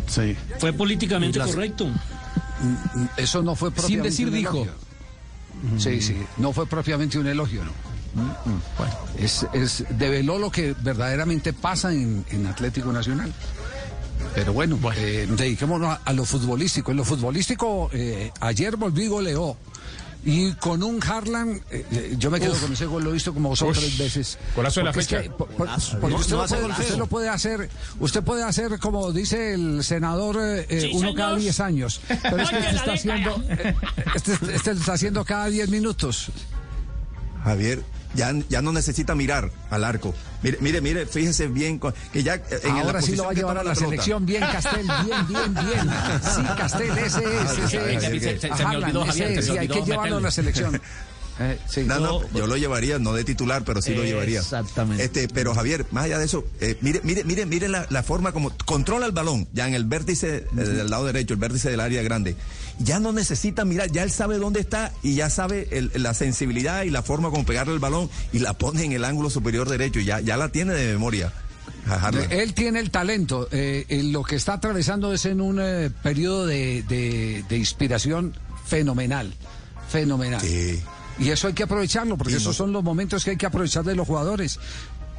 Sí. 0.08 0.36
Fue 0.58 0.72
políticamente 0.72 1.38
las- 1.38 1.50
correcto. 1.50 1.86
Mm, 1.86 3.04
Eso 3.18 3.42
no 3.42 3.54
fue 3.54 3.70
propiamente 3.70 4.08
decir 4.10 4.28
un 4.28 4.34
dijo. 4.34 4.54
elogio. 4.62 4.72
Sí, 5.78 6.00
sí, 6.00 6.16
no 6.38 6.52
fue 6.52 6.66
propiamente 6.66 7.18
un 7.18 7.26
elogio, 7.26 7.62
¿no? 7.64 7.72
Mm, 8.22 8.28
mm. 8.50 8.60
Es, 9.18 9.46
es, 9.52 9.84
develó 9.90 10.38
lo 10.38 10.50
que 10.50 10.74
verdaderamente 10.80 11.52
pasa 11.52 11.92
en, 11.92 12.24
en 12.30 12.46
Atlético 12.46 12.92
Nacional. 12.92 13.32
Pero 14.36 14.52
bueno, 14.52 14.78
eh, 14.94 15.26
dediquémonos 15.30 15.88
a, 15.88 16.00
a 16.04 16.12
lo 16.12 16.24
futbolístico. 16.26 16.90
En 16.90 16.98
lo 16.98 17.04
futbolístico, 17.06 17.88
eh, 17.94 18.30
ayer 18.40 18.76
volví 18.76 19.06
goleó. 19.08 19.56
Y 20.26 20.52
con 20.54 20.82
un 20.82 21.00
Harlan, 21.02 21.62
eh, 21.70 22.14
yo 22.18 22.30
me 22.30 22.38
quedo 22.40 22.52
Uf. 22.52 22.60
con 22.62 22.72
ese 22.72 22.84
gol, 22.84 23.02
lo 23.04 23.10
he 23.10 23.12
visto 23.14 23.32
como 23.32 23.50
dos 23.50 23.62
o 23.62 23.72
tres 23.72 23.96
veces. 23.96 24.38
Golazo 24.54 24.80
de 24.80 24.84
la 24.84 24.90
es 24.90 24.96
fecha. 24.96 25.22
que- 25.22 25.30
por- 25.30 25.46
por- 25.48 25.56
Golazo. 25.68 25.98
porque 26.00 26.14
No- 26.14 26.20
usted, 26.20 26.36
no 26.36 26.46
puede, 26.46 26.66
usted 26.72 26.96
lo 26.98 27.06
puede 27.06 27.28
hacer, 27.30 27.70
usted 28.00 28.22
puede 28.24 28.42
hacer 28.42 28.78
como 28.78 29.12
dice 29.12 29.54
el 29.54 29.82
senador, 29.84 30.36
eh, 30.40 30.66
Sí, 30.82 30.90
uno 30.94 31.14
cada. 31.14 31.36
10 31.36 31.60
años. 31.60 32.00
Pero 32.22 32.38
es 32.42 32.50
que 32.50 32.58
este 32.58 32.76
está 32.76 32.92
haciendo, 32.92 33.42
este, 34.16 34.32
este 34.54 34.74
lo 34.74 34.80
está 34.80 34.92
haciendo 34.94 35.24
cada 35.24 35.46
10 35.46 35.68
minutos. 35.70 36.26
Javier, 37.44 37.82
ya, 38.16 38.32
ya 38.48 38.62
no 38.62 38.72
necesita 38.72 39.14
mirar 39.14 39.50
al 39.70 39.84
arco. 39.84 40.14
Mire, 40.42 40.58
mire, 40.60 40.80
mire, 40.80 41.06
fíjese 41.06 41.46
bien 41.48 41.80
que 42.12 42.22
ya 42.22 42.34
eh, 42.36 42.42
en 42.64 42.74
la 42.76 42.80
Ahora 42.82 43.02
sí 43.02 43.14
lo 43.16 43.24
va 43.24 43.30
a 43.30 43.34
llevar 43.34 43.58
a 43.58 43.64
la 43.64 43.74
selección. 43.74 44.26
Bien, 44.26 44.40
Castel, 44.42 44.86
bien, 45.04 45.26
bien, 45.28 45.54
bien. 45.54 45.90
Sí, 46.22 46.42
Castel, 46.56 46.98
ese 46.98 47.20
es, 47.24 47.58
ese 47.72 47.94
es. 47.94 48.02
Se- 48.02 48.20
se- 48.20 48.40
se 48.40 48.48
me 48.48 48.54
Haaland, 48.54 48.84
olvidó, 48.84 49.02
ese 49.04 49.10
Javier, 49.24 49.28
se 49.34 49.38
es, 49.40 49.48
me 49.48 49.54
y 49.54 49.58
hay 49.58 49.68
que 49.68 49.82
llevarlo 49.82 50.16
a 50.16 50.20
la 50.20 50.30
selección. 50.30 50.80
Eh, 51.38 51.58
sí. 51.68 51.82
No, 51.84 52.00
no, 52.00 52.22
yo 52.32 52.46
lo 52.46 52.56
llevaría, 52.56 52.98
no 52.98 53.12
de 53.12 53.22
titular, 53.22 53.62
pero 53.62 53.82
sí 53.82 53.94
lo 53.94 54.02
llevaría. 54.04 54.40
Exactamente. 54.40 55.04
Este, 55.04 55.28
pero 55.28 55.54
Javier, 55.54 55.84
más 55.90 56.04
allá 56.04 56.18
de 56.18 56.24
eso, 56.24 56.46
eh, 56.62 56.78
mire, 56.80 57.02
mire, 57.04 57.24
mire, 57.24 57.44
mire 57.44 57.68
la, 57.68 57.86
la 57.90 58.02
forma 58.02 58.32
como 58.32 58.56
controla 58.64 59.04
el 59.04 59.12
balón, 59.12 59.46
ya 59.52 59.68
en 59.68 59.74
el 59.74 59.84
vértice 59.84 60.36
eh, 60.36 60.48
del 60.54 60.88
lado 60.88 61.04
derecho, 61.04 61.34
el 61.34 61.38
vértice 61.40 61.68
del 61.68 61.80
área 61.80 62.02
grande. 62.02 62.36
Ya 62.78 63.00
no 63.00 63.10
necesita 63.12 63.64
mirar, 63.64 63.90
ya 63.90 64.02
él 64.02 64.10
sabe 64.10 64.36
dónde 64.38 64.60
está 64.60 64.92
y 65.02 65.14
ya 65.14 65.30
sabe 65.30 65.66
el- 65.70 65.90
la 65.96 66.12
sensibilidad 66.12 66.82
y 66.82 66.90
la 66.90 67.02
forma 67.02 67.30
como 67.30 67.44
pegarle 67.46 67.72
el 67.72 67.78
balón 67.78 68.10
y 68.32 68.38
la 68.40 68.52
pone 68.52 68.84
en 68.84 68.92
el 68.92 69.04
ángulo 69.04 69.30
superior 69.30 69.68
derecho, 69.68 70.00
ya, 70.00 70.20
ya 70.20 70.36
la 70.36 70.50
tiene 70.50 70.74
de 70.74 70.92
memoria. 70.92 71.32
Harlan. 71.88 72.30
Él 72.32 72.52
tiene 72.52 72.80
el 72.80 72.90
talento. 72.90 73.48
eh, 73.52 73.86
eh, 73.88 74.02
lo 74.02 74.22
que 74.24 74.36
está 74.36 74.54
atravesando 74.54 75.12
es 75.12 75.24
en 75.24 75.40
un 75.40 75.58
eh, 75.60 75.90
periodo 76.02 76.44
de, 76.46 76.82
de- 76.82 77.44
de 77.48 77.56
inspiración 77.56 78.34
fenomenal. 78.66 79.32
Fenomenal. 79.88 80.42
Y 81.18 81.30
eso 81.30 81.46
hay 81.46 81.54
que 81.54 81.62
aprovecharlo, 81.62 82.18
porque 82.18 82.34
esos 82.34 82.48
no- 82.48 82.52
son 82.52 82.72
los 82.72 82.82
momentos 82.84 83.24
que 83.24 83.30
hay 83.30 83.36
que 83.36 83.46
aprovechar 83.46 83.84
de 83.84 83.94
los 83.94 84.06
jugadores. 84.06 84.58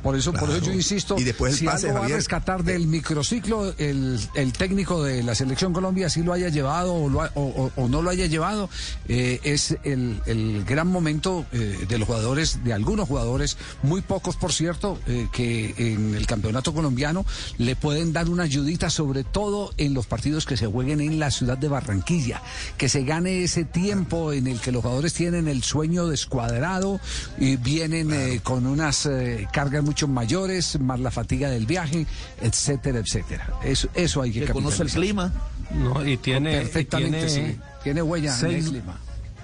Por 0.04 0.16
eso, 0.16 0.32
por 0.32 0.50
eso 0.50 0.60
yo 0.60 0.72
insisto, 0.74 1.16
Y 1.18 1.24
después 1.24 1.54
el 1.54 1.60
si 1.60 1.66
pase, 1.66 1.88
algo 1.88 2.00
va 2.00 2.06
a 2.06 2.10
rescatar 2.18 2.64
del 2.64 2.88
microciclo, 2.88 3.74
el, 3.78 4.20
el 4.36 4.54
técnico 4.54 5.04
de 5.04 5.24
la 5.24 5.36
selección 5.36 5.74
Colombia, 5.74 6.10
si 6.10 6.24
lo 6.24 6.34
haya 6.34 6.50
llevado 6.50 6.94
o, 6.94 7.10
lo 7.10 7.22
ha- 7.24 7.32
o- 7.36 7.72
o- 7.76 7.88
no 7.90 8.02
lo 8.02 8.10
haya 8.10 8.26
llevado, 8.28 8.70
eh, 9.08 9.40
es 9.44 9.76
el, 9.84 10.22
el 10.26 10.64
gran 10.66 10.88
momento 10.88 11.46
eh, 11.52 11.86
de 11.88 11.98
los 11.98 12.08
jugadores, 12.08 12.64
de 12.64 12.74
algunos 12.74 13.08
jugadores, 13.08 13.58
muy 13.84 14.02
pocos 14.02 14.36
por 14.36 14.54
cierto, 14.54 15.00
eh, 15.08 15.28
que 15.32 15.74
en 15.78 16.16
el 16.16 16.26
campeonato 16.28 16.74
colombiano 16.74 17.26
le 17.58 17.76
pueden 17.76 18.14
dar 18.14 18.30
una 18.30 18.44
ayudita, 18.44 18.90
sobre 18.90 19.24
todo 19.24 19.74
en 19.78 19.94
los 19.94 20.06
partidos 20.06 20.46
que 20.46 20.58
se 20.58 20.68
jueguen 20.68 21.02
en 21.02 21.20
la 21.20 21.32
ciudad 21.32 21.58
de 21.58 21.68
Barranquilla, 21.68 22.42
que 22.78 22.88
se 22.88 23.04
gane 23.04 23.44
ese 23.44 23.66
tiempo 23.66 24.32
en 24.32 24.48
el 24.48 24.60
que 24.62 24.72
los 24.72 24.84
jugadores 24.84 25.14
tienen 25.14 25.48
el 25.48 25.64
sueño 25.64 26.08
descuadrado 26.08 27.00
y 27.40 27.58
vienen 27.58 28.12
eh, 28.14 28.40
con 28.44 28.66
unas 28.68 29.06
eh, 29.06 29.48
cargas 29.52 29.84
mucho 29.88 30.08
mayores, 30.08 30.80
más 30.80 31.00
la 31.00 31.10
fatiga 31.10 31.50
del 31.50 31.66
viaje, 31.66 32.06
etcétera, 32.42 33.00
etcétera. 33.00 33.50
Eso, 33.64 33.88
eso 33.96 34.22
hay 34.22 34.32
que 34.32 34.42
Que 34.42 34.54
conoce 34.54 34.84
el 34.84 34.90
capitalizar. 34.90 35.32
No, 35.72 36.06
y 36.06 36.18
tiene, 36.18 36.52
Perfectamente, 36.60 37.26
y 37.26 37.28
tiene 37.28 37.54
sí. 37.54 37.60
Tiene 37.84 38.02
huella 38.04 38.38
en 38.38 38.46
el 38.46 38.52
seis, 38.52 38.70
clima. 38.70 38.98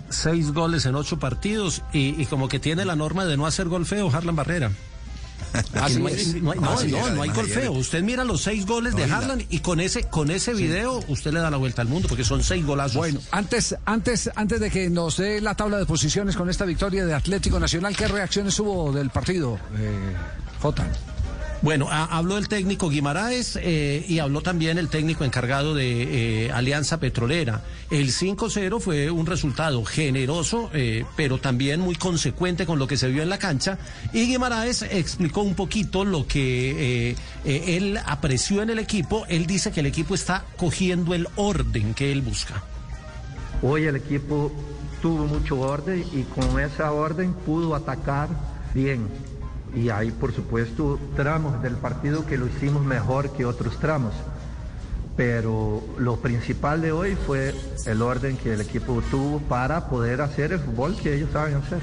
seis 0.09 0.51
goles 0.51 0.85
en 0.85 0.95
ocho 0.95 1.17
partidos 1.17 1.81
y, 1.91 2.21
y 2.21 2.25
como 2.27 2.47
que 2.47 2.59
tiene 2.59 2.85
la 2.85 2.95
norma 2.95 3.25
de 3.25 3.37
no 3.37 3.45
hacer 3.47 3.67
gol 3.67 3.85
feo, 3.85 4.11
Harlan 4.13 4.35
Barrera. 4.35 4.71
Así 5.73 5.99
no, 5.99 6.07
hay, 6.07 6.39
no 6.41 6.51
hay- 6.51 6.59
no, 6.91 7.21
hay 7.21 7.29
gol 7.29 7.47
feo. 7.47 7.71
Usted 7.73 8.01
mira 8.03 8.23
los 8.23 8.41
seis 8.41 8.65
goles 8.65 8.95
de. 8.95 9.03
Harlan 9.03 9.43
y 9.49 9.59
con 9.59 9.79
ese 9.79 10.03
con 10.05 10.31
ese 10.31 10.53
video 10.53 10.99
usted 11.07 11.31
le 11.31 11.39
da 11.39 11.49
la 11.51 11.57
vuelta 11.57 11.81
al 11.81 11.87
mundo 11.87 12.07
porque 12.07 12.23
son 12.23 12.43
seis 12.43 12.65
golazos. 12.65 12.97
Bueno, 12.97 13.19
antes, 13.31 13.75
antes, 13.85 14.29
antes 14.35 14.59
de 14.59 14.69
que 14.71 14.89
nos 14.89 15.17
dé 15.17 15.41
la 15.41 15.55
tabla 15.55 15.77
de 15.77 15.85
posiciones 15.85 16.35
con 16.35 16.49
esta 16.49 16.65
victoria 16.65 17.05
de 17.05 17.13
Atlético 17.13 17.59
Nacional, 17.59 17.95
¿qué 17.95 18.07
reacciones 18.07 18.57
hubo 18.59 18.91
del 18.91 19.09
partido, 19.09 19.59
eh, 19.77 20.13
Jota? 20.61 20.87
Bueno, 21.63 21.87
ha- 21.89 22.17
habló 22.17 22.37
el 22.37 22.49
técnico 22.49 22.89
Guimaraes 22.89 23.57
eh, 23.61 24.05
y 24.05 24.19
habló 24.19 24.41
también 24.41 24.77
el 24.77 24.89
técnico 24.89 25.23
encargado 25.23 25.73
de 25.73 26.47
eh, 26.47 26.51
Alianza 26.51 26.99
Petrolera. 26.99 27.61
El 27.89 28.09
5-0 28.11 28.81
fue 28.81 29.09
un 29.09 29.25
resultado 29.25 29.83
generoso, 29.85 30.69
eh, 30.73 31.05
pero 31.15 31.37
también 31.37 31.79
muy 31.79 31.95
consecuente 31.95 32.65
con 32.65 32.79
lo 32.79 32.85
que 32.87 32.97
se 32.97 33.07
vio 33.07 33.23
en 33.23 33.29
la 33.29 33.37
cancha. 33.37 33.77
Y 34.11 34.25
Guimaraes 34.27 34.81
explicó 34.81 35.41
un 35.41 35.55
poquito 35.55 36.03
lo 36.03 36.27
que 36.27 37.15
él 37.45 37.97
apreció 38.05 38.61
en 38.61 38.69
el 38.69 38.79
equipo. 38.79 39.25
Él 39.29 39.45
dice 39.47 39.71
que 39.71 39.79
el 39.79 39.85
equipo 39.85 40.15
está 40.15 40.43
cogiendo 40.57 41.13
el 41.13 41.29
orden 41.37 41.93
que 41.93 42.11
él 42.11 42.21
busca. 42.21 42.61
Hoy 43.61 43.85
el 43.85 43.95
equipo 43.95 44.51
tuvo 45.01 45.25
mucho 45.27 45.57
orden 45.61 46.03
y 46.11 46.23
con 46.23 46.59
esa 46.59 46.91
orden 46.91 47.33
pudo 47.33 47.73
atacar 47.73 48.27
bien. 48.73 49.07
Y 49.75 49.89
hay, 49.89 50.11
por 50.11 50.33
supuesto, 50.33 50.99
tramos 51.15 51.61
del 51.61 51.75
partido 51.75 52.25
que 52.25 52.37
lo 52.37 52.47
hicimos 52.47 52.83
mejor 52.83 53.31
que 53.33 53.45
otros 53.45 53.79
tramos. 53.79 54.13
Pero 55.15 55.83
lo 55.97 56.17
principal 56.17 56.81
de 56.81 56.91
hoy 56.91 57.15
fue 57.27 57.53
el 57.85 58.01
orden 58.01 58.37
que 58.37 58.53
el 58.53 58.61
equipo 58.61 59.01
tuvo 59.11 59.39
para 59.39 59.89
poder 59.89 60.21
hacer 60.21 60.53
el 60.53 60.59
fútbol 60.59 60.95
que 60.95 61.15
ellos 61.15 61.29
saben 61.31 61.55
hacer. 61.55 61.79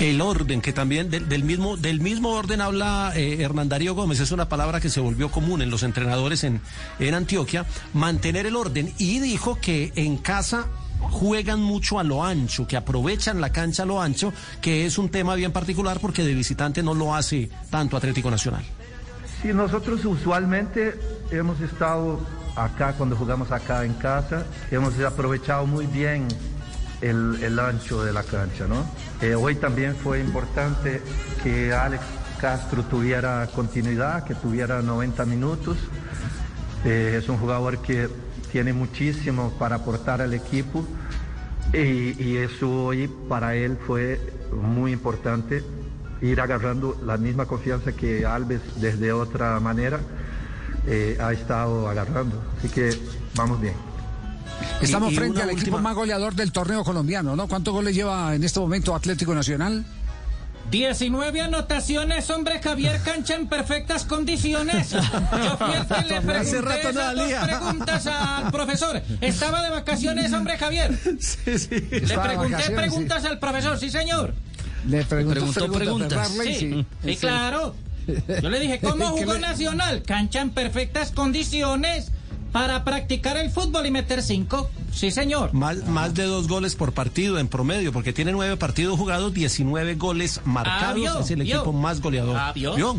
El 0.00 0.20
orden, 0.20 0.60
que 0.60 0.72
también 0.72 1.10
del, 1.10 1.44
mismo, 1.44 1.76
del 1.76 2.00
mismo 2.00 2.30
orden 2.30 2.60
habla 2.60 3.12
eh, 3.14 3.40
Hernán 3.40 3.68
Darío 3.68 3.94
Gómez, 3.94 4.18
es 4.18 4.32
una 4.32 4.48
palabra 4.48 4.80
que 4.80 4.90
se 4.90 5.00
volvió 5.00 5.30
común 5.30 5.62
en 5.62 5.70
los 5.70 5.84
entrenadores 5.84 6.42
en, 6.42 6.60
en 6.98 7.14
Antioquia, 7.14 7.66
mantener 7.94 8.46
el 8.46 8.56
orden. 8.56 8.92
Y 8.98 9.20
dijo 9.20 9.58
que 9.60 9.92
en 9.94 10.16
casa 10.16 10.66
juegan 11.10 11.60
mucho 11.60 11.98
a 11.98 12.04
lo 12.04 12.24
ancho, 12.24 12.66
que 12.66 12.76
aprovechan 12.76 13.40
la 13.40 13.50
cancha 13.50 13.82
a 13.82 13.86
lo 13.86 14.00
ancho, 14.00 14.32
que 14.60 14.86
es 14.86 14.98
un 14.98 15.08
tema 15.08 15.34
bien 15.34 15.52
particular 15.52 15.98
porque 16.00 16.24
de 16.24 16.34
visitante 16.34 16.82
no 16.82 16.94
lo 16.94 17.14
hace 17.14 17.50
tanto 17.70 17.96
Atlético 17.96 18.30
Nacional. 18.30 18.64
Sí, 19.42 19.48
nosotros 19.48 20.04
usualmente 20.04 20.94
hemos 21.30 21.60
estado 21.60 22.20
acá 22.56 22.92
cuando 22.92 23.16
jugamos 23.16 23.50
acá 23.50 23.84
en 23.84 23.94
casa, 23.94 24.44
hemos 24.70 24.98
aprovechado 25.00 25.66
muy 25.66 25.86
bien 25.86 26.28
el, 27.00 27.58
ancho 27.58 28.04
de 28.04 28.12
la 28.12 28.22
cancha, 28.22 28.66
¿no? 28.68 28.84
Eh, 29.20 29.34
hoy 29.34 29.56
también 29.56 29.96
fue 29.96 30.20
importante 30.20 31.02
que 31.42 31.72
Alex 31.72 32.02
Castro 32.40 32.84
tuviera 32.84 33.48
continuidad, 33.54 34.24
que 34.24 34.34
tuviera 34.34 34.82
90 34.82 35.24
minutos. 35.26 35.76
Eh, 36.84 37.18
es 37.18 37.28
un 37.28 37.38
jugador 37.38 37.78
que 37.82 38.08
tiene 38.52 38.72
muchísimo 38.72 39.50
para 39.58 39.76
aportar 39.76 40.20
al 40.20 40.34
equipo 40.34 40.84
y, 41.72 42.22
y 42.22 42.36
eso 42.36 42.70
hoy 42.84 43.08
para 43.28 43.54
él 43.56 43.78
fue 43.86 44.20
muy 44.52 44.92
importante 44.92 45.64
ir 46.20 46.40
agarrando 46.40 46.96
la 47.04 47.16
misma 47.16 47.46
confianza 47.46 47.92
que 47.92 48.24
Alves 48.26 48.60
desde 48.76 49.10
otra 49.12 49.58
manera 49.58 49.98
eh, 50.86 51.16
ha 51.20 51.32
estado 51.32 51.88
agarrando. 51.88 52.40
Así 52.58 52.68
que 52.68 52.90
vamos 53.34 53.60
bien. 53.60 53.74
Estamos 54.80 55.10
Y- 55.10 55.14
y 55.14 55.16
frente 55.18 55.42
al 55.42 55.50
equipo 55.50 55.78
más 55.78 55.94
goleador 55.94 56.34
del 56.34 56.52
torneo 56.52 56.84
colombiano, 56.84 57.34
¿no? 57.34 57.48
¿Cuántos 57.48 57.72
goles 57.74 57.94
lleva 57.94 58.34
en 58.34 58.44
este 58.44 58.60
momento 58.60 58.94
Atlético 58.94 59.34
Nacional? 59.34 59.84
19 60.72 61.40
anotaciones, 61.42 62.30
hombre 62.30 62.58
Javier 62.58 62.98
Cancha 63.04 63.34
en 63.34 63.46
perfectas 63.46 64.04
condiciones. 64.06 64.88
Yo 64.90 65.00
fui 65.58 65.74
el 65.74 65.86
que 65.86 66.14
le 66.14 66.20
pregunté 66.22 66.60
rato 66.62 66.92
no 66.92 67.00
esas 67.00 67.14
dos 67.14 67.32
preguntas 67.44 68.06
al 68.06 68.50
profesor. 68.50 69.02
Estaba 69.20 69.62
de 69.62 69.68
vacaciones, 69.68 70.32
hombre 70.32 70.56
Javier. 70.56 70.98
Le 71.44 72.18
pregunté 72.18 72.70
preguntas 72.74 73.24
al 73.26 73.38
profesor, 73.38 73.78
sí 73.78 73.90
señor. 73.90 74.32
Le 74.88 75.04
preguntó, 75.04 75.40
Preguntó 75.40 75.72
preguntas. 75.72 76.28
Sí, 76.42 76.54
sí. 76.54 76.86
sí, 77.04 77.16
claro. 77.16 77.76
Yo 78.42 78.48
le 78.48 78.58
dije, 78.58 78.80
¿cómo 78.82 79.14
¿Qué 79.14 79.20
jugó 79.22 79.34
le- 79.34 79.40
Nacional? 79.40 80.02
Cancha 80.04 80.40
en 80.40 80.50
perfectas 80.50 81.12
condiciones 81.12 82.12
para 82.52 82.84
practicar 82.84 83.36
el 83.38 83.50
fútbol 83.50 83.86
y 83.86 83.90
meter 83.90 84.22
cinco. 84.22 84.70
Sí, 84.92 85.10
señor. 85.10 85.52
Más, 85.54 85.86
más 85.88 86.14
de 86.14 86.24
dos 86.24 86.48
goles 86.48 86.76
por 86.76 86.92
partido 86.92 87.38
en 87.38 87.48
promedio, 87.48 87.92
porque 87.92 88.12
tiene 88.12 88.32
nueve 88.32 88.56
partidos 88.56 88.98
jugados, 88.98 89.32
19 89.32 89.94
goles 89.94 90.40
marcados. 90.44 90.82
Ah, 90.90 90.92
vio, 90.92 91.18
es 91.20 91.30
el 91.30 91.42
vio. 91.42 91.56
equipo 91.56 91.72
más 91.72 92.00
goleador. 92.00 92.36
Ah, 92.36 92.52
vio. 92.54 92.74
Vio, 92.74 92.96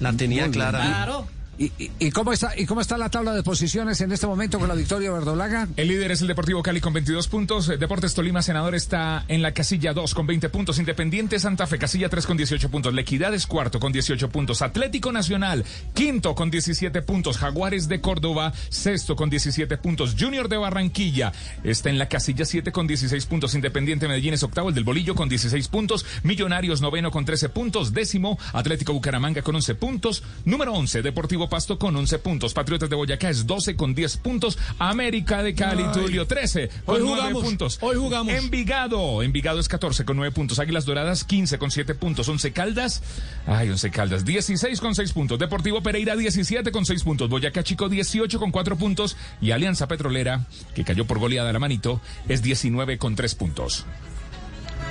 La 0.00 0.12
tenía 0.12 0.50
clara. 0.50 0.80
Claro. 0.80 1.26
¿Y, 1.58 2.10
cómo 2.12 2.32
está, 2.32 2.52
¿Y 2.56 2.66
cómo 2.66 2.80
está 2.80 2.96
la 2.96 3.08
tabla 3.08 3.34
de 3.34 3.42
posiciones 3.42 4.00
en 4.00 4.12
este 4.12 4.28
momento 4.28 4.60
con 4.60 4.68
la 4.68 4.76
victoria 4.76 5.10
verdolaga? 5.10 5.66
El 5.76 5.88
líder 5.88 6.12
es 6.12 6.22
el 6.22 6.28
Deportivo 6.28 6.62
Cali 6.62 6.80
con 6.80 6.92
22 6.92 7.26
puntos. 7.26 7.68
Eh, 7.68 7.76
Deportes 7.76 8.14
Tolima 8.14 8.42
Senador 8.42 8.76
está 8.76 9.24
en 9.26 9.42
la 9.42 9.52
casilla 9.52 9.92
2 9.92 10.14
con 10.14 10.28
20 10.28 10.50
puntos. 10.50 10.78
Independiente 10.78 11.40
Santa 11.40 11.66
Fe, 11.66 11.78
casilla 11.78 12.08
3 12.08 12.26
con 12.26 12.36
18 12.36 12.70
puntos. 12.70 12.94
La 12.94 13.00
Equidad 13.00 13.34
es 13.34 13.48
cuarto 13.48 13.80
con 13.80 13.90
18 13.90 14.28
puntos. 14.28 14.62
Atlético 14.62 15.10
Nacional, 15.10 15.64
quinto 15.94 16.36
con 16.36 16.48
17 16.48 17.02
puntos. 17.02 17.38
Jaguares 17.38 17.88
de 17.88 18.00
Córdoba, 18.00 18.52
sexto 18.68 19.16
con 19.16 19.28
17 19.28 19.78
puntos. 19.78 20.14
Junior 20.16 20.48
de 20.48 20.58
Barranquilla 20.58 21.32
está 21.64 21.90
en 21.90 21.98
la 21.98 22.08
casilla 22.08 22.44
7 22.44 22.70
con 22.70 22.86
16 22.86 23.26
puntos. 23.26 23.56
Independiente 23.56 24.06
Medellín 24.06 24.34
es 24.34 24.44
octavo, 24.44 24.68
el 24.68 24.76
del 24.76 24.84
Bolillo 24.84 25.16
con 25.16 25.28
16 25.28 25.66
puntos. 25.66 26.06
Millonarios 26.22 26.80
noveno 26.80 27.10
con 27.10 27.24
13 27.24 27.48
puntos. 27.48 27.92
Décimo, 27.92 28.38
Atlético 28.52 28.92
Bucaramanga 28.92 29.42
con 29.42 29.56
11 29.56 29.74
puntos. 29.74 30.22
Número 30.44 30.72
11, 30.72 31.02
Deportivo 31.02 31.47
Pasto 31.48 31.78
con 31.78 31.94
11 31.96 32.18
puntos. 32.18 32.54
Patriotas 32.54 32.88
de 32.90 32.96
Boyacá 32.96 33.28
es 33.30 33.46
12 33.46 33.76
con 33.76 33.94
10 33.94 34.16
puntos. 34.18 34.58
América 34.78 35.42
de 35.42 35.54
Cali, 35.54 35.82
Ay. 35.84 35.92
Tulio 35.92 36.26
13 36.26 36.68
con 36.84 36.96
Hoy 36.96 37.02
9 37.02 37.16
jugamos, 37.20 37.42
puntos. 37.42 37.78
hoy 37.80 37.96
jugamos. 37.96 38.34
Envigado, 38.34 39.22
Envigado 39.22 39.60
es 39.60 39.68
14 39.68 40.04
con 40.04 40.16
9 40.16 40.32
puntos. 40.34 40.58
Águilas 40.58 40.84
Doradas 40.84 41.24
15 41.24 41.58
con 41.58 41.70
7 41.70 41.94
puntos. 41.94 42.28
11 42.28 42.52
Caldas, 42.52 43.02
ay, 43.46 43.70
11 43.70 43.90
Caldas 43.90 44.24
16 44.24 44.80
con 44.80 44.94
6 44.94 45.12
puntos. 45.12 45.38
Deportivo 45.38 45.82
Pereira 45.82 46.16
17 46.16 46.70
con 46.70 46.84
6 46.86 47.02
puntos. 47.02 47.28
Boyacá 47.28 47.62
Chico 47.62 47.88
18 47.88 48.38
con 48.38 48.50
4 48.50 48.76
puntos. 48.76 49.16
Y 49.40 49.50
Alianza 49.52 49.88
Petrolera, 49.88 50.46
que 50.74 50.84
cayó 50.84 51.06
por 51.06 51.18
goleada 51.18 51.52
la 51.52 51.58
manito, 51.58 52.00
es 52.28 52.42
19 52.42 52.98
con 52.98 53.14
3 53.14 53.34
puntos. 53.34 53.84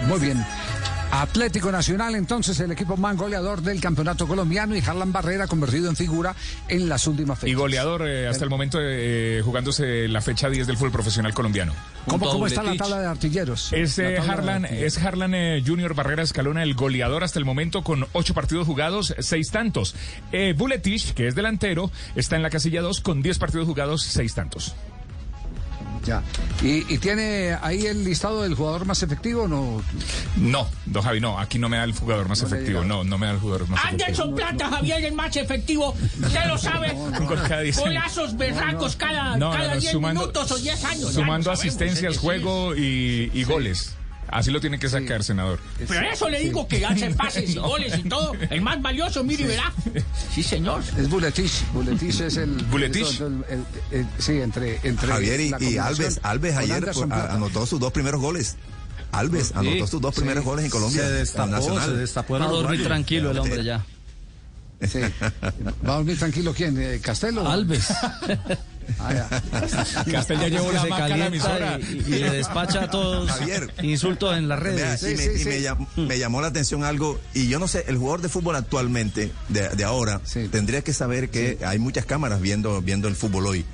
Muy 0.06 0.20
bien. 0.20 0.46
Atlético 1.12 1.72
Nacional, 1.72 2.16
entonces, 2.16 2.60
el 2.60 2.72
equipo 2.72 2.98
más 2.98 3.16
goleador 3.16 3.62
del 3.62 3.80
campeonato 3.80 4.28
colombiano 4.28 4.76
y 4.76 4.82
Harlan 4.86 5.12
Barrera 5.12 5.48
convertido 5.48 5.90
en 5.90 5.96
figura 5.96 6.36
en 6.68 6.90
las 6.90 7.08
últimas 7.08 7.40
fechas. 7.40 7.52
Y 7.52 7.56
goleador 7.56 8.08
eh, 8.08 8.28
hasta 8.28 8.44
el 8.44 8.50
momento 8.50 8.78
eh, 8.82 9.42
jugándose 9.44 10.08
la 10.08 10.22
fecha 10.22 10.50
10 10.50 10.68
del 10.68 10.78
fútbol 10.78 10.92
profesional 10.92 11.34
colombiano. 11.34 11.74
¿Cómo, 12.06 12.30
cómo 12.30 12.48
está 12.48 12.62
la 12.62 12.76
tabla 12.76 13.00
de 13.00 13.08
artilleros? 13.08 13.72
Es, 13.74 13.98
eh, 14.00 14.18
Harlan, 14.18 14.66
artilleros. 14.66 14.96
es 14.98 15.04
Harlan 15.04 15.34
eh, 15.34 15.64
Junior 15.66 15.94
Barrera 15.94 16.24
Escalona 16.24 16.64
el 16.64 16.74
goleador 16.74 17.24
hasta 17.24 17.40
el 17.40 17.46
momento 17.46 17.84
con 17.84 18.06
ocho 18.14 18.34
partidos 18.34 18.68
jugados, 18.68 19.16
seis 19.20 19.50
tantos. 19.50 19.96
Eh, 20.32 20.54
Buletich, 20.58 21.14
que 21.14 21.28
es 21.28 21.36
delantero, 21.36 21.90
está 22.16 22.36
en 22.36 22.44
la 22.44 22.50
casilla 22.50 22.82
2 22.82 23.02
con 23.02 23.22
10 23.22 23.40
partidos 23.40 23.66
jugados, 23.66 24.04
seis 24.04 24.36
tantos. 24.36 24.76
Ya. 26.06 26.24
¿Y, 26.62 26.92
y 26.94 26.98
tiene 27.00 27.56
ahí 27.62 27.86
el 27.86 28.04
listado 28.04 28.44
del 28.44 28.56
jugador 28.56 28.86
más 28.86 29.04
efectivo 29.04 29.44
o 29.44 29.48
no? 29.48 29.82
No, 30.38 30.68
don 30.86 31.04
Javi, 31.04 31.20
no, 31.20 31.38
aquí 31.40 31.60
no 31.60 31.70
me 31.70 31.78
da 31.78 31.84
el 31.84 31.94
jugador 31.94 32.28
más 32.30 32.42
No 32.42 32.48
efectivo, 32.48 32.84
no, 32.84 33.04
no 33.04 33.18
me 33.18 33.26
da 33.28 33.34
el 33.34 33.40
jugador 33.40 33.68
más 33.68 33.80
efectivo. 33.84 34.06
Anderson 34.06 34.36
Plata, 34.36 34.70
Javier, 34.70 35.06
el 35.06 35.14
más 35.14 35.36
efectivo. 35.36 35.94
Usted 35.94 36.46
lo 36.48 36.58
sabe. 36.58 36.94
Golazos 37.78 38.38
berracos 38.38 38.96
cada, 38.96 39.38
No, 39.38 39.52
no, 39.52 39.52
cada 39.58 39.76
no, 39.76 39.80
10 39.82 39.92
sumando- 39.94 40.22
minutos 40.22 40.52
o 40.52 40.58
10 40.58 40.84
años. 40.86 41.08
ya 41.08 41.22
Sumando 41.22 41.52
es 41.52 41.78
decir, 41.78 42.18
juego 42.18 42.76
y, 42.76 43.32
y 43.34 43.44
goles. 43.44 43.94
Así 44.30 44.52
lo 44.52 44.60
tiene 44.60 44.78
que 44.78 44.90
sacar, 44.90 45.24
senador. 45.24 45.60
Pero 45.88 46.10
eso 46.12 46.28
le 46.30 46.40
digo 46.40 46.68
que 46.68 46.86
hace 46.86 47.10
pases 47.12 47.50
y 47.50 47.56
goles 47.60 47.94
y 47.98 48.10
todo. 48.10 48.34
El 48.50 48.62
más 48.62 48.82
valioso, 48.82 49.24
mire 49.24 49.44
y 49.44 49.48
verá. 49.48 49.72
Sí, 50.34 50.44
señor. 50.44 50.84
Es 50.98 51.10
Buletich. 51.10 51.66
Buletich 51.74 52.20
es 52.20 52.38
el. 52.38 52.50
Buletich. 52.66 53.22
el- 53.22 53.46
el- 53.50 53.66
el- 54.00 54.08
sí, 54.20 54.34
entre. 54.42 54.80
entre 54.84 55.08
Javier 55.08 55.40
y, 55.62 55.78
Alves, 55.78 56.20
Alves 56.24 56.56
ayer 56.58 56.84
anotó 57.30 57.66
sus 57.66 57.80
dos 57.80 57.92
primeros 57.92 58.20
goles. 58.22 58.58
Alves 59.14 59.54
anotó 59.56 59.88
sus 59.88 60.02
dos 60.02 60.14
primeros 60.14 60.44
goles 60.44 60.66
en 60.66 60.72
Colombia. 60.72 61.02
Se 61.04 61.10
destapó, 61.12 61.50
Nacional. 61.52 61.86
se 61.90 61.94
destapó 61.96 62.36
el 62.36 62.42
Va 62.44 62.46
a 62.46 62.50
dormir 62.50 62.66
uruguayo. 62.66 62.86
tranquilo 62.88 63.32
el 63.32 63.40
hombre 63.40 63.64
ya. 63.64 63.86
Sí. 64.88 65.00
¿Va 65.88 65.94
a 65.94 65.96
dormir 65.98 66.20
tranquilo 66.20 66.54
quién? 66.54 66.78
Eh, 66.80 67.00
¿Castelo? 67.02 67.50
Alves. 67.50 67.88
Ah, 69.00 69.14
ya. 69.14 70.04
Castel 70.12 70.40
ya 70.40 70.48
llevó 70.48 70.72
la 70.72 70.82
se 70.82 70.90
marca 70.90 71.08
la 71.10 71.30
y, 71.80 71.94
y 72.08 72.20
le 72.20 72.30
despacha 72.32 72.84
a 72.84 72.90
todos 72.90 73.30
Javier. 73.30 73.72
insultos 73.82 74.38
en 74.38 74.48
las 74.48 74.60
redes. 74.60 75.04
y 75.04 75.16
me, 75.16 75.24
y 75.42 75.46
me 75.46 75.60
llam- 75.62 75.88
me 75.96 76.20
llamó 76.20 76.42
la 76.42 76.48
atención 76.48 76.84
algo, 76.84 77.20
y 77.34 77.48
yo 77.48 77.60
no 77.60 77.68
sé, 77.68 77.86
el 77.88 77.98
jugador 77.98 78.22
de 78.22 78.30
fútbol 78.30 78.56
actualmente, 78.56 79.32
de, 79.50 79.70
de 79.70 79.84
ahora, 79.84 80.22
tendría 80.52 80.82
que 80.82 80.94
saber 80.94 81.30
que 81.30 81.58
hay 81.66 81.80
muchas 81.80 82.06
cámaras 82.06 82.42
viendo, 82.42 82.82
viendo 82.82 83.08
el 83.08 83.16
fútbol 83.16 83.48
hoy. 83.48 83.66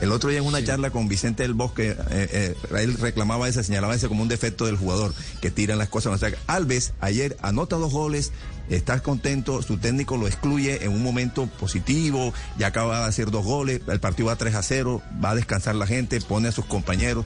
El 0.00 0.12
otro 0.12 0.28
día 0.28 0.40
en 0.40 0.44
una 0.44 0.62
charla 0.62 0.90
con 0.90 1.08
Vicente 1.08 1.42
del 1.42 1.54
Bosque, 1.54 1.90
eh, 1.90 1.96
eh, 2.10 2.54
él 2.78 2.98
reclamaba 2.98 3.48
ese, 3.48 3.64
señalaba 3.64 3.94
ese 3.94 4.08
como 4.08 4.22
un 4.22 4.28
defecto 4.28 4.66
del 4.66 4.76
jugador, 4.76 5.14
que 5.40 5.50
tiran 5.50 5.78
las 5.78 5.88
cosas. 5.88 6.12
O 6.12 6.18
sea, 6.18 6.30
Alves 6.46 6.92
ayer 7.00 7.36
anota 7.40 7.76
dos 7.76 7.92
goles, 7.92 8.32
está 8.68 9.00
contento, 9.00 9.62
su 9.62 9.78
técnico 9.78 10.18
lo 10.18 10.26
excluye 10.26 10.84
en 10.84 10.92
un 10.92 11.02
momento 11.02 11.46
positivo, 11.46 12.34
ya 12.58 12.66
acaba 12.68 13.00
de 13.00 13.06
hacer 13.06 13.30
dos 13.30 13.44
goles, 13.44 13.80
el 13.88 14.00
partido 14.00 14.28
va 14.28 14.36
3 14.36 14.54
a 14.54 14.62
0, 14.62 15.02
va 15.24 15.30
a 15.30 15.34
descansar 15.34 15.74
la 15.74 15.86
gente, 15.86 16.20
pone 16.20 16.48
a 16.48 16.52
sus 16.52 16.66
compañeros 16.66 17.24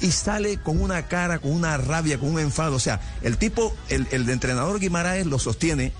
y 0.00 0.10
sale 0.10 0.58
con 0.58 0.80
una 0.80 1.06
cara, 1.06 1.38
con 1.38 1.52
una 1.52 1.76
rabia, 1.76 2.18
con 2.18 2.30
un 2.30 2.40
enfado. 2.40 2.76
O 2.76 2.80
sea, 2.80 3.00
el 3.22 3.36
tipo, 3.36 3.74
el, 3.88 4.08
el 4.10 4.28
entrenador 4.28 4.80
Guimaraes 4.80 5.26
lo 5.26 5.38
sostiene. 5.38 5.92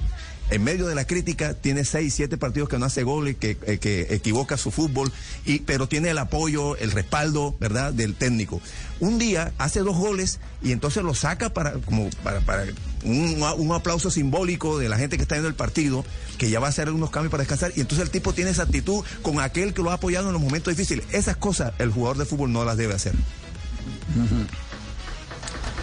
En 0.50 0.64
medio 0.64 0.86
de 0.86 0.94
la 0.94 1.06
crítica, 1.06 1.52
tiene 1.52 1.84
seis, 1.84 2.14
siete 2.14 2.38
partidos 2.38 2.70
que 2.70 2.78
no 2.78 2.86
hace 2.86 3.02
goles, 3.02 3.36
que, 3.36 3.58
eh, 3.66 3.78
que 3.78 4.06
equivoca 4.10 4.56
su 4.56 4.70
fútbol, 4.70 5.12
y, 5.44 5.58
pero 5.60 5.88
tiene 5.88 6.08
el 6.08 6.18
apoyo, 6.18 6.74
el 6.76 6.90
respaldo, 6.90 7.54
¿verdad?, 7.60 7.92
del 7.92 8.14
técnico. 8.14 8.60
Un 8.98 9.18
día 9.18 9.52
hace 9.58 9.80
dos 9.80 9.96
goles 9.96 10.40
y 10.62 10.72
entonces 10.72 11.02
lo 11.02 11.14
saca 11.14 11.52
para, 11.52 11.72
como 11.72 12.08
para, 12.22 12.64
un, 13.04 13.42
un 13.58 13.72
aplauso 13.72 14.10
simbólico 14.10 14.78
de 14.78 14.88
la 14.88 14.96
gente 14.96 15.16
que 15.16 15.22
está 15.22 15.34
viendo 15.34 15.48
el 15.48 15.54
partido, 15.54 16.04
que 16.38 16.48
ya 16.48 16.60
va 16.60 16.68
a 16.68 16.70
hacer 16.70 16.90
unos 16.90 17.10
cambios 17.10 17.30
para 17.30 17.42
descansar, 17.42 17.72
y 17.76 17.80
entonces 17.80 18.06
el 18.06 18.10
tipo 18.10 18.32
tiene 18.32 18.50
esa 18.50 18.62
actitud 18.62 19.04
con 19.20 19.40
aquel 19.40 19.74
que 19.74 19.82
lo 19.82 19.90
ha 19.90 19.94
apoyado 19.94 20.28
en 20.28 20.32
los 20.32 20.42
momentos 20.42 20.74
difíciles. 20.74 21.04
Esas 21.12 21.36
cosas 21.36 21.74
el 21.78 21.90
jugador 21.90 22.16
de 22.16 22.24
fútbol 22.24 22.52
no 22.52 22.64
las 22.64 22.78
debe 22.78 22.94
hacer. 22.94 23.12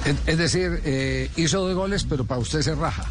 Es, 0.06 0.16
es 0.26 0.38
decir, 0.38 0.82
eh, 0.86 1.30
hizo 1.36 1.60
dos 1.62 1.76
goles, 1.76 2.04
pero 2.10 2.26
para 2.26 2.42
usted 2.42 2.62
se 2.64 2.74
raja. 2.74 3.06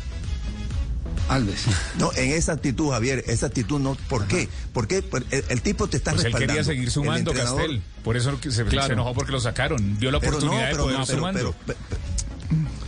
Alves. 1.28 1.64
No, 1.98 2.10
en 2.16 2.30
esa 2.32 2.52
actitud, 2.52 2.90
Javier, 2.90 3.24
esa 3.28 3.46
actitud 3.46 3.78
no. 3.80 3.96
¿Por 4.08 4.26
qué? 4.26 4.48
Porque 4.72 5.02
el, 5.30 5.44
el 5.48 5.62
tipo 5.62 5.86
te 5.88 5.96
está 5.96 6.10
Pues 6.12 6.24
él 6.24 6.32
respaldando. 6.32 6.54
quería 6.54 6.64
seguir 6.64 6.90
sumando, 6.90 7.32
Castel. 7.32 7.82
Por 8.02 8.16
eso 8.16 8.38
que 8.40 8.50
se, 8.50 8.64
Claro. 8.64 8.86
se 8.88 8.92
enojó 8.94 9.14
porque 9.14 9.32
lo 9.32 9.40
sacaron. 9.40 9.98
Vio 9.98 10.10
la 10.10 10.20
Pero 10.20 10.32
no, 10.32 10.38
oportunidad 10.38 10.70
pero 10.70 10.76
de 10.76 10.82
poder 10.82 10.98
no, 10.98 11.06
pero- 11.06 11.18
sumando. 11.18 11.54
pero- 11.66 11.78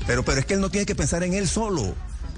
Pero, 0.07 0.25
pero 0.25 0.41
es 0.41 0.47
que 0.47 0.55
él 0.55 0.61
no 0.61 0.71
tiene 0.71 0.87
que 0.87 0.95
pensar 0.95 1.23
en 1.23 1.35
él 1.35 1.49
solo. 1.49 1.95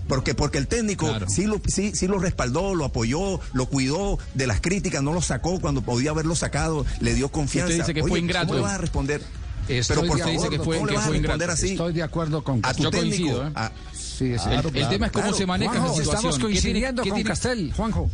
Porque, 0.08 0.34
porque 0.34 0.56
el 0.56 0.66
técnico 0.68 1.14
sí, 1.28 1.44
lo, 1.44 1.60
sí, 1.66 1.92
sí 1.94 2.06
lo 2.06 2.18
respaldó, 2.18 2.74
lo 2.74 2.86
apoyó, 2.86 3.40
lo 3.52 3.66
cuidó 3.66 4.18
de 4.32 4.46
las 4.46 4.58
críticas, 4.62 5.02
no 5.02 5.12
lo 5.12 5.20
sacó 5.20 5.60
cuando 5.60 5.82
podía 5.82 6.12
haberlo 6.12 6.34
sacado, 6.34 6.86
le 7.00 7.12
dio 7.12 7.28
confianza. 7.28 7.72
Usted 7.72 7.82
dice 7.82 7.92
que 7.94 8.00
fue 8.00 8.12
Oye, 8.12 8.20
ingrato. 8.22 8.46
¿Cómo 8.46 8.56
le 8.58 8.62
vas 8.62 8.72
a 8.72 8.78
responder? 8.78 9.20
Estoy 9.68 9.96
pero 9.96 10.08
por 10.08 10.16
de 10.16 10.22
favor, 10.22 10.36
acuerdo 10.36 10.50
que 10.50 10.64
fue- 10.64 10.76
¿cómo 10.78 10.86
que 10.86 10.92
le 10.92 10.96
vas 10.96 11.04
a 11.04 11.08
fue 11.08 11.16
responder 11.18 11.34
ingrato. 11.48 11.52
así? 11.52 11.70
Estoy 11.72 11.92
de 11.92 12.02
acuerdo 12.02 12.42
con 12.42 12.60
a 12.62 12.72
tu 12.72 12.84
Yo 12.84 12.90
técnico. 12.90 13.16
coincido, 13.16 13.48
¿eh? 13.48 13.52
a- 13.54 13.72
Sí, 14.18 14.36
sí, 14.36 14.48
El- 14.50 14.76
el 14.76 14.88
tema 14.88 15.06
es 15.06 15.12
cómo 15.12 15.32
se 15.32 15.46
maneja 15.46 15.70
Juanjo, 15.74 15.86
esa 15.92 16.02
situación. 16.02 16.16
Estamos 16.16 16.34
¿Qué 16.34 16.40
tiene- 16.40 16.52
coincidiendo 16.60 17.02
qué 17.04 17.08
con 17.10 17.16
tiene- 17.18 17.30
Castel, 17.30 17.72
Juanjo. 17.76 18.10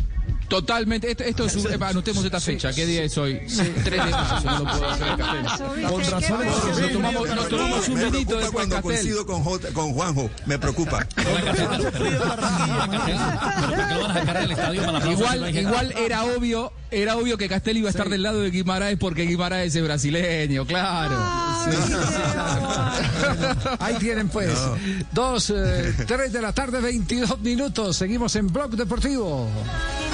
Totalmente. 0.48 1.10
Esto, 1.10 1.24
esto 1.24 1.46
es 1.46 1.56
un, 1.56 1.72
eh, 1.72 1.76
anotemos 1.80 2.24
esta 2.24 2.40
fecha. 2.40 2.72
¿Qué 2.72 2.86
día 2.86 3.02
es 3.04 3.16
hoy? 3.18 3.40
3 3.46 3.84
de 3.84 3.96
marzo. 4.10 4.50
No 4.50 4.58
lo 4.58 4.64
puedo 4.70 4.90
hacer, 4.90 5.16
Castel. 5.16 5.86
Con 5.88 6.00
razón, 6.04 6.40
Nos 6.80 6.92
tomamos, 6.92 7.28
nos 7.34 7.48
tomamos 7.48 7.88
un 7.88 7.94
vinito 7.94 8.36
después, 8.36 8.50
cuando 8.52 8.76
Castel. 8.76 8.82
coincido 8.92 9.26
con, 9.26 9.42
J- 9.42 9.68
con 9.72 9.92
Juanjo, 9.94 10.30
me 10.46 10.58
preocupa. 10.58 11.06
Igual, 15.10 15.56
igual 15.56 15.92
era 15.96 16.24
obvio, 16.24 16.72
era 16.90 17.16
obvio 17.16 17.36
que 17.38 17.48
Castel 17.48 17.78
iba 17.78 17.88
a 17.88 17.90
estar 17.90 18.08
del 18.08 18.22
lado 18.22 18.40
de 18.40 18.50
Guimaraes 18.50 18.98
porque 18.98 19.22
Guimaraes 19.22 19.74
es 19.74 19.82
brasileño, 19.84 20.66
claro. 20.66 21.16
Ahí 23.78 23.94
tienen 23.96 24.28
pues. 24.28 24.50
Dos, 25.12 25.50
eh, 25.54 25.94
tres 26.06 26.32
de 26.32 26.42
la 26.42 26.52
tarde, 26.52 26.80
22 26.80 27.40
minutos. 27.40 27.96
Seguimos 27.96 28.34
en 28.36 28.48
Blog 28.52 28.70
Deportivo. 28.72 29.48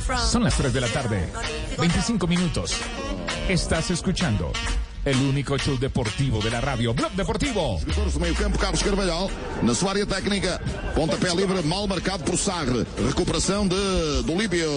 From. 0.00 0.18
Son 0.18 0.44
las 0.44 0.56
3 0.56 0.72
de 0.72 0.80
la 0.80 0.88
tarde, 0.88 1.28
25 1.78 2.26
minutos. 2.26 2.76
Estás 3.48 3.90
escuchando 3.90 4.52
el 5.04 5.16
único 5.16 5.56
show 5.58 5.76
deportivo 5.78 6.40
de 6.40 6.50
la 6.50 6.60
radio, 6.60 6.92
Blog 6.94 7.12
Deportivo. 7.12 7.80
Jogadores 7.80 8.14
do 8.14 8.20
meio 8.20 8.34
campo, 8.34 8.58
Carlos 8.58 8.82
Carvalhal, 8.82 9.28
na 9.62 9.74
sua 9.74 9.90
área 9.90 10.06
técnica, 10.06 10.60
pontapé 10.94 11.34
livre, 11.34 11.62
mal 11.62 11.86
marcado 11.86 12.24
por 12.24 12.36
Sagre. 12.36 12.86
Recuperação 13.06 13.66
de, 13.66 14.22
do 14.24 14.34
Líbio 14.34 14.70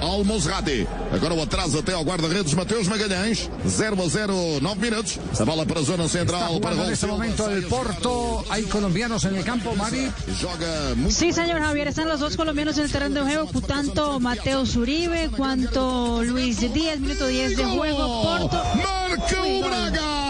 Almozrati. 0.00 0.86
Agora 1.12 1.34
o 1.34 1.42
atraso 1.42 1.78
até 1.78 1.92
ao 1.92 2.04
guarda-redes 2.04 2.54
Mateus 2.54 2.88
Magalhães. 2.88 3.50
0 3.66 3.96
a 4.02 4.08
0, 4.08 4.34
9 4.60 4.80
minutos. 4.80 5.18
A 5.38 5.44
bola 5.44 5.64
para 5.64 5.80
a 5.80 5.84
zona 5.84 6.08
central 6.08 6.60
para 6.60 6.76
en 6.76 6.92
este 6.92 7.06
momento 7.06 7.48
el 7.50 7.64
Porto. 7.66 8.44
Hay 8.50 8.64
colombianos 8.64 9.24
en 9.24 9.36
el 9.36 9.44
campo, 9.44 9.74
Mari. 9.76 10.10
Joga 10.40 10.94
muito 10.96 11.12
Sí, 11.12 11.32
señor 11.32 11.60
Javier, 11.60 11.88
están 11.88 12.08
los 12.08 12.20
dos 12.20 12.36
colombianos 12.36 12.78
en 12.78 12.84
el 12.84 12.92
terreno 12.92 13.24
de 13.24 13.34
juego, 13.34 13.60
tanto 13.60 14.18
Mateo 14.20 14.66
Zuribe 14.66 15.30
cuanto 15.36 16.22
Luis 16.24 16.60
Díaz, 16.72 16.98
minuto 17.00 17.26
10 17.26 17.56
de 17.56 17.64
juego. 17.64 18.22
Porto. 18.22 18.62
Marca 19.30 20.21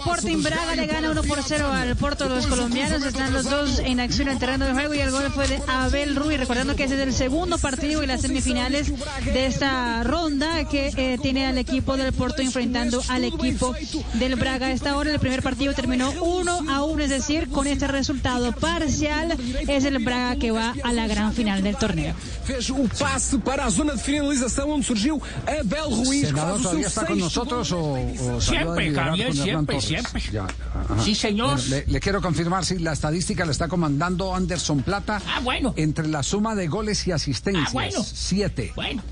Sporting 0.00 0.42
Braga 0.42 0.74
le 0.76 0.86
gana 0.86 1.10
1 1.10 1.22
por 1.24 1.42
0 1.42 1.72
al 1.72 1.94
Porto. 1.94 2.28
Los 2.28 2.46
colombianos 2.46 3.04
están 3.04 3.32
los 3.34 3.44
dos 3.44 3.78
en 3.80 4.00
acción 4.00 4.28
en 4.28 4.34
el 4.34 4.40
terreno 4.40 4.64
de 4.64 4.72
juego 4.72 4.94
y 4.94 5.00
el 5.00 5.10
gol 5.10 5.30
fue 5.30 5.46
de 5.46 5.60
Abel 5.66 6.16
Ruiz. 6.16 6.38
Recordando 6.38 6.74
que 6.74 6.84
ese 6.84 6.94
es 6.94 7.00
el 7.00 7.12
segundo 7.12 7.58
partido 7.58 8.02
y 8.02 8.06
las 8.06 8.22
semifinales 8.22 8.92
de 9.24 9.46
esta 9.46 10.02
ronda 10.02 10.64
que 10.64 10.92
eh, 10.96 11.18
tiene 11.20 11.46
al 11.46 11.58
equipo 11.58 11.98
del 11.98 12.12
Porto 12.14 12.40
enfrentando 12.40 13.02
al 13.08 13.24
equipo 13.24 13.74
del 14.14 14.36
Braga. 14.36 14.68
A 14.68 14.72
esta 14.72 14.96
hora 14.96 15.10
el 15.10 15.18
primer 15.18 15.42
partido 15.42 15.74
terminó 15.74 16.10
1 16.12 16.70
a 16.70 16.82
1, 16.82 17.02
es 17.02 17.10
decir, 17.10 17.50
con 17.50 17.66
este 17.66 17.86
resultado 17.86 18.52
parcial 18.52 19.36
es 19.68 19.84
el 19.84 19.98
Braga 19.98 20.36
que 20.36 20.50
va 20.50 20.74
a 20.82 20.92
la 20.92 21.06
gran 21.08 21.34
final 21.34 21.62
del 21.62 21.76
torneo. 21.76 22.14
Fez 22.44 22.70
o 22.70 22.88
passe 22.98 23.38
para 23.38 23.66
a 23.66 23.70
zona 23.70 23.94
de 23.94 24.02
finalização 24.02 24.70
onde 24.70 24.86
surgiu 24.86 25.20
Abel 25.46 25.90
Ruiz. 26.04 26.28
Senador, 26.28 26.58
faz 26.58 26.60
o 26.60 26.62
¿todavía 26.62 26.88
seu 26.88 27.02
está 27.02 27.06
con 27.06 27.18
nosotros 27.18 27.72
o, 27.72 28.40
Siempre, 28.40 28.92
Javier, 28.92 29.34
siempre? 29.34 29.80
Siempre. 29.90 30.22
Ya, 30.32 30.44
ajá. 30.44 31.02
Sí, 31.04 31.14
señor. 31.14 31.56
Bueno, 31.56 31.62
le, 31.68 31.84
le 31.86 32.00
quiero 32.00 32.20
confirmar 32.22 32.64
si 32.64 32.78
la 32.78 32.92
estadística 32.92 33.44
la 33.44 33.52
está 33.52 33.68
comandando 33.68 34.34
Anderson 34.34 34.82
Plata. 34.82 35.20
Ah, 35.26 35.40
bueno. 35.42 35.74
Entre 35.76 36.08
la 36.08 36.22
suma 36.22 36.54
de 36.54 36.68
goles 36.68 37.06
y 37.06 37.12
asistencias. 37.12 37.68
Ah, 37.68 37.72
bueno. 37.72 38.02
Siete. 38.04 38.72
Bueno. 38.74 39.02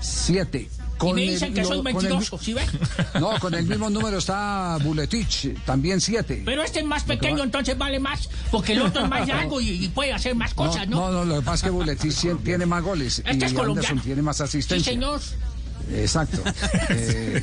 Siete. 0.00 0.68
y 1.04 1.12
me 1.14 1.20
dicen 1.22 1.48
el- 1.48 1.54
que 1.54 1.62
lo- 1.62 1.68
soy 1.68 1.78
con 1.78 1.86
el- 1.88 1.94
mentiroso, 1.94 2.38
¿sí? 2.38 2.54
No, 3.20 3.38
con 3.40 3.54
el 3.54 3.66
mismo 3.66 3.90
número 3.90 4.18
está 4.18 4.78
Buletich, 4.82 5.52
también 5.64 6.00
siete. 6.00 6.42
Pero 6.44 6.62
este 6.62 6.78
es 6.80 6.84
más 6.86 7.02
pequeño, 7.04 7.38
va- 7.38 7.44
entonces 7.44 7.76
vale 7.76 7.98
más, 7.98 8.28
porque 8.52 8.72
el 8.74 8.82
otro 8.82 9.02
es 9.04 9.08
más 9.10 9.26
largo 9.28 9.60
y, 9.60 9.84
y 9.84 9.88
puede 9.88 10.12
hacer 10.12 10.34
más 10.36 10.54
cosas, 10.54 10.86
¿no? 10.88 11.10
No, 11.10 11.10
no, 11.12 11.24
lo 11.24 11.36
que 11.40 11.42
pasa 11.42 11.54
es 11.56 11.62
que 11.64 11.70
Buletich 11.70 12.12
sí 12.12 12.28
tiene 12.44 12.66
más 12.66 12.82
goles 12.84 13.18
Este 13.18 13.32
y 13.32 13.42
es. 13.44 13.56
Anderson 13.58 13.98
tiene 14.00 14.22
más 14.22 14.36
Sí, 14.36 14.42
asistencias. 14.44 14.84
señor. 14.94 15.20
Exacto. 15.94 16.42
Eh, 16.88 17.42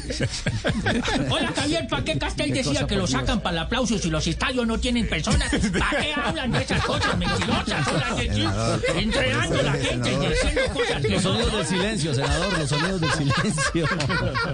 Hola, 1.29 1.51
Javier, 1.55 1.87
¿para 1.87 2.03
qué 2.03 2.17
Castel 2.17 2.51
decía 2.51 2.85
que 2.87 2.95
lo 2.95 3.07
sacan 3.07 3.41
para 3.41 3.57
el 3.57 3.63
aplauso 3.63 3.97
si 3.97 4.09
los 4.09 4.25
estadios 4.27 4.65
no 4.67 4.79
tienen 4.79 5.07
personas? 5.07 5.49
¿Para 5.49 6.01
qué 6.01 6.13
hablan 6.13 6.51
de 6.51 6.61
esas 6.61 6.83
cosas 6.85 7.17
mentirosas? 7.17 7.87
Entrenando 8.95 9.59
a 9.59 9.63
la 9.63 9.73
gente 9.73 10.13
y 10.13 10.17
diciendo 10.17 10.61
cosas 10.73 11.01
que 11.01 11.09
Los 11.09 11.23
sonidos 11.23 11.53
del 11.53 11.65
silencio, 11.65 12.13
senador, 12.13 12.59
los 12.59 12.69
sonidos 12.69 13.01
del 13.01 13.11
silencio. 13.11 13.87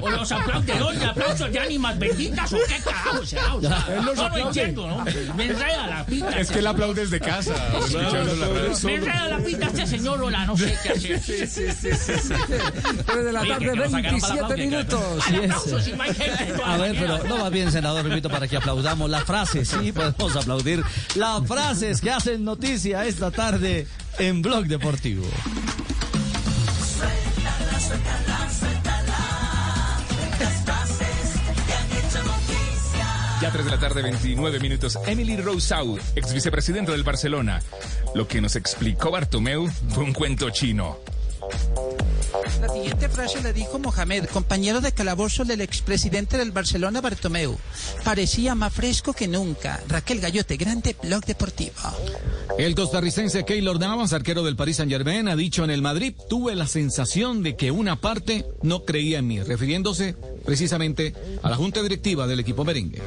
O 0.01 0.09
los 0.09 0.31
aplaudidores 0.31 0.99
de 0.99 1.05
aplausos 1.05 1.51
de 1.51 1.59
ánimas 1.59 1.99
benditas 1.99 2.53
o 2.53 2.57
qué 2.67 2.79
carajo 2.83 3.25
será. 3.25 3.55
O 3.55 3.61
sea, 3.61 4.01
no 4.03 4.13
lo 4.13 4.37
entiendo, 4.37 4.87
¿no? 4.87 5.05
Me 5.35 5.45
enreda 5.45 5.87
la 5.87 6.05
pita. 6.05 6.39
Es 6.39 6.51
que 6.51 6.59
él 6.59 6.67
aplaude 6.67 7.01
desde 7.01 7.19
casa. 7.19 7.53
la. 7.93 8.75
Me 8.83 8.95
enreda 8.95 9.27
la 9.29 9.37
pita 9.39 9.67
este 9.67 9.87
señor, 9.87 10.21
hola, 10.21 10.45
no 10.45 10.57
sé 10.57 10.77
qué 10.83 10.89
hacer. 10.89 11.21
Sí, 11.21 11.47
sí, 11.47 11.67
sí. 11.71 11.89
Tres 13.05 13.25
de 13.25 13.33
la 13.33 13.45
tarde, 13.45 13.75
que 13.91 14.11
nos 14.11 14.21
sacaron 14.21 14.21
para 14.21 14.35
la 14.41 14.51
27 14.51 14.87
pausa, 14.87 15.31
minutos. 15.31 16.59
A 16.65 16.77
ver, 16.77 16.95
pero 16.99 17.23
no 17.23 17.39
va 17.39 17.49
bien, 17.49 17.71
senador, 17.71 18.05
repito, 18.05 18.29
para 18.29 18.47
que 18.47 18.57
aplaudamos 18.57 19.09
la 19.09 19.21
frase, 19.25 19.65
sí, 19.65 19.91
podemos 19.91 20.35
aplaudir 20.35 20.83
las 21.15 21.45
frases 21.47 22.01
que 22.01 22.11
hacen 22.11 22.43
noticia 22.43 23.05
esta 23.05 23.31
tarde 23.31 23.87
en 24.19 24.41
Blog 24.41 24.65
Deportivo. 24.65 25.25
Suéltala, 26.95 27.79
suéltala, 27.79 28.49
suéltala. 28.59 29.17
Las 30.39 30.63
frases 30.63 31.41
que 31.65 31.73
han 31.73 31.91
hecho 31.91 32.23
noticia. 32.23 33.39
Ya 33.41 33.51
3 33.51 33.65
de 33.65 33.71
la 33.71 33.79
tarde, 33.79 34.01
29 34.01 34.59
minutos. 34.59 34.97
Emily 35.05 35.37
Rousseau, 35.37 35.97
ex 36.15 36.33
vicepresidenta 36.33 36.91
del 36.91 37.03
Barcelona. 37.03 37.61
Lo 38.13 38.27
que 38.27 38.41
nos 38.41 38.55
explicó 38.55 39.11
Bartomeu 39.11 39.69
fue 39.89 40.03
un 40.03 40.13
cuento 40.13 40.49
chino. 40.49 40.97
La 42.61 42.69
siguiente 42.69 43.09
frase 43.09 43.41
la 43.41 43.53
dijo 43.53 43.79
Mohamed, 43.79 44.25
compañero 44.25 44.81
de 44.81 44.91
calabozo 44.91 45.45
del 45.45 45.61
expresidente 45.61 46.37
del 46.37 46.51
Barcelona, 46.51 47.01
Bartomeu. 47.01 47.57
Parecía 48.03 48.55
más 48.55 48.73
fresco 48.73 49.13
que 49.13 49.27
nunca. 49.27 49.81
Raquel 49.87 50.19
Gallote, 50.19 50.57
grande 50.57 50.95
blog 51.01 51.25
deportivo. 51.25 51.73
El 52.57 52.75
costarricense 52.75 53.43
Keylor 53.43 53.79
Navas, 53.79 54.13
arquero 54.13 54.43
del 54.43 54.55
Paris 54.55 54.77
Saint 54.77 54.91
Germain, 54.91 55.27
ha 55.27 55.35
dicho 55.35 55.63
en 55.63 55.69
el 55.69 55.81
Madrid, 55.81 56.15
tuve 56.29 56.55
la 56.55 56.67
sensación 56.67 57.43
de 57.43 57.55
que 57.55 57.71
una 57.71 57.99
parte 57.99 58.45
no 58.61 58.85
creía 58.85 59.19
en 59.19 59.27
mí, 59.27 59.41
refiriéndose 59.41 60.15
precisamente 60.45 61.13
a 61.43 61.49
la 61.49 61.55
junta 61.55 61.81
directiva 61.81 62.27
del 62.27 62.39
equipo 62.39 62.63
merengue. 62.63 63.01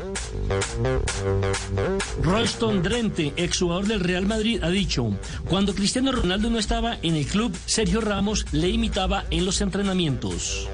Royston 2.22 2.82
Drenthe, 2.82 3.32
exjugador 3.36 3.86
del 3.86 4.00
Real 4.00 4.26
Madrid, 4.26 4.62
ha 4.62 4.70
dicho, 4.70 5.10
cuando 5.48 5.74
Cristiano 5.74 6.12
Ronaldo 6.12 6.50
no 6.50 6.58
estaba 6.58 6.98
en 7.02 7.14
el 7.14 7.26
club, 7.26 7.56
Sergio 7.64 8.00
Ramos 8.00 8.44
le 8.52 8.68
imitaba 8.68 9.07
en 9.30 9.44
los 9.44 9.60
entrenamientos. 9.60 10.68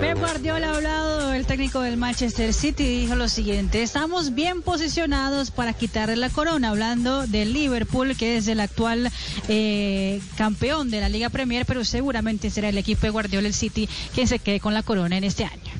Pep 0.00 0.18
Guardiola 0.18 0.70
ha 0.70 0.76
hablado, 0.76 1.32
el 1.32 1.46
técnico 1.46 1.80
del 1.80 1.96
Manchester 1.96 2.52
City 2.52 2.84
dijo 3.00 3.14
lo 3.14 3.28
siguiente, 3.28 3.82
estamos 3.82 4.34
bien 4.34 4.62
posicionados 4.62 5.50
para 5.50 5.72
quitarle 5.72 6.16
la 6.16 6.30
corona, 6.30 6.70
hablando 6.70 7.26
del 7.26 7.52
Liverpool, 7.52 8.16
que 8.16 8.36
es 8.36 8.48
el 8.48 8.58
actual 8.58 9.10
eh, 9.48 10.20
campeón 10.36 10.90
de 10.90 11.00
la 11.00 11.08
Liga 11.08 11.28
Premier, 11.30 11.64
pero 11.64 11.84
seguramente 11.84 12.50
será 12.50 12.70
el 12.70 12.78
equipo 12.78 13.02
de 13.02 13.10
Guardiola, 13.10 13.46
el 13.46 13.54
City, 13.54 13.88
quien 14.12 14.26
se 14.26 14.40
quede 14.40 14.58
con 14.58 14.74
la 14.74 14.82
corona 14.82 15.16
en 15.16 15.24
este 15.24 15.44
año. 15.44 15.72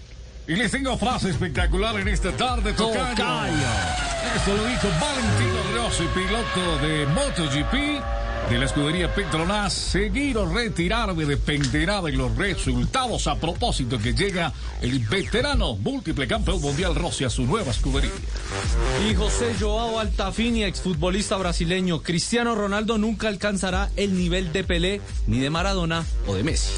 Y 0.46 0.54
les 0.54 0.70
tengo 0.70 0.96
frase 0.98 1.30
espectacular 1.30 1.98
en 1.98 2.06
esta 2.06 2.30
tarde, 2.32 2.72
Tocayo. 2.74 3.10
Tocayo. 3.10 3.52
Esto 4.36 4.56
lo 4.56 4.66
dijo 4.66 4.88
Valentino 5.00 5.82
Rossi, 5.82 6.04
piloto 6.14 6.78
de 6.86 7.06
MotoGP 7.06 8.13
de 8.48 8.58
la 8.58 8.66
escudería 8.66 9.14
Petronas. 9.14 9.72
Seguir 9.72 10.38
o 10.38 10.46
retirarme 10.46 11.24
dependerá 11.24 12.02
de 12.02 12.12
los 12.12 12.36
resultados. 12.36 13.26
A 13.26 13.36
propósito 13.36 13.98
que 13.98 14.12
llega 14.12 14.52
el 14.82 14.98
veterano 15.00 15.76
múltiple 15.76 16.26
campeón 16.26 16.60
mundial 16.60 16.94
Rossi 16.94 17.24
a 17.24 17.30
su 17.30 17.44
nueva 17.44 17.70
escudería. 17.70 18.10
Y 19.08 19.14
José 19.14 19.54
Joao 19.58 19.98
Altafini, 19.98 20.64
exfutbolista 20.64 21.36
brasileño, 21.36 22.02
Cristiano 22.02 22.54
Ronaldo 22.54 22.98
nunca 22.98 23.28
alcanzará 23.28 23.90
el 23.96 24.16
nivel 24.16 24.52
de 24.52 24.64
Pelé, 24.64 25.00
ni 25.26 25.38
de 25.40 25.50
Maradona 25.50 26.04
o 26.26 26.34
de 26.34 26.42
Messi. 26.42 26.72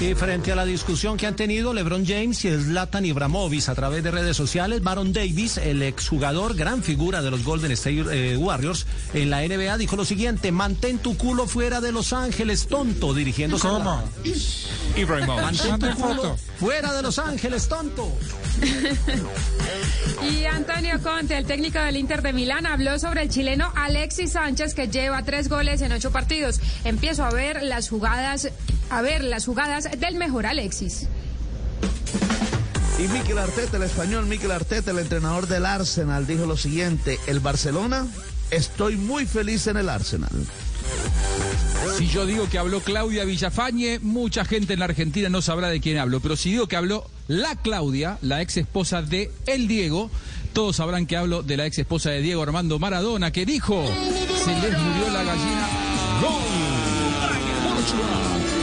Y 0.00 0.14
frente 0.14 0.52
a 0.52 0.56
la 0.56 0.64
discusión 0.64 1.16
que 1.16 1.26
han 1.26 1.36
tenido 1.36 1.72
LeBron 1.72 2.04
James 2.06 2.44
y 2.44 2.50
Zlatan 2.50 3.04
Ibrahimovic 3.04 3.68
a 3.68 3.74
través 3.74 4.02
de 4.02 4.10
redes 4.10 4.36
sociales, 4.36 4.82
Baron 4.82 5.12
Davis, 5.12 5.58
el 5.58 5.82
exjugador, 5.82 6.54
gran 6.54 6.82
figura 6.82 7.22
de 7.22 7.30
los 7.30 7.44
Golden 7.44 7.70
State 7.72 8.04
eh, 8.10 8.36
Warriors 8.36 8.86
en 9.14 9.30
la 9.30 9.42
NBA, 9.46 9.78
dijo 9.78 9.96
lo 9.96 10.04
siguiente, 10.04 10.45
mantén 10.52 10.98
tu 10.98 11.16
culo 11.16 11.46
fuera 11.46 11.80
de 11.80 11.92
Los 11.92 12.12
Ángeles, 12.12 12.66
tonto, 12.66 13.14
dirigiéndose 13.14 13.68
¿Cómo? 13.68 13.90
a... 13.90 14.04
Ibrahimovic. 14.96 15.42
Mantén 15.42 15.78
tu 15.78 16.00
culo 16.00 16.36
fuera 16.58 16.92
de 16.92 17.02
Los 17.02 17.18
Ángeles, 17.18 17.68
tonto. 17.68 18.10
Y 20.22 20.46
Antonio 20.46 21.00
Conte, 21.02 21.36
el 21.36 21.46
técnico 21.46 21.78
del 21.78 21.96
Inter 21.96 22.22
de 22.22 22.32
Milán, 22.32 22.66
habló 22.66 22.98
sobre 22.98 23.22
el 23.22 23.28
chileno 23.28 23.70
Alexis 23.76 24.32
Sánchez 24.32 24.74
que 24.74 24.88
lleva 24.88 25.22
tres 25.22 25.48
goles 25.48 25.82
en 25.82 25.92
ocho 25.92 26.10
partidos. 26.10 26.60
Empiezo 26.84 27.24
a 27.24 27.30
ver 27.30 27.62
las 27.62 27.88
jugadas, 27.88 28.48
a 28.88 29.02
ver 29.02 29.22
las 29.22 29.44
jugadas 29.44 29.88
del 29.98 30.14
mejor 30.14 30.46
Alexis. 30.46 31.08
Y 32.98 33.08
Mikel 33.08 33.36
Arteta, 33.36 33.76
el 33.76 33.82
español 33.82 34.26
Mikel 34.26 34.50
Arteta, 34.50 34.90
el 34.90 34.98
entrenador 34.98 35.48
del 35.48 35.66
Arsenal, 35.66 36.26
dijo 36.26 36.46
lo 36.46 36.56
siguiente, 36.56 37.18
el 37.26 37.40
Barcelona, 37.40 38.06
estoy 38.50 38.96
muy 38.96 39.26
feliz 39.26 39.66
en 39.66 39.76
el 39.76 39.88
Arsenal. 39.88 40.30
Si 41.96 42.08
yo 42.08 42.26
digo 42.26 42.48
que 42.48 42.58
habló 42.58 42.80
Claudia 42.80 43.24
Villafañe, 43.24 43.98
mucha 44.00 44.44
gente 44.44 44.74
en 44.74 44.80
la 44.80 44.84
Argentina 44.86 45.28
no 45.28 45.40
sabrá 45.40 45.68
de 45.68 45.80
quién 45.80 45.98
hablo. 45.98 46.20
Pero 46.20 46.36
si 46.36 46.50
digo 46.50 46.66
que 46.66 46.76
habló 46.76 47.08
la 47.28 47.56
Claudia, 47.56 48.18
la 48.22 48.42
ex 48.42 48.56
esposa 48.58 49.02
de 49.02 49.30
El 49.46 49.66
Diego, 49.66 50.10
todos 50.52 50.76
sabrán 50.76 51.06
que 51.06 51.16
hablo 51.16 51.42
de 51.42 51.56
la 51.56 51.66
ex 51.66 51.78
esposa 51.78 52.10
de 52.10 52.20
Diego 52.20 52.42
Armando 52.42 52.78
Maradona, 52.78 53.30
que 53.30 53.46
dijo, 53.46 53.84
se 54.44 54.50
les 54.50 54.78
murió 54.78 55.10
la 55.12 55.22
gallina. 55.24 55.68
En 57.88 58.55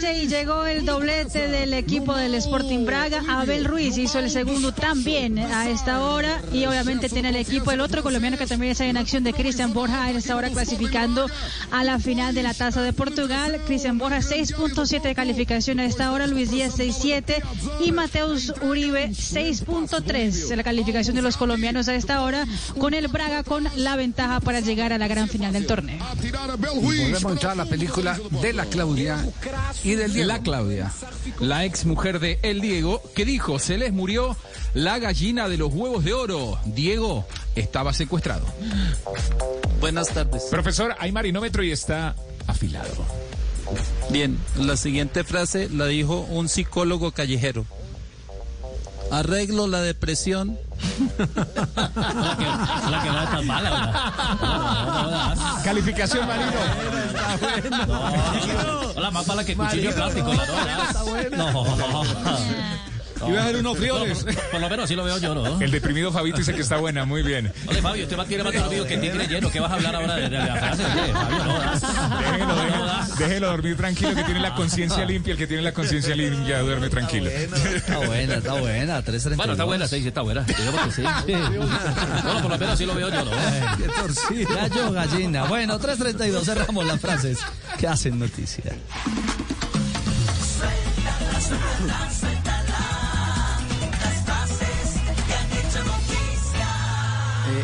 15 0.00 0.18
y 0.22 0.28
llegó 0.28 0.64
el 0.66 0.84
doblete 0.84 1.48
del 1.48 1.74
equipo 1.74 2.14
del 2.14 2.34
Sporting 2.34 2.84
Braga. 2.84 3.22
Abel 3.28 3.64
Ruiz 3.64 3.98
hizo 3.98 4.20
el 4.20 4.30
segundo 4.30 4.72
también 4.72 5.38
a 5.38 5.68
esta 5.68 6.04
hora 6.04 6.40
y 6.52 6.66
obviamente 6.66 7.08
tiene 7.08 7.30
el 7.30 7.36
equipo 7.36 7.72
el 7.72 7.80
otro 7.80 8.02
colombiano 8.02 8.36
que 8.36 8.46
también 8.46 8.72
está 8.72 8.84
en 8.84 8.96
acción 8.96 9.24
de 9.24 9.32
Cristian 9.32 9.72
Borja 9.72 10.04
a 10.04 10.10
esta 10.10 10.36
hora 10.36 10.50
clasificando 10.50 11.26
a 11.72 11.84
la 11.84 11.98
final 11.98 12.34
de 12.34 12.42
la 12.44 12.54
Taza 12.54 12.82
de 12.82 12.92
Portugal. 12.92 13.60
Cristian 13.66 13.98
Borja 13.98 14.18
6.7 14.18 15.02
de 15.02 15.14
calificación 15.14 15.80
a 15.80 15.84
esta 15.84 16.12
hora, 16.12 16.26
Luis 16.26 16.50
Díaz 16.50 16.78
6.7 16.78 17.42
y 17.80 17.90
Mateus 17.90 18.52
Uribe 18.62 19.10
6.3 19.10 20.48
de 20.48 20.56
la 20.56 20.62
calificación 20.62 21.16
de 21.16 21.22
los 21.22 21.36
colombianos 21.36 21.88
a 21.88 21.94
esta 21.94 22.22
hora 22.22 22.46
con 22.78 22.94
el 22.94 23.08
Braga 23.08 23.42
con 23.42 23.68
la 23.74 23.96
ventaja 23.96 24.38
para 24.40 24.60
llegar 24.60 24.92
a 24.92 24.98
la 24.98 25.08
gran 25.08 25.28
final 25.28 25.52
del 25.52 25.66
torneo. 25.66 25.98
Entrar 26.22 26.50
a 27.52 27.54
la 27.56 27.64
película 27.64 28.18
de 28.40 28.52
la 28.52 28.64
Claudia 28.66 29.24
y 29.88 29.94
del 29.96 30.12
Diego. 30.12 30.28
La 30.28 30.40
Claudia, 30.40 30.92
la 31.40 31.64
ex 31.64 31.84
mujer 31.84 32.20
de 32.20 32.38
El 32.42 32.60
Diego, 32.60 33.02
que 33.14 33.24
dijo, 33.24 33.58
se 33.58 33.78
les 33.78 33.92
murió 33.92 34.36
la 34.74 34.98
gallina 34.98 35.48
de 35.48 35.56
los 35.56 35.72
huevos 35.72 36.04
de 36.04 36.12
oro. 36.12 36.58
Diego 36.66 37.26
estaba 37.54 37.92
secuestrado. 37.92 38.46
Buenas 39.80 40.08
tardes. 40.08 40.44
Profesor, 40.50 40.94
hay 40.98 41.12
marinómetro 41.12 41.62
y 41.62 41.70
está 41.70 42.14
afilado. 42.46 43.06
Bien, 44.10 44.38
la 44.56 44.76
siguiente 44.76 45.24
frase 45.24 45.68
la 45.68 45.86
dijo 45.86 46.20
un 46.20 46.48
psicólogo 46.48 47.12
callejero. 47.12 47.66
Arreglo 49.10 49.66
la 49.66 49.82
depresión. 49.82 50.58
La 52.90 53.02
que 53.02 53.10
no 53.10 53.22
es 53.22 53.30
tan 53.30 53.46
mala, 53.46 54.12
Calificación 55.64 56.26
marino. 56.26 56.52
Hola, 58.96 59.10
más 59.10 59.26
mala 59.26 59.44
que 59.44 59.56
cuchillo 59.56 59.90
de 59.90 59.94
plástico. 59.96 60.32
la 60.34 60.46
no, 61.36 61.52
No. 61.52 62.87
Iba 63.26 63.40
a 63.40 63.44
haber 63.44 63.56
unos 63.56 63.76
frioles. 63.78 64.24
Por, 64.24 64.34
por 64.34 64.60
lo 64.60 64.68
menos 64.70 64.84
así 64.84 64.94
lo 64.94 65.04
veo 65.04 65.18
yo, 65.18 65.34
¿no? 65.34 65.60
El 65.60 65.70
deprimido 65.70 66.12
Fabito 66.12 66.38
dice 66.38 66.54
que 66.54 66.62
está 66.62 66.76
buena, 66.76 67.04
muy 67.04 67.22
bien. 67.22 67.52
Oye, 67.66 67.82
Fabio, 67.82 68.04
usted 68.04 68.18
va 68.18 68.22
a 68.22 68.26
tirar 68.26 68.44
más 68.44 68.54
dormido 68.54 68.86
que 68.86 68.96
tigre 68.98 69.26
lleno. 69.26 69.50
¿Qué 69.50 69.60
vas 69.60 69.70
a 69.70 69.74
hablar 69.74 69.94
ahora 69.96 70.14
de, 70.16 70.28
de 70.28 70.38
la 70.38 70.56
frase? 70.56 70.84
Oye, 70.84 71.12
Fabio, 71.12 71.44
no 71.44 71.58
das. 71.58 71.80
Déjelo, 72.28 72.54
déjelo, 72.54 73.16
déjelo 73.18 73.46
dormir 73.48 73.76
tranquilo, 73.76 74.14
que 74.14 74.24
tiene 74.24 74.40
la 74.40 74.54
conciencia 74.54 75.04
limpia. 75.04 75.32
El 75.32 75.38
que 75.38 75.46
tiene 75.46 75.62
la 75.62 75.72
conciencia 75.72 76.14
limpia 76.14 76.60
duerme 76.60 76.88
tranquilo. 76.88 77.28
Está 77.30 77.98
buena, 77.98 78.34
está 78.34 78.52
buena. 78.54 79.04
3.32. 79.04 79.36
Bueno, 79.36 79.52
está 79.52 79.64
buena, 79.64 79.88
sí, 79.88 80.00
sí, 80.02 80.08
está 80.08 80.20
buena. 80.22 80.42
Digamos 80.42 80.82
que 80.84 80.92
sí. 80.92 81.02
Bueno, 81.02 82.42
por 82.42 82.50
lo 82.50 82.58
menos 82.58 82.74
así 82.74 82.86
lo 82.86 82.94
veo 82.94 83.08
yo, 83.10 83.24
¿no? 83.24 83.30
Gallo, 84.54 84.92
gallina. 84.92 85.44
Bueno, 85.44 85.78
3.32, 85.78 86.44
cerramos 86.44 86.86
las 86.86 87.00
frases 87.00 87.38
que 87.78 87.86
hacen 87.86 88.18
noticia. 88.18 88.64
Eh, 88.66 88.78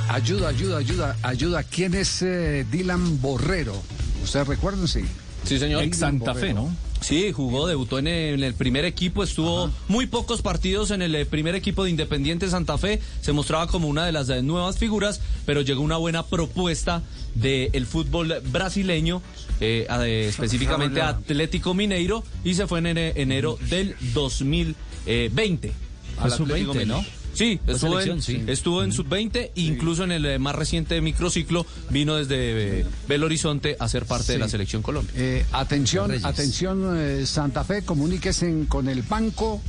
ayuda, 0.09 0.49
ayuda, 0.49 0.79
ayuda, 0.79 1.17
ayuda. 1.23 1.63
¿Quién 1.63 1.95
es 1.95 2.23
eh, 2.23 2.65
Dylan 2.71 3.21
Borrero? 3.21 3.81
¿Ustedes 4.23 4.47
recuerdan? 4.47 4.89
Sí. 4.89 5.03
Sí, 5.45 5.59
señor. 5.59 5.83
Dylan 5.83 5.95
Santa 5.99 6.35
Fe. 6.35 6.55
¿no? 6.55 6.75
Sí, 7.01 7.33
jugó, 7.33 7.67
debutó 7.67 7.99
en 7.99 8.07
el, 8.09 8.55
primer 8.55 8.87
equipo, 8.87 9.23
estuvo 9.23 9.71
muy 9.89 10.07
pocos 10.07 10.41
partidos 10.41 10.91
en 10.91 11.03
el 11.03 11.15
eh, 11.15 11.27
primer 11.27 11.55
equipo 11.55 11.85
de 11.85 11.91
Independiente 11.91 12.49
Santa 12.49 12.79
Fe, 12.79 12.99
se 13.21 13.33
mostraba 13.33 13.67
como 13.67 13.89
una 13.89 14.07
de 14.07 14.13
las 14.13 14.31
eh, 14.31 14.41
nuevas 14.43 14.79
figuras, 14.79 15.21
pero 15.45 15.61
llegó 15.61 15.83
una 15.83 15.99
buena 15.99 16.25
propuesta 16.25 17.03
del 17.35 17.85
fútbol 17.85 18.35
brasileño, 18.51 19.21
eh, 19.61 19.87
a- 19.91 20.07
eh, 20.07 20.29
específicamente 20.29 21.03
a 21.03 21.09
Atlético 21.09 21.75
Mineiro, 21.75 22.25
y 22.43 22.55
se 22.55 22.67
fue 22.67 22.79
en 22.79 22.87
ene- 22.87 23.13
enero 23.17 23.59
del 23.69 23.97
2020. 24.15 25.73
Al 26.17 26.25
al 26.25 26.33
Atlético 26.33 26.73
sub-20, 26.73 26.79
Mineiro. 26.87 26.97
¿no? 27.03 27.05
Sí, 27.35 27.61
estuvo 27.67 28.01
en, 28.01 28.23
sí. 28.23 28.43
estuvo 28.47 28.83
en 28.83 28.93
sub-20, 28.93 29.51
incluso 29.57 30.05
en 30.05 30.13
el 30.13 30.25
eh, 30.27 30.39
más 30.39 30.55
reciente 30.55 31.01
microciclo 31.01 31.67
vino 31.91 32.17
desde 32.17 32.81
eh, 32.81 32.87
Belo 33.09 33.27
Horizonte 33.27 33.77
a 33.79 33.89
ser 33.89 34.07
parte 34.07 34.33
de 34.33 34.39
la 34.39 34.49
selección 34.49 34.83
Colombia. 34.83 35.13
Eh, 35.17 35.45
atención, 35.53 36.11
atención, 36.25 36.97
eh, 36.97 37.27
Santa 37.27 37.65
Fe, 37.65 37.83
comuníquese 37.83 38.67
con 38.69 38.89
el 38.89 39.03
banco 39.03 39.61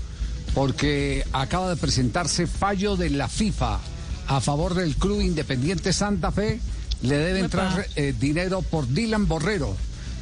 porque 0.54 1.26
acaba 1.34 1.70
de 1.70 1.76
presentarse 1.76 2.48
fallo 2.48 2.96
de 2.96 3.10
la 3.10 3.28
FIFA 3.28 3.80
a 4.28 4.42
favor 4.42 4.74
del 4.74 4.96
Club 4.96 5.22
Independiente 5.22 5.94
Santa 5.94 6.32
Fe. 6.32 6.60
Le 7.02 7.18
debe 7.18 7.40
entrar 7.40 7.86
eh, 7.96 8.14
dinero 8.18 8.62
por 8.62 8.88
Dylan 8.88 9.28
Borrero. 9.28 9.76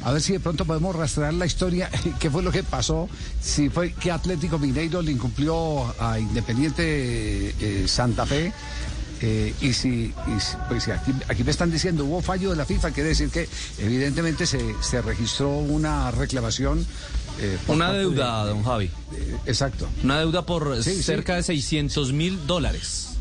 A 0.04 0.12
ver 0.12 0.20
si 0.20 0.34
de 0.34 0.40
pronto 0.40 0.64
podemos 0.66 0.94
rastrear 0.94 1.32
la 1.34 1.46
historia, 1.46 1.90
qué 2.20 2.30
fue 2.30 2.42
lo 2.42 2.52
que 2.52 2.62
pasó, 2.62 3.08
si 3.40 3.70
fue 3.70 3.92
que 3.92 4.10
Atlético 4.10 4.58
Mineiro 4.58 5.00
le 5.02 5.12
incumplió 5.12 5.94
a 6.00 6.18
Independiente 6.18 6.82
eh, 7.60 7.88
Santa 7.88 8.26
Fe. 8.26 8.52
Eh, 9.22 9.54
y 9.62 9.72
si, 9.72 9.88
y 9.88 10.12
pues 10.68 10.84
si 10.84 10.90
aquí, 10.90 11.12
aquí 11.28 11.44
me 11.44 11.50
están 11.50 11.70
diciendo 11.70 12.04
hubo 12.04 12.20
fallo 12.20 12.50
de 12.50 12.56
la 12.56 12.66
FIFA, 12.66 12.90
quiere 12.90 13.10
decir 13.10 13.30
que 13.30 13.48
evidentemente 13.78 14.44
se, 14.44 14.60
se 14.82 15.00
registró 15.00 15.48
una 15.56 16.10
reclamación. 16.10 16.84
eh, 17.40 17.56
Una 17.68 17.90
de- 17.92 18.00
deuda, 18.00 18.44
don 18.44 18.62
Javi. 18.62 18.90
exacto. 19.46 19.88
Una 20.02 20.18
deuda 20.18 20.44
por 20.44 20.82
Sí, 20.82 20.96
sí. 20.96 21.02
cerca 21.02 21.36
de 21.36 21.42
600 21.42 22.12
mil 22.12 22.46
dólares. 22.46 23.13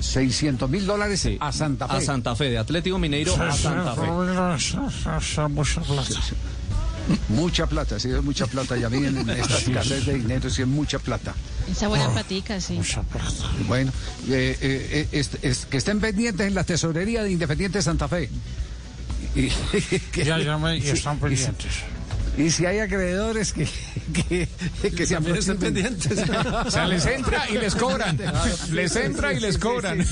600 0.00 0.68
mil 0.70 0.86
dólares 0.86 1.28
a 1.40 1.52
Santa 1.52 1.88
Fe. 1.88 1.96
A 1.96 2.00
Santa 2.00 2.36
Fe, 2.36 2.50
de 2.50 2.58
Atlético 2.58 2.98
Mineiro 2.98 3.34
a 3.40 3.52
Santa 3.52 3.94
Fe. 3.94 4.06
Mucha 7.30 7.66
plata, 7.66 7.98
sí, 7.98 8.10
es 8.10 8.22
mucha 8.22 8.46
plata. 8.46 8.76
Ya 8.76 8.88
vienen 8.88 9.16
en 9.18 9.30
esta 9.40 9.56
escasez 9.58 10.04
de 10.06 10.14
dinero, 10.14 10.50
sí, 10.50 10.62
es 10.62 10.68
mucha 10.68 10.98
plata. 10.98 11.34
Esa 11.70 11.88
buena 11.88 12.10
platica, 12.10 12.60
sí. 12.60 12.78
Bueno, 13.66 13.92
eh, 14.28 14.56
eh, 14.60 14.88
eh, 14.92 15.08
es- 15.12 15.30
es- 15.42 15.66
que 15.66 15.78
estén 15.78 16.00
pendientes 16.00 16.46
en 16.46 16.54
la 16.54 16.64
tesorería 16.64 17.22
de 17.22 17.30
Independiente 17.32 17.80
Santa 17.82 18.08
Fe. 18.08 18.28
Y, 19.34 19.50
Ya 20.24 20.38
llamé 20.38 20.78
y 20.78 20.88
están 20.88 21.18
pendientes. 21.18 21.66
Y, 21.66 21.97
si 22.50 22.66
hay 22.66 22.78
acreedores 22.78 23.52
que, 23.52 23.66
que, 24.12 24.48
que 24.90 25.06
se 25.06 25.14
También 25.14 25.36
estén 25.36 25.58
pendientes. 25.58 26.18
O 26.66 26.70
sea, 26.70 26.86
les 26.86 27.04
entra 27.06 27.48
y 27.50 27.58
les 27.58 27.74
cobran. 27.74 28.18
Les 28.70 28.94
entra 28.96 29.32
y 29.32 29.40
les 29.40 29.58
cobran. 29.58 30.04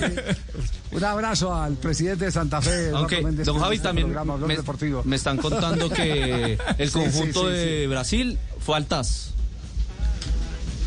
Un 0.93 1.05
abrazo 1.05 1.55
al 1.55 1.74
presidente 1.74 2.24
de 2.26 2.32
Santa 2.32 2.60
Fe, 2.62 2.90
Aunque, 2.94 3.22
Méndez, 3.22 3.47
don 3.47 3.59
Javi, 3.59 3.78
también 3.78 4.06
programa, 4.09 4.36
me, 4.38 4.56
Deportivo. 4.56 5.02
me 5.05 5.16
están 5.16 5.36
contando 5.36 5.90
que 5.90 6.59
el 6.78 6.90
conjunto 6.90 7.40
sí, 7.43 7.47
sí, 7.48 7.52
de 7.52 7.80
sí. 7.82 7.86
Brasil 7.88 8.38
fue 8.60 8.76
al 8.76 8.86
TAS. 8.86 9.34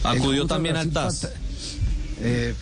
Acudió 0.04 0.46
también 0.48 0.76
de 0.76 0.82
al 0.82 0.90
TAS. 0.92 1.30
Eh, 2.22 2.54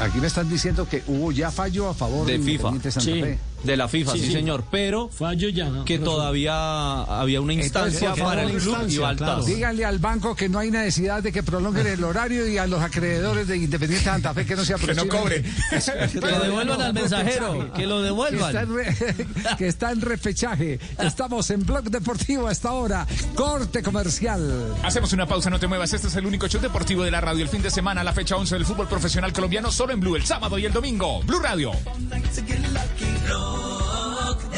aquí 0.00 0.18
me 0.18 0.26
están 0.26 0.50
diciendo 0.50 0.86
que 0.88 1.02
hubo 1.06 1.32
ya 1.32 1.50
fallo 1.50 1.88
a 1.88 1.94
favor 1.94 2.26
de, 2.26 2.32
De 2.34 2.38
FIFA. 2.44 2.50
Independiente 2.68 2.90
Santa 2.90 3.10
Sí. 3.10 3.20
Fe. 3.22 3.38
De 3.64 3.76
la 3.76 3.88
FIFA, 3.88 4.12
sí, 4.12 4.18
Sí, 4.20 4.26
sí. 4.26 4.32
señor. 4.32 4.64
Pero 4.70 5.08
Fallo 5.08 5.48
ya, 5.50 5.68
¿no? 5.68 5.84
que 5.84 5.98
todavía 5.98 7.02
había 7.02 7.40
una 7.40 7.52
instancia 7.52 8.08
Entonces, 8.10 8.24
para 8.24 8.42
el 8.44 8.56
club 8.58 8.76
y 8.88 9.16
TAS. 9.16 9.46
Díganle 9.46 9.84
al 9.84 9.98
banco 9.98 10.34
que 10.34 10.48
no 10.48 10.58
hay 10.58 10.70
necesidad 10.70 11.22
de 11.22 11.30
que 11.32 11.42
prolonguen 11.42 11.86
el 11.86 12.02
horario 12.02 12.46
y 12.48 12.56
a 12.58 12.66
los 12.66 12.80
acreedores 12.80 13.46
de 13.48 13.56
Independiente 13.58 14.04
Santa 14.04 14.32
Fe 14.32 14.46
que 14.46 14.56
no 14.56 14.64
se 14.64 14.74
Que 14.74 14.94
no 14.94 15.02
aproximen. 15.02 15.08
cobre. 15.22 15.44
Que 16.10 16.20
lo 16.20 16.40
devuelvan 16.40 16.80
al 16.82 16.94
mensajero, 16.94 17.72
que 17.74 17.86
lo 17.86 17.98
Que 17.98 18.02
devuelvan. 18.04 18.48
está, 18.48 18.62
en 18.62 18.74
re- 18.74 19.26
que 19.58 19.66
está 19.68 19.92
en 19.92 20.00
repechaje. 20.00 20.78
Estamos 20.98 21.50
en 21.50 21.64
Blog 21.66 21.84
Deportivo 21.84 22.48
a 22.48 22.52
esta 22.52 22.72
hora. 22.72 23.06
Corte 23.34 23.82
comercial. 23.82 24.74
Hacemos 24.82 25.12
una 25.12 25.26
pausa, 25.26 25.50
no 25.50 25.58
te 25.60 25.66
muevas. 25.66 25.92
Este 25.92 26.08
es 26.08 26.16
el 26.16 26.26
único 26.26 26.48
show 26.48 26.60
deportivo 26.60 27.04
de 27.04 27.10
la 27.10 27.20
radio. 27.20 27.42
El 27.42 27.48
fin 27.50 27.62
de 27.62 27.70
semana, 27.70 28.02
la 28.04 28.12
fecha 28.12 28.36
11 28.36 28.54
del 28.54 28.64
fútbol 28.64 28.88
profesional 28.88 29.32
colombiano, 29.32 29.70
solo 29.70 29.92
en 29.92 30.00
Blue, 30.00 30.16
el 30.16 30.24
sábado 30.24 30.58
y 30.58 30.64
el 30.66 30.72
domingo. 30.72 31.20
Blue 31.22 31.40
Radio. 31.40 31.72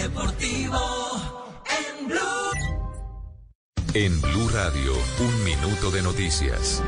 Deportivo 0.03 0.81
en 1.71 2.09
Blue. 2.09 2.51
En 3.95 4.21
Blue 4.21 4.49
Radio, 4.49 4.95
un 5.21 5.45
minuto 5.45 5.93
de 5.93 6.03
noticias. 6.03 6.83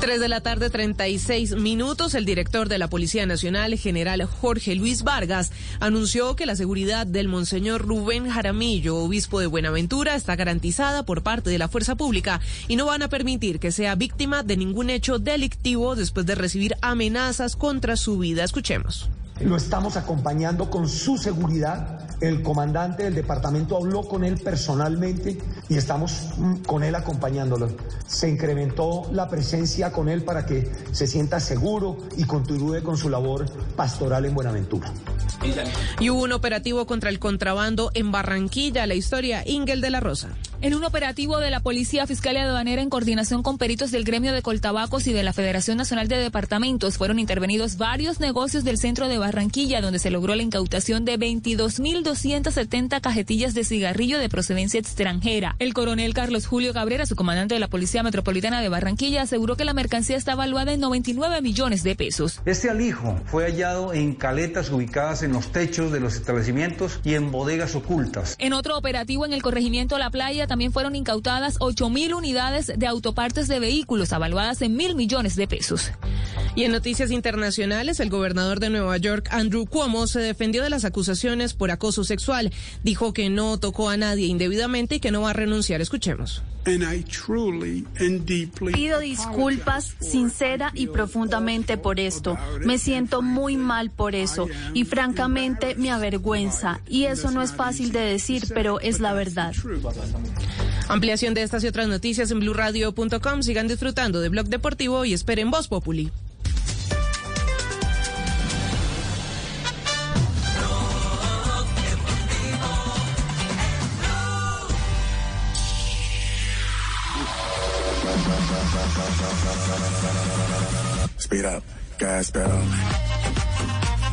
3 0.00 0.20
de 0.20 0.28
la 0.28 0.42
tarde, 0.42 0.68
36 0.68 1.56
minutos. 1.56 2.14
El 2.14 2.26
director 2.26 2.68
de 2.68 2.76
la 2.76 2.88
Policía 2.88 3.24
Nacional, 3.24 3.78
general 3.78 4.22
Jorge 4.26 4.74
Luis 4.74 5.02
Vargas, 5.02 5.50
anunció 5.80 6.36
que 6.36 6.44
la 6.44 6.56
seguridad 6.56 7.06
del 7.06 7.28
monseñor 7.28 7.80
Rubén 7.80 8.28
Jaramillo, 8.28 8.96
obispo 8.96 9.40
de 9.40 9.46
Buenaventura, 9.46 10.14
está 10.14 10.36
garantizada 10.36 11.04
por 11.04 11.22
parte 11.22 11.48
de 11.48 11.58
la 11.58 11.68
fuerza 11.68 11.94
pública 11.94 12.42
y 12.68 12.76
no 12.76 12.84
van 12.84 13.02
a 13.02 13.08
permitir 13.08 13.60
que 13.60 13.72
sea 13.72 13.94
víctima 13.94 14.42
de 14.42 14.58
ningún 14.58 14.90
hecho 14.90 15.18
delictivo 15.18 15.96
después 15.96 16.26
de 16.26 16.34
recibir 16.34 16.76
amenazas 16.82 17.56
contra 17.56 17.96
su 17.96 18.18
vida. 18.18 18.44
Escuchemos. 18.44 19.08
Lo 19.40 19.56
estamos 19.56 19.96
acompañando 19.96 20.70
con 20.70 20.88
su 20.88 21.18
seguridad. 21.18 22.05
El 22.20 22.42
comandante 22.42 23.04
del 23.04 23.14
departamento 23.14 23.76
habló 23.76 24.02
con 24.02 24.24
él 24.24 24.40
personalmente 24.40 25.38
y 25.68 25.76
estamos 25.76 26.30
mm, 26.36 26.54
con 26.62 26.82
él 26.82 26.94
acompañándolo. 26.94 27.68
Se 28.06 28.28
incrementó 28.28 29.08
la 29.12 29.28
presencia 29.28 29.92
con 29.92 30.08
él 30.08 30.22
para 30.22 30.46
que 30.46 30.70
se 30.92 31.06
sienta 31.06 31.40
seguro 31.40 31.98
y 32.16 32.24
continúe 32.24 32.82
con 32.82 32.96
su 32.96 33.08
labor 33.08 33.46
pastoral 33.76 34.24
en 34.24 34.34
Buenaventura. 34.34 34.92
Y 36.00 36.10
hubo 36.10 36.22
un 36.22 36.32
operativo 36.32 36.86
contra 36.86 37.10
el 37.10 37.18
contrabando 37.18 37.90
en 37.94 38.10
Barranquilla. 38.10 38.86
La 38.86 38.94
historia, 38.94 39.42
Ingel 39.46 39.80
de 39.80 39.90
la 39.90 40.00
Rosa. 40.00 40.30
En 40.62 40.74
un 40.74 40.84
operativo 40.84 41.38
de 41.38 41.50
la 41.50 41.60
Policía 41.60 42.06
Fiscal 42.06 42.36
y 42.36 42.38
Aduanera 42.38 42.80
en 42.80 42.88
coordinación 42.88 43.42
con 43.42 43.58
peritos 43.58 43.90
del 43.90 44.04
gremio 44.04 44.32
de 44.32 44.40
Coltabacos 44.40 45.06
y 45.06 45.12
de 45.12 45.22
la 45.22 45.34
Federación 45.34 45.76
Nacional 45.76 46.08
de 46.08 46.16
Departamentos 46.16 46.96
fueron 46.96 47.18
intervenidos 47.18 47.76
varios 47.76 48.20
negocios 48.20 48.64
del 48.64 48.78
centro 48.78 49.06
de 49.06 49.18
Barranquilla 49.18 49.82
donde 49.82 49.98
se 49.98 50.10
logró 50.10 50.34
la 50.34 50.42
incautación 50.42 51.04
de 51.04 51.18
22.270 52.06 53.00
cajetillas 53.00 53.52
de 53.54 53.64
cigarrillo 53.64 54.18
de 54.18 54.28
procedencia 54.28 54.78
extranjera. 54.78 55.56
El 55.58 55.74
coronel 55.74 56.14
Carlos 56.14 56.46
Julio 56.46 56.72
Cabrera, 56.72 57.04
su 57.04 57.16
comandante 57.16 57.54
de 57.54 57.60
la 57.60 57.66
Policía 57.66 58.04
Metropolitana 58.04 58.60
de 58.60 58.68
Barranquilla, 58.68 59.22
aseguró 59.22 59.56
que 59.56 59.64
la 59.64 59.74
mercancía 59.74 60.16
está 60.16 60.32
evaluada 60.32 60.72
en 60.72 60.80
99 60.80 61.42
millones 61.42 61.82
de 61.82 61.96
pesos. 61.96 62.40
Este 62.44 62.70
alijo 62.70 63.20
fue 63.26 63.44
hallado 63.44 63.92
en 63.92 64.14
caletas 64.14 64.70
ubicadas 64.70 65.24
en 65.24 65.32
los 65.32 65.50
techos 65.50 65.90
de 65.90 65.98
los 65.98 66.14
establecimientos 66.14 67.00
y 67.02 67.14
en 67.14 67.32
bodegas 67.32 67.74
ocultas. 67.74 68.36
En 68.38 68.52
otro 68.52 68.78
operativo 68.78 69.26
en 69.26 69.32
el 69.32 69.42
corregimiento 69.42 69.98
La 69.98 70.10
Playa 70.10 70.46
también 70.46 70.72
fueron 70.72 70.94
incautadas 70.94 71.58
8.000 71.58 72.14
unidades 72.14 72.72
de 72.76 72.86
autopartes 72.86 73.48
de 73.48 73.58
vehículos 73.58 74.12
avaluadas 74.12 74.62
en 74.62 74.76
mil 74.76 74.94
millones 74.94 75.34
de 75.34 75.48
pesos. 75.48 75.90
Y 76.54 76.64
en 76.64 76.72
noticias 76.72 77.10
internacionales, 77.10 78.00
el 78.00 78.08
gobernador 78.08 78.60
de 78.60 78.70
Nueva 78.70 78.96
York, 78.96 79.28
Andrew 79.30 79.66
Cuomo, 79.66 80.06
se 80.06 80.20
defendió 80.20 80.62
de 80.62 80.70
las 80.70 80.86
acusaciones 80.86 81.52
por 81.52 81.70
acoso 81.70 81.95
sexual. 82.04 82.52
Dijo 82.82 83.12
que 83.12 83.30
no 83.30 83.58
tocó 83.58 83.88
a 83.88 83.96
nadie 83.96 84.26
indebidamente 84.26 84.96
y 84.96 85.00
que 85.00 85.10
no 85.10 85.22
va 85.22 85.30
a 85.30 85.34
renunciar. 85.34 85.80
Escuchemos. 85.80 86.42
Pido 88.74 88.98
disculpas 88.98 89.94
sincera 90.00 90.72
y 90.74 90.88
profundamente 90.88 91.76
por 91.78 92.00
esto. 92.00 92.36
Me 92.64 92.78
siento 92.78 93.22
muy 93.22 93.56
mal 93.56 93.90
por 93.90 94.16
eso 94.16 94.48
y 94.74 94.84
francamente 94.84 95.76
me 95.76 95.92
avergüenza. 95.92 96.80
Y 96.88 97.04
eso 97.04 97.30
no 97.30 97.42
es 97.42 97.52
fácil 97.52 97.92
de 97.92 98.00
decir, 98.00 98.48
pero 98.52 98.80
es 98.80 98.98
la 98.98 99.12
verdad. 99.12 99.54
Ampliación 100.88 101.34
de 101.34 101.42
estas 101.42 101.62
y 101.62 101.68
otras 101.68 101.86
noticias 101.86 102.32
en 102.32 102.40
blurradio.com. 102.40 103.42
Sigan 103.42 103.68
disfrutando 103.68 104.20
de 104.20 104.28
Blog 104.28 104.48
Deportivo 104.48 105.04
y 105.04 105.12
esperen 105.12 105.52
Voz 105.52 105.68
Populi. 105.68 106.10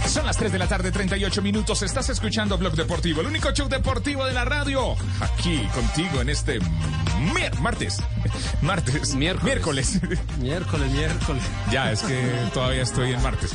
Son 0.07 0.25
las 0.25 0.37
3 0.37 0.51
de 0.51 0.59
la 0.59 0.67
tarde, 0.67 0.91
38 0.91 1.41
minutos. 1.41 1.81
Estás 1.81 2.09
escuchando 2.09 2.57
Blog 2.57 2.75
Deportivo, 2.75 3.21
el 3.21 3.27
único 3.27 3.51
show 3.51 3.67
deportivo 3.67 4.25
de 4.25 4.33
la 4.33 4.45
radio. 4.45 4.95
Aquí 5.21 5.67
contigo 5.73 6.21
en 6.21 6.29
este 6.29 6.59
martes. 7.61 7.97
Martes. 8.61 9.15
Miércoles. 9.15 9.99
Miércoles, 10.39 10.91
miércoles. 10.91 11.43
Ya, 11.71 11.91
es 11.91 12.01
que 12.01 12.31
todavía 12.53 12.81
estoy 12.83 13.11
en 13.13 13.21
martes. 13.21 13.51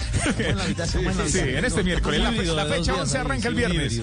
Sí, 1.29 1.39
en 1.39 1.65
este 1.65 1.83
miércoles. 1.83 2.21
La, 2.21 2.33
fe- 2.33 2.45
la 2.45 2.65
fecha 2.67 2.95
11 2.95 3.19
arranca 3.19 3.49
el 3.49 3.55
viernes. 3.55 4.01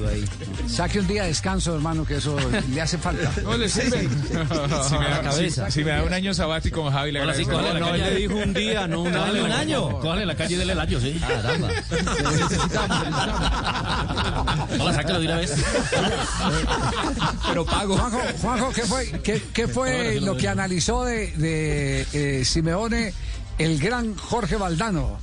Saque 0.68 0.99
un 0.99 1.07
día 1.07 1.23
de 1.23 1.30
descanso, 1.30 1.76
hermano, 1.76 2.06
que 2.06 2.18
eso 2.18 2.35
le 2.73 2.81
hace 2.81 2.97
falta. 2.97 3.31
No 3.43 3.57
le 3.57 3.69
sirve. 3.69 4.07
Si 4.89 4.97
me, 4.97 5.10
da, 5.10 5.31
si- 5.31 5.49
si 5.72 5.84
me 5.84 5.91
da 5.91 6.03
un 6.03 6.14
año 6.14 6.34
sabático 6.34 6.81
con 6.84 6.91
Javi, 6.93 7.11
le 7.11 7.19
sí, 7.19 7.23
agradezco. 7.23 7.61
la 7.61 7.80
No, 7.80 7.89
calle. 7.91 8.03
le 8.11 8.15
dijo 8.15 8.35
un 8.35 8.53
día, 8.53 8.88
no 8.88 9.06
año. 9.06 9.43
un 9.45 9.52
año. 9.52 9.99
Cójale 9.99 10.26
la 10.26 10.35
calle 10.35 10.56
y 10.56 10.57
dele 10.57 10.73
el 10.73 10.80
año, 10.80 10.99
sí. 10.99 11.19
Caramba. 11.27 11.69
Hola, 14.80 14.93
sáquelo 14.93 15.19
de 15.19 15.26
una 15.27 15.38
vez. 15.38 15.53
Pero 17.47 17.65
pago. 17.65 17.97
Juanjo, 17.97 18.19
Juanjo, 18.41 18.72
¿qué 18.73 18.81
fue, 18.84 19.11
qué, 19.23 19.41
qué 19.53 19.68
fue 19.68 20.19
lo 20.22 20.35
que 20.35 20.47
analizó 20.47 20.65
de, 21.06 21.32
de, 21.38 22.06
eh, 22.14 22.46
Simeone 22.46 23.14
el 23.58 23.80
gran 23.80 24.16
Jorge 24.16 24.56
Valdano? 24.56 25.18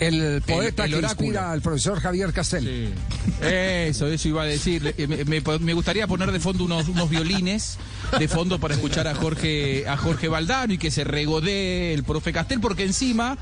El 0.00 0.42
poeta 0.42 0.84
el 0.84 0.90
que 0.92 0.96
oráculo. 0.98 1.26
inspira 1.26 1.50
al 1.50 1.60
profesor 1.60 1.98
Javier 1.98 2.32
Castel. 2.32 2.94
Eso, 3.42 4.06
eso 4.06 4.28
iba 4.28 4.42
a 4.42 4.46
decir. 4.46 4.94
Me, 5.08 5.24
me- 5.40 5.58
me 5.58 5.74
gustaría 5.74 6.06
poner 6.06 6.30
de 6.30 6.38
fondo 6.38 6.62
unos, 6.64 6.86
unos 6.88 7.10
violines 7.10 7.78
de 8.16 8.28
fondo 8.28 8.60
para 8.60 8.74
escuchar 8.74 9.08
a 9.08 9.16
Jorge, 9.16 9.88
a 9.88 9.96
Jorge 9.96 10.28
Valdano 10.28 10.72
y 10.74 10.78
que 10.78 10.92
se 10.92 11.02
regodee 11.02 11.94
el 11.94 12.04
profe 12.04 12.32
Castel, 12.32 12.60
porque 12.60 12.84
encima 12.84 13.36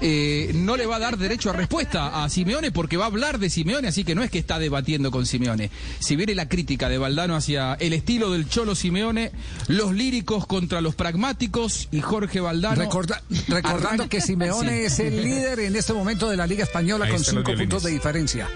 eh, 0.00 0.50
no 0.54 0.76
le 0.76 0.86
va 0.86 0.96
a 0.96 0.98
dar 0.98 1.16
derecho 1.16 1.50
a 1.50 1.52
respuesta 1.54 2.22
a 2.24 2.28
Simeone 2.28 2.70
porque 2.72 2.96
va 2.96 3.04
a 3.04 3.08
hablar 3.08 3.38
de 3.38 3.48
Simeone, 3.50 3.88
así 3.88 4.04
que 4.04 4.14
no 4.14 4.22
es 4.22 4.30
que 4.30 4.38
está 4.38 4.58
debatiendo 4.58 5.10
con 5.10 5.24
Simeone. 5.26 5.70
Si 6.00 6.16
viene 6.16 6.34
la 6.34 6.48
crítica 6.48 6.88
de 6.88 6.98
Valdano 6.98 7.34
hacia 7.36 7.74
el 7.74 7.92
estilo 7.92 8.30
del 8.32 8.48
Cholo 8.48 8.74
Simeone, 8.74 9.32
los 9.68 9.94
líricos 9.94 10.46
contra 10.46 10.80
los 10.80 10.94
pragmáticos 10.94 11.88
y 11.92 12.00
Jorge 12.00 12.40
Valdano. 12.40 12.76
Recorda- 12.82 13.22
recordando 13.48 14.08
que 14.08 14.20
Simeone 14.20 14.70
Sí. 14.78 14.84
es 14.84 14.98
el 15.00 15.22
líder 15.24 15.60
en 15.60 15.76
este 15.76 15.92
momento 15.92 16.28
de 16.28 16.36
la 16.36 16.46
Liga 16.46 16.64
Española 16.64 17.06
Ahí 17.06 17.12
con 17.12 17.24
cinco 17.24 17.54
puntos 17.54 17.82
de 17.82 17.90
diferencia. 17.90 18.48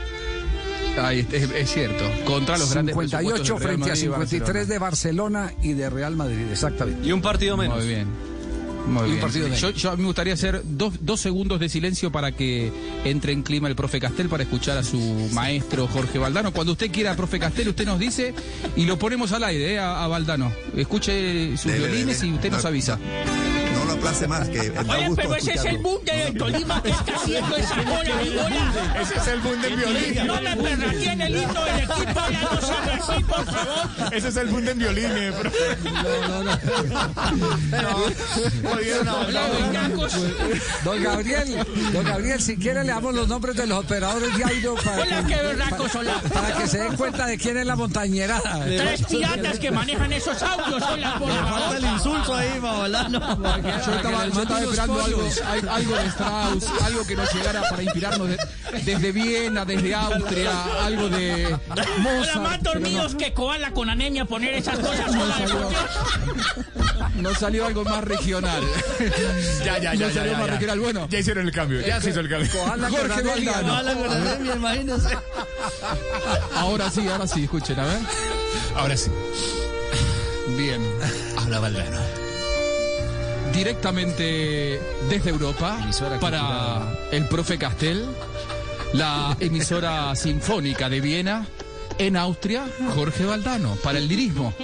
Ahí, 1.00 1.26
es, 1.32 1.48
es 1.50 1.72
cierto. 1.72 2.04
Contra 2.26 2.58
los 2.58 2.72
grandes 2.72 2.94
58 2.94 3.56
presupuestos 3.56 3.60
del 3.60 3.68
Real 3.68 3.78
frente 3.78 3.84
a 3.84 3.88
Madrid 3.88 3.96
y 3.96 4.00
53 4.02 4.54
Barcelona. 4.54 4.72
de 4.74 4.78
Barcelona 4.78 5.52
y 5.62 5.72
de 5.72 5.90
Real 5.90 6.16
Madrid, 6.16 6.46
exactamente. 6.50 7.06
Y 7.08 7.12
un 7.12 7.22
partido 7.22 7.56
menos. 7.56 7.78
Muy 7.78 7.86
bien. 7.86 8.29
Muy 8.88 9.02
Y 9.02 9.04
un 9.04 9.08
bien. 9.10 9.20
partido. 9.20 9.48
Yo, 9.54 9.70
yo 9.70 9.96
me 9.96 10.04
gustaría 10.04 10.34
hacer 10.34 10.62
dos, 10.64 10.94
dos 11.00 11.20
segundos 11.20 11.60
de 11.60 11.68
silencio 11.68 12.10
para 12.10 12.32
que 12.32 12.72
entre 13.04 13.32
en 13.32 13.42
clima 13.42 13.68
el 13.68 13.76
profe 13.76 14.00
Castel 14.00 14.28
para 14.28 14.42
escuchar 14.42 14.78
a 14.78 14.82
su 14.84 14.98
maestro 15.32 15.86
Jorge 15.86 16.18
Valdano. 16.18 16.52
Cuando 16.52 16.72
usted 16.72 16.90
quiera, 16.90 17.14
profe 17.14 17.38
Castel, 17.38 17.68
usted 17.68 17.86
nos 17.86 17.98
dice 17.98 18.34
y 18.76 18.86
lo 18.86 18.98
ponemos 18.98 19.32
al 19.32 19.44
aire 19.44 19.74
eh, 19.74 19.78
a, 19.78 20.04
a 20.04 20.08
Valdano. 20.08 20.52
Escuche 20.76 21.56
sus 21.56 21.70
Dele, 21.72 21.86
violines 21.88 22.20
dele. 22.20 22.32
y 22.32 22.34
usted 22.36 22.50
nos 22.50 22.62
No. 22.62 22.68
avisa. 22.68 22.98
No 23.90 23.96
lo 23.96 24.02
aplace 24.02 24.28
más, 24.28 24.48
que 24.48 24.60
Oye, 24.60 25.08
gusto 25.08 25.14
pero 25.16 25.34
ese 25.34 25.54
es 25.54 25.64
el 25.64 25.78
boom 25.78 26.04
de 26.04 26.32
Tolima 26.38 26.80
que 26.80 26.90
está 26.90 27.16
haciendo 27.16 27.56
esa 27.56 27.76
bola 27.82 28.22
y 28.22 28.28
bola. 28.30 29.00
Ese 29.00 29.16
es 29.16 29.26
el 29.26 29.40
boom 29.40 29.60
del 29.62 29.76
violín. 29.76 30.26
No 30.26 30.40
me 30.40 30.56
perraqueen 30.56 31.20
el 31.20 31.36
himno 31.36 31.64
del 31.64 31.78
equipo, 31.78 32.20
ya 32.30 32.42
no 32.42 32.60
sabe 32.60 32.92
así, 32.92 33.24
por 33.24 33.44
favor. 33.44 34.14
Ese 34.14 34.28
es 34.28 34.36
el 34.36 34.46
boom 34.48 34.64
del 34.64 34.78
violín, 34.78 35.10
eh, 35.10 35.30
bro. 35.32 35.50
No, 36.28 36.44
no, 36.44 36.50
Don 40.84 41.02
Gabriel, 41.02 41.66
don 41.92 42.04
Gabriel, 42.04 42.40
si 42.40 42.56
quiere 42.56 42.84
le 42.84 42.92
damos 42.92 43.14
los 43.14 43.28
nombres 43.28 43.56
de 43.56 43.66
los 43.66 43.78
operadores 43.78 44.36
de 44.36 44.44
audio 44.44 44.74
para, 44.76 45.02
Hola, 45.02 45.22
que, 45.22 45.34
qué 45.34 45.42
berracos, 45.42 45.94
hola. 45.94 46.20
para 46.32 46.56
que 46.56 46.68
se 46.68 46.78
den 46.78 46.96
cuenta 46.96 47.26
de 47.26 47.38
quién 47.38 47.56
es 47.58 47.66
la 47.66 47.76
montañerada. 47.76 48.60
Tres 48.64 49.04
piratas 49.06 49.58
que 49.58 49.70
manejan 49.70 50.12
esos 50.12 50.42
audios, 50.42 50.82
hola, 50.82 51.18
por 51.18 51.30
favor. 51.30 51.76
el 51.76 51.84
insulto 51.84 52.34
ahí, 52.34 52.60
Mabalano. 52.60 53.20
Yo 53.86 53.94
estaba, 53.94 54.26
yo 54.26 54.42
estaba 54.42 54.60
esperando 54.60 55.04
algo, 55.04 55.28
al- 55.46 55.68
algo 55.68 55.94
de 55.96 56.06
Strauss, 56.06 56.64
algo 56.84 57.06
que 57.06 57.16
nos 57.16 57.32
llegara 57.34 57.62
para 57.68 57.82
inspirarnos 57.82 58.28
de- 58.28 58.38
desde 58.84 59.12
Viena, 59.12 59.64
desde 59.64 59.94
Austria, 59.94 60.50
algo 60.84 61.08
de 61.08 61.56
Hola, 61.70 61.86
Mozart. 61.98 62.40
más 62.40 62.62
dormidos 62.62 63.12
no. 63.12 63.18
que 63.18 63.32
koala 63.34 63.70
con 63.72 63.88
anemia 63.90 64.24
poner 64.24 64.54
esas 64.54 64.78
cosas. 64.80 65.08
hola, 65.10 65.36
Nos 67.16 67.38
salió 67.38 67.66
algo 67.66 67.84
más 67.84 68.04
regional. 68.04 68.62
Ya, 69.64 69.78
ya, 69.78 69.94
ya, 69.94 70.08
ya, 70.08 70.12
salió 70.14 70.32
ya, 70.32 70.38
más 70.38 70.46
ya. 70.46 70.52
regional. 70.54 70.80
Bueno, 70.80 71.06
Ya 71.10 71.18
hicieron 71.18 71.46
el 71.46 71.52
cambio, 71.52 71.80
ya 71.80 72.00
se 72.00 72.10
hizo 72.10 72.20
el 72.20 72.28
cambio. 72.28 72.50
Jorge 72.50 73.22
Valdano. 73.22 74.54
imagínense. 74.54 75.08
Ahora 76.56 76.90
sí, 76.90 77.06
ahora 77.08 77.26
sí, 77.26 77.44
escuchen, 77.44 77.78
a 77.78 77.84
ver. 77.84 77.98
Ahora 78.76 78.96
sí. 78.96 79.10
Bien. 80.56 80.82
Habla 81.38 81.60
Valdano. 81.60 81.98
Directamente 83.52 84.80
desde 85.08 85.30
Europa 85.30 85.78
para 86.20 86.82
el 87.10 87.26
profe 87.26 87.58
Castel, 87.58 88.06
la 88.92 89.36
emisora 89.40 90.14
sinfónica 90.14 90.88
de 90.88 91.00
Viena, 91.00 91.46
en 91.98 92.16
Austria, 92.16 92.66
Jorge 92.94 93.24
Valdano, 93.24 93.76
para 93.82 93.98
el 93.98 94.08
lirismo, 94.08 94.54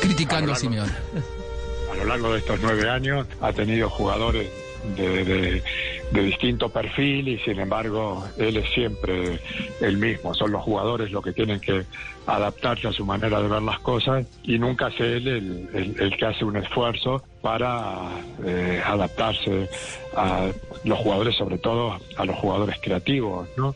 criticando 0.00 0.52
a 0.52 0.56
Simeone. 0.56 0.92
a 1.92 1.94
lo 1.96 2.04
largo 2.06 2.32
de 2.32 2.38
estos 2.38 2.58
nueve 2.62 2.88
años 2.88 3.26
ha 3.40 3.52
tenido 3.52 3.88
jugadores 3.90 4.48
de, 4.96 5.24
de- 5.24 5.62
distinto 6.22 6.68
perfil 6.68 7.28
y 7.28 7.38
sin 7.38 7.58
embargo 7.58 8.24
él 8.36 8.56
es 8.58 8.68
siempre 8.70 9.40
el 9.80 9.96
mismo. 9.96 10.34
Son 10.34 10.52
los 10.52 10.62
jugadores 10.62 11.10
los 11.10 11.24
que 11.24 11.32
tienen 11.32 11.58
que 11.60 11.84
adaptarse 12.26 12.88
a 12.88 12.92
su 12.92 13.04
manera 13.04 13.40
de 13.40 13.48
ver 13.48 13.62
las 13.62 13.78
cosas 13.80 14.26
y 14.44 14.58
nunca 14.58 14.88
es 14.88 15.00
él 15.00 15.26
el, 15.72 16.16
que 16.16 16.26
hace 16.26 16.44
un 16.44 16.56
esfuerzo 16.56 17.22
para 17.40 18.10
eh, 18.44 18.80
adaptarse 18.84 19.68
a 20.14 20.48
los 20.84 20.98
jugadores, 20.98 21.34
sobre 21.36 21.58
todo 21.58 21.98
a 22.16 22.24
los 22.24 22.36
jugadores 22.36 22.76
creativos, 22.82 23.48
¿no? 23.56 23.74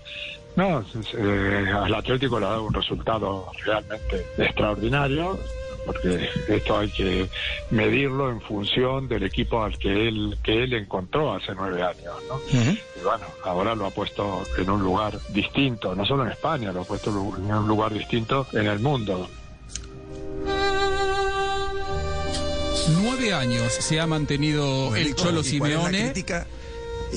No, 0.57 0.83
eh, 1.19 1.65
al 1.75 1.95
Atlético 1.95 2.41
le 2.41 2.47
ha 2.47 2.51
dado 2.51 2.65
un 2.65 2.73
resultado 2.73 3.47
realmente 3.65 4.25
extraordinario, 4.39 5.39
porque 5.87 6.29
esto 6.49 6.79
hay 6.79 6.91
que 6.91 7.29
medirlo 7.71 8.31
en 8.31 8.41
función 8.41 9.09
del 9.09 9.23
equipo 9.23 9.63
al 9.63 9.79
que 9.79 10.09
él 10.09 10.37
que 10.43 10.65
él 10.65 10.73
encontró 10.75 11.33
hace 11.35 11.53
nueve 11.55 11.83
años, 11.83 12.15
¿no? 12.29 12.41
Y 12.53 12.79
bueno, 13.05 13.25
ahora 13.45 13.75
lo 13.75 13.87
ha 13.87 13.91
puesto 13.91 14.43
en 14.59 14.69
un 14.69 14.83
lugar 14.83 15.19
distinto, 15.31 15.95
no 15.95 16.05
solo 16.05 16.25
en 16.25 16.33
España, 16.33 16.73
lo 16.73 16.81
ha 16.83 16.85
puesto 16.85 17.11
en 17.11 17.17
un 17.53 17.69
lugar 17.69 17.93
distinto 17.95 18.47
en 18.53 18.67
el 18.67 18.81
mundo. 18.81 19.29
Nueve 23.03 23.33
años 23.33 23.73
se 23.73 23.99
ha 24.01 24.07
mantenido 24.07 24.95
el 24.95 25.15
Cholo 25.15 25.41
¿y 25.45 25.59
cuál 25.59 25.71
es 25.73 25.79
la 25.79 25.89
Simeone. 25.91 26.13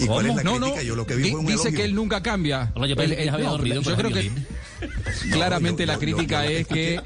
cuál 0.08 0.26
es 0.28 0.36
la 0.36 0.44
no, 0.44 0.60
no. 0.60 0.66
crítica? 0.68 0.84
Yo 0.84 0.96
lo 0.96 1.06
que 1.06 1.16
vi 1.16 1.24
Di- 1.24 1.32
fue 1.32 1.40
un 1.40 1.46
dice 1.46 1.62
elogio. 1.62 1.78
que 1.78 1.86
él 1.86 1.96
nunca 1.96 2.24
cambia. 2.24 2.72
Hola, 2.76 2.88
yo 2.88 2.96
El- 2.96 3.14
el- 3.14 3.32
no, 3.32 3.58
creo 3.96 4.12
que 4.12 4.32
claramente 5.32 5.84
yo- 5.84 5.88
la 5.88 5.94
yo- 5.94 6.00
crítica 6.00 6.46
yo- 6.46 6.50
es 6.52 6.68
que 6.68 7.02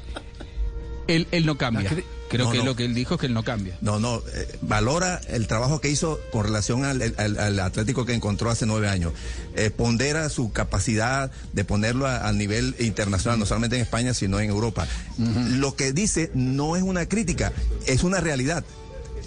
él, 1.08 1.26
él 1.30 1.46
no 1.46 1.56
cambia. 1.58 1.90
Creo 2.28 2.46
No, 2.46 2.52
que 2.52 2.58
no. 2.58 2.64
lo 2.64 2.76
que 2.76 2.84
él 2.86 2.94
dijo 2.94 3.14
es 3.14 3.20
que 3.20 3.26
él 3.26 3.34
no 3.34 3.44
cambia. 3.44 3.76
No, 3.80 4.00
no, 4.00 4.22
eh, 4.34 4.58
valora 4.62 5.20
el 5.28 5.46
trabajo 5.46 5.80
que 5.80 5.88
hizo 5.90 6.18
con 6.32 6.44
relación 6.44 6.84
al, 6.84 7.14
al- 7.16 7.38
al 7.38 7.60
Atlético 7.60 8.06
que 8.06 8.14
encontró 8.14 8.50
hace 8.50 8.66
nueve 8.66 8.88
años. 8.88 9.12
Eh, 9.54 9.70
pondera 9.70 10.28
su 10.30 10.50
capacidad 10.50 11.30
de 11.52 11.64
ponerlo 11.64 12.06
a, 12.06 12.26
a 12.26 12.32
nivel 12.32 12.74
internacional, 12.80 13.38
no 13.38 13.46
solamente 13.46 13.76
en 13.76 13.82
España, 13.82 14.14
sino 14.14 14.40
en 14.40 14.50
Europa. 14.50 14.86
Lo 15.18 15.76
que 15.76 15.92
dice 15.92 16.30
no 16.34 16.76
es 16.76 16.82
una 16.82 17.06
crítica, 17.06 17.52
es 17.86 18.02
una 18.02 18.20
realidad. 18.20 18.64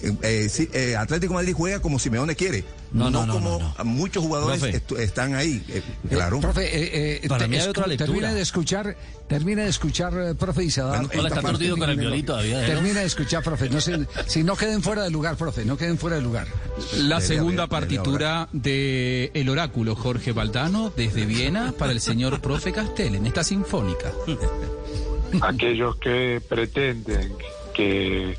Eh, 0.03 0.14
eh, 0.22 0.49
sí, 0.49 0.69
eh, 0.74 0.95
Atlético 0.95 1.34
Madrid 1.34 1.53
juega 1.56 1.80
como 1.82 1.98
Simeone 1.99 2.36
quiere, 2.36 2.64
No, 2.91 3.10
no, 3.10 3.26
no, 3.26 3.26
no, 3.26 3.34
como 3.34 3.60
no, 3.60 3.76
no. 3.78 3.86
muchos 3.86 4.24
jugadores 4.24 4.64
están 4.99 5.34
ahí. 5.36 5.64
eh, 5.69 5.82
claro. 6.10 6.38
Eh, 6.38 6.41
profe, 6.41 6.65
eh, 6.65 7.19
eh, 7.24 7.28
Para 7.28 7.48
mí 7.48 7.57
hay 7.57 7.68
otra 7.68 7.88
lectura. 7.88 8.06
Termina 8.07 8.34
de 8.34 8.41
escuchar, 8.41 8.95
termina 9.28 9.64
de 9.64 9.69
escuchar, 9.69 10.36
profe, 10.36 10.64
y 10.65 10.72
se 10.72 10.82
da 10.82 10.90
Bueno, 10.90 11.10
hola, 11.14 11.28
está 11.30 11.41
parte 11.41 11.52
torcido 11.57 11.78
con 11.78 11.90
el 11.90 11.98
violín 11.98 12.26
todavía. 12.26 12.65
Termina 12.65 12.99
de 13.02 13.06
escuchar, 13.07 13.44
profe. 13.44 13.69
No 13.69 13.82
se, 13.82 14.06
si 14.28 14.44
no 14.44 14.56
queden 14.56 14.82
fuera 14.84 15.03
de 15.03 15.10
lugar, 15.10 15.36
profe, 15.36 15.65
no 15.65 15.78
queden 15.78 15.98
fuera 15.98 16.18
de 16.18 16.22
lugar. 16.22 16.48
La 16.95 17.19
segunda 17.22 17.68
partitura 17.68 18.49
de 18.52 19.32
El 19.34 19.49
Oráculo 19.49 19.95
Jorge 19.95 20.32
Valdano 20.32 20.91
desde 20.95 21.26
Viena 21.26 21.74
para 21.78 21.91
el 21.91 22.02
señor 22.02 22.40
profe 22.41 22.72
Castel 22.72 23.15
en 23.15 23.26
esta 23.26 23.44
sinfónica. 23.44 24.11
aquellos 25.41 25.95
que 25.98 26.41
pretenden 26.48 27.34
que 27.74 28.38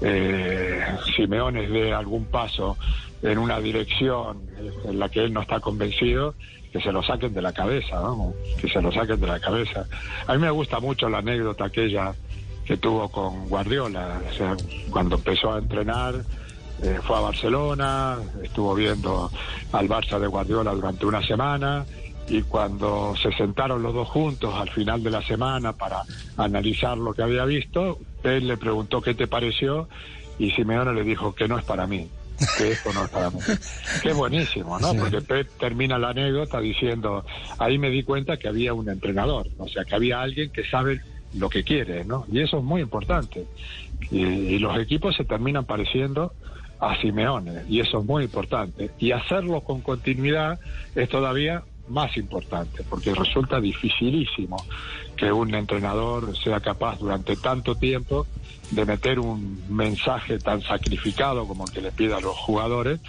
eh, 0.00 0.82
Simeone 1.14 1.68
dé 1.68 1.92
algún 1.92 2.26
paso 2.26 2.76
en 3.22 3.38
una 3.38 3.60
dirección 3.60 4.42
en 4.84 4.98
la 4.98 5.08
que 5.08 5.20
él 5.20 5.32
no 5.32 5.42
está 5.42 5.60
convencido, 5.60 6.34
que 6.72 6.80
se 6.80 6.92
lo 6.92 7.02
saquen 7.02 7.34
de 7.34 7.42
la 7.42 7.52
cabeza, 7.52 8.00
vamos, 8.00 8.34
que 8.60 8.68
se 8.68 8.80
lo 8.80 8.92
saquen 8.92 9.20
de 9.20 9.26
la 9.26 9.40
cabeza. 9.40 9.86
A 10.26 10.34
mí 10.34 10.40
me 10.40 10.50
gusta 10.50 10.80
mucho 10.80 11.08
la 11.08 11.18
anécdota 11.18 11.66
aquella 11.66 12.14
que 12.64 12.76
tuvo 12.76 13.08
con 13.08 13.48
Guardiola, 13.48 14.20
o 14.30 14.32
sea, 14.32 14.56
cuando 14.90 15.16
empezó 15.16 15.52
a 15.52 15.58
entrenar, 15.58 16.14
eh, 16.82 16.98
fue 17.02 17.16
a 17.16 17.20
Barcelona, 17.20 18.18
estuvo 18.42 18.74
viendo 18.74 19.30
al 19.72 19.88
Barça 19.88 20.18
de 20.18 20.26
Guardiola 20.26 20.72
durante 20.72 21.04
una 21.04 21.22
semana 21.26 21.84
y 22.28 22.42
cuando 22.42 23.14
se 23.20 23.32
sentaron 23.32 23.82
los 23.82 23.92
dos 23.92 24.08
juntos 24.08 24.54
al 24.54 24.70
final 24.70 25.02
de 25.02 25.10
la 25.10 25.20
semana 25.20 25.72
para 25.72 26.02
analizar 26.36 26.96
lo 26.96 27.12
que 27.12 27.22
había 27.22 27.44
visto, 27.44 27.98
él 28.24 28.48
le 28.48 28.56
preguntó 28.56 29.00
qué 29.00 29.14
te 29.14 29.26
pareció 29.26 29.88
y 30.38 30.50
Simeone 30.52 30.94
le 30.94 31.04
dijo 31.04 31.34
que 31.34 31.48
no 31.48 31.58
es 31.58 31.64
para 31.64 31.86
mí, 31.86 32.08
que 32.56 32.72
esto 32.72 32.92
no 32.92 33.04
es 33.04 33.10
para 33.10 33.30
mí. 33.30 33.38
Que 34.02 34.10
es 34.10 34.16
buenísimo, 34.16 34.78
¿no? 34.78 34.94
Porque 34.94 35.20
Pep 35.20 35.48
termina 35.58 35.98
la 35.98 36.10
anécdota 36.10 36.60
diciendo, 36.60 37.24
ahí 37.58 37.78
me 37.78 37.90
di 37.90 38.02
cuenta 38.02 38.36
que 38.36 38.48
había 38.48 38.72
un 38.72 38.88
entrenador, 38.88 39.48
o 39.58 39.68
sea, 39.68 39.84
que 39.84 39.94
había 39.94 40.22
alguien 40.22 40.50
que 40.50 40.64
sabe 40.64 41.00
lo 41.34 41.48
que 41.48 41.62
quiere, 41.62 42.04
¿no? 42.04 42.26
Y 42.32 42.40
eso 42.40 42.58
es 42.58 42.64
muy 42.64 42.80
importante. 42.80 43.46
Y, 44.10 44.22
y 44.22 44.58
los 44.58 44.78
equipos 44.78 45.14
se 45.16 45.24
terminan 45.24 45.64
pareciendo 45.64 46.32
a 46.80 46.98
Simeone, 47.00 47.64
y 47.68 47.80
eso 47.80 48.00
es 48.00 48.06
muy 48.06 48.24
importante. 48.24 48.90
Y 48.98 49.12
hacerlo 49.12 49.60
con 49.60 49.82
continuidad 49.82 50.58
es 50.94 51.08
todavía 51.10 51.62
más 51.90 52.16
importante, 52.16 52.82
porque 52.88 53.14
resulta 53.14 53.60
dificilísimo 53.60 54.64
que 55.16 55.30
un 55.30 55.54
entrenador 55.54 56.36
sea 56.36 56.60
capaz 56.60 56.98
durante 56.98 57.36
tanto 57.36 57.74
tiempo 57.74 58.26
de 58.70 58.84
meter 58.84 59.18
un 59.18 59.62
mensaje 59.68 60.38
tan 60.38 60.62
sacrificado 60.62 61.46
como 61.46 61.64
el 61.66 61.72
que 61.72 61.80
le 61.80 61.92
pide 61.92 62.14
a 62.14 62.20
los 62.20 62.36
jugadores 62.36 63.00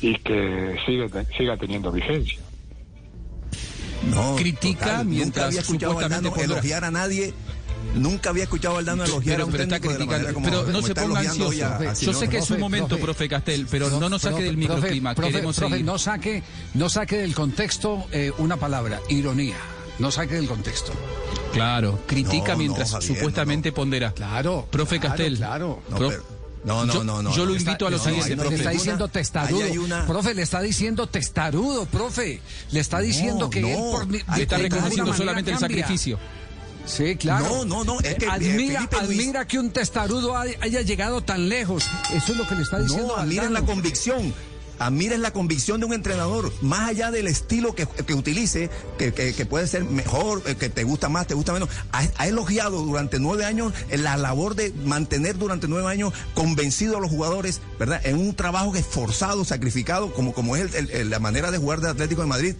y 0.00 0.14
que 0.18 0.76
sigue, 0.84 1.08
siga 1.36 1.56
teniendo 1.56 1.90
vigencia. 1.90 2.40
No, 4.14 4.36
Critica 4.36 4.84
total, 4.84 5.06
mientras 5.06 5.26
nunca 5.26 5.46
había 5.46 5.60
escuchado 5.60 5.98
a 5.98 6.44
elogiar 6.44 6.84
a 6.84 6.90
nadie. 6.90 7.32
Nunca 7.94 8.30
había 8.30 8.42
escuchado 8.44 8.74
a 8.74 8.76
Valdano 8.76 9.04
elogiar 9.04 9.34
a 9.34 9.36
Pero, 9.36 9.46
un 9.46 9.52
pero 9.52 9.62
está 9.64 9.76
técnico 9.80 9.92
de 9.92 9.98
la 9.98 10.04
criticando. 10.06 10.12
manera 10.12 10.34
como- 10.34 10.46
Pero 10.46 10.58
no 10.72 10.72
como 10.78 10.86
se 10.86 10.94
ponga 10.94 11.20
ansioso. 11.20 11.64
a- 11.64 11.76
a 11.90 11.94
Yo 11.94 12.12
sé 12.12 12.28
que 12.28 12.38
es 12.38 12.50
un 12.50 12.60
momento, 12.60 12.98
profe 12.98 13.28
Castel, 13.28 13.66
pero 13.70 13.88
no 13.90 14.08
nos 14.08 14.22
saque 14.22 14.42
del 14.42 14.56
microclima. 14.56 15.14
Profe, 15.14 15.32
Queremos 15.32 15.56
profe, 15.56 15.70
seguir. 15.72 15.86
no 15.86 15.98
saque, 15.98 16.42
no 16.74 16.88
saque 16.88 17.16
del 17.18 17.34
contexto 17.34 18.06
eh, 18.12 18.32
una 18.38 18.56
palabra, 18.56 19.00
ironía. 19.08 19.56
No 19.98 20.10
saque 20.10 20.34
del 20.34 20.46
contexto. 20.46 20.92
Claro, 21.54 22.00
critica 22.06 22.48
No, 22.48 22.52
no, 22.52 22.56
mientras 22.58 22.90
Javier, 22.92 23.14
supuestamente 23.16 23.72
pondera. 23.72 24.12
Claro. 24.12 24.68
Profe 24.70 24.98
claro, 25.00 25.16
Castel. 25.16 25.36
Claro. 25.38 25.82
No, 25.88 25.96
pero- 25.96 26.24
no, 26.64 26.84
no, 26.84 26.92
yo, 26.92 27.04
no, 27.04 27.22
no, 27.22 27.34
Yo 27.34 27.46
lo 27.46 27.56
invito 27.56 27.86
a 27.86 27.90
lo 27.90 27.96
No, 27.96 28.02
siguiente, 28.02 28.32
ahí 28.32 28.36
no, 28.36 28.42
le 28.42 28.48
profe. 28.50 28.56
está 28.56 28.70
diciendo 28.70 29.08
testarudo. 29.08 29.82
una- 29.82 30.06
Profe, 30.06 30.34
le 30.34 30.42
está 30.42 30.60
diciendo 30.60 31.06
testarudo, 31.06 31.86
profe. 31.86 32.40
Le 32.72 32.80
está 32.80 32.98
diciendo 32.98 33.48
que 33.48 33.60
no. 33.62 33.68
él 33.68 33.76
por 33.76 34.06
Le 34.10 34.42
está 34.42 34.58
reconociendo 34.58 35.14
solamente 35.14 35.52
el 35.52 35.58
sacrificio. 35.58 36.18
Sí, 36.86 37.16
claro. 37.16 37.44
No, 37.46 37.64
no, 37.64 37.84
no, 37.84 38.00
es 38.00 38.14
que, 38.14 38.24
eh, 38.26 38.28
admira, 38.30 38.80
Luis- 38.80 39.02
admira 39.02 39.46
que 39.46 39.58
un 39.58 39.70
testarudo 39.70 40.36
hay- 40.38 40.54
haya 40.60 40.82
llegado 40.82 41.20
tan 41.22 41.48
lejos. 41.48 41.84
Eso 42.14 42.32
es 42.32 42.38
lo 42.38 42.46
que 42.48 42.54
le 42.54 42.62
está 42.62 42.78
diciendo. 42.78 43.08
No, 43.08 43.16
admiren 43.16 43.52
la 43.52 43.62
convicción. 43.62 44.32
Admiren 44.78 45.22
la 45.22 45.32
convicción 45.32 45.80
de 45.80 45.86
un 45.86 45.94
entrenador, 45.94 46.52
más 46.60 46.90
allá 46.90 47.10
del 47.10 47.28
estilo 47.28 47.74
que, 47.74 47.86
que 47.86 48.12
utilice, 48.12 48.68
que, 48.98 49.14
que- 49.14 49.32
que 49.32 49.46
puede 49.46 49.66
ser 49.66 49.84
mejor, 49.84 50.42
eh, 50.44 50.54
que 50.56 50.68
te 50.68 50.84
gusta 50.84 51.08
más, 51.08 51.26
te 51.26 51.32
gusta 51.32 51.54
menos. 51.54 51.70
Ha, 51.92 52.06
ha 52.18 52.26
elogiado 52.28 52.82
durante 52.82 53.18
nueve 53.18 53.46
años 53.46 53.72
eh, 53.88 53.96
la 53.96 54.18
labor 54.18 54.54
de 54.54 54.74
mantener 54.84 55.38
durante 55.38 55.66
nueve 55.66 55.88
años 55.90 56.12
convencido 56.34 56.98
a 56.98 57.00
los 57.00 57.10
jugadores, 57.10 57.62
¿verdad? 57.78 58.02
En 58.04 58.18
un 58.18 58.34
trabajo 58.36 58.70
que 58.70 58.80
es 58.80 58.86
forzado, 58.86 59.46
sacrificado, 59.46 60.12
como, 60.12 60.34
como 60.34 60.56
es 60.56 60.74
el- 60.74 61.08
la 61.08 61.20
manera 61.20 61.50
de 61.50 61.56
jugar 61.56 61.80
del 61.80 61.92
Atlético 61.92 62.20
de 62.20 62.26
Madrid 62.28 62.54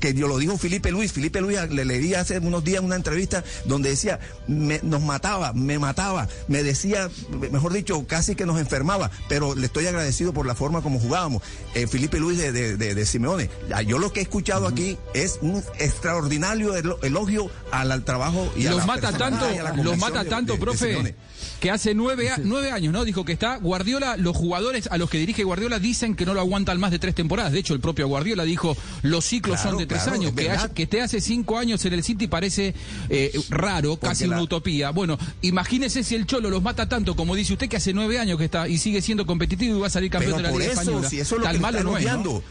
que 0.00 0.14
yo 0.14 0.28
lo 0.28 0.38
dijo 0.38 0.58
Felipe 0.58 0.90
Luis. 0.90 1.12
Felipe 1.12 1.40
Luis 1.40 1.58
le 1.70 1.84
leí 1.84 2.14
hace 2.14 2.38
unos 2.38 2.64
días 2.64 2.82
una 2.82 2.96
entrevista 2.96 3.42
donde 3.64 3.90
decía, 3.90 4.20
me- 4.48 4.80
nos 4.82 5.00
mataba, 5.02 5.52
me 5.52 5.78
mataba, 5.78 6.28
me 6.48 6.62
decía, 6.62 7.08
mejor 7.50 7.72
dicho, 7.72 8.06
casi 8.06 8.34
que 8.34 8.46
nos 8.46 8.58
enfermaba, 8.60 9.10
pero 9.28 9.54
le 9.54 9.66
estoy 9.66 9.86
agradecido 9.86 10.32
por 10.32 10.46
la 10.46 10.54
forma 10.54 10.82
como 10.82 10.98
jugábamos. 10.98 11.42
Eh, 11.74 11.86
Felipe 11.86 12.18
Luis 12.18 12.38
de, 12.38 12.52
de, 12.52 12.76
de- 12.76 12.94
de 12.94 13.06
Simeone. 13.06 13.50
Yo 13.86 13.98
lo 13.98 14.12
que 14.12 14.20
he 14.20 14.22
escuchado 14.22 14.66
aquí 14.66 14.98
es 15.14 15.38
un 15.40 15.62
extraordinario 15.78 16.76
elo- 16.76 16.98
elogio 17.02 17.50
al, 17.70 17.90
al 17.92 18.04
trabajo 18.04 18.52
y 18.56 18.66
a 18.66 18.70
los 18.70 18.80
la 18.80 18.86
mata 18.86 19.12
tanto, 19.16 19.52
y 19.54 19.58
a 19.58 19.62
la 19.62 19.72
los 19.76 19.98
mata 19.98 20.24
tanto, 20.24 20.58
profe. 20.58 21.14
Que 21.60 21.70
hace 21.70 21.94
nueve, 21.94 22.28
a- 22.30 22.38
nueve 22.42 22.70
años, 22.70 22.92
¿no? 22.92 23.04
Dijo 23.04 23.24
que 23.24 23.32
está 23.32 23.56
Guardiola, 23.56 24.16
los 24.18 24.36
jugadores 24.36 24.86
a 24.90 24.98
los 24.98 25.08
que 25.08 25.18
dirige 25.18 25.44
Guardiola 25.44 25.78
dicen 25.78 26.14
que 26.14 26.26
no 26.26 26.34
lo 26.34 26.40
aguantan 26.40 26.78
más 26.78 26.90
de 26.90 26.98
tres 26.98 27.14
temporadas. 27.14 27.52
De 27.52 27.58
hecho, 27.60 27.72
el 27.74 27.80
propio 27.80 28.06
Guardiola 28.06 28.44
dijo, 28.44 28.76
los 29.02 29.24
ciclos 29.24 29.56
Claro, 29.60 29.70
son 29.70 29.78
de 29.78 29.86
tres 29.86 30.02
claro, 30.02 30.18
años. 30.20 30.32
Que, 30.32 30.50
haya- 30.50 30.68
que 30.68 30.82
esté 30.82 31.00
hace 31.00 31.20
cinco 31.20 31.56
años 31.58 31.84
en 31.86 31.92
el 31.94 32.04
City 32.04 32.26
parece 32.26 32.74
eh, 33.08 33.32
raro, 33.48 33.96
casi 33.96 34.26
la- 34.26 34.34
una 34.36 34.42
utopía. 34.42 34.90
Bueno, 34.90 35.18
imagínese 35.42 36.04
si 36.04 36.14
el 36.14 36.26
Cholo 36.26 36.50
los 36.50 36.62
mata 36.62 36.88
tanto, 36.88 37.16
como 37.16 37.34
dice 37.34 37.54
usted, 37.54 37.68
que 37.68 37.76
hace 37.78 37.92
nueve 37.94 38.18
años 38.18 38.36
que 38.38 38.44
está 38.44 38.68
y 38.68 38.76
sigue 38.78 39.00
siendo 39.00 39.24
competitivo 39.24 39.76
y 39.76 39.80
va 39.80 39.86
a 39.86 39.90
salir 39.90 40.10
campeón 40.10 40.36
Pero 40.36 40.48
de 40.48 40.52
la 40.52 40.58
Liga 40.58 40.72
eso, 40.72 40.80
Española. 40.82 41.08
si 41.08 41.20
eso 41.20 41.34
es 41.36 41.38
lo 41.38 41.44
Tan 41.44 41.52
que 41.52 41.58
le 41.58 41.62
malo 41.62 41.82
no 41.84 41.96
es, 41.98 42.04
¿no? 42.04 42.42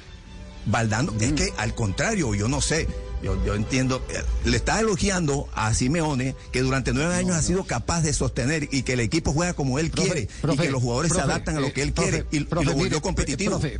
Valdano, 0.65 1.13
es 1.19 1.33
que 1.33 1.49
al 1.57 1.75
contrario, 1.75 2.33
yo 2.35 2.47
no 2.47 2.61
sé, 2.61 2.87
yo, 3.23 3.43
yo 3.45 3.55
entiendo, 3.55 4.03
eh, 4.09 4.21
le 4.45 4.57
está 4.57 4.79
elogiando 4.79 5.47
a 5.53 5.73
Simeone 5.73 6.35
que 6.51 6.61
durante 6.61 6.93
nueve 6.93 7.15
años 7.15 7.35
ha 7.35 7.41
sido 7.41 7.63
capaz 7.63 8.01
de 8.01 8.13
sostener 8.13 8.67
y 8.71 8.83
que 8.83 8.93
el 8.93 8.99
equipo 8.99 9.31
juega 9.31 9.53
como 9.53 9.79
él 9.79 9.89
Profe, 9.89 10.11
quiere 10.11 10.29
profe, 10.41 10.63
y 10.63 10.65
que 10.65 10.71
los 10.71 10.81
jugadores 10.81 11.11
profe, 11.11 11.25
se 11.25 11.31
adaptan 11.31 11.57
a 11.57 11.59
lo 11.61 11.67
eh, 11.67 11.73
que 11.73 11.81
él 11.81 11.93
quiere 11.93 12.25
y, 12.31 12.39
lo 12.39 12.61
volvió 12.63 12.75
mire, 12.75 13.01
competitivo. 13.01 13.59
profe, 13.59 13.79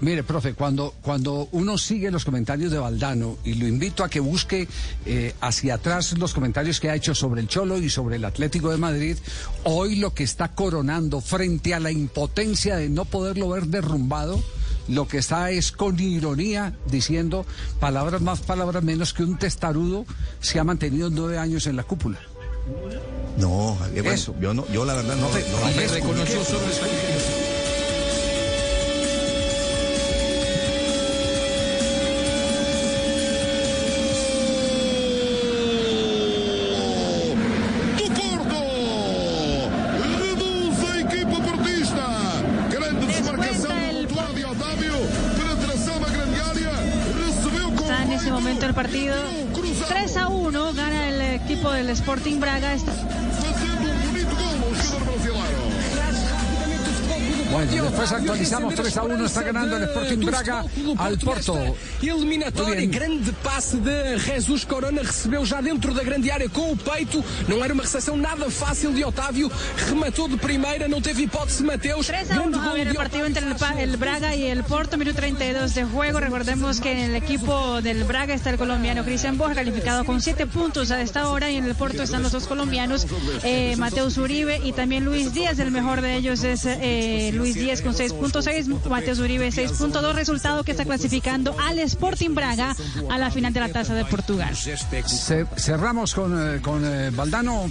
Mire, 0.00 0.22
profe, 0.22 0.54
cuando, 0.54 0.94
cuando 1.02 1.48
uno 1.50 1.76
sigue 1.76 2.12
los 2.12 2.24
comentarios 2.24 2.70
de 2.70 2.78
Valdano, 2.78 3.36
y 3.44 3.54
lo 3.54 3.66
invito 3.66 4.04
a 4.04 4.08
que 4.08 4.20
busque 4.20 4.68
eh, 5.04 5.34
hacia 5.40 5.74
atrás 5.74 6.16
los 6.16 6.34
comentarios 6.34 6.78
que 6.78 6.88
ha 6.88 6.94
hecho 6.94 7.16
sobre 7.16 7.40
el 7.40 7.48
Cholo 7.48 7.78
y 7.78 7.90
sobre 7.90 8.14
el 8.16 8.24
Atlético 8.24 8.70
de 8.70 8.76
Madrid, 8.76 9.16
hoy 9.64 9.96
lo 9.96 10.14
que 10.14 10.22
está 10.22 10.52
coronando 10.52 11.20
frente 11.20 11.74
a 11.74 11.80
la 11.80 11.90
impotencia 11.90 12.76
de 12.76 12.88
no 12.88 13.06
poderlo 13.06 13.48
ver 13.48 13.66
derrumbado, 13.66 14.40
lo 14.88 15.06
que 15.06 15.18
está 15.18 15.50
es 15.50 15.72
con 15.72 15.98
ironía 16.00 16.74
diciendo 16.86 17.44
palabras 17.80 18.20
más, 18.20 18.40
palabras 18.40 18.82
menos 18.82 19.12
que 19.14 19.22
un 19.22 19.38
testarudo 19.38 20.04
se 20.40 20.58
ha 20.58 20.64
mantenido 20.64 21.10
nueve 21.10 21.38
años 21.38 21.66
en 21.66 21.76
la 21.76 21.82
cúpula. 21.84 22.18
No, 23.36 23.76
Javier, 23.78 24.02
bueno, 24.02 24.14
Eso. 24.14 24.34
yo 24.40 24.52
no, 24.52 24.66
yo 24.72 24.84
la 24.84 24.94
verdad 24.94 25.14
no, 25.16 25.28
no- 25.28 25.28
no- 25.28 25.92
reconoció 25.94 26.40
del 52.60 52.80
Sporting 52.80 53.07
actualizamos 58.38 58.74
3 58.76 58.96
a 58.96 59.02
1, 59.02 59.26
está 59.26 59.42
ganando 59.42 59.76
el 59.76 59.82
Sporting 59.84 60.24
Braga 60.24 60.64
al 60.96 61.18
Porto. 61.18 61.58
Eliminatória, 62.00 62.86
grande 62.86 63.32
passe 63.42 63.78
de 63.78 64.16
Jesus 64.18 64.64
Corona, 64.64 65.02
recebeu 65.02 65.44
já 65.44 65.60
dentro 65.60 65.92
da 65.92 66.04
grande 66.04 66.30
área 66.30 66.48
com 66.48 66.70
o 66.70 66.76
peito. 66.76 67.24
Não 67.48 67.64
era 67.64 67.74
uma 67.74 67.82
recepção 67.82 68.16
nada 68.16 68.48
fácil 68.48 68.92
de 68.92 69.04
Otávio, 69.04 69.50
rematou 69.88 70.28
de 70.28 70.36
primeira, 70.36 70.86
não 70.86 71.00
teve 71.00 71.24
hipótese 71.24 71.64
Mateus. 71.64 72.06
3 72.06 72.30
a 72.30 72.42
1 72.42 72.52
Javier, 72.52 72.88
el 72.88 72.94
partido 72.94 73.26
entre 73.26 73.44
el, 73.44 73.96
Braga 73.96 74.36
y 74.36 74.44
el 74.44 74.62
Porto, 74.62 74.96
minuto 74.96 75.16
32 75.16 75.74
de 75.74 75.84
juego. 75.84 76.20
Recordemos 76.20 76.80
que 76.80 76.92
en 76.92 76.98
el 76.98 77.16
equipo 77.16 77.82
del 77.82 78.04
Braga 78.04 78.34
está 78.34 78.50
el 78.50 78.56
colombiano 78.56 79.04
Cristian 79.04 79.36
Borja, 79.36 79.56
calificado 79.56 80.04
con 80.04 80.20
7 80.20 80.46
puntos 80.46 80.92
a 80.92 81.00
esta 81.00 81.28
hora, 81.28 81.50
y 81.50 81.56
en 81.56 81.64
el 81.64 81.74
Porto 81.74 82.04
están 82.04 82.22
los 82.22 82.30
dos 82.30 82.46
colombianos, 82.46 83.06
eh, 83.42 83.74
Mateus 83.76 84.16
Uribe 84.16 84.60
y 84.62 84.72
también 84.72 85.04
Luis 85.04 85.32
Díaz. 85.34 85.58
El 85.58 85.72
mejor 85.72 86.02
de 86.02 86.14
ellos 86.14 86.44
es 86.44 86.64
eh, 86.66 87.32
Luis 87.34 87.56
Díaz 87.56 87.82
con 87.82 87.94
6.6, 88.32 88.88
Mateus 88.88 89.18
Uribe 89.18 89.48
6.2, 89.48 90.12
resultado 90.14 90.64
que 90.64 90.72
está 90.72 90.84
clasificando 90.84 91.54
al 91.60 91.78
Sporting 91.80 92.34
Braga 92.34 92.74
a 93.10 93.18
la 93.18 93.30
final 93.30 93.52
de 93.52 93.60
la 93.60 93.68
Taza 93.70 93.94
de 93.94 94.04
Portugal. 94.04 94.54
Ce- 94.56 95.46
cerramos 95.56 96.14
con, 96.14 96.56
eh, 96.56 96.60
con 96.60 96.84
eh, 96.84 97.10
Valdano. 97.10 97.70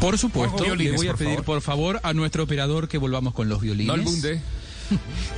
Por 0.00 0.18
supuesto, 0.18 0.64
violines, 0.64 0.92
le 0.92 0.96
voy 0.98 1.06
a 1.08 1.10
por 1.12 1.18
pedir 1.18 1.30
favor. 1.36 1.44
por 1.44 1.60
favor 1.62 2.00
a 2.02 2.12
nuestro 2.12 2.42
operador 2.44 2.88
que 2.88 2.98
volvamos 2.98 3.34
con 3.34 3.48
los 3.48 3.60
violines. 3.60 3.86
No 3.88 3.94
el 3.94 4.00
bunde. 4.02 4.40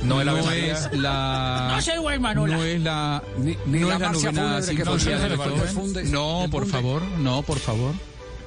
No 0.03 0.19
el 0.19 0.27
Ave 0.27 0.41
María. 0.43 0.73
es 0.73 0.89
la 0.99 1.69
No 1.75 1.81
se 1.81 1.95
duerma, 1.95 2.29
Manola. 2.29 2.57
no 2.57 2.63
es 2.63 2.81
la 2.81 3.23
Ni- 3.37 3.55
ni 3.67 3.79
no 3.79 3.87
la 3.89 3.95
es 3.95 4.01
la 4.01 4.11
novena 4.11 4.61
sinfonía 4.61 5.17
de 5.19 6.03
No, 6.11 6.47
por 6.51 6.67
favor, 6.67 7.01
no, 7.19 7.41
por 7.43 7.59
favor. 7.59 7.93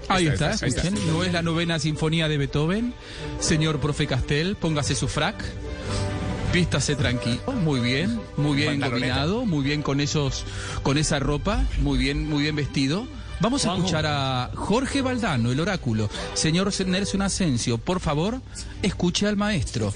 Ahí 0.08 0.26
está, 0.26 0.52
está, 0.52 0.66
ahí 0.66 0.70
está. 0.70 0.82
escuchen, 0.88 1.06
no 1.08 1.22
es 1.22 1.32
la 1.32 1.42
novena 1.42 1.78
sinfonía 1.78 2.28
de 2.28 2.38
Beethoven. 2.38 2.94
Señor 3.40 3.80
profe 3.80 4.06
Castel, 4.06 4.56
póngase 4.56 4.94
su 4.94 5.08
frac. 5.08 5.44
Vístase 6.52 6.96
tranquilo, 6.96 7.52
muy 7.52 7.80
bien, 7.80 8.20
muy 8.38 8.56
bien 8.56 8.80
dominado, 8.80 9.44
muy 9.44 9.62
bien 9.62 9.82
con 9.82 10.00
esos, 10.00 10.46
con 10.82 10.96
esa 10.96 11.18
ropa, 11.18 11.62
muy 11.82 11.98
bien, 11.98 12.26
muy 12.26 12.42
bien 12.42 12.56
vestido. 12.56 13.06
Vamos 13.40 13.66
a 13.66 13.74
escuchar 13.74 14.06
a 14.06 14.50
Jorge 14.54 15.02
Valdano, 15.02 15.52
el 15.52 15.60
oráculo. 15.60 16.08
Señor 16.34 16.72
Nelson 16.86 17.22
Asensio, 17.22 17.78
por 17.78 18.00
favor, 18.00 18.40
escuche 18.82 19.26
al 19.26 19.36
maestro. 19.36 19.92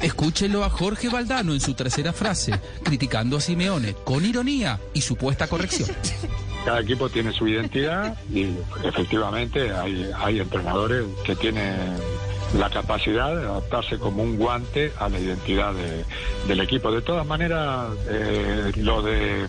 Escúchelo 0.00 0.64
a 0.64 0.70
Jorge 0.70 1.08
Valdano 1.08 1.52
en 1.54 1.60
su 1.60 1.74
tercera 1.74 2.12
frase, 2.12 2.58
criticando 2.82 3.36
a 3.36 3.40
Simeone 3.40 3.94
con 4.04 4.24
ironía 4.24 4.80
y 4.92 5.02
supuesta 5.02 5.46
corrección. 5.46 5.90
Cada 6.64 6.80
equipo 6.80 7.08
tiene 7.08 7.32
su 7.32 7.46
identidad 7.46 8.16
y 8.32 8.54
efectivamente 8.84 9.70
hay, 9.72 10.10
hay 10.16 10.40
entrenadores 10.40 11.04
que 11.24 11.36
tienen 11.36 11.76
la 12.58 12.70
capacidad 12.70 13.36
de 13.36 13.42
adaptarse 13.42 13.98
como 13.98 14.22
un 14.22 14.36
guante 14.36 14.92
a 14.98 15.08
la 15.08 15.18
identidad 15.18 15.74
de- 15.74 16.04
del 16.48 16.60
equipo. 16.60 16.90
De 16.90 17.02
todas 17.02 17.26
maneras, 17.26 17.88
eh, 18.08 18.72
lo 18.76 19.02
de 19.02 19.46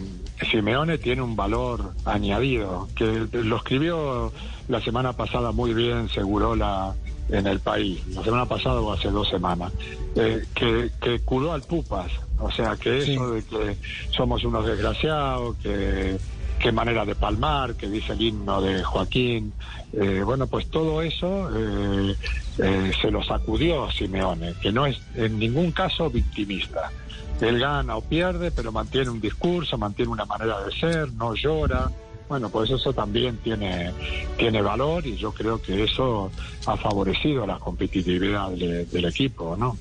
Simeone 0.51 0.97
tiene 0.97 1.21
un 1.21 1.35
valor 1.35 1.93
añadido, 2.03 2.89
que 2.95 3.27
lo 3.31 3.57
escribió 3.57 4.33
la 4.67 4.81
semana 4.81 5.13
pasada 5.13 5.51
muy 5.51 5.73
bien 5.73 6.09
Segurola 6.09 6.93
en 7.29 7.47
el 7.47 7.59
país, 7.59 8.05
la 8.07 8.23
semana 8.23 8.45
pasada 8.45 8.81
o 8.81 8.91
hace 8.91 9.09
dos 9.09 9.29
semanas, 9.29 9.71
eh, 10.15 10.43
que, 10.53 10.91
que 11.01 11.19
curó 11.19 11.53
al 11.53 11.63
Pupas. 11.63 12.11
O 12.39 12.51
sea, 12.51 12.75
que 12.75 12.97
eso 12.97 13.31
de 13.31 13.43
que 13.45 13.77
somos 14.11 14.43
unos 14.43 14.65
desgraciados, 14.65 15.55
que 15.63 16.17
qué 16.65 16.71
manera 16.71 17.05
de 17.05 17.13
palmar, 17.13 17.75
que 17.75 17.87
dice 17.87 18.13
el 18.13 18.21
himno 18.23 18.59
de 18.59 18.83
Joaquín. 18.83 19.53
Eh, 19.93 20.23
bueno, 20.25 20.47
pues 20.47 20.65
todo 20.65 20.99
eso 21.03 21.47
eh, 21.55 22.15
eh, 22.57 22.91
se 22.99 23.11
lo 23.11 23.21
sacudió 23.21 23.91
Simeone, 23.91 24.55
que 24.59 24.71
no 24.71 24.87
es 24.87 24.99
en 25.13 25.37
ningún 25.37 25.71
caso 25.71 26.09
victimista. 26.09 26.91
Él 27.39 27.59
gana 27.59 27.95
o 27.97 28.01
pierde, 28.01 28.49
pero 28.49 28.71
mantiene 28.71 29.11
un 29.11 29.21
discurso, 29.21 29.77
mantiene 29.77 30.11
una 30.11 30.25
manera 30.25 30.59
de 30.63 30.71
ser, 30.71 31.13
no 31.13 31.35
llora. 31.35 31.87
Bueno, 32.27 32.49
pues 32.49 32.71
eso 32.71 32.91
también 32.93 33.37
tiene, 33.37 33.93
tiene 34.35 34.59
valor 34.63 35.05
y 35.05 35.17
yo 35.17 35.31
creo 35.33 35.61
que 35.61 35.83
eso 35.83 36.31
ha 36.65 36.75
favorecido 36.77 37.45
la 37.45 37.59
competitividad 37.59 38.49
de- 38.49 38.85
del 38.85 39.05
equipo, 39.05 39.55
¿no? 39.55 39.77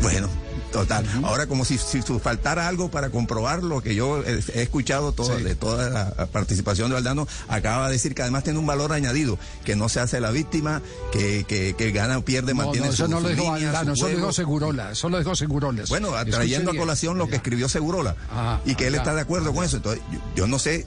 Bueno, 0.00 0.28
total. 0.72 1.06
Ahora, 1.22 1.46
como 1.46 1.64
si, 1.64 1.78
si 1.78 2.02
faltara 2.02 2.66
algo 2.66 2.90
para 2.90 3.10
comprobar 3.10 3.62
lo 3.62 3.80
que 3.82 3.94
yo 3.94 4.22
he, 4.24 4.40
he 4.54 4.62
escuchado 4.62 5.12
todo, 5.12 5.36
de 5.36 5.54
toda 5.54 5.90
la 5.90 6.26
participación 6.26 6.88
de 6.88 6.94
Valdano, 6.94 7.28
acaba 7.48 7.86
de 7.86 7.92
decir 7.92 8.14
que 8.14 8.22
además 8.22 8.42
tiene 8.42 8.58
un 8.58 8.66
valor 8.66 8.92
añadido, 8.92 9.38
que 9.64 9.76
no 9.76 9.88
se 9.88 10.00
hace 10.00 10.20
la 10.20 10.30
víctima, 10.30 10.82
que, 11.12 11.44
que, 11.46 11.74
que 11.76 11.92
gana 11.92 12.18
o 12.18 12.24
pierde, 12.24 12.54
No, 12.54 12.64
mantiene 12.64 12.86
no, 12.88 12.92
eso 12.92 13.04
su, 13.04 13.10
no 13.10 13.20
lo 13.20 13.28
dijo 13.28 13.42
línea, 13.54 13.70
Valdano, 13.70 13.92
eso 13.92 14.08
lo 14.08 14.16
dijo. 14.16 14.32
Segurola, 14.32 14.90
eso 14.92 15.08
lo 15.08 15.18
dijo 15.18 15.36
Seguroles. 15.36 15.88
Bueno, 15.88 16.10
trayendo 16.30 16.72
a 16.72 16.74
colación 16.76 17.18
lo 17.18 17.28
que 17.28 17.36
escribió 17.36 17.68
Segurola 17.68 18.16
y 18.64 18.74
que 18.74 18.86
él 18.88 18.94
está 18.94 19.14
de 19.14 19.20
acuerdo 19.20 19.52
con 19.52 19.64
eso. 19.64 19.76
Entonces, 19.76 20.02
yo, 20.10 20.18
yo 20.34 20.46
no 20.46 20.58
sé. 20.58 20.84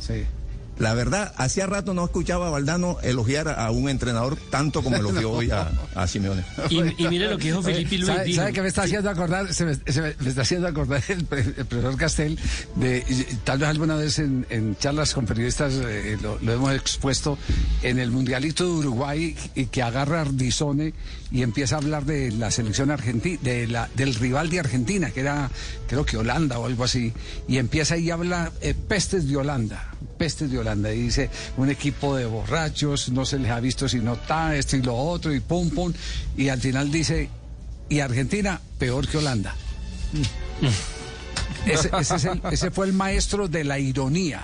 La 0.77 0.93
verdad, 0.93 1.34
hacía 1.38 1.68
rato 1.68 1.93
no 1.93 2.03
escuchaba 2.03 2.47
a 2.47 2.49
Valdano 2.49 2.97
elogiar 3.02 3.47
a 3.47 3.72
un 3.72 3.88
entrenador 3.89 4.38
tanto 4.49 4.84
como 4.84 4.97
elogió 4.97 5.31
hoy 5.31 5.49
a, 5.49 5.72
a 5.95 6.06
Simeone. 6.07 6.43
Y, 6.69 7.03
y 7.03 7.07
mire 7.07 7.30
lo 7.30 7.38
que 7.38 7.45
dijo 7.45 7.61
Felipe 7.64 7.97
Luis. 7.97 8.07
¿Sabe, 8.07 8.34
sabe 8.34 8.53
qué 8.53 8.61
me 8.61 8.68
está 8.68 8.84
haciendo 8.84 9.10
acordar? 9.10 9.53
Se 9.53 9.64
me, 9.65 9.76
se 9.76 10.02
me- 10.02 10.15
me 10.19 10.30
está 10.30 10.41
haciendo 10.41 10.68
acordar 10.68 11.02
el, 11.07 11.23
pre- 11.26 11.41
el 11.57 11.65
profesor 11.65 11.95
Castel 11.97 12.38
de 12.76 13.03
y- 13.07 13.35
tal 13.45 13.60
vez 13.60 13.69
alguna 13.69 13.95
vez 13.95 14.19
en, 14.19 14.45
en 14.49 14.76
charlas 14.77 15.14
con 15.14 15.26
periodistas 15.26 15.73
eh, 15.76 16.18
lo, 16.22 16.38
lo 16.41 16.52
hemos 16.53 16.73
expuesto 16.73 17.38
en 17.81 17.97
el 17.99 18.11
mundialito 18.11 18.65
de 18.65 18.69
Uruguay 18.72 19.35
y 19.56 19.68
que 19.68 19.81
agarra 19.81 20.22
Ardizone 20.22 20.93
y 21.31 21.41
empieza 21.41 21.76
a 21.76 21.77
hablar 21.80 22.06
de 22.06 22.31
la 22.31 22.52
selección 22.52 22.91
argentina, 22.91 23.39
de 23.41 23.68
la, 23.68 23.89
del 23.95 24.14
rival 24.15 24.49
de 24.49 24.60
Argentina 24.60 25.11
que 25.11 25.22
era 25.22 25.49
creo 25.88 26.06
que 26.06 26.18
Holanda 26.18 26.60
o 26.60 26.65
algo 26.65 26.84
así 26.84 27.14
y 27.47 27.57
empieza 27.57 27.95
ahí 27.95 28.10
a 28.11 28.15
hablar 28.15 28.52
eh, 28.61 28.73
pestes 28.73 29.27
de 29.30 29.38
Holanda. 29.38 29.91
Pestes 30.26 30.49
de 30.49 30.57
Holanda 30.57 30.91
y 30.91 31.02
dice 31.03 31.30
un 31.56 31.69
equipo 31.69 32.15
de 32.15 32.26
borrachos, 32.26 33.10
no 33.10 33.26
se 33.26 33.38
les 33.38 33.52
ha 33.52 33.60
visto 33.60 33.88
sino 33.88 34.14
está 34.14 34.56
esto 34.56 34.76
y 34.76 34.81
lo 34.81 34.95
otro 34.95 35.31
y 35.31 35.39
pum 35.39 35.69
pum 35.69 35.93
y 36.35 36.49
al 36.49 36.60
final 36.60 36.89
dice 36.91 37.30
y 37.89 37.99
Argentina 37.99 38.60
peor 38.80 39.07
que 39.07 39.18
Holanda. 39.19 39.53
Ese, 41.68 41.91
ese 41.99 42.15
es 42.15 42.26
el- 42.26 42.41
ese 42.52 42.72
fue 42.72 42.88
el 42.88 42.93
maestro 42.93 43.47
de 43.47 43.64
la 43.65 43.77
ironía. 43.77 44.41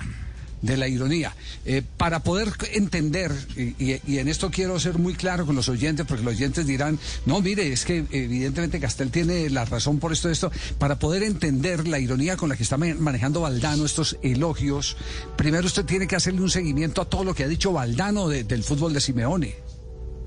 De 0.62 0.76
la 0.76 0.86
ironía. 0.86 1.34
Eh, 1.64 1.82
para 1.96 2.20
poder 2.20 2.52
entender, 2.72 3.32
y, 3.56 4.16
en 4.18 4.28
esto 4.28 4.48
quiero 4.50 4.78
ser 4.78 4.96
muy 4.96 5.14
claro 5.14 5.44
con 5.44 5.56
los 5.56 5.68
oyentes, 5.68 6.06
porque 6.06 6.22
los 6.22 6.34
oyentes 6.34 6.66
dirán, 6.68 7.00
no, 7.26 7.40
mire, 7.40 7.72
es 7.72 7.84
que 7.84 8.04
evidentemente 8.12 8.78
Castel 8.78 9.10
tiene 9.10 9.50
la 9.50 9.64
razón 9.64 9.98
por 9.98 10.12
esto, 10.12 10.30
esto. 10.30 10.52
Para 10.78 11.00
poder 11.00 11.24
entender 11.24 11.88
la 11.88 11.98
ironía 11.98 12.36
con 12.36 12.48
la 12.48 12.56
que 12.56 12.62
está 12.62 12.76
ma- 12.76 12.94
manejando 12.96 13.40
Valdano 13.40 13.84
estos 13.84 14.16
elogios, 14.22 14.96
primero 15.36 15.66
usted 15.66 15.84
tiene 15.84 16.06
que 16.06 16.14
hacerle 16.14 16.42
un 16.42 16.50
seguimiento 16.50 17.02
a 17.02 17.06
todo 17.06 17.24
lo 17.24 17.34
que 17.34 17.42
ha 17.42 17.48
dicho 17.48 17.72
Valdano 17.72 18.28
de- 18.28 18.44
del 18.44 18.62
fútbol 18.62 18.92
de 18.92 19.00
Simeone. 19.00 19.71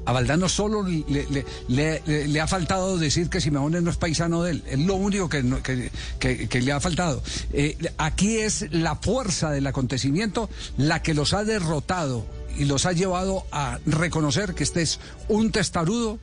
A 0.06 0.12
Valdano 0.12 0.48
solo 0.50 0.84
le, 0.84 1.04
le- 1.08 1.46
le- 1.68 2.02
le- 2.06 2.28
le 2.28 2.42
ha 2.42 2.48
faltado 2.48 2.98
decir 2.98 3.30
que 3.30 3.42
Simeone 3.42 3.82
no 3.82 3.90
es 3.90 3.98
paisano 3.98 4.44
de 4.44 4.52
él. 4.52 4.64
Es 4.68 4.80
lo 4.80 4.96
único 4.96 5.28
que, 5.30 5.42
no- 5.44 5.64
que- 5.64 5.92
que- 6.20 6.48
que 6.48 6.62
le 6.62 6.72
ha 6.72 6.80
faltado. 6.80 7.24
Eh, 7.54 7.76
aquí 7.98 8.38
es 8.38 8.68
la 8.72 8.96
fuerza 8.96 9.50
del 9.52 9.66
acontecimiento 9.68 10.50
la 10.78 11.02
que 11.02 11.14
los 11.14 11.34
ha 11.34 11.44
derrotado 11.44 12.26
y 12.58 12.66
los 12.66 12.86
ha 12.86 12.92
llevado 12.94 13.46
a 13.52 13.80
reconocer 13.86 14.54
que 14.54 14.64
este 14.64 14.82
es 14.84 15.00
un 15.28 15.52
testarudo 15.52 16.20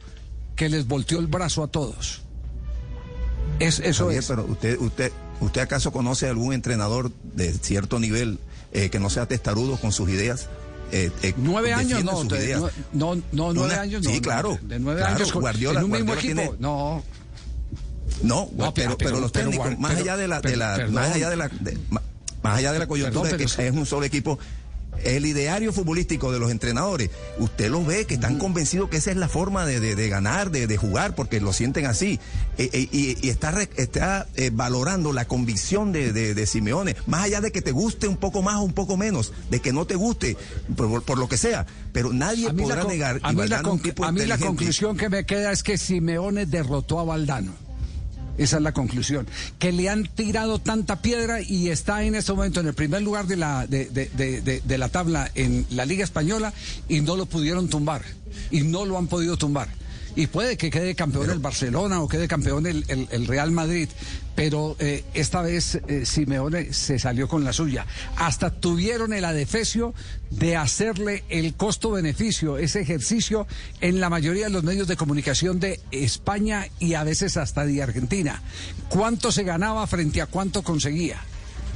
que 0.57 0.69
les 0.69 0.87
volteó 0.87 1.19
el 1.19 1.27
brazo 1.27 1.63
a 1.65 1.69
todos. 1.69 2.23
Es, 3.59 3.81
eso 3.81 4.05
Javier, 4.05 4.21
es. 4.21 4.27
Pero 4.29 4.45
usted, 4.47 4.79
usted, 4.79 5.13
¿usted 5.41 5.61
acaso 5.61 5.93
conoce 5.93 6.29
algún 6.29 6.53
entrenador 6.55 7.11
de 7.35 7.53
cierto 7.53 7.99
nivel 7.99 8.39
eh, 8.73 8.91
que 8.91 8.99
no 8.99 9.11
sea 9.11 9.27
testarudo 9.27 9.77
con 9.77 9.93
sus 9.93 10.09
ideas? 10.09 10.49
Eh, 10.93 11.11
eh, 11.23 11.35
Nueve 11.39 11.73
años 11.73 12.05
no, 12.05 12.23
de- 12.25 12.55
no, 12.55 12.69
no, 12.93 13.15
no, 13.33 13.53
nueve 13.55 13.73
Una- 13.73 13.81
años 13.81 14.03
no. 14.05 14.11
sí, 14.11 14.21
claro, 14.21 14.59
De 14.63 14.79
nueve 14.79 15.01
claro, 15.01 15.17
años 15.17 15.33
con- 15.33 15.41
Guardiola- 15.43 15.79
en 15.81 15.85
un 15.87 15.91
mismo 15.91 16.07
Guardiola 16.13 16.43
equipo. 16.43 16.53
tiene- 16.57 16.63
No. 16.63 17.03
No, 18.23 18.51
No, 18.55 18.75
pero, 18.75 18.97
pero, 18.99 19.19
los 19.19 19.33
pero- 19.33 19.47
técnicos, 19.51 19.79
más 19.79 19.93
pero- 19.93 20.03
allá 20.05 20.17
de 20.19 20.29
la, 20.29 20.41
de 20.43 20.57
la- 20.57 20.87
más 20.91 21.13
allá 21.15 21.31
de 21.31 21.37
la, 21.37 21.49
de- 21.49 21.79
más 22.43 22.59
allá 22.59 22.73
de 22.73 22.79
la 22.79 22.87
coyuntura 22.87 23.23
Perdón, 23.23 23.39
de 23.39 23.47
que 23.47 23.67
es 23.69 23.73
un 23.75 23.87
solo 23.87 24.05
equipo, 24.05 24.39
el 25.05 25.27
ideario 25.27 25.73
futbolístico 25.73 26.31
de 26.33 26.39
los 26.39 26.51
entrenadores, 26.51 27.11
usted 27.39 27.71
los 27.71 27.85
ve 27.87 28.07
que 28.07 28.15
están 28.15 28.39
convencidos 28.39 28.89
que 28.89 28.99
esa 28.99 29.11
es 29.11 29.17
la 29.17 29.29
forma 29.29 29.67
de, 29.67 29.81
de- 29.81 29.97
de 29.97 30.09
ganar, 30.09 30.51
de, 30.51 30.67
de 30.67 30.77
jugar, 30.77 31.15
porque 31.15 31.41
lo 31.41 31.53
sienten 31.53 31.87
así. 31.87 32.21
Eh, 32.59 32.71
eh, 32.73 32.89
y, 32.93 33.27
y 33.27 33.31
está, 33.31 33.51
re- 33.51 33.71
está 33.77 34.27
eh, 34.37 34.51
valorando 34.53 35.13
la 35.13 35.25
convicción 35.27 35.93
de, 35.93 36.13
Simeone, 36.47 36.95
más 37.07 37.25
allá 37.25 37.41
de 37.41 37.51
que 37.53 37.63
te 37.63 37.73
guste 37.73 38.07
un 38.07 38.17
poco 38.17 38.43
más 38.43 38.57
o 38.57 38.63
un 38.63 38.73
poco 38.75 38.97
menos, 38.97 39.33
de 39.51 39.61
que 39.61 39.73
no 39.73 39.87
te 39.87 39.95
guste, 39.97 40.37
por, 40.77 41.03
por 41.03 41.19
lo 41.19 41.29
que 41.29 41.37
sea. 41.37 41.67
Pero 41.93 42.13
nadie 42.13 42.53
podrá 42.53 42.83
con- 42.83 42.91
negar. 42.93 43.19
a 43.23 43.33
mí 43.33 43.47
la 43.49 43.63
tipo 43.83 44.05
a 44.05 44.13
mí 44.13 44.25
la 44.27 44.39
conclusión 44.39 44.97
que 44.97 45.09
me 45.09 45.25
queda 45.27 45.51
es 45.53 45.63
que 45.63 45.79
Simeone 45.79 46.47
derrotó 46.47 47.01
a 47.01 47.05
Valdano. 47.05 47.53
Esa 48.39 48.57
es 48.57 48.63
la 48.63 48.73
conclusión. 48.73 49.27
Que 49.59 49.73
le 49.73 49.89
han 49.89 50.05
tirado 50.05 50.59
tanta 50.59 51.03
piedra 51.03 51.41
y 51.43 51.69
está 51.69 52.03
en 52.05 52.15
este 52.15 52.33
momento 52.33 52.61
en 52.61 52.67
el 52.69 52.75
primer 52.75 53.03
lugar 53.03 53.27
de 53.27 53.37
la, 53.37 53.67
de, 53.67 53.87
de- 53.87 54.09
de- 54.41 54.61
de- 54.65 54.79
la 54.79 54.89
tabla 54.89 55.31
en 55.35 55.67
la 55.71 55.85
Liga 55.85 56.03
Española 56.05 56.53
y 56.89 57.01
no 57.03 57.17
lo 57.17 57.27
pudieron 57.27 57.69
tumbar. 57.69 58.03
Y 58.51 58.63
no 58.63 58.85
lo 58.87 58.97
han 58.99 59.07
podido 59.07 59.37
tumbar. 59.37 59.69
Y 60.15 60.27
puede 60.27 60.57
que 60.57 60.71
quede 60.71 60.95
campeón 60.95 61.31
el 61.31 61.39
Barcelona 61.39 62.01
o 62.03 62.09
quede 62.09 62.29
campeón 62.29 62.67
el, 62.67 62.85
el- 62.89 63.09
el 63.11 63.27
Real 63.27 63.51
Madrid, 63.51 63.89
pero 64.35 64.77
eh, 64.79 65.05
esta 65.15 65.43
vez 65.43 65.77
eh, 65.89 66.05
Simeone 66.07 66.73
se 66.73 66.99
salió 66.99 67.29
con 67.29 67.45
la 67.45 67.53
suya. 67.53 67.87
Hasta 68.17 68.51
tuvieron 68.51 69.13
el 69.13 69.25
adefesio 69.25 69.95
de 70.31 70.57
hacerle 70.57 71.25
el 71.29 71.55
costo-beneficio, 71.55 72.59
ese 72.59 72.81
ejercicio 72.81 73.47
en 73.81 74.01
la 74.01 74.09
mayoría 74.11 74.45
de 74.45 74.51
los 74.51 74.65
medios 74.65 74.89
de 74.89 74.97
comunicación 74.97 75.61
de 75.61 75.81
España 75.91 76.67
y 76.79 76.95
a 76.95 77.05
veces 77.05 77.37
hasta 77.37 77.65
de 77.67 77.83
Argentina. 77.83 78.43
¿Cuánto 78.89 79.33
se 79.33 79.43
ganaba 79.45 79.87
frente 79.87 80.21
a 80.23 80.27
cuánto 80.27 80.63
conseguía? 80.63 81.21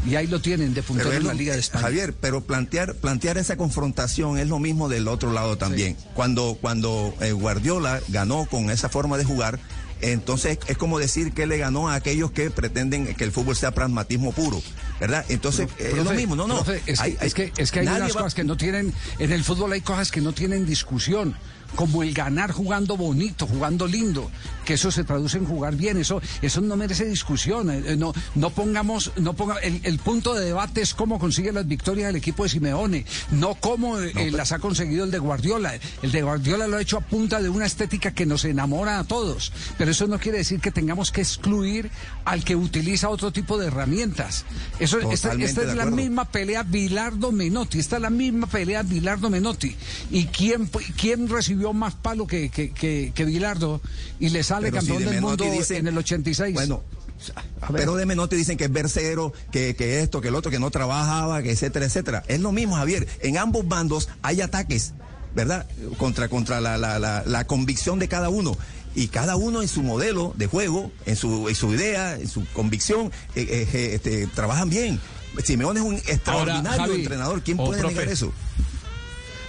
Y 0.09 0.15
ahí 0.17 0.27
lo 0.27 0.41
tienen 0.41 0.73
de 0.75 0.83
puntero 0.83 1.13
en 1.13 1.27
la 1.27 1.35
Liga 1.35 1.55
de 1.55 1.61
España. 1.61 1.83
Javier, 1.83 2.15
pero 2.21 2.43
plantear, 2.43 2.95
plantear 2.95 3.39
esa 3.39 3.57
confrontación 3.57 4.39
es 4.39 4.49
lo 4.49 4.59
mismo 4.59 4.89
del 4.89 5.09
otro 5.09 5.33
lado 5.33 5.57
también. 5.59 5.97
Cuando, 6.15 6.57
cuando 6.61 7.15
eh, 7.21 7.33
Guardiola 7.33 8.01
ganó 8.09 8.47
con 8.47 8.71
esa 8.71 8.89
forma 8.89 9.19
de 9.19 9.25
jugar, 9.25 9.59
entonces 10.03 10.59
es 10.67 10.77
como 10.77 10.99
decir 10.99 11.33
que 11.33 11.47
le 11.47 11.57
ganó 11.59 11.89
a 11.89 11.95
aquellos 11.95 12.31
que 12.31 12.51
pretenden 12.51 13.15
que 13.15 13.25
el 13.25 13.33
fútbol 13.33 13.57
sea 13.57 13.71
pragmatismo 13.73 14.33
puro, 14.33 14.63
¿verdad? 15.01 15.25
Entonces 15.31 15.69
Pero, 15.79 15.97
es 15.97 16.05
lo 16.05 16.11
mismo, 16.13 16.37
no, 16.37 16.47
no. 16.47 16.57
profe, 16.63 16.83
es, 16.87 17.01
Hay- 17.01 17.17
es 17.21 17.33
que, 17.35 17.53
es 17.57 17.71
que 17.73 17.81
hay 17.81 17.87
unas 17.87 18.11
va- 18.11 18.19
cosas 18.21 18.35
que 18.35 18.45
no 18.45 18.57
tienen, 18.59 18.93
en 19.19 19.33
el 19.33 19.43
fútbol 19.43 19.73
hay 19.73 19.81
cosas 19.81 20.11
que 20.11 20.21
no 20.21 20.33
tienen 20.33 20.67
discusión, 20.67 21.35
como 21.75 22.03
el 22.03 22.15
ganar 22.15 22.53
jugando 22.53 22.97
bonito, 22.97 23.47
jugando 23.47 23.87
lindo, 23.87 24.31
que 24.65 24.75
eso 24.75 24.91
se 24.91 25.05
traduce 25.05 25.39
en 25.39 25.47
jugar 25.47 25.77
bien, 25.77 25.97
eso, 25.99 26.21
eso 26.43 26.61
no 26.61 26.77
merece 26.77 27.05
discusión, 27.05 27.71
eh, 27.71 27.83
eh, 27.87 27.97
no, 27.97 28.13
no 28.35 28.51
pongamos, 28.51 29.13
no 29.17 29.35
ponga, 29.35 29.57
el, 29.59 29.81
el 29.83 29.99
punto 29.99 30.35
de 30.35 30.45
debate 30.45 30.81
es 30.83 30.95
cómo 30.95 31.19
consigue 31.19 31.53
las 31.53 31.67
victorias 31.67 32.11
el 32.11 32.17
equipo 32.17 32.45
de 32.45 32.49
Simeone, 32.49 33.05
no 33.31 33.55
cómo 33.55 33.99
eh, 33.99 34.31
las 34.31 34.53
ha 34.53 34.59
conseguido 34.59 35.05
el 35.05 35.11
de 35.11 35.19
Guardiola, 35.19 35.75
el 36.03 36.13
de 36.13 36.23
Guardiola 36.23 36.67
lo 36.67 36.77
ha 36.77 36.83
hecho 36.83 36.99
a 36.99 37.01
punta 37.01 37.41
de 37.41 37.49
una 37.49 37.67
estética 37.67 38.13
que 38.13 38.27
nos 38.27 38.45
enamora 38.45 38.99
a 38.99 39.05
todos, 39.05 39.53
pero 39.79 39.91
eso 39.91 40.07
no 40.07 40.19
quiere 40.19 40.39
decir 40.39 40.61
que 40.61 40.71
tengamos 40.71 41.11
que 41.11 41.21
excluir 41.21 41.91
al 42.25 42.45
que 42.45 42.57
utiliza 42.57 43.09
otro 43.09 43.33
tipo 43.33 43.59
de 43.59 43.69
herramientas, 43.69 44.45
eso, 44.79 44.99
esta, 45.11 45.33
esta 45.35 45.63
es 45.63 45.75
la 45.75 45.87
misma 45.87 46.27
pelea 46.27 46.63
Bilardo 46.63 47.33
Menotti, 47.33 47.79
esta 47.79 47.97
es 47.97 48.03
la 48.03 48.11
misma 48.11 48.47
pelea 48.47 48.83
Bilardo 48.83 49.31
Menotti. 49.31 49.75
¿Y 50.11 50.27
quién, 50.27 50.69
quién 50.97 51.29
recibió 51.29 51.56
más 51.73 51.95
palo 51.95 52.27
que, 52.27 52.49
que, 52.51 52.71
que, 52.71 53.13
que 53.15 53.25
Bilardo 53.25 53.81
y 54.21 54.29
le 54.31 54.43
sale 54.43 54.71
Pero 54.71 54.83
si 54.83 54.89
campeón 54.89 55.05
de 55.09 55.15
del 55.15 55.23
mundo 55.23 55.45
dicen- 55.45 55.79
en 55.79 55.89
el 55.89 55.99
86? 55.99 56.55
Bueno, 56.55 56.83
pero 57.73 57.97
de 57.97 58.05
Menotti 58.07 58.37
dicen 58.37 58.57
que 58.57 58.65
es 58.65 58.73
versero, 58.73 59.33
que, 59.51 59.75
que 59.75 60.01
esto, 60.01 60.21
que 60.21 60.29
el 60.29 60.35
otro, 60.35 60.51
que 60.51 60.59
no 60.59 60.71
trabajaba, 60.71 61.43
que 61.43 61.51
etcétera, 61.53 61.87
etcétera. 61.87 62.23
Es 62.29 62.41
lo 62.41 62.53
mismo, 62.53 62.77
Javier. 62.77 63.09
En 63.23 63.39
ambos 63.39 63.67
bandos 63.67 64.09
hay 64.23 64.41
ataques, 64.43 64.93
¿verdad? 65.35 65.67
Contra, 65.97 66.29
contra 66.29 66.61
la, 66.61 66.77
la, 66.77 66.99
la, 66.99 67.23
la 67.27 67.47
convicción 67.47 67.99
de 67.99 68.09
cada 68.09 68.29
uno. 68.29 68.57
Y 68.95 69.09
cada 69.09 69.37
uno 69.37 69.61
en 69.63 69.69
su 69.69 69.83
modelo 69.83 70.33
de 70.37 70.47
juego, 70.47 70.91
en 71.05 71.17
su, 71.17 71.49
en 71.49 71.55
su 71.55 71.75
idea, 71.75 72.15
en 72.17 72.29
su 72.29 72.47
convicción, 72.53 73.07
eh, 73.35 73.47
eh, 73.49 73.69
eh, 73.73 73.91
este, 73.95 74.27
trabajan 74.29 74.71
bien. 74.71 74.99
Simeone 75.45 75.81
es 75.81 75.87
un 75.87 75.97
extraordinario 75.97 76.81
Javi, 76.81 76.95
entrenador. 77.01 77.43
¿Quién 77.43 77.59
puede 77.59 77.81
profe, 77.81 77.95
negar 77.95 78.09
eso? 78.13 78.33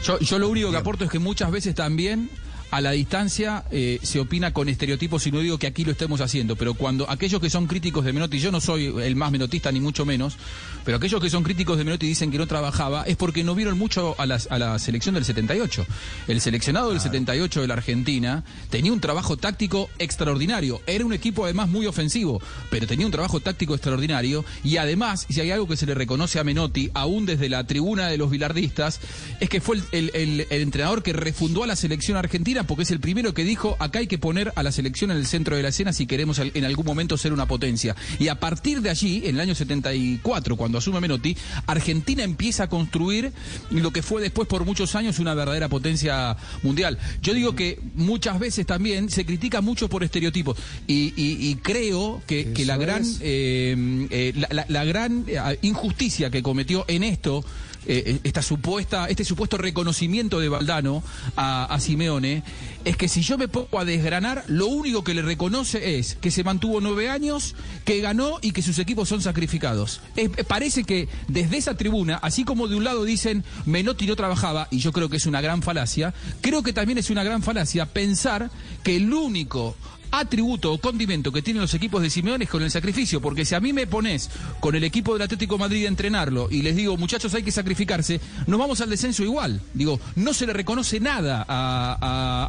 Yo, 0.07 0.17
yo 0.19 0.39
lo 0.39 0.47
único 0.47 0.71
que 0.71 0.77
aporto 0.77 1.03
es 1.03 1.11
que 1.11 1.19
muchas 1.19 1.51
veces 1.51 1.75
también 1.75 2.29
a 2.69 2.81
la 2.81 2.91
distancia 2.91 3.63
eh, 3.71 3.99
se 4.03 4.19
opina 4.19 4.51
con 4.53 4.67
estereotipos 4.69 5.25
y 5.27 5.31
no 5.31 5.39
digo 5.39 5.57
que 5.57 5.67
aquí 5.67 5.85
lo 5.85 5.91
estemos 5.91 6.19
haciendo, 6.21 6.55
pero 6.55 6.73
cuando 6.73 7.09
aquellos 7.09 7.39
que 7.41 7.49
son 7.49 7.65
críticos 7.67 8.03
de 8.05 8.13
Menotti, 8.13 8.39
yo 8.39 8.51
no 8.51 8.59
soy 8.61 8.87
el 9.01 9.15
más 9.15 9.31
menotista 9.31 9.71
ni 9.71 9.79
mucho 9.79 10.05
menos, 10.05 10.35
pero 10.83 10.97
aquellos 10.97 11.21
que 11.21 11.29
son 11.29 11.43
críticos 11.43 11.77
de 11.77 11.83
Menotti 11.85 12.07
dicen 12.07 12.29
que 12.31 12.37
no 12.37 12.47
trabajaba 12.47 13.03
es 13.03 13.15
porque 13.15 13.43
no 13.43 13.55
vieron 13.55 13.77
mucho 13.77 14.15
a, 14.19 14.25
las- 14.25 14.47
a 14.51 14.59
la 14.59 14.77
selección 14.79 15.15
del 15.15 15.23
78. 15.25 15.85
El 16.27 16.41
seleccionado 16.41 16.89
del 16.91 16.99
78 16.99 17.61
de 17.61 17.67
la 17.67 17.73
Argentina 17.73 18.43
tenía 18.69 18.91
un 18.91 18.99
trabajo 18.99 19.37
táctico 19.37 19.89
extraordinario, 19.99 20.81
era 20.87 21.05
un 21.05 21.13
equipo 21.13 21.45
además 21.45 21.69
muy 21.69 21.85
ofensivo, 21.85 22.41
pero 22.69 22.85
tenía 22.87 23.05
un 23.05 23.11
trabajo 23.11 23.39
táctico 23.39 23.73
extraordinario. 23.75 24.43
Y 24.63 24.77
además, 24.77 25.25
si 25.29 25.39
hay 25.41 25.51
algo 25.51 25.67
que 25.67 25.77
se 25.77 25.85
le 25.85 25.93
reconoce 25.93 26.39
a 26.39 26.43
Menotti, 26.43 26.89
aún 26.93 27.25
desde 27.25 27.49
la 27.49 27.65
tribuna 27.65 28.07
de 28.07 28.17
los 28.17 28.29
bilardistas, 28.29 28.99
es 29.39 29.49
que 29.49 29.61
fue 29.61 29.77
el, 29.77 29.83
el- 29.91 30.11
el- 30.13 30.47
el 30.49 30.61
entrenador 30.61 31.03
que 31.03 31.13
refundó 31.13 31.63
a 31.63 31.67
la 31.67 31.75
selección 31.75 32.17
argentina 32.17 32.56
porque 32.63 32.83
es 32.83 32.91
el 32.91 32.99
primero 32.99 33.33
que 33.33 33.43
dijo, 33.43 33.75
acá 33.79 33.99
hay 33.99 34.07
que 34.07 34.17
poner 34.17 34.51
a 34.55 34.63
la 34.63 34.71
selección 34.71 35.11
en 35.11 35.17
el 35.17 35.25
centro 35.27 35.55
de 35.55 35.63
la 35.63 35.69
escena 35.69 35.93
si 35.93 36.05
queremos 36.07 36.39
en 36.39 36.65
algún 36.65 36.85
momento 36.85 37.17
ser 37.17 37.33
una 37.33 37.47
potencia. 37.47 37.95
Y 38.19 38.27
a 38.29 38.39
partir 38.39 38.81
de 38.81 38.89
allí, 38.89 39.21
en 39.25 39.35
el 39.35 39.41
año 39.41 39.55
74, 39.55 40.55
cuando 40.55 40.77
asume 40.77 40.99
Menotti, 41.01 41.35
Argentina 41.65 42.23
empieza 42.23 42.63
a 42.63 42.69
construir 42.69 43.31
lo 43.71 43.91
que 43.91 44.01
fue 44.01 44.21
después 44.21 44.47
por 44.47 44.65
muchos 44.65 44.95
años 44.95 45.19
una 45.19 45.33
verdadera 45.33 45.69
potencia 45.69 46.35
mundial. 46.63 46.97
Yo 47.21 47.33
digo 47.33 47.55
que 47.55 47.79
muchas 47.95 48.39
veces 48.39 48.65
también 48.65 49.09
se 49.09 49.25
critica 49.25 49.61
mucho 49.61 49.89
por 49.89 50.03
estereotipos 50.03 50.57
y, 50.87 51.13
y- 51.15 51.49
y 51.49 51.55
creo 51.55 52.21
que, 52.27 52.51
que 52.53 52.65
la 52.65 52.73
Eso 52.75 52.81
gran 52.81 53.03
eh, 53.21 54.07
eh, 54.09 54.33
la, 54.35 54.47
la- 54.51 54.65
la 54.67 54.83
gran 54.85 55.25
eh, 55.27 55.59
injusticia 55.61 56.29
que 56.29 56.41
cometió 56.43 56.85
en 56.87 57.03
esto 57.03 57.43
eh, 57.85 58.19
esta 58.23 58.41
supuesta 58.41 59.07
este 59.07 59.23
supuesto 59.23 59.57
reconocimiento 59.57 60.39
de 60.39 60.49
Valdano 60.49 61.03
a, 61.35 61.77
Simeone 61.79 62.43
es 62.83 62.97
que 62.97 63.07
si 63.07 63.21
yo 63.21 63.37
me 63.37 63.47
pongo 63.47 63.79
a 63.79 63.85
desgranar 63.85 64.43
lo 64.47 64.67
único 64.67 65.03
que 65.03 65.13
le 65.13 65.21
reconoce 65.21 65.97
es 65.97 66.15
que 66.15 66.31
se 66.31 66.43
mantuvo 66.43 66.81
nueve 66.81 67.09
años 67.09 67.55
que 67.85 68.01
ganó 68.01 68.39
y 68.41 68.51
que 68.51 68.61
sus 68.61 68.79
equipos 68.79 69.09
son 69.09 69.21
sacrificados. 69.21 70.01
Eh, 70.15 70.29
parece 70.29 70.83
que 70.83 71.07
desde 71.27 71.57
esa 71.57 71.75
tribuna 71.75 72.15
así 72.15 72.43
como 72.43 72.67
de 72.67 72.75
un 72.75 72.83
lado 72.83 73.03
dicen 73.03 73.43
Menotti 73.65 74.07
no 74.07 74.15
trabajaba 74.15 74.67
y 74.71 74.79
yo 74.79 74.91
creo 74.91 75.09
que 75.09 75.17
es 75.17 75.25
una 75.25 75.41
gran 75.41 75.61
falacia 75.61 76.13
creo 76.41 76.63
que 76.63 76.73
también 76.73 76.97
es 76.97 77.09
una 77.09 77.23
gran 77.23 77.43
falacia 77.43 77.85
pensar 77.85 78.49
que 78.83 78.95
el 78.95 79.13
único 79.13 79.75
atributo 80.11 80.73
o 80.73 80.77
condimento 80.79 81.31
que 81.31 81.41
tienen 81.41 81.61
los 81.61 81.73
equipos 81.73 82.01
de 82.01 82.09
Simeone 82.09 82.45
es 82.45 82.49
con 82.49 82.63
el 82.63 82.71
sacrificio, 82.71 83.21
porque 83.21 83.45
si 83.45 83.55
a 83.55 83.59
mí 83.59 83.73
me 83.73 83.87
pones 83.87 84.29
con 84.59 84.75
el 84.75 84.83
equipo 84.83 85.13
del 85.13 85.21
Atlético 85.23 85.55
de 85.55 85.59
Madrid 85.59 85.85
a 85.85 85.87
entrenarlo 85.89 86.47
y 86.51 86.61
les 86.61 86.75
digo, 86.75 86.97
muchachos, 86.97 87.33
hay 87.33 87.43
que 87.43 87.51
sacrificarse, 87.51 88.19
nos 88.47 88.59
vamos 88.59 88.81
al 88.81 88.89
descenso 88.89 89.23
igual. 89.23 89.61
Digo, 89.73 89.99
no 90.15 90.33
se 90.33 90.45
le 90.47 90.53
reconoce 90.53 90.99
nada 90.99 91.45
a, 91.47 91.97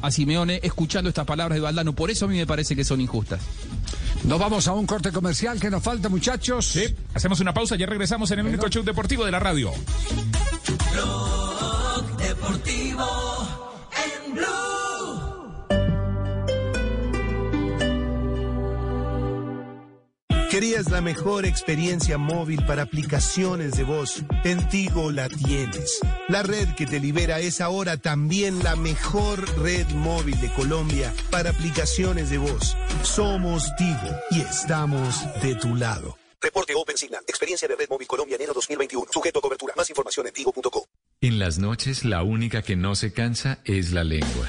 a- 0.00 0.06
a 0.06 0.10
Simeone 0.10 0.60
escuchando 0.62 1.08
estas 1.08 1.26
palabras 1.26 1.56
de 1.56 1.60
Valdano, 1.60 1.94
por 1.94 2.10
eso 2.10 2.24
a 2.24 2.28
mí 2.28 2.36
me 2.36 2.46
parece 2.46 2.74
que 2.76 2.84
son 2.84 3.00
injustas. 3.00 3.40
Nos 4.24 4.38
vamos 4.38 4.66
a 4.66 4.72
un 4.72 4.86
corte 4.86 5.12
comercial 5.12 5.60
que 5.60 5.70
nos 5.70 5.82
falta, 5.82 6.08
muchachos. 6.08 6.66
Sí, 6.66 6.84
hacemos 7.14 7.38
una 7.40 7.54
pausa, 7.54 7.76
ya 7.76 7.86
regresamos 7.86 8.30
en 8.32 8.40
el 8.40 8.46
único 8.46 8.68
show 8.68 8.82
deportivo 8.82 9.24
de 9.24 9.30
la 9.30 9.38
radio. 9.38 9.72
Blog 10.92 12.16
Deportivo 12.16 13.06
en 14.26 14.34
Blue. 14.34 14.87
¿Querías 20.50 20.90
la 20.90 21.02
mejor 21.02 21.44
experiencia 21.44 22.16
móvil 22.16 22.64
para 22.64 22.82
aplicaciones 22.82 23.76
de 23.76 23.84
voz? 23.84 24.22
En 24.44 24.66
Tigo 24.70 25.12
la 25.12 25.28
tienes. 25.28 26.00
La 26.28 26.42
red 26.42 26.68
que 26.74 26.86
te 26.86 27.00
libera 27.00 27.38
es 27.38 27.60
ahora 27.60 27.98
también 27.98 28.64
la 28.64 28.74
mejor 28.74 29.46
red 29.58 29.86
móvil 29.88 30.40
de 30.40 30.50
Colombia 30.54 31.12
para 31.30 31.50
aplicaciones 31.50 32.30
de 32.30 32.38
voz. 32.38 32.78
Somos 33.02 33.76
Tigo 33.76 34.10
y 34.30 34.40
estamos 34.40 35.22
de 35.42 35.54
tu 35.54 35.74
lado. 35.74 36.16
Reporte 36.40 36.72
Open 36.74 36.96
Signal. 36.96 37.22
Experiencia 37.26 37.68
de 37.68 37.76
Red 37.76 37.90
Móvil 37.90 38.06
Colombia 38.06 38.36
enero 38.36 38.54
2021. 38.54 39.04
Sujeto 39.12 39.40
a 39.40 39.42
cobertura. 39.42 39.74
Más 39.76 39.90
información 39.90 40.28
en 40.28 40.32
tigo.co. 40.32 40.88
En 41.20 41.38
las 41.38 41.58
noches, 41.58 42.06
la 42.06 42.22
única 42.22 42.62
que 42.62 42.74
no 42.74 42.94
se 42.94 43.12
cansa 43.12 43.58
es 43.66 43.92
la 43.92 44.02
lengua. 44.02 44.48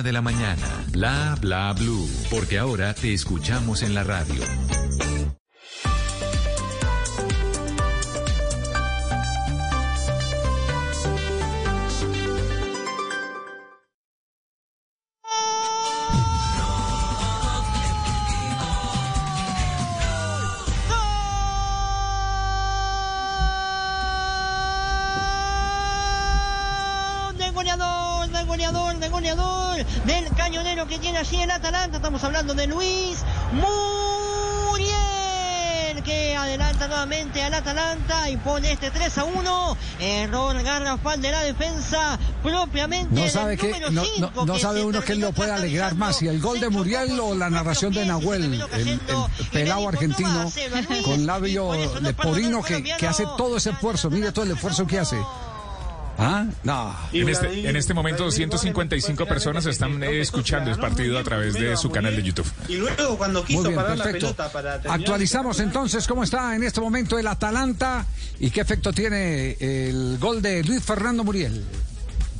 de 0.00 0.12
la 0.12 0.22
mañana. 0.22 0.62
Bla 0.90 1.36
Bla 1.40 1.74
Blue. 1.74 2.08
Porque 2.30 2.58
ahora 2.58 2.94
te 2.94 3.12
escuchamos 3.12 3.82
en 3.82 3.94
la 3.94 4.04
radio. 4.04 4.42
Del 30.04 30.28
cañonero 30.36 30.86
que 30.86 30.98
tiene 30.98 31.18
allí 31.18 31.36
el 31.40 31.50
Atalanta. 31.50 31.96
Estamos 31.98 32.22
hablando 32.24 32.54
de 32.54 32.66
Luis 32.66 33.18
Muriel, 34.72 36.02
que 36.04 36.36
adelanta 36.36 36.88
nuevamente 36.88 37.42
al 37.42 37.54
Atalanta 37.54 38.28
y 38.30 38.36
pone 38.38 38.72
este 38.72 38.90
3 38.90 39.18
a 39.18 39.24
1. 39.24 39.76
Error 40.00 40.62
garrafal 40.62 41.20
de 41.20 41.30
la 41.30 41.42
defensa 41.42 42.18
propiamente 42.42 43.14
No 43.14 43.28
sabe 43.28 43.56
que 43.56 43.68
no, 43.90 44.02
cinco, 44.04 44.30
no- 44.34 44.46
no 44.46 44.54
que 44.54 44.60
sabe 44.60 44.82
uno 44.84 45.00
que 45.02 45.14
lo 45.14 45.32
puede 45.32 45.52
alegrar 45.52 45.94
más, 45.94 46.16
si 46.16 46.26
el 46.28 46.40
gol 46.40 46.58
de 46.60 46.68
Muriel 46.70 47.18
o 47.20 47.34
la 47.34 47.50
narración 47.50 47.92
de 47.92 48.04
Nahuel, 48.06 48.44
el, 48.44 48.60
el 48.72 49.00
pelado 49.52 49.88
argentino 49.88 50.50
con 51.04 51.26
labio 51.26 51.72
leporino 52.00 52.62
que, 52.62 52.82
que 52.82 53.06
hace 53.06 53.24
todo 53.36 53.56
ese 53.58 53.70
esfuerzo. 53.70 54.10
Mire 54.10 54.32
todo 54.32 54.44
el 54.44 54.52
esfuerzo 54.52 54.86
que 54.86 54.98
hace. 54.98 55.16
¿Ah? 56.18 56.46
No. 56.62 56.94
En 57.12 57.28
este, 57.28 57.68
en 57.68 57.74
este 57.76 57.94
momento 57.94 58.30
155 58.30 59.26
personas 59.26 59.66
están 59.66 60.02
escuchando 60.04 60.70
el 60.70 60.78
partido 60.78 61.18
a 61.18 61.22
través 61.24 61.54
de 61.54 61.76
su 61.76 61.90
canal 61.90 62.14
de 62.14 62.22
YouTube. 62.22 62.46
Y 62.68 62.76
luego 62.76 63.16
cuando 63.16 63.44
quiso 63.44 63.60
Muy 63.62 63.70
bien, 63.70 63.76
parar 63.80 63.96
la 63.98 64.04
perfecto. 64.04 64.26
pelota 64.28 64.52
para 64.52 64.72
terminar- 64.80 65.00
Actualizamos 65.00 65.58
entonces 65.60 66.06
cómo 66.06 66.22
está 66.22 66.54
en 66.54 66.62
este 66.64 66.80
momento 66.80 67.18
el 67.18 67.26
Atalanta 67.26 68.06
y 68.38 68.50
qué 68.50 68.60
efecto 68.60 68.92
tiene 68.92 69.56
el 69.60 70.18
gol 70.20 70.42
de 70.42 70.62
Luis 70.64 70.82
Fernando 70.82 71.24
Muriel. 71.24 71.64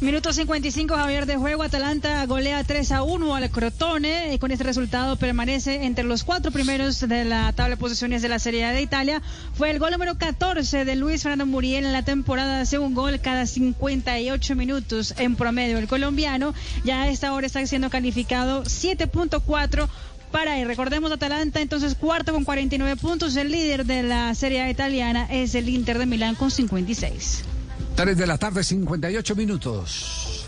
Minuto 0.03 0.33
55, 0.33 0.97
Javier 0.97 1.27
de 1.27 1.37
juego. 1.37 1.63
Atalanta 1.63 2.27
golea 2.27 2.65
3 2.65 2.91
a 2.91 3.05
1 3.05 3.37
al 3.37 3.49
Crotone 3.51 4.35
y 4.35 4.39
con 4.41 4.51
este 4.51 4.65
resultado 4.65 5.15
permanece 5.15 5.85
entre 5.85 6.03
los 6.03 6.25
cuatro 6.25 6.51
primeros 6.51 6.99
de 6.99 7.25
la 7.25 7.53
tabla 7.53 7.77
de 7.77 7.81
posiciones 7.81 8.21
de 8.21 8.29
la 8.29 8.41
Serie 8.41 8.65
A 8.65 8.73
de 8.73 8.83
Italia. 8.83 9.23
Fue 9.55 9.71
el 9.71 9.79
gol 9.79 9.93
número 9.93 10.19
14 10.19 10.85
de 10.85 10.97
Luis 10.97 11.23
Fernando 11.23 11.47
Muriel 11.47 11.85
en 11.85 11.93
la 11.93 12.03
temporada, 12.03 12.63
hace 12.63 12.81
un 12.81 12.95
gol 12.95 13.21
cada 13.21 13.47
58 13.47 14.57
minutos 14.57 15.15
en 15.19 15.37
promedio. 15.37 15.79
El 15.79 15.87
colombiano 15.87 16.53
ya 16.83 17.03
a 17.03 17.09
esta 17.09 17.33
hora 17.33 17.47
está 17.47 17.65
siendo 17.65 17.89
calificado 17.89 18.65
7.4 18.65 19.89
para 20.33 20.59
y 20.59 20.65
recordemos 20.65 21.13
Atalanta 21.13 21.61
entonces 21.61 21.95
cuarto 21.95 22.33
con 22.33 22.43
49 22.43 22.97
puntos, 22.97 23.37
el 23.37 23.53
líder 23.53 23.87
de 23.87 24.03
la 24.03 24.35
Serie 24.35 24.63
A 24.63 24.69
italiana 24.69 25.29
es 25.31 25.55
el 25.55 25.69
Inter 25.69 26.01
de 26.01 26.07
Milán 26.07 26.35
con 26.35 26.51
56. 26.51 27.52
3 27.95 28.17
de 28.17 28.27
la 28.27 28.39
tarde, 28.39 28.65
58 28.65 29.35
minutos. 29.37 30.47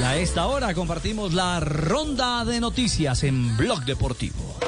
Y 0.00 0.02
a 0.02 0.16
esta 0.16 0.46
hora 0.46 0.74
compartimos 0.74 1.34
la 1.34 1.60
ronda 1.60 2.44
de 2.44 2.60
noticias 2.60 3.24
en 3.24 3.56
Blog 3.56 3.84
Deportivo. 3.84 4.58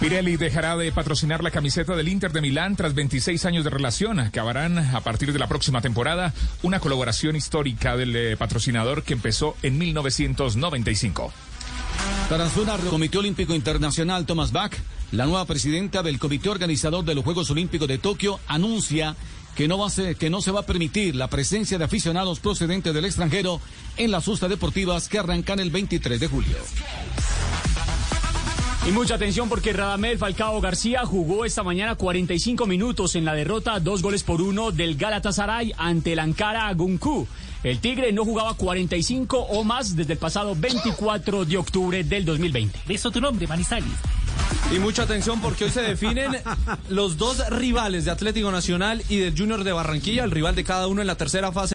Pirelli 0.00 0.36
dejará 0.36 0.76
de 0.76 0.92
patrocinar 0.92 1.42
la 1.42 1.50
camiseta 1.50 1.96
del 1.96 2.06
Inter 2.06 2.30
de 2.30 2.40
Milán 2.40 2.76
tras 2.76 2.94
26 2.94 3.44
años 3.46 3.64
de 3.64 3.70
relación. 3.70 4.20
Acabarán 4.20 4.78
a 4.78 5.00
partir 5.00 5.32
de 5.32 5.40
la 5.40 5.48
próxima 5.48 5.80
temporada 5.80 6.32
una 6.62 6.78
colaboración 6.78 7.34
histórica 7.34 7.96
del 7.96 8.14
eh, 8.14 8.36
patrocinador 8.36 9.02
que 9.02 9.14
empezó 9.14 9.56
en 9.62 9.76
1995. 9.76 11.32
Tras 12.28 12.56
una 12.56 12.76
Comité 12.76 13.18
Olímpico 13.18 13.54
Internacional 13.54 14.24
Thomas 14.24 14.52
Bach, 14.52 14.72
la 15.10 15.26
nueva 15.26 15.46
presidenta 15.46 16.04
del 16.04 16.20
comité 16.20 16.48
organizador 16.48 17.04
de 17.04 17.16
los 17.16 17.24
Juegos 17.24 17.50
Olímpicos 17.50 17.88
de 17.88 17.98
Tokio, 17.98 18.38
anuncia 18.46 19.16
que 19.56 19.66
no, 19.66 19.78
va 19.78 19.88
a 19.88 20.14
que 20.14 20.30
no 20.30 20.40
se 20.40 20.52
va 20.52 20.60
a 20.60 20.66
permitir 20.66 21.16
la 21.16 21.26
presencia 21.26 21.76
de 21.76 21.84
aficionados 21.84 22.38
procedentes 22.38 22.94
del 22.94 23.04
extranjero 23.04 23.60
en 23.96 24.12
las 24.12 24.26
justas 24.26 24.48
deportivas 24.48 25.08
que 25.08 25.18
arrancan 25.18 25.58
el 25.58 25.70
23 25.70 26.20
de 26.20 26.28
julio. 26.28 26.56
Y 28.88 28.90
mucha 28.90 29.16
atención 29.16 29.50
porque 29.50 29.74
Radamel 29.74 30.16
Falcao 30.16 30.62
García 30.62 31.04
jugó 31.04 31.44
esta 31.44 31.62
mañana 31.62 31.94
45 31.94 32.64
minutos 32.64 33.16
en 33.16 33.26
la 33.26 33.34
derrota, 33.34 33.80
dos 33.80 34.00
goles 34.00 34.22
por 34.22 34.40
uno 34.40 34.70
del 34.70 34.96
Galatasaray 34.96 35.74
ante 35.76 36.14
el 36.14 36.18
Ankara 36.18 36.72
Gunku. 36.72 37.28
El 37.62 37.80
Tigre 37.80 38.12
no 38.12 38.24
jugaba 38.24 38.54
45 38.54 39.36
o 39.36 39.62
más 39.62 39.94
desde 39.94 40.14
el 40.14 40.18
pasado 40.18 40.56
24 40.56 41.44
de 41.44 41.58
octubre 41.58 42.02
del 42.02 42.24
2020. 42.24 42.80
Listo 42.88 43.10
tu 43.10 43.20
nombre, 43.20 43.46
Manizales. 43.46 43.92
Y 44.74 44.78
mucha 44.78 45.02
atención 45.02 45.38
porque 45.42 45.64
hoy 45.64 45.70
se 45.70 45.82
definen 45.82 46.38
los 46.88 47.18
dos 47.18 47.46
rivales 47.50 48.06
de 48.06 48.10
Atlético 48.10 48.50
Nacional 48.50 49.02
y 49.10 49.16
del 49.16 49.36
Junior 49.36 49.64
de 49.64 49.72
Barranquilla, 49.72 50.24
el 50.24 50.30
rival 50.30 50.54
de 50.54 50.64
cada 50.64 50.86
uno 50.86 51.02
en 51.02 51.08
la 51.08 51.16
tercera 51.16 51.52
fase. 51.52 51.74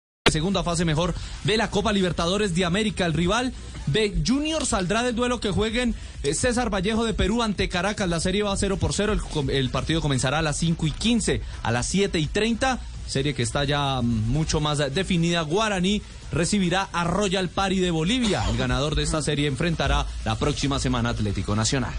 Segunda 0.29 0.63
fase 0.63 0.85
mejor 0.85 1.15
de 1.45 1.57
la 1.57 1.71
Copa 1.71 1.91
Libertadores 1.91 2.53
de 2.53 2.63
América. 2.63 3.07
El 3.07 3.13
rival 3.13 3.53
de 3.87 4.21
Junior 4.25 4.67
saldrá 4.67 5.01
del 5.01 5.15
duelo 5.15 5.39
que 5.39 5.49
jueguen 5.49 5.95
eh, 6.21 6.35
César 6.35 6.71
Vallejo 6.71 7.05
de 7.05 7.15
Perú 7.15 7.41
ante 7.41 7.67
Caracas. 7.69 8.07
La 8.07 8.19
serie 8.19 8.43
va 8.43 8.55
0 8.55 8.77
por 8.77 8.93
0. 8.93 9.17
El, 9.49 9.69
partido 9.71 9.99
comenzará 9.99 10.37
a 10.37 10.41
las 10.43 10.57
5 10.57 10.85
y 10.85 10.91
15, 10.91 11.41
a 11.63 11.71
las 11.71 11.87
7 11.87 12.19
y 12.19 12.27
30. 12.27 12.79
Serie 13.07 13.33
que 13.33 13.41
está 13.41 13.63
ya 13.63 13.99
mm, 14.01 14.05
mucho 14.29 14.61
más 14.61 14.77
definida. 14.93 15.41
Guaraní 15.41 16.03
recibirá 16.31 16.87
a 16.91 17.03
Royal 17.03 17.49
Pari 17.49 17.79
de 17.79 17.91
Bolivia. 17.91 18.43
El 18.49 18.57
ganador 18.57 18.95
de 18.95 19.03
esta 19.03 19.21
serie 19.21 19.47
enfrentará 19.47 20.05
la 20.25 20.35
próxima 20.35 20.79
semana 20.79 21.09
Atlético 21.09 21.55
Nacional. 21.55 21.93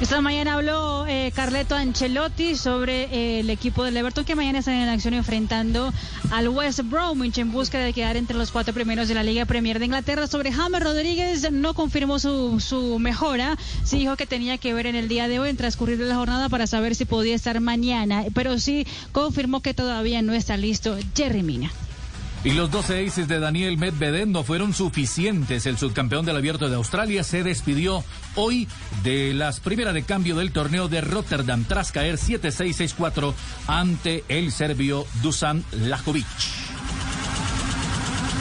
Esta 0.00 0.20
mañana 0.20 0.54
habló 0.54 1.06
eh, 1.06 1.32
Carleto 1.34 1.74
Ancelotti 1.74 2.56
sobre 2.56 3.04
eh, 3.04 3.40
el 3.40 3.50
equipo 3.50 3.84
del 3.84 3.96
Everton 3.96 4.24
que 4.24 4.34
mañana 4.34 4.60
está 4.60 4.74
en 4.74 4.88
acción 4.88 5.14
enfrentando 5.14 5.92
al 6.30 6.48
West 6.48 6.80
Bromwich 6.84 7.38
en 7.38 7.52
busca 7.52 7.78
de 7.78 7.92
quedar 7.92 8.16
entre 8.16 8.36
los 8.36 8.50
cuatro 8.50 8.74
primeros 8.74 9.08
de 9.08 9.14
la 9.14 9.22
Liga 9.22 9.44
Premier 9.44 9.78
de 9.78 9.86
Inglaterra. 9.86 10.26
Sobre 10.26 10.52
James 10.52 10.82
Rodríguez 10.82 11.50
no 11.50 11.74
confirmó 11.74 12.18
su, 12.18 12.60
su 12.60 12.98
mejora, 12.98 13.56
sí 13.84 13.98
dijo 13.98 14.16
que 14.16 14.26
tenía 14.26 14.58
que 14.58 14.74
ver 14.74 14.86
en 14.86 14.96
el 14.96 15.08
día 15.08 15.28
de 15.28 15.38
hoy, 15.38 15.50
en 15.50 15.56
transcurrir 15.56 15.98
de 15.98 16.06
la 16.06 16.16
jornada 16.16 16.48
para 16.48 16.66
saber 16.66 16.94
si 16.94 17.04
podía 17.04 17.34
estar 17.34 17.60
mañana, 17.60 18.24
pero 18.34 18.58
sí 18.58 18.86
confirmó 19.12 19.60
que 19.60 19.74
todavía 19.74 20.22
no 20.22 20.32
está 20.32 20.56
listo 20.56 20.96
Jerry 21.14 21.42
Mina. 21.42 21.70
Y 22.44 22.50
los 22.52 22.72
12 22.72 23.06
aces 23.06 23.28
de 23.28 23.38
Daniel 23.38 23.78
Medvedev 23.78 24.26
no 24.26 24.42
fueron 24.42 24.74
suficientes. 24.74 25.64
El 25.66 25.78
subcampeón 25.78 26.26
del 26.26 26.36
Abierto 26.36 26.68
de 26.68 26.74
Australia 26.74 27.22
se 27.22 27.44
despidió 27.44 28.02
hoy 28.34 28.66
de 29.04 29.32
las 29.32 29.60
primeras 29.60 29.94
de 29.94 30.02
cambio 30.02 30.34
del 30.34 30.50
torneo 30.50 30.88
de 30.88 31.02
Rotterdam 31.02 31.64
tras 31.64 31.92
caer 31.92 32.16
7-6-6-4 32.16 33.32
ante 33.68 34.24
el 34.28 34.50
serbio 34.50 35.06
Dusan 35.22 35.64
Lajovic. 35.70 36.26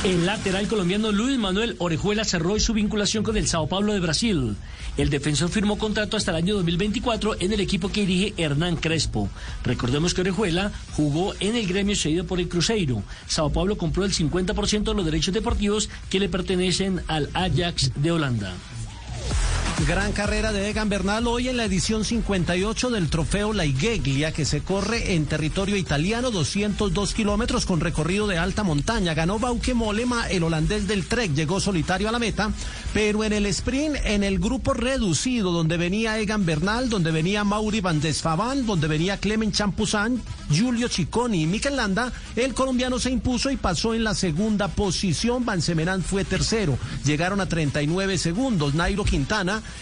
El 0.03 0.25
lateral 0.25 0.67
colombiano 0.67 1.11
Luis 1.11 1.37
Manuel 1.37 1.75
Orejuela 1.77 2.23
cerró 2.23 2.59
su 2.59 2.73
vinculación 2.73 3.23
con 3.23 3.37
el 3.37 3.47
Sao 3.47 3.67
Paulo 3.67 3.93
de 3.93 3.99
Brasil. 3.99 4.55
El 5.01 5.09
defensor 5.09 5.49
firmó 5.49 5.79
contrato 5.79 6.15
hasta 6.15 6.29
el 6.29 6.37
año 6.37 6.53
2024 6.53 7.37
en 7.39 7.51
el 7.51 7.59
equipo 7.59 7.91
que 7.91 8.05
dirige 8.05 8.35
Hernán 8.37 8.75
Crespo. 8.75 9.29
Recordemos 9.63 10.13
que 10.13 10.21
Orejuela 10.21 10.71
jugó 10.91 11.33
en 11.39 11.55
el 11.55 11.65
gremio 11.65 11.95
cedido 11.95 12.25
por 12.25 12.39
el 12.39 12.47
Cruzeiro. 12.47 13.01
Sao 13.25 13.49
Paulo 13.49 13.79
compró 13.79 14.05
el 14.05 14.13
50% 14.13 14.83
de 14.83 14.93
los 14.93 15.03
derechos 15.03 15.33
deportivos 15.33 15.89
que 16.11 16.19
le 16.19 16.29
pertenecen 16.29 17.01
al 17.07 17.31
Ajax 17.33 17.93
de 17.95 18.11
Holanda. 18.11 18.53
Gran 19.87 20.11
carrera 20.11 20.51
de 20.51 20.69
Egan 20.69 20.89
Bernal 20.89 21.25
hoy 21.25 21.49
en 21.49 21.57
la 21.57 21.65
edición 21.65 22.05
58 22.05 22.91
del 22.91 23.09
trofeo 23.09 23.51
La 23.51 23.65
Igeglia 23.65 24.31
que 24.31 24.45
se 24.45 24.61
corre 24.61 25.15
en 25.15 25.25
territorio 25.25 25.75
italiano, 25.75 26.29
202 26.29 27.15
kilómetros 27.15 27.65
con 27.65 27.79
recorrido 27.79 28.27
de 28.27 28.37
alta 28.37 28.61
montaña. 28.61 29.15
Ganó 29.15 29.39
Bauke 29.39 29.73
Molema, 29.73 30.29
el 30.29 30.43
holandés 30.43 30.87
del 30.87 31.07
Trek, 31.07 31.33
llegó 31.33 31.59
solitario 31.59 32.09
a 32.09 32.11
la 32.11 32.19
meta, 32.19 32.51
pero 32.93 33.23
en 33.23 33.33
el 33.33 33.47
sprint, 33.47 33.95
en 34.05 34.23
el 34.23 34.37
grupo 34.37 34.75
reducido, 34.75 35.51
donde 35.51 35.77
venía 35.77 36.19
Egan 36.19 36.45
Bernal, 36.45 36.89
donde 36.89 37.09
venía 37.09 37.43
Mauri 37.43 37.81
Van 37.81 38.01
Desfavan, 38.01 38.67
donde 38.67 38.87
venía 38.87 39.17
Clemen 39.17 39.51
Champuzán, 39.51 40.21
Giulio 40.51 40.89
Cicconi 40.89 41.41
y 41.41 41.47
Mikel 41.47 41.75
Landa, 41.75 42.13
el 42.35 42.53
colombiano 42.53 42.99
se 42.99 43.09
impuso 43.09 43.49
y 43.49 43.57
pasó 43.57 43.95
en 43.95 44.03
la 44.03 44.13
segunda 44.13 44.67
posición. 44.67 45.43
Van 45.43 45.61
Semerán 45.61 46.03
fue 46.03 46.23
tercero. 46.23 46.77
Llegaron 47.03 47.41
a 47.41 47.47
39 47.47 48.19
segundos. 48.19 48.75
Nairo 48.75 49.03
Quintana 49.03 49.20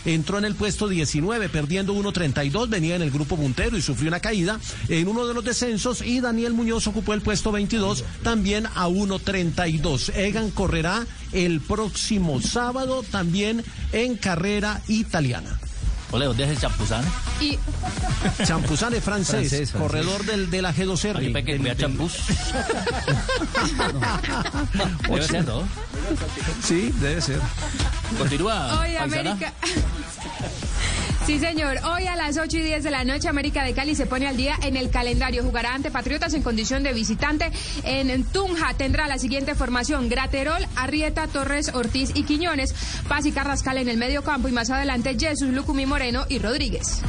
entró 0.06 0.38
en 0.38 0.46
el 0.46 0.56
puesto 0.56 0.88
19, 0.88 1.50
perdiendo 1.50 1.94
1.32, 1.94 2.70
venía 2.70 2.96
en 2.96 3.02
el 3.02 3.12
grupo 3.12 3.36
puntero 3.36 3.78
y 3.78 3.82
sufrió 3.82 4.10
una 4.10 4.20
caída 4.20 4.60
en 4.88 5.08
uno 5.08 5.28
de 5.28 5.34
los 5.34 5.44
descensos 5.44 6.02
y 6.02 6.20
Daniel 6.20 6.54
Muñoz 6.54 6.88
ocupó 6.88 7.14
el 7.14 7.22
puesto 7.22 7.52
22, 7.52 8.04
también 8.24 8.66
a 8.66 8.88
1.32. 8.88 10.16
Egan 10.16 10.52
correrá 10.52 11.06
el 11.32 11.62
próximo 11.62 12.42
sábado 12.42 13.04
también 13.04 13.64
en 13.92 14.16
carrera 14.16 14.82
italiana. 14.88 15.60
Ole, 16.12 16.26
¿dónde 16.26 16.44
es 16.44 16.50
el 16.50 16.60
champuzán? 16.60 17.06
Y 17.40 17.58
Champuzán 18.46 18.94
es 18.96 19.04
francés, 19.04 19.50
Francés, 19.50 19.72
francés. 19.72 19.72
corredor 19.92 20.26
del, 20.26 20.50
de 20.50 20.62
la 20.62 20.74
G2R. 20.74 21.18
Oye, 21.18 21.30
pe, 21.30 21.44
que 21.46 21.54
Del- 21.54 21.64
del- 21.64 21.78
champús. 21.78 22.14
Debe 25.08 25.24
ser, 25.28 25.46
¿no? 25.46 25.64
Sí, 26.64 26.92
debe 27.00 27.22
ser. 27.22 27.40
Continúa. 28.18 28.80
hoy 28.82 28.96
paisana. 28.96 29.32
América. 29.32 29.54
Sí, 31.26 31.38
señor. 31.38 31.78
Hoy 31.86 32.08
a 32.08 32.16
las 32.16 32.38
8 32.38 32.58
y 32.58 32.62
10 32.62 32.84
de 32.84 32.92
la 32.92 33.04
noche, 33.04 33.28
América 33.28 33.64
de 33.64 33.74
Cali 33.74 33.96
se 33.96 34.08
pone 34.08 34.28
al 34.28 34.36
día 34.36 34.56
en 34.64 34.76
el 34.76 34.90
calendario. 34.90 35.44
Jugará 35.44 35.74
ante 35.76 35.92
Patriotas 35.92 36.34
en 36.34 36.42
condición 36.42 36.82
de 36.82 36.94
visitante. 36.94 37.52
En 37.84 38.24
Tunja 38.26 38.74
tendrá 38.76 39.08
la 39.08 39.20
siguiente 39.20 39.54
formación: 39.54 40.10
Graterol, 40.10 40.66
Arrieta, 40.76 41.28
Torres, 41.28 41.72
Ortiz 41.74 42.12
y 42.16 42.24
Quiñones. 42.24 42.74
Paz 43.08 43.26
y 43.26 43.32
Carrascal 43.32 43.78
en 43.78 43.90
el 43.90 43.98
medio 43.98 44.24
campo. 44.24 44.48
Y 44.48 44.52
más 44.52 44.70
adelante, 44.70 45.16
Jesús, 45.20 45.50
Lucumí 45.50 45.86
Moreno 45.86 46.26
y 46.30 46.40
Rodríguez. 46.40 47.02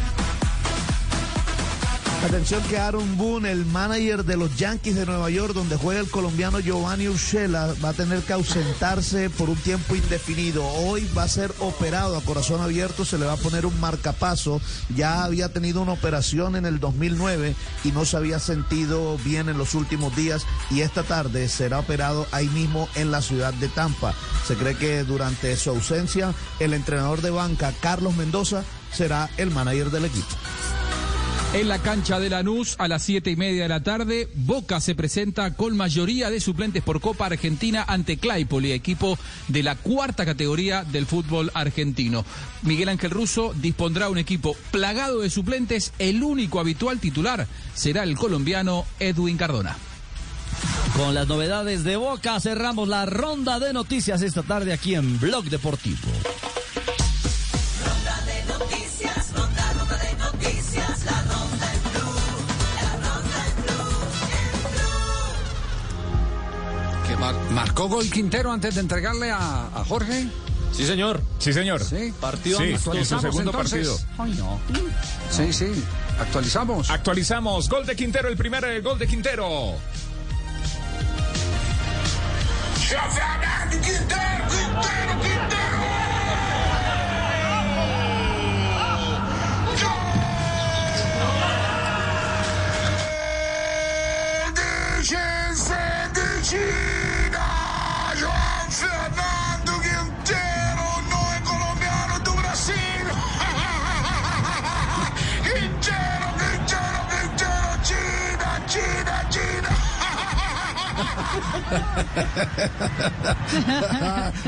Atención 2.23 2.63
que 2.65 2.77
Aaron 2.77 3.17
Boone, 3.17 3.51
el 3.51 3.65
manager 3.65 4.25
de 4.27 4.37
los 4.37 4.55
Yankees 4.57 4.95
de 4.95 5.07
Nueva 5.07 5.31
York, 5.31 5.55
donde 5.55 5.77
juega 5.77 6.01
el 6.01 6.11
colombiano 6.11 6.61
Giovanni 6.61 7.09
Urshela, 7.09 7.75
va 7.83 7.89
a 7.89 7.95
tener 7.95 8.21
que 8.21 8.35
ausentarse 8.35 9.31
por 9.31 9.49
un 9.49 9.57
tiempo 9.57 9.97
indefinido. 9.97 10.65
Hoy 10.67 11.09
va 11.17 11.23
a 11.23 11.29
ser 11.29 11.51
operado 11.61 12.19
a 12.19 12.21
corazón 12.21 12.61
abierto, 12.61 13.07
se 13.07 13.17
le 13.17 13.25
va 13.25 13.33
a 13.33 13.39
poner 13.39 13.65
un 13.65 13.81
marcapaso. 13.81 14.61
Ya 14.95 15.25
había 15.25 15.51
tenido 15.51 15.81
una 15.81 15.93
operación 15.93 16.57
en 16.57 16.67
el 16.67 16.79
2009 16.79 17.57
y 17.85 17.93
no 17.93 18.05
se 18.05 18.19
había 18.19 18.39
sentido 18.39 19.17
bien 19.25 19.49
en 19.49 19.57
los 19.57 19.75
últimos 19.75 20.15
días 20.15 20.47
y 20.71 20.83
esta 20.83 21.03
tarde 21.03 21.49
será 21.49 21.79
operado 21.79 22.27
ahí 22.33 22.49
mismo 22.49 22.87
en 22.97 23.11
la 23.11 23.23
ciudad 23.23 23.55
de 23.55 23.69
Tampa. 23.69 24.15
Se 24.47 24.57
cree 24.57 24.77
que 24.77 25.05
durante 25.05 25.57
su 25.57 25.71
ausencia 25.71 26.35
el 26.59 26.75
entrenador 26.75 27.23
de 27.23 27.31
banca 27.31 27.73
Carlos 27.81 28.15
Mendoza 28.15 28.63
será 28.93 29.31
el 29.39 29.51
manager 29.51 29.91
del 29.91 30.05
equipo. 30.05 30.37
En 31.53 31.67
la 31.67 31.81
cancha 31.81 32.21
de 32.21 32.31
Lanús, 32.31 32.77
a 32.79 32.87
las 32.87 33.03
siete 33.03 33.33
y 33.33 33.35
media 33.35 33.65
de 33.65 33.69
la 33.69 33.83
tarde, 33.83 34.29
Boca 34.35 34.81
se 34.81 34.95
presenta 34.95 35.55
con 35.55 35.77
mayoría 35.77 36.31
de 36.31 36.39
suplentes 36.39 36.81
por 36.81 37.01
Copa 37.01 37.27
Argentina 37.27 37.85
ante 37.89 38.19
Claypole, 38.19 38.73
equipo 38.73 39.19
de 39.49 39.65
la 39.65 39.75
cuarta 39.75 40.25
categoría 40.25 40.85
del 40.85 41.07
fútbol 41.07 41.51
argentino. 41.53 42.25
Miguel 42.63 42.89
Ángel 42.89 43.11
Russo 43.11 43.53
dispondrá 43.57 44.11
un 44.11 44.19
equipo 44.19 44.57
plagado 44.71 45.23
de 45.23 45.31
suplentes. 45.31 45.93
El 45.99 46.23
único 46.23 46.61
habitual 46.61 47.01
titular 47.01 47.49
será 47.75 48.05
el 48.05 48.17
colombiano 48.17 48.87
Edwin 49.01 49.37
Cardona. 49.37 49.77
Con 50.97 51.15
las 51.15 51.27
novedades 51.27 51.83
de 51.83 51.97
Boca 51.97 52.39
cerramos 52.39 52.87
la 52.87 53.07
ronda 53.07 53.59
de 53.59 53.73
noticias 53.73 54.23
esta 54.23 54.45
tarde 54.45 54.73
aquí 54.73 54.95
en 54.95 55.19
Blog 55.19 55.47
Deportivo. 55.47 56.11
Mar- 67.21 67.35
marcó 67.51 67.89
gol 67.89 68.09
Quintero 68.11 68.51
antes 68.51 68.75
de 68.75 68.81
entregarle 68.81 69.31
a, 69.31 69.67
a 69.75 69.85
Jorge. 69.85 70.27
Sí, 70.73 70.87
señor. 70.87 71.21
Sí, 71.39 71.53
señor. 71.53 71.83
Sí. 71.85 72.13
Partido 72.21 72.59
Sí, 72.59 72.65
en 72.65 72.79
su 72.79 73.21
segundo 73.21 73.51
entonces. 73.51 73.89
partido. 73.89 73.99
Ay, 74.19 74.35
no. 74.39 74.61
Sí, 75.31 75.53
sí. 75.53 75.85
Actualizamos. 76.19 76.91
Actualizamos. 76.91 77.69
Gol 77.69 77.87
de 77.87 77.97
Quintero, 77.97 78.29
el 78.29 78.37
primer 78.37 78.81
gol 78.83 78.99
de 78.99 79.07
Quintero. 79.07 79.75
João 82.89 83.09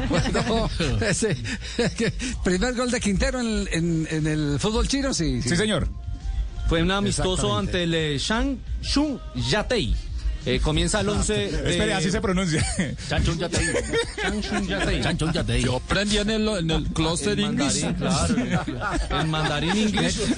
bueno, 0.09 0.71
ese, 1.01 1.37
primer 2.45 2.75
gol 2.75 2.91
de 2.91 3.01
Quintero 3.01 3.41
en, 3.41 3.69
en- 3.73 4.09
en 4.11 4.27
el 4.27 4.59
fútbol 4.59 4.89
chino, 4.89 5.13
sí. 5.15 5.43
Sí, 5.43 5.57
señor. 5.57 5.89
Fue 6.69 6.83
un 6.83 6.91
amistoso 6.91 7.57
ante 7.57 7.83
el 7.83 7.95
eh, 7.95 8.19
Shang 8.19 8.59
Shun 8.83 9.21
Yatei. 9.35 9.95
Eh, 10.45 10.59
comienza 10.61 11.01
el 11.01 11.09
11 11.09 11.33
de... 11.33 11.71
Espere, 11.71 11.95
así 11.95 12.11
se 12.11 12.21
pronuncia. 12.21 12.65
Chanchun 13.09 13.39
Yatei. 13.39 13.67
Chanchun 14.21 14.67
Yatei. 14.67 15.03
Chanchun 15.03 15.33
Yatei. 15.33 15.63
Yo 15.63 15.77
aprendí 15.77 16.19
en 16.19 16.31
el, 16.31 16.49
en 16.49 16.71
el 16.71 16.85
closet 16.89 17.39
En 17.39 17.57
mandarín, 17.57 17.95
claro. 17.95 18.35
En 19.11 19.31
mandarín 19.31 19.77
inglés. 19.77 20.21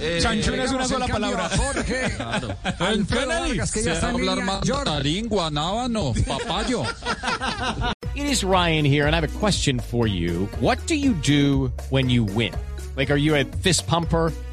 Eh, 0.00 0.18
Chanchun 0.22 0.60
es 0.60 0.70
una 0.70 0.86
sola 0.86 1.06
palabra. 1.06 1.48
Jorge. 1.56 2.12
Claro. 2.16 2.56
Alfredo 2.78 3.28
Vargas, 3.28 3.72
que 3.72 3.82
ya 3.82 3.94
está 3.94 4.10
en 4.10 4.16
hablar 4.16 4.38
línea. 4.38 4.54
Jorge. 4.56 4.72
mandarín, 4.72 5.28
guanábano, 5.28 6.12
papayo. 6.26 6.84
It 8.14 8.26
is 8.26 8.44
Ryan 8.44 8.84
here, 8.84 9.06
and 9.06 9.14
I 9.14 9.20
have 9.20 9.24
a 9.24 9.38
question 9.38 9.80
for 9.80 10.06
you. 10.06 10.48
What 10.60 10.78
do 10.86 10.94
you 10.94 11.14
do 11.14 11.72
when 11.90 12.10
you 12.10 12.24
win? 12.24 12.52
Like, 12.96 13.10
are 13.10 13.16
you 13.16 13.34
a 13.36 13.44
fist 13.44 13.86
pumper? 13.86 14.32